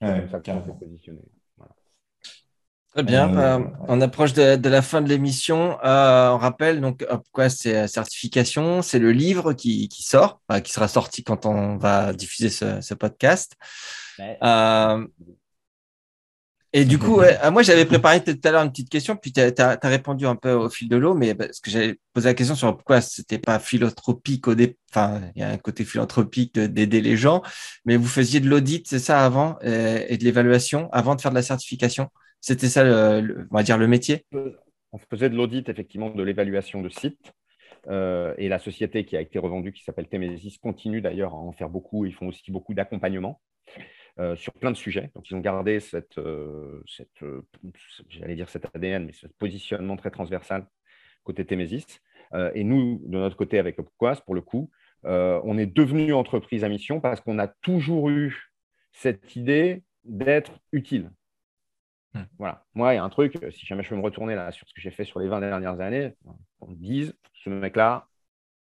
Comme 0.00 0.28
ça 0.28 0.40
qu'on 0.40 0.64
s'est 0.64 0.78
positionné. 0.78 1.20
Très 2.94 3.02
bien. 3.02 3.36
Euh, 3.36 3.58
euh, 3.58 3.64
on 3.88 4.00
approche 4.00 4.34
de, 4.34 4.68
la 4.68 4.80
fin 4.80 5.02
de 5.02 5.08
l'émission. 5.08 5.78
Euh, 5.84 6.30
on 6.30 6.38
rappelle 6.38 6.80
donc 6.80 7.04
quoi 7.32 7.48
c'est 7.48 7.72
la 7.72 7.88
certification, 7.88 8.82
c'est 8.82 9.00
le 9.00 9.10
livre 9.10 9.52
qui, 9.52 9.88
sort, 9.98 10.40
qui 10.62 10.72
sera 10.72 10.86
sorti 10.86 11.24
quand 11.24 11.44
on 11.44 11.76
va 11.76 12.12
diffuser 12.12 12.50
ce, 12.50 12.94
podcast. 12.94 13.56
et 16.72 16.84
du 16.84 16.98
coup, 17.00 17.20
moi 17.50 17.62
j'avais 17.62 17.84
préparé 17.84 18.22
tout 18.22 18.38
à 18.44 18.50
l'heure 18.52 18.62
une 18.62 18.70
petite 18.70 18.90
question, 18.90 19.16
puis 19.16 19.32
tu 19.32 19.40
as, 19.40 19.78
répondu 19.82 20.28
un 20.28 20.36
peu 20.36 20.52
au 20.52 20.70
fil 20.70 20.88
de 20.88 20.96
l'eau, 20.96 21.14
mais 21.14 21.34
parce 21.34 21.58
que 21.58 21.72
j'avais 21.72 21.98
posé 22.12 22.28
la 22.28 22.34
question 22.34 22.54
sur 22.54 22.76
pourquoi 22.76 23.00
c'était 23.00 23.38
pas 23.38 23.58
philanthropique 23.58 24.46
au 24.46 24.54
départ. 24.54 24.76
Enfin, 24.92 25.20
il 25.34 25.40
y 25.40 25.44
a 25.44 25.48
un 25.48 25.58
côté 25.58 25.84
philanthropique 25.84 26.56
d'aider 26.56 27.00
les 27.00 27.16
gens, 27.16 27.42
mais 27.84 27.96
vous 27.96 28.06
faisiez 28.06 28.38
de 28.38 28.48
l'audit, 28.48 28.86
c'est 28.86 29.00
ça 29.00 29.24
avant, 29.24 29.58
et 29.62 30.16
de 30.16 30.22
l'évaluation 30.22 30.88
avant 30.92 31.16
de 31.16 31.20
faire 31.20 31.32
de 31.32 31.36
la 31.36 31.42
certification? 31.42 32.08
C'était 32.46 32.68
ça, 32.68 32.84
le, 32.84 33.48
va 33.50 33.62
dire, 33.62 33.78
le 33.78 33.86
métier? 33.86 34.26
On 34.92 34.98
faisait 34.98 35.30
de 35.30 35.34
l'audit, 35.34 35.66
effectivement, 35.70 36.10
de 36.10 36.22
l'évaluation 36.22 36.82
de 36.82 36.90
sites. 36.90 37.32
Euh, 37.86 38.34
et 38.36 38.50
la 38.50 38.58
société 38.58 39.06
qui 39.06 39.16
a 39.16 39.22
été 39.22 39.38
revendue, 39.38 39.72
qui 39.72 39.82
s'appelle 39.82 40.08
Temesis, 40.08 40.58
continue 40.58 41.00
d'ailleurs 41.00 41.32
à 41.32 41.38
en 41.38 41.52
faire 41.52 41.70
beaucoup. 41.70 42.04
Ils 42.04 42.12
font 42.12 42.28
aussi 42.28 42.52
beaucoup 42.52 42.74
d'accompagnement 42.74 43.40
euh, 44.18 44.36
sur 44.36 44.52
plein 44.52 44.70
de 44.70 44.76
sujets. 44.76 45.10
Donc, 45.14 45.30
ils 45.30 45.34
ont 45.34 45.40
gardé 45.40 45.80
cette, 45.80 46.18
euh, 46.18 46.82
cet 46.86 48.66
ADN, 48.74 49.06
mais 49.06 49.12
ce 49.12 49.26
positionnement 49.38 49.96
très 49.96 50.10
transversal 50.10 50.66
côté 51.22 51.46
Temesis. 51.46 51.86
et 52.54 52.62
nous, 52.62 53.00
de 53.06 53.16
notre 53.16 53.36
côté, 53.36 53.58
avec 53.58 53.78
Opquas, 53.78 54.20
pour 54.26 54.34
le 54.34 54.42
coup, 54.42 54.70
on 55.04 55.56
est 55.56 55.64
devenu 55.64 56.12
entreprise 56.12 56.62
à 56.62 56.68
mission 56.68 57.00
parce 57.00 57.22
qu'on 57.22 57.38
a 57.38 57.48
toujours 57.48 58.10
eu 58.10 58.52
cette 58.92 59.34
idée 59.34 59.82
d'être 60.04 60.60
utile. 60.72 61.08
Hmm. 62.14 62.24
Voilà. 62.38 62.64
Moi, 62.74 62.94
il 62.94 62.96
y 62.96 62.98
a 62.98 63.04
un 63.04 63.08
truc, 63.08 63.38
si 63.50 63.66
jamais 63.66 63.82
je 63.82 63.90
peux 63.90 63.96
me 63.96 64.02
retourner 64.02 64.34
là 64.34 64.52
sur 64.52 64.68
ce 64.68 64.74
que 64.74 64.80
j'ai 64.80 64.90
fait 64.90 65.04
sur 65.04 65.20
les 65.20 65.28
20 65.28 65.40
dernières 65.40 65.80
années, 65.80 66.14
on 66.60 66.68
me 66.68 66.76
dise, 66.76 67.14
ce 67.32 67.50
mec-là, 67.50 68.06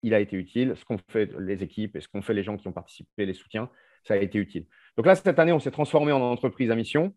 il 0.03 0.13
a 0.13 0.19
été 0.19 0.37
utile. 0.37 0.73
Ce 0.75 0.85
qu'ont 0.85 0.99
fait 1.09 1.31
les 1.39 1.63
équipes 1.63 1.95
et 1.95 2.01
ce 2.01 2.07
qu'ont 2.07 2.21
fait 2.21 2.33
les 2.33 2.43
gens 2.43 2.57
qui 2.57 2.67
ont 2.67 2.71
participé, 2.71 3.25
les 3.25 3.33
soutiens, 3.33 3.69
ça 4.03 4.13
a 4.13 4.17
été 4.17 4.37
utile. 4.37 4.65
Donc 4.97 5.05
là, 5.05 5.15
cette 5.15 5.39
année, 5.39 5.51
on 5.51 5.59
s'est 5.59 5.71
transformé 5.71 6.11
en 6.11 6.21
entreprise 6.21 6.71
à 6.71 6.75
mission. 6.75 7.13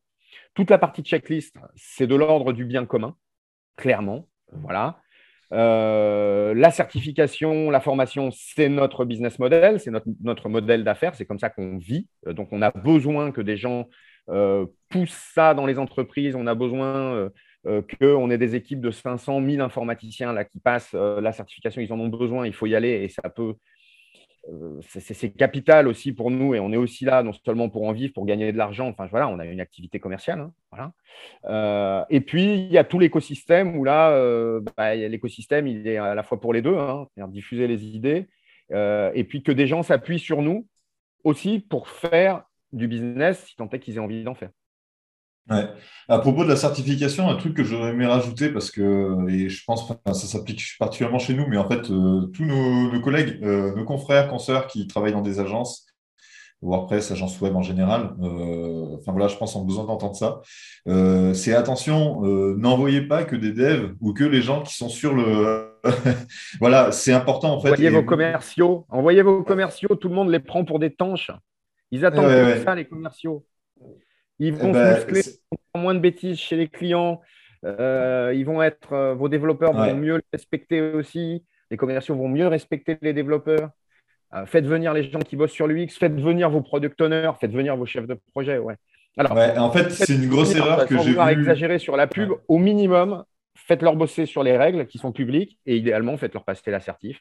Toute 0.55 0.70
la 0.70 0.78
partie 0.78 1.03
checklist, 1.03 1.57
c'est 1.76 2.07
de 2.07 2.14
l'ordre 2.14 2.53
du 2.53 2.64
bien 2.64 2.87
commun, 2.87 3.16
clairement. 3.76 4.28
Voilà. 4.53 5.01
Euh, 5.53 6.55
la 6.55 6.70
certification, 6.70 7.70
la 7.70 7.80
formation, 7.80 8.30
c'est 8.33 8.70
notre 8.70 9.05
business 9.05 9.39
model, 9.39 9.80
c'est 9.80 9.91
notre, 9.91 10.07
notre 10.22 10.49
modèle 10.49 10.83
d'affaires, 10.83 11.14
c'est 11.14 11.26
comme 11.26 11.39
ça 11.39 11.51
qu'on 11.51 11.76
vit. 11.76 12.09
Euh, 12.26 12.33
donc, 12.33 12.49
on 12.53 12.62
a 12.62 12.70
besoin 12.70 13.33
que 13.33 13.43
des 13.43 13.59
gens 13.59 13.80
euh, 13.80 13.85
pousse 14.26 15.30
ça 15.34 15.54
dans 15.54 15.66
les 15.66 15.78
entreprises. 15.78 16.36
On 16.36 16.46
a 16.46 16.54
besoin 16.54 17.14
euh, 17.14 17.30
euh, 17.66 17.82
qu'on 17.98 18.30
ait 18.30 18.38
des 18.38 18.54
équipes 18.54 18.80
de 18.80 18.90
500, 18.90 19.40
1000 19.40 19.60
informaticiens 19.60 20.44
qui 20.44 20.60
passent 20.60 20.94
la 20.94 21.32
certification. 21.32 21.80
Ils 21.80 21.92
en 21.92 22.00
ont 22.00 22.08
besoin, 22.08 22.46
il 22.46 22.52
faut 22.52 22.66
y 22.66 22.76
aller 22.76 23.02
et 23.02 23.08
ça 23.08 23.28
peut. 23.30 23.54
c'est 24.88 25.30
capital 25.30 25.88
aussi 25.88 26.12
pour 26.12 26.30
nous 26.30 26.54
et 26.54 26.60
on 26.60 26.72
est 26.72 26.76
aussi 26.76 27.04
là 27.04 27.22
non 27.22 27.32
seulement 27.32 27.68
pour 27.68 27.84
en 27.84 27.92
vivre, 27.92 28.12
pour 28.12 28.26
gagner 28.26 28.52
de 28.52 28.58
l'argent. 28.58 28.88
Enfin 28.88 29.06
voilà, 29.06 29.28
on 29.28 29.38
a 29.38 29.46
une 29.46 29.60
activité 29.60 29.98
commerciale. 29.98 30.50
Hein, 30.72 32.04
et 32.10 32.20
puis 32.20 32.54
il 32.54 32.72
y 32.72 32.78
a 32.78 32.84
tout 32.84 32.98
l'écosystème 32.98 33.76
où 33.76 33.84
là, 33.84 34.10
bah, 34.76 34.94
l'écosystème 34.94 35.66
il 35.66 35.86
est 35.86 35.96
à 35.96 36.14
la 36.14 36.22
fois 36.22 36.40
pour 36.40 36.52
les 36.52 36.62
deux, 36.62 36.76
hein, 36.76 37.08
diffuser 37.28 37.66
les 37.66 37.86
idées, 37.86 38.28
et 38.70 39.24
puis 39.24 39.42
que 39.42 39.52
des 39.52 39.66
gens 39.66 39.82
s'appuient 39.82 40.18
sur 40.18 40.42
nous 40.42 40.66
aussi 41.24 41.60
pour 41.60 41.88
faire 41.88 42.42
du 42.72 42.88
business, 42.88 43.44
si 43.46 43.56
tant 43.56 43.68
est 43.70 43.78
qu'ils 43.78 43.96
aient 43.96 44.00
envie 44.00 44.24
d'en 44.24 44.34
faire. 44.34 44.50
Ouais. 45.50 45.68
À 46.08 46.18
propos 46.18 46.44
de 46.44 46.48
la 46.48 46.56
certification, 46.56 47.28
un 47.28 47.34
truc 47.34 47.54
que 47.54 47.64
j'aurais 47.64 47.90
aimé 47.90 48.06
rajouter, 48.06 48.50
parce 48.50 48.70
que, 48.70 49.28
et 49.28 49.48
je 49.48 49.64
pense 49.64 49.88
que 49.88 49.94
ça 50.12 50.26
s'applique 50.26 50.62
particulièrement 50.78 51.18
chez 51.18 51.34
nous, 51.34 51.46
mais 51.48 51.56
en 51.56 51.68
fait, 51.68 51.90
euh, 51.90 52.26
tous 52.26 52.44
nos, 52.44 53.00
collègues, 53.00 53.40
euh, 53.42 53.74
nos 53.74 53.84
confrères, 53.84 54.28
consoeurs 54.28 54.68
qui 54.68 54.86
travaillent 54.86 55.12
dans 55.12 55.20
des 55.20 55.40
agences, 55.40 55.86
WordPress, 56.60 57.10
agence 57.10 57.40
web 57.40 57.56
en 57.56 57.62
général. 57.62 58.14
enfin 58.20 59.10
voilà, 59.10 59.26
je 59.26 59.36
pense 59.36 59.54
qu'on 59.54 59.62
a 59.62 59.64
besoin 59.64 59.84
d'entendre 59.84 60.14
ça. 60.14 60.42
c'est 61.34 61.54
attention, 61.54 62.20
n'envoyez 62.56 63.00
pas 63.00 63.24
que 63.24 63.34
des 63.34 63.50
devs 63.50 63.96
ou 64.00 64.12
que 64.12 64.22
les 64.22 64.42
gens 64.42 64.62
qui 64.62 64.72
sont 64.76 64.88
sur 64.88 65.12
le. 65.12 65.76
voilà, 66.60 66.92
c'est 66.92 67.12
important 67.12 67.54
en 67.54 67.60
fait. 67.60 67.72
Envoyez 67.72 67.90
vos 67.90 68.04
commerciaux, 68.04 68.86
envoyez 68.90 69.22
vos 69.22 69.42
commerciaux, 69.42 69.96
tout 69.96 70.08
le 70.08 70.14
monde 70.14 70.30
les 70.30 70.38
prend 70.38 70.64
pour 70.64 70.78
des 70.78 70.94
tanches. 70.94 71.32
Ils 71.93 72.07
attendent 72.07 72.57
ça, 72.64 72.74
les 72.74 72.86
commerciaux. 72.86 73.47
Ils 74.38 74.55
vont 74.55 74.70
eh 74.70 74.72
ben, 74.72 74.95
muscler, 74.95 75.22
moins 75.76 75.95
de 75.95 76.01
bêtises 76.01 76.38
chez 76.38 76.57
les 76.57 76.66
clients. 76.66 77.20
Euh, 77.64 78.32
ils 78.34 78.45
vont 78.45 78.61
être, 78.62 78.93
euh, 78.93 79.14
vos 79.14 79.28
développeurs 79.28 79.72
vont 79.72 79.95
mieux 79.95 80.16
les 80.16 80.24
respecter 80.32 80.80
aussi. 80.80 81.45
Les 81.70 81.76
commerciaux 81.76 82.16
vont 82.16 82.28
mieux 82.28 82.49
respecter 82.49 82.99
les 83.03 83.12
développeurs. 83.12 83.70
Euh, 84.34 84.47
faites 84.47 84.64
venir 84.64 84.95
les 84.95 85.05
gens 85.05 85.20
qui 85.20 85.36
bossent 85.36 85.53
sur 85.53 85.66
l'UX, 85.66 85.88
faites 85.90 86.18
venir 86.18 86.49
vos 86.51 86.62
product 86.62 87.01
owners, 87.03 87.32
faites 87.38 87.53
venir 87.53 87.76
vos 87.76 87.86
chefs 87.86 88.07
de 88.07 88.18
projet. 88.32 88.59
Ouais. 88.59 88.74
Alors, 89.18 89.32
en 89.59 89.70
fait, 89.70 89.90
c'est 89.90 90.14
une 90.14 90.28
grosse 90.28 90.57
erreur 90.57 90.86
que 90.86 90.99
j'ai. 90.99 91.18
exagérer 91.30 91.78
sur 91.78 91.97
la 91.97 92.07
pub, 92.07 92.32
au 92.49 92.59
minimum, 92.59 93.24
faites-leur 93.55 93.95
bosser 93.95 94.24
sur 94.24 94.43
les 94.43 94.57
règles 94.57 94.86
qui 94.86 94.97
sont 94.97 95.12
publiques 95.12 95.59
et 95.66 95.76
idéalement, 95.76 96.16
faites-leur 96.16 96.45
passer 96.45 96.70
l'assertif 96.70 97.20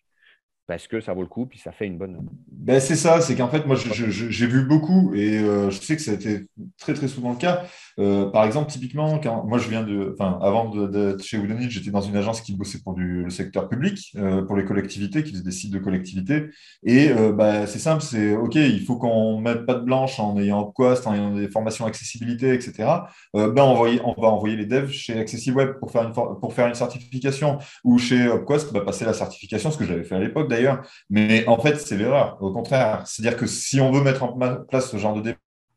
parce 0.68 0.88
que 0.88 1.02
ça 1.02 1.14
vaut 1.14 1.22
le 1.22 1.28
coup, 1.28 1.46
puis 1.46 1.60
ça 1.60 1.72
fait 1.72 1.86
une 1.86 1.98
bonne. 1.98 2.20
Ben, 2.52 2.80
c'est 2.80 2.96
ça, 2.96 3.22
c'est 3.22 3.36
qu'en 3.36 3.50
fait, 3.50 3.66
moi, 3.66 3.76
j'ai 3.76 4.48
vu 4.48 4.64
beaucoup 4.66 5.14
et 5.16 5.40
je 5.40 5.80
sais 5.82 5.96
que 5.96 6.02
ça 6.02 6.12
a 6.12 6.14
été 6.14 6.48
très, 6.78 6.94
très 6.94 7.08
souvent 7.08 7.32
le 7.32 7.38
cas. 7.38 7.66
Euh, 8.00 8.30
par 8.30 8.46
exemple, 8.46 8.72
typiquement, 8.72 9.20
quand 9.20 9.46
moi 9.46 9.58
je 9.58 9.70
viens 9.70 9.84
de, 9.84 10.14
enfin, 10.14 10.40
avant 10.42 10.70
d'être 10.70 11.24
chez 11.24 11.38
Woodenit, 11.38 11.70
j'étais 11.70 11.92
dans 11.92 12.02
une 12.02 12.16
agence 12.16 12.42
qui 12.42 12.56
bossait 12.56 12.80
pour 12.84 12.94
du, 12.94 13.24
le 13.24 13.30
secteur 13.30 13.70
public, 13.70 14.12
euh, 14.18 14.44
pour 14.44 14.56
les 14.56 14.66
collectivités, 14.66 15.24
qui 15.24 15.32
faisait 15.32 15.44
des 15.44 15.52
sites 15.52 15.72
de 15.72 15.80
collectivités. 15.80 16.50
Et 16.84 17.10
euh, 17.10 17.32
bah, 17.32 17.68
c'est 17.68 17.80
simple, 17.80 18.02
c'est 18.02 18.36
OK, 18.36 18.56
il 18.56 18.84
faut 18.84 18.98
qu'on 18.98 19.40
mette 19.40 19.66
pas 19.66 19.76
de 19.76 19.84
blanche 19.84 20.20
en 20.20 20.38
ayant 20.40 20.72
Quest, 20.76 21.08
en 21.08 21.14
ayant 21.14 21.34
des 21.34 21.50
formations 21.50 21.86
accessibilité, 21.86 22.54
etc. 22.54 22.90
ben, 23.34 23.54
on, 23.58 23.84
va, 23.84 23.90
on 24.04 24.22
va 24.22 24.28
envoyer 24.28 24.56
les 24.56 24.66
devs 24.66 24.92
chez 24.92 25.20
AccessiWeb 25.20 25.80
pour 25.80 25.92
faire 25.92 26.04
une, 26.04 26.14
pour 26.14 26.54
faire 26.54 26.68
une 26.68 26.76
certification 26.76 27.58
ou 27.84 27.98
chez 27.98 28.30
Quest, 28.48 28.72
bah, 28.74 28.82
passer 28.82 29.06
la 29.06 29.14
certification, 29.14 29.72
ce 29.72 29.78
que 29.78 29.86
j'avais 29.86 30.04
fait 30.04 30.16
à 30.16 30.20
l'époque 30.20 30.50
d'ailleurs. 30.50 30.82
Mais 31.10 31.46
en 31.48 31.60
fait, 31.60 31.80
c'est 31.80 31.98
l'erreur. 31.98 32.38
Au 32.42 32.52
contraire, 32.52 33.04
c'est-à-dire 33.06 33.38
que 33.38 33.46
si 33.48 33.80
on 33.80 33.92
veut 33.92 34.04
mettre 34.04 34.24
en 34.24 34.38
place 34.70 34.90
ce 34.90 34.98
genre 34.98 35.16
de 35.16 35.22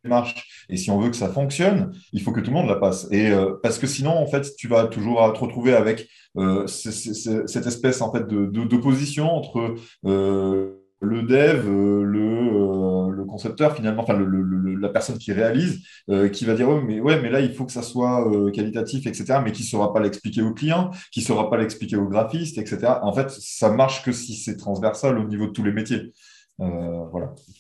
marche. 0.08 0.66
Et 0.68 0.76
si 0.76 0.90
on 0.90 0.98
veut 0.98 1.10
que 1.10 1.16
ça 1.16 1.28
fonctionne, 1.28 1.92
il 2.12 2.22
faut 2.22 2.32
que 2.32 2.40
tout 2.40 2.50
le 2.50 2.56
monde 2.56 2.68
la 2.68 2.76
passe. 2.76 3.08
Et 3.10 3.30
euh, 3.30 3.54
parce 3.62 3.78
que 3.78 3.86
sinon, 3.86 4.12
en 4.12 4.26
fait, 4.26 4.54
tu 4.56 4.68
vas 4.68 4.86
toujours 4.86 5.32
te 5.32 5.38
retrouver 5.38 5.74
avec 5.74 6.08
euh, 6.36 6.66
cette 6.66 7.66
espèce 7.66 8.00
en 8.00 8.12
fait 8.12 8.26
de 8.26 8.46
d'opposition 8.46 9.32
entre 9.32 9.76
euh, 10.06 10.80
le 11.00 11.22
dev, 11.22 11.68
le, 11.68 13.10
le, 13.10 13.24
concepteur 13.24 13.74
finalement, 13.74 14.02
enfin 14.02 14.14
le, 14.14 14.74
la 14.76 14.88
personne 14.88 15.18
qui 15.18 15.32
réalise, 15.32 15.80
qui 16.32 16.44
va 16.44 16.54
dire 16.54 16.68
ouais 16.68 16.80
mais 16.86 17.00
ouais 17.00 17.20
mais 17.20 17.30
là 17.30 17.40
il 17.40 17.52
faut 17.52 17.64
que 17.64 17.72
ça 17.72 17.82
soit 17.82 18.30
qualitatif 18.52 19.06
etc. 19.06 19.40
Mais 19.44 19.50
qui 19.50 19.64
saura 19.64 19.92
pas 19.92 20.00
l'expliquer 20.00 20.42
au 20.42 20.54
client, 20.54 20.90
qui 21.10 21.20
saura 21.20 21.50
pas 21.50 21.56
l'expliquer 21.56 21.96
au 21.96 22.08
graphiste 22.08 22.58
etc. 22.58 22.94
En 23.02 23.12
fait, 23.12 23.30
ça 23.30 23.70
marche 23.70 24.04
que 24.04 24.12
si 24.12 24.34
c'est 24.34 24.56
transversal 24.56 25.18
au 25.18 25.24
niveau 25.24 25.46
de 25.46 25.52
tous 25.52 25.64
les 25.64 25.72
métiers. 25.72 26.12
Euh. 26.60 27.04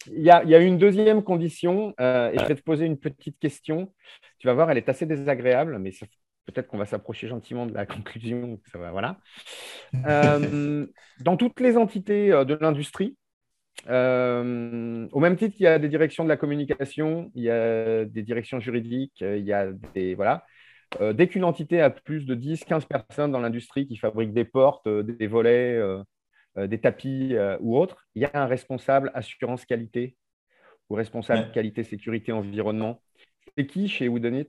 Il 0.06 0.22
y, 0.22 0.30
a, 0.30 0.58
une 0.58 0.78
deuxième 0.78 1.22
condition, 1.22 1.94
euh, 2.00 2.30
et 2.32 2.38
je 2.38 2.44
vais 2.44 2.54
te 2.54 2.62
poser 2.62 2.86
une 2.86 2.98
petite 2.98 3.38
question. 3.38 3.92
Tu 4.38 4.46
vas 4.46 4.54
voir, 4.54 4.70
elle 4.70 4.78
est 4.78 4.88
assez 4.88 5.06
désagréable, 5.06 5.78
mais 5.78 5.90
peut-être 6.46 6.68
qu'on 6.68 6.78
va 6.78 6.86
s'approcher 6.86 7.26
gentiment 7.28 7.66
de 7.66 7.74
la 7.74 7.86
conclusion. 7.86 8.60
Voilà. 8.74 9.18
Euh, 10.06 10.86
dans 11.20 11.36
toutes 11.36 11.60
les 11.60 11.76
entités 11.76 12.28
de 12.28 12.58
l'industrie, 12.60 13.16
au 13.88 13.90
même 15.20 15.36
titre 15.36 15.56
qu'il 15.56 15.64
y 15.64 15.68
a 15.68 15.78
des 15.78 15.88
directions 15.88 16.24
de 16.24 16.28
la 16.28 16.36
communication, 16.36 17.30
il 17.34 17.42
y 17.42 17.50
a 17.50 18.04
des 18.04 18.22
directions 18.22 18.60
juridiques, 18.60 19.20
il 19.20 19.44
y 19.44 19.52
a 19.52 19.72
des. 19.94 20.14
Voilà. 20.14 20.44
dès 21.12 21.26
qu'une 21.26 21.44
entité 21.44 21.80
a 21.80 21.90
plus 21.90 22.26
de 22.26 22.34
10-15 22.36 22.86
personnes 22.86 23.32
dans 23.32 23.40
l'industrie 23.40 23.86
qui 23.88 23.96
fabriquent 23.96 24.34
des 24.34 24.44
portes, 24.44 24.88
des 24.88 25.26
volets, 25.26 25.80
des 26.56 26.80
tapis 26.80 27.34
euh, 27.34 27.56
ou 27.60 27.76
autres, 27.78 28.06
il 28.14 28.22
y 28.22 28.24
a 28.24 28.30
un 28.34 28.46
responsable 28.46 29.10
assurance 29.14 29.64
qualité 29.64 30.16
ou 30.88 30.94
responsable 30.94 31.50
qualité 31.52 31.82
sécurité 31.82 32.32
environnement. 32.32 33.00
C'est 33.56 33.66
qui 33.66 33.88
chez 33.88 34.08
Woodenit? 34.08 34.48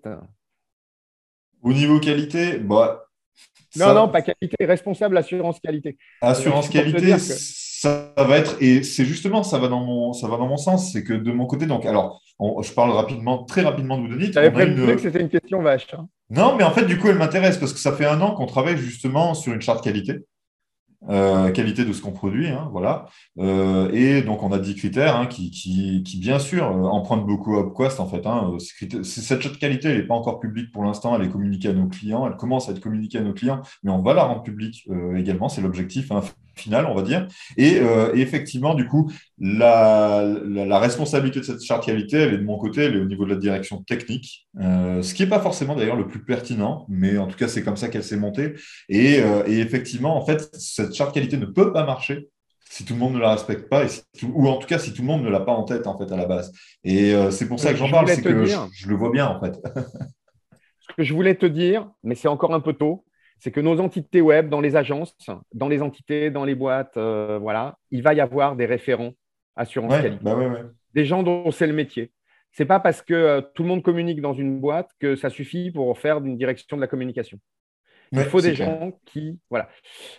Au 1.62 1.74
niveau 1.74 2.00
qualité, 2.00 2.60
bah, 2.60 3.06
non, 3.78 3.94
non, 3.94 4.10
pas 4.10 4.22
qualité, 4.22 4.66
responsable 4.66 5.18
assurance 5.18 5.60
qualité. 5.60 5.98
Assurance 6.22 6.70
qualité, 6.70 7.18
ça 7.18 8.14
va 8.18 8.38
être, 8.38 8.62
et 8.62 8.84
c'est 8.84 9.06
justement, 9.06 9.44
ça 9.44 9.60
va 9.60 9.68
dans 9.68 9.84
mon, 9.84 10.14
ça 10.14 10.28
va 10.28 10.38
dans 10.38 10.48
mon 10.48 10.58
sens, 10.58 10.94
c'est 10.94 11.04
que 11.04 11.14
de 11.14 11.32
mon 11.32 11.46
côté, 11.46 11.66
donc, 11.66 11.86
alors, 11.86 12.22
je 12.40 12.72
parle 12.72 12.92
rapidement, 12.92 13.44
très 13.44 13.62
rapidement 13.62 13.98
de 13.98 14.04
Woodenit. 14.04 14.32
Tu 14.32 14.38
avais 14.38 14.52
prévenu 14.52 14.96
que 14.96 15.02
c'était 15.02 15.22
une 15.22 15.30
question 15.30 15.62
vache. 15.62 15.88
Hein. 15.94 16.08
Non, 16.30 16.56
mais 16.56 16.64
en 16.64 16.72
fait, 16.72 16.86
du 16.86 16.98
coup, 16.98 17.10
elle 17.10 17.18
m'intéresse 17.18 17.58
parce 17.58 17.74
que 17.74 17.80
ça 17.80 17.94
fait 17.94 18.06
un 18.06 18.22
an 18.22 18.34
qu'on 18.34 18.46
travaille 18.46 18.78
justement 18.78 19.34
sur 19.34 19.54
une 19.54 19.62
charte 19.62 19.84
qualité. 19.84 20.20
Euh, 21.10 21.52
qualité 21.52 21.86
de 21.86 21.94
ce 21.94 22.02
qu'on 22.02 22.12
produit, 22.12 22.48
hein, 22.48 22.68
voilà. 22.72 23.06
Euh, 23.38 23.92
et 23.92 24.24
donc 24.24 24.42
on 24.42 24.52
a 24.52 24.58
10 24.58 24.76
critères 24.76 25.16
hein, 25.16 25.28
qui, 25.28 25.52
qui, 25.52 26.02
qui, 26.04 26.18
bien 26.18 26.40
sûr 26.40 26.66
euh, 26.66 26.84
empruntent 26.84 27.28
beaucoup 27.28 27.58
à 27.58 27.62
UpQuest 27.62 28.00
en 28.00 28.08
fait. 28.08 28.26
Hein, 28.26 28.58
cette 29.04 29.60
qualité, 29.60 29.90
elle 29.90 29.98
n'est 29.98 30.08
pas 30.08 30.16
encore 30.16 30.40
publique 30.40 30.72
pour 30.72 30.84
l'instant, 30.84 31.16
elle 31.16 31.28
est 31.28 31.30
communiquée 31.30 31.70
à 31.70 31.74
nos 31.74 31.88
clients, 31.88 32.26
elle 32.28 32.38
commence 32.38 32.70
à 32.70 32.72
être 32.72 32.80
communiquée 32.80 33.20
à 33.20 33.22
nos 33.22 33.34
clients, 33.34 33.62
mais 33.84 33.92
on 33.92 34.02
va 34.02 34.14
la 34.14 34.24
rendre 34.24 34.42
publique 34.44 34.88
également, 35.16 35.48
c'est 35.48 35.62
l'objectif. 35.62 36.12
Hein, 36.56 36.62
final, 36.62 36.86
on 36.86 36.96
va 36.96 37.02
dire. 37.02 37.28
Et, 37.58 37.80
euh, 37.80 38.14
effectivement, 38.16 38.76
du 38.76 38.88
coup, 38.88 39.12
la, 39.40 40.24
la, 40.46 40.80
responsabilité 40.80 41.40
de 41.40 41.46
cette 41.46 41.64
charte 41.64 41.86
qualité, 41.86 42.18
elle 42.18 42.34
est 42.34 42.38
de 42.38 42.44
mon 42.44 42.58
côté, 42.58 42.84
elle 42.84 42.96
est 42.96 43.02
au 43.02 43.06
niveau 43.06 43.26
de 43.26 43.32
la 43.32 43.36
direction 43.36 43.84
technique, 43.84 44.48
euh, 44.62 45.02
ce 45.02 45.14
qui 45.14 45.24
n'est 45.24 45.30
pas 45.30 45.40
forcément 45.40 45.76
d'ailleurs 45.76 45.96
le 45.96 46.08
plus 46.08 46.24
pertinent, 46.24 46.86
mais 46.90 47.18
en 47.18 47.28
tout 47.28 47.38
cas, 47.38 47.48
c'est 47.48 47.64
comme 47.64 47.78
ça 47.78 47.90
qu'elle 47.90 48.04
s'est 48.04 48.18
montée. 48.18 48.54
Et, 48.90 49.20
euh, 49.20 49.44
et, 49.48 49.60
effectivement, 49.60 50.16
en 50.18 50.26
fait, 50.26 50.50
cette 50.54 50.94
charte 50.94 51.14
qualité 51.14 51.38
ne 51.38 51.46
peut 51.46 51.72
pas 51.74 51.86
marcher 51.86 52.30
si 52.68 52.84
tout 52.84 52.94
le 52.94 53.00
monde 53.00 53.14
ne 53.14 53.20
la 53.20 53.32
respecte 53.32 53.70
pas, 53.70 53.86
et 53.86 53.88
ou 54.24 54.50
en 54.50 54.58
tout 54.58 54.68
cas 54.68 54.80
si 54.80 54.92
tout 54.92 55.04
le 55.04 55.08
monde 55.08 55.24
ne 55.24 55.30
l'a 55.30 55.40
pas 55.40 55.54
en 55.54 55.64
tête 55.64 55.88
en 55.88 55.98
fait 55.98 56.12
à 56.12 56.18
la 56.18 56.26
base. 56.26 56.52
Et 56.84 57.14
c'est 57.30 57.48
pour 57.48 57.60
ça 57.60 57.72
que 57.72 57.78
j'en 57.78 57.90
parle, 57.90 58.10
c'est 58.10 58.22
que 58.22 58.44
je, 58.44 58.58
je, 58.74 58.90
le 58.90 58.96
vois 58.96 59.12
bien 59.12 59.28
en 59.28 59.40
fait. 59.40 59.56
ce 60.80 60.94
que 60.98 61.04
je 61.04 61.14
voulais 61.14 61.36
te 61.36 61.46
dire, 61.46 61.88
mais 62.04 62.16
c'est 62.16 62.28
encore 62.28 62.54
un 62.54 62.60
peu 62.60 62.74
tôt, 62.74 63.06
c'est 63.46 63.52
que 63.52 63.60
nos 63.60 63.80
entités 63.80 64.22
web, 64.22 64.50
dans 64.50 64.60
les 64.60 64.76
agences, 64.76 65.16
dans 65.54 65.68
les 65.68 65.84
entités, 65.84 66.32
dans 66.32 66.46
les 66.46 66.56
boîtes, 66.56 66.98
euh, 66.98 67.38
voilà, 67.38 67.78
il 67.92 68.02
va 68.02 68.16
y 68.16 68.20
avoir 68.20 68.56
des 68.56 68.66
référents 68.66 69.12
assurance 69.56 70.02
qualité. 70.02 70.24
Bah 70.24 70.36
des 70.96 71.06
gens 71.06 71.22
dont 71.22 71.52
c'est 71.52 71.68
le 71.68 71.74
métier. 71.74 72.12
Ce 72.54 72.64
n'est 72.64 72.68
pas 72.68 72.80
parce 72.80 73.04
que 73.04 73.14
euh, 73.14 73.42
tout 73.54 73.62
le 73.62 73.70
monde 73.70 73.84
communique 73.84 74.20
dans 74.20 74.34
une 74.34 74.60
boîte 74.60 74.90
que 75.00 75.16
ça 75.16 75.30
suffit 75.30 75.70
pour 75.70 75.96
faire 76.00 76.26
une 76.26 76.38
direction 76.38 76.76
de 76.76 76.82
la 76.82 76.88
communication. 76.88 77.38
Il 78.14 78.24
faut 78.24 78.42
des 78.42 78.56
gens 78.56 78.94
qui. 79.06 79.38
Voilà. 79.52 79.70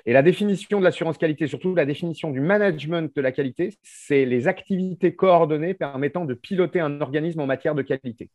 Et 0.05 0.13
la 0.13 0.23
définition 0.23 0.79
de 0.79 0.85
l'assurance 0.85 1.19
qualité, 1.19 1.49
surtout 1.49 1.75
la 1.75 1.85
définition 1.85 2.31
du 2.31 2.41
management 2.41 3.11
de 3.13 3.21
la 3.21 3.33
qualité, 3.33 3.75
c'est 3.83 4.25
les 4.25 4.47
activités 4.47 5.17
coordonnées 5.17 5.75
permettant 5.75 6.27
de 6.27 6.35
piloter 6.35 6.79
un 6.79 7.01
organisme 7.01 7.41
en 7.41 7.47
matière 7.47 7.75
de 7.75 7.83
qualité. 7.83 8.31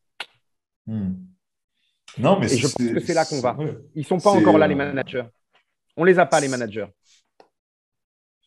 Hmm. 0.85 1.13
Non, 2.17 2.39
mais 2.39 2.51
Et 2.51 2.57
je 2.57 2.63
pense 2.63 2.75
que 2.75 2.99
c'est 2.99 3.13
là 3.13 3.25
qu'on 3.25 3.39
va. 3.39 3.57
Ils 3.95 3.99
ne 3.99 4.03
sont 4.03 4.19
pas 4.19 4.31
encore 4.31 4.57
là, 4.57 4.67
les 4.67 4.73
euh, 4.73 4.77
managers. 4.77 5.23
On 5.97 6.03
ne 6.03 6.09
les 6.09 6.19
a 6.19 6.25
pas, 6.25 6.39
les 6.39 6.47
managers. 6.47 6.87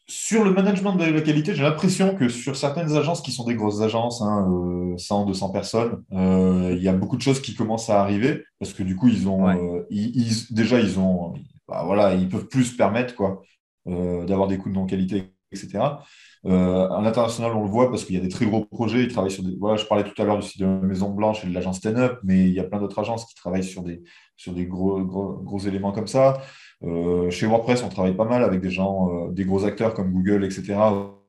Sur 0.07 0.45
le 0.45 0.53
management 0.53 0.97
de 0.97 1.05
la 1.05 1.21
qualité, 1.23 1.55
j'ai 1.55 1.63
l'impression 1.63 2.15
que 2.15 2.29
sur 2.29 2.57
certaines 2.57 2.95
agences 2.95 3.23
qui 3.23 3.33
sont 3.33 3.45
des 3.45 3.55
grosses 3.55 3.81
agences, 3.81 4.21
hein, 4.21 4.95
100, 4.99 5.23
euh, 5.23 5.27
200 5.27 5.49
personnes, 5.51 6.05
euh, 6.13 6.75
il 6.77 6.83
y 6.83 6.89
a 6.89 6.93
beaucoup 6.93 7.17
de 7.17 7.23
choses 7.23 7.41
qui 7.41 7.55
commencent 7.55 7.89
à 7.89 8.03
arriver 8.03 8.45
parce 8.59 8.75
que 8.75 8.83
du 8.83 8.97
coup, 8.97 9.09
ils 9.09 9.29
ont, 9.29 9.47
déjà, 10.51 10.79
ils 10.79 10.99
ont, 10.99 11.33
bah, 11.67 11.85
voilà, 11.87 12.15
ils 12.15 12.29
peuvent 12.29 12.49
plus 12.49 12.65
se 12.65 12.77
permettre 12.77 13.15
quoi, 13.15 13.43
d'avoir 13.87 14.47
des 14.47 14.59
coûts 14.59 14.69
de 14.69 14.75
non-qualité, 14.75 15.34
etc. 15.55 15.81
Euh, 16.47 16.89
en 16.89 17.05
international, 17.05 17.53
on 17.55 17.63
le 17.63 17.71
voit 17.71 17.91
parce 17.91 18.05
qu'il 18.05 18.15
y 18.15 18.19
a 18.19 18.21
des 18.21 18.29
très 18.29 18.47
gros 18.47 18.65
projets. 18.65 19.03
Ils 19.03 19.09
travaillent 19.09 19.31
sur 19.31 19.43
des. 19.43 19.53
Je 19.53 19.87
parlais 19.87 20.05
tout 20.05 20.21
à 20.21 20.25
l'heure 20.25 20.39
du 20.39 20.47
site 20.47 20.61
de 20.61 20.67
la 20.67 20.73
Maison 20.73 21.11
Blanche 21.11 21.45
et 21.45 21.49
de 21.49 21.55
l'agence 21.55 21.79
Stand 21.79 21.99
Up, 21.99 22.19
mais 22.23 22.41
il 22.41 22.53
y 22.53 22.61
a 22.61 22.65
plein 22.65 22.79
d'autres 22.79 22.99
agences 22.99 23.25
qui 23.25 23.35
travaillent 23.35 23.65
sur 23.65 23.83
des, 23.83 24.03
gros, 24.67 25.59
éléments 25.61 25.93
comme 25.93 26.07
ça. 26.07 26.43
Euh, 26.83 27.31
chez 27.31 27.47
WordPress, 27.47 27.83
on 27.83 27.89
travaille 27.89 28.15
pas 28.15 28.27
mal 28.27 28.45
avec 28.45 28.61
des 28.61 28.71
gens, 28.71 29.09
euh, 29.11 29.33
des 29.33 29.45
gros 29.45 29.65
acteurs 29.65 29.95
comme 29.95 30.13
Google, 30.13 30.45
etc., 30.45 30.75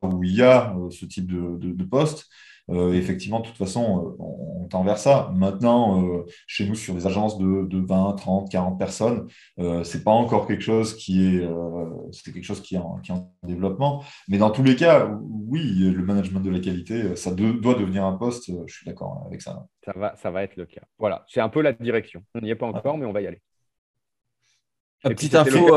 où 0.04 0.24
il 0.24 0.36
y 0.36 0.42
a 0.42 0.76
ce 0.92 1.06
type 1.06 1.32
de, 1.32 1.58
de, 1.58 1.72
de. 1.72 1.86
Euh, 2.70 2.94
effectivement, 2.94 3.42
de 3.42 3.46
toute 3.48 3.58
façon, 3.58 4.16
euh, 4.20 4.24
on, 4.24 4.68
tend 4.68 4.84
vers 4.84 4.98
ça. 4.98 5.32
Maintenant, 5.36 6.04
euh, 6.04 6.26
chez 6.48 6.68
nous, 6.68 6.74
sur 6.74 6.96
des 6.96 7.06
agences 7.06 7.38
de, 7.38 7.68
20, 7.72 8.14
30, 8.14 8.50
40 8.50 8.80
personnes, 8.80 9.28
c'est 9.84 10.04
pas 10.04 10.12
encore 10.12 10.48
quelque 10.48 10.64
chose 10.64 10.96
qui 10.96 11.24
est, 11.24 11.48
c'est 12.12 12.34
quelque 12.34 12.44
chose 12.44 12.62
qui 12.62 12.76
est, 12.76 12.80
en, 12.80 13.00
développement. 13.44 14.04
Mais 14.28 14.40
dans 14.40 14.50
tous 14.50 14.64
les 14.64 14.76
cas, 14.76 15.08
oui, 15.22 15.62
le 15.80 16.04
management 16.04 16.40
de 16.40 16.50
la 16.50 16.60
qualité, 16.60 17.16
ça 17.16 17.32
doit 17.32 17.76
devenir 17.76 18.06
un 18.06 18.14
poste. 18.14 18.52
Je 18.66 18.74
suis 18.74 18.86
d'accord 18.86 19.24
avec 19.28 19.42
ça. 19.42 19.68
Ça 19.84 19.94
va, 19.96 20.16
ça 20.16 20.32
va 20.32 20.44
être 20.44 20.56
le 20.56 20.66
cas. 20.66 20.82
Voilà, 20.98 21.26
c'est 21.28 21.42
un 21.42 21.50
peu 21.50 21.62
la 21.62 21.74
direction. 21.74 22.24
On 22.34 22.42
n'y 22.42 22.50
est 22.50 22.56
pas 22.56 22.66
encore, 22.66 22.98
mais 22.98 23.06
on 23.06 23.14
va 23.14 23.22
y 23.22 23.28
aller. 23.28 23.42
petite 25.04 25.36
info. 25.36 25.70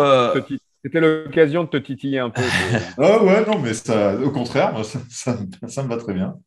C'était 0.84 1.00
l'occasion 1.00 1.64
de 1.64 1.68
te 1.68 1.76
titiller 1.76 2.20
un 2.20 2.30
peu. 2.30 2.40
ah 2.98 3.22
ouais, 3.22 3.44
non, 3.44 3.58
mais 3.58 3.74
ça, 3.74 4.14
au 4.14 4.30
contraire, 4.30 4.82
ça, 4.84 5.36
ça 5.66 5.82
me 5.82 5.88
va 5.88 5.96
très 5.96 6.14
bien. 6.14 6.38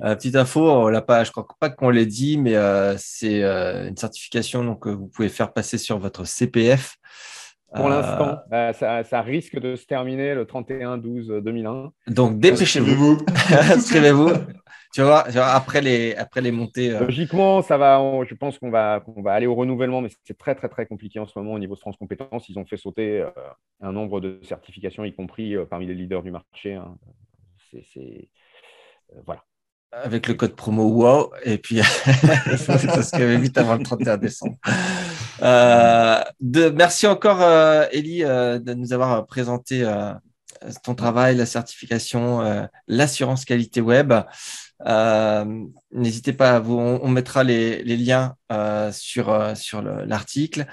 Petite 0.00 0.36
info, 0.36 0.70
on 0.70 0.88
l'a 0.88 1.02
pas, 1.02 1.24
je 1.24 1.30
crois 1.30 1.46
pas 1.58 1.70
qu'on 1.70 1.90
l'ait 1.90 2.06
dit, 2.06 2.38
mais 2.38 2.54
c'est 2.98 3.42
une 3.42 3.96
certification 3.96 4.64
donc, 4.64 4.82
que 4.82 4.88
vous 4.88 5.08
pouvez 5.08 5.28
faire 5.28 5.52
passer 5.52 5.78
sur 5.78 5.98
votre 5.98 6.24
CPF. 6.24 6.96
Pour 7.74 7.88
l'instant, 7.88 8.38
bah, 8.50 8.72
ça, 8.72 9.22
risque 9.22 9.58
de 9.58 9.76
se 9.76 9.86
terminer 9.86 10.34
le 10.34 10.44
31-12-2001. 10.44 11.90
Donc 12.08 12.38
dépêchez-vous. 12.38 13.18
Inscrivez-vous. 13.50 14.30
tu 14.92 15.00
vois, 15.00 15.24
après 15.26 15.80
les, 15.80 16.14
après 16.14 16.42
les 16.42 16.50
montées. 16.50 16.90
Logiquement, 16.90 17.62
ça 17.62 17.78
va. 17.78 17.98
je 18.28 18.34
pense 18.34 18.58
qu'on 18.58 18.70
va, 18.70 19.02
va 19.16 19.32
aller 19.32 19.46
au 19.46 19.54
renouvellement, 19.54 20.02
mais 20.02 20.10
c'est 20.24 20.36
très 20.36 20.54
très 20.54 20.68
très 20.68 20.84
compliqué 20.84 21.18
en 21.18 21.26
ce 21.26 21.38
moment 21.38 21.54
au 21.54 21.58
niveau 21.58 21.74
de 21.74 21.80
France 21.80 21.96
Compétences. 21.96 22.48
Ils 22.50 22.58
ont 22.58 22.66
fait 22.66 22.76
sauter 22.76 23.26
un 23.80 23.92
nombre 23.92 24.20
de 24.20 24.38
certifications, 24.42 25.04
y 25.04 25.14
compris 25.14 25.54
parmi 25.70 25.86
les 25.86 25.94
leaders 25.94 26.22
du 26.22 26.30
marché. 26.30 26.74
Hein 26.74 26.96
c'est 27.94 28.28
euh, 29.12 29.20
voilà. 29.24 29.44
Avec 29.92 30.26
le 30.26 30.34
code 30.34 30.54
promo 30.56 30.84
WOW, 30.84 31.32
et 31.44 31.58
puis 31.58 31.80
c'est 32.04 32.56
ce 32.56 33.10
qu'il 33.10 33.20
y 33.20 33.22
avait 33.22 33.36
vite 33.36 33.58
avant 33.58 33.74
le 33.74 33.82
31 33.82 34.16
décembre. 34.16 34.56
Euh, 35.42 36.22
de, 36.40 36.70
merci 36.70 37.06
encore, 37.06 37.42
euh, 37.42 37.84
Elie, 37.92 38.20
de 38.22 38.74
nous 38.74 38.92
avoir 38.92 39.26
présenté 39.26 39.84
ton 40.82 40.94
travail, 40.94 41.36
la 41.36 41.44
certification, 41.44 42.68
l'assurance 42.88 43.44
qualité 43.44 43.80
web. 43.82 44.14
N'hésitez 45.92 46.32
pas, 46.32 46.52
à 46.52 46.58
vous, 46.58 46.78
on, 46.78 47.08
mettra 47.08 47.44
les, 47.44 47.82
liens 47.84 48.34
sur, 48.92 49.56
sur 49.56 49.82
l'article. 49.82 50.66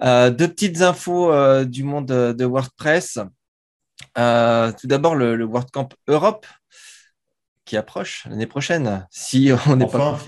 deux 0.00 0.48
petites 0.48 0.82
infos 0.82 1.64
du 1.64 1.82
monde 1.82 2.06
de 2.06 2.44
WordPress. 2.44 3.18
Euh, 4.18 4.72
tout 4.72 4.86
d'abord, 4.86 5.14
le, 5.14 5.44
WordCamp 5.44 5.88
Europe 6.08 6.46
qui 7.70 7.76
approche 7.76 8.26
l'année 8.28 8.48
prochaine, 8.48 9.06
si 9.12 9.52
on 9.68 9.76
n'est 9.76 9.86
pas. 9.86 10.18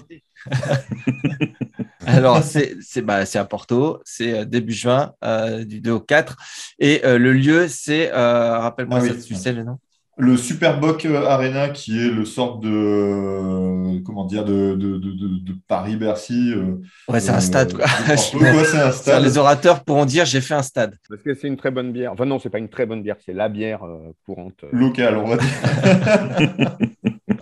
Alors, 2.06 2.40
c'est 2.44 3.02
bah, 3.02 3.24
à 3.34 3.44
Porto, 3.44 4.00
c'est 4.04 4.32
euh, 4.32 4.44
début 4.44 4.72
juin, 4.72 5.14
euh, 5.24 5.64
du 5.64 5.80
2 5.80 5.90
au 5.90 6.00
4. 6.00 6.36
Et 6.78 7.00
le 7.04 7.32
lieu, 7.32 7.66
c'est, 7.66 8.12
rappelle-moi, 8.12 9.00
ah 9.02 9.14
tu 9.26 9.34
sais 9.34 9.52
le 9.52 9.64
nom 9.64 9.80
le 10.18 10.36
Superboc 10.36 11.06
Arena, 11.06 11.70
qui 11.70 11.98
est 11.98 12.10
le 12.10 12.24
sort 12.24 12.58
de 12.58 13.98
comment 14.04 14.24
dire 14.24 14.44
de, 14.44 14.74
de, 14.74 14.98
de, 14.98 15.54
Paris 15.66 15.96
Bercy. 15.96 16.52
Euh, 16.54 16.76
ouais, 17.08 17.20
c'est 17.20 17.30
un 17.30 17.40
stade 17.40 17.72
quoi. 17.72 17.86
c'est 18.16 18.78
un 18.78 18.92
stade. 18.92 19.22
Les 19.22 19.38
orateurs 19.38 19.82
pourront 19.84 20.04
dire 20.04 20.26
j'ai 20.26 20.40
fait 20.40 20.54
un 20.54 20.62
stade. 20.62 20.96
Parce 21.08 21.22
que 21.22 21.34
c'est 21.34 21.48
une 21.48 21.56
très 21.56 21.70
bonne 21.70 21.92
bière. 21.92 22.12
Enfin 22.12 22.26
non, 22.26 22.38
c'est 22.38 22.50
pas 22.50 22.58
une 22.58 22.68
très 22.68 22.84
bonne 22.84 23.02
bière, 23.02 23.16
c'est 23.24 23.32
la 23.32 23.48
bière 23.48 23.84
euh, 23.84 24.12
courante. 24.26 24.64
Euh. 24.64 24.68
Locale, 24.72 25.16
on 25.16 25.28
va 25.28 25.36
dire. 25.38 26.76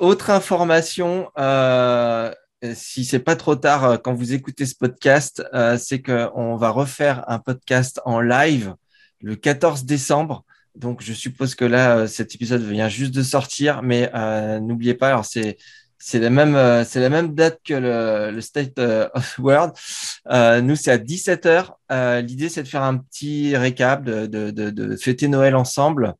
Autre 0.01 0.31
information. 0.31 1.31
si 2.75 3.05
c'est 3.05 3.21
pas 3.21 3.37
trop 3.37 3.55
tard 3.55 4.03
quand 4.03 4.15
vous 4.15 4.33
écoutez 4.33 4.67
ce 4.67 4.75
podcast, 4.75 5.43
c'est 5.79 6.03
qu'on 6.03 6.57
va 6.57 6.71
refaire 6.71 7.25
un 7.29 7.39
podcast 7.39 8.01
en 8.05 8.21
live 8.21 8.75
le 9.21 9.37
14 9.37 9.85
décembre. 9.85 10.45
Donc, 10.77 11.03
je 11.03 11.13
suppose 11.13 11.55
que 11.55 11.65
là, 11.65 11.99
euh, 11.99 12.07
cet 12.07 12.35
épisode 12.35 12.63
vient 12.63 12.89
juste 12.89 13.15
de 13.15 13.23
sortir, 13.23 13.83
mais 13.83 14.11
euh, 14.15 14.61
n'oubliez 14.61 14.95
pas, 14.95 15.09
alors 15.09 15.25
c'est 15.25 15.59
c'est 15.99 16.19
la 16.19 16.31
même 16.31 16.57
euh, 16.57 16.85
c'est 16.85 17.01
la 17.01 17.11
même 17.11 17.35
date 17.35 17.61
que 17.63 17.75
le, 17.75 18.41
State 18.41 18.79
of 18.79 19.39
World. 19.39 19.73
nous, 20.63 20.77
c'est 20.77 20.91
à 20.91 20.99
17h. 20.99 22.23
L'idée, 22.25 22.49
c'est 22.49 22.63
de 22.63 22.69
faire 22.69 22.83
un 22.83 22.97
petit 22.99 23.57
récap, 23.57 24.05
de, 24.05 24.27
de, 24.27 24.51
de, 24.51 24.97
fêter 24.97 25.29
Noël 25.29 25.55
ensemble 25.57 26.15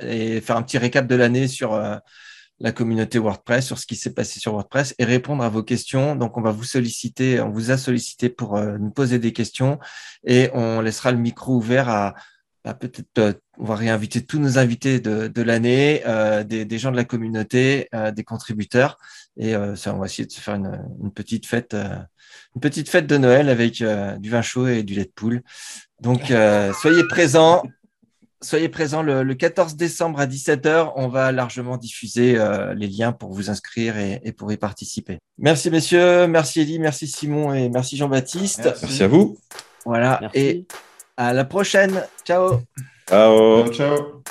et 0.00 0.40
faire 0.40 0.56
un 0.56 0.62
petit 0.62 0.78
récap 0.78 1.06
de 1.06 1.14
l'année 1.14 1.48
sur 1.48 1.78
la 2.60 2.72
communauté 2.72 3.18
WordPress, 3.18 3.66
sur 3.66 3.78
ce 3.78 3.86
qui 3.86 3.96
s'est 3.96 4.14
passé 4.14 4.40
sur 4.40 4.52
WordPress 4.52 4.94
et 4.98 5.04
répondre 5.04 5.44
à 5.44 5.48
vos 5.48 5.62
questions. 5.62 6.16
Donc, 6.16 6.36
on 6.36 6.40
va 6.40 6.50
vous 6.50 6.64
solliciter, 6.64 7.40
on 7.40 7.50
vous 7.50 7.70
a 7.70 7.78
sollicité 7.78 8.28
pour 8.28 8.58
nous 8.60 8.90
poser 8.90 9.18
des 9.18 9.32
questions 9.32 9.78
et 10.26 10.50
on 10.54 10.80
laissera 10.80 11.12
le 11.12 11.18
micro 11.18 11.56
ouvert 11.56 11.88
à 11.88 12.14
bah, 12.68 12.74
peut-être 12.74 13.18
euh, 13.18 13.32
on 13.56 13.64
va 13.64 13.76
réinviter 13.76 14.24
tous 14.24 14.38
nos 14.38 14.58
invités 14.58 15.00
de, 15.00 15.42
l'année, 15.42 16.02
euh, 16.06 16.44
des, 16.44 16.78
gens 16.78 16.90
de 16.90 16.96
la 16.96 17.04
communauté, 17.04 17.88
euh, 17.94 18.10
des 18.10 18.24
contributeurs, 18.24 18.98
et 19.38 19.54
ça, 19.74 19.94
on 19.94 19.98
va 19.98 20.06
essayer 20.06 20.26
de 20.26 20.32
se 20.32 20.40
faire 20.40 20.54
une, 20.56 21.10
petite 21.12 21.46
fête, 21.46 21.74
une 21.74 22.60
petite 22.60 22.88
fête 22.88 23.06
de 23.06 23.16
Noël 23.16 23.48
avec 23.48 23.82
du 24.18 24.30
vin 24.30 24.42
chaud 24.42 24.68
et 24.68 24.82
du 24.82 24.94
lait 24.94 25.04
de 25.04 25.12
poule. 25.14 25.42
Donc 26.00 26.32
soyez 26.80 27.04
présents. 27.08 27.62
Soyez 28.40 28.68
présents 28.68 29.02
le, 29.02 29.24
14 29.34 29.76
décembre 29.76 30.20
à 30.20 30.26
17h. 30.26 30.92
On 30.96 31.08
va 31.08 31.32
largement 31.32 31.76
diffuser 31.76 32.38
les 32.76 32.86
liens 32.86 33.12
pour 33.12 33.32
vous 33.32 33.50
inscrire 33.50 33.98
et, 33.98 34.20
et, 34.24 34.32
pour 34.32 34.52
y 34.52 34.56
participer. 34.56 35.18
Merci 35.38 35.70
messieurs, 35.70 36.26
merci 36.28 36.60
Elie, 36.60 36.78
merci 36.78 37.06
Simon 37.06 37.52
et 37.52 37.68
merci 37.68 37.96
Jean-Baptiste. 37.96 38.62
Merci. 38.64 39.02
à 39.02 39.08
vous. 39.08 39.36
Voilà. 39.84 40.20
Et 40.34 40.66
à 41.16 41.32
la 41.32 41.44
prochaine. 41.44 42.02
Ciao. 42.24 42.60
Ciao. 43.08 43.68
ciao. 43.72 44.22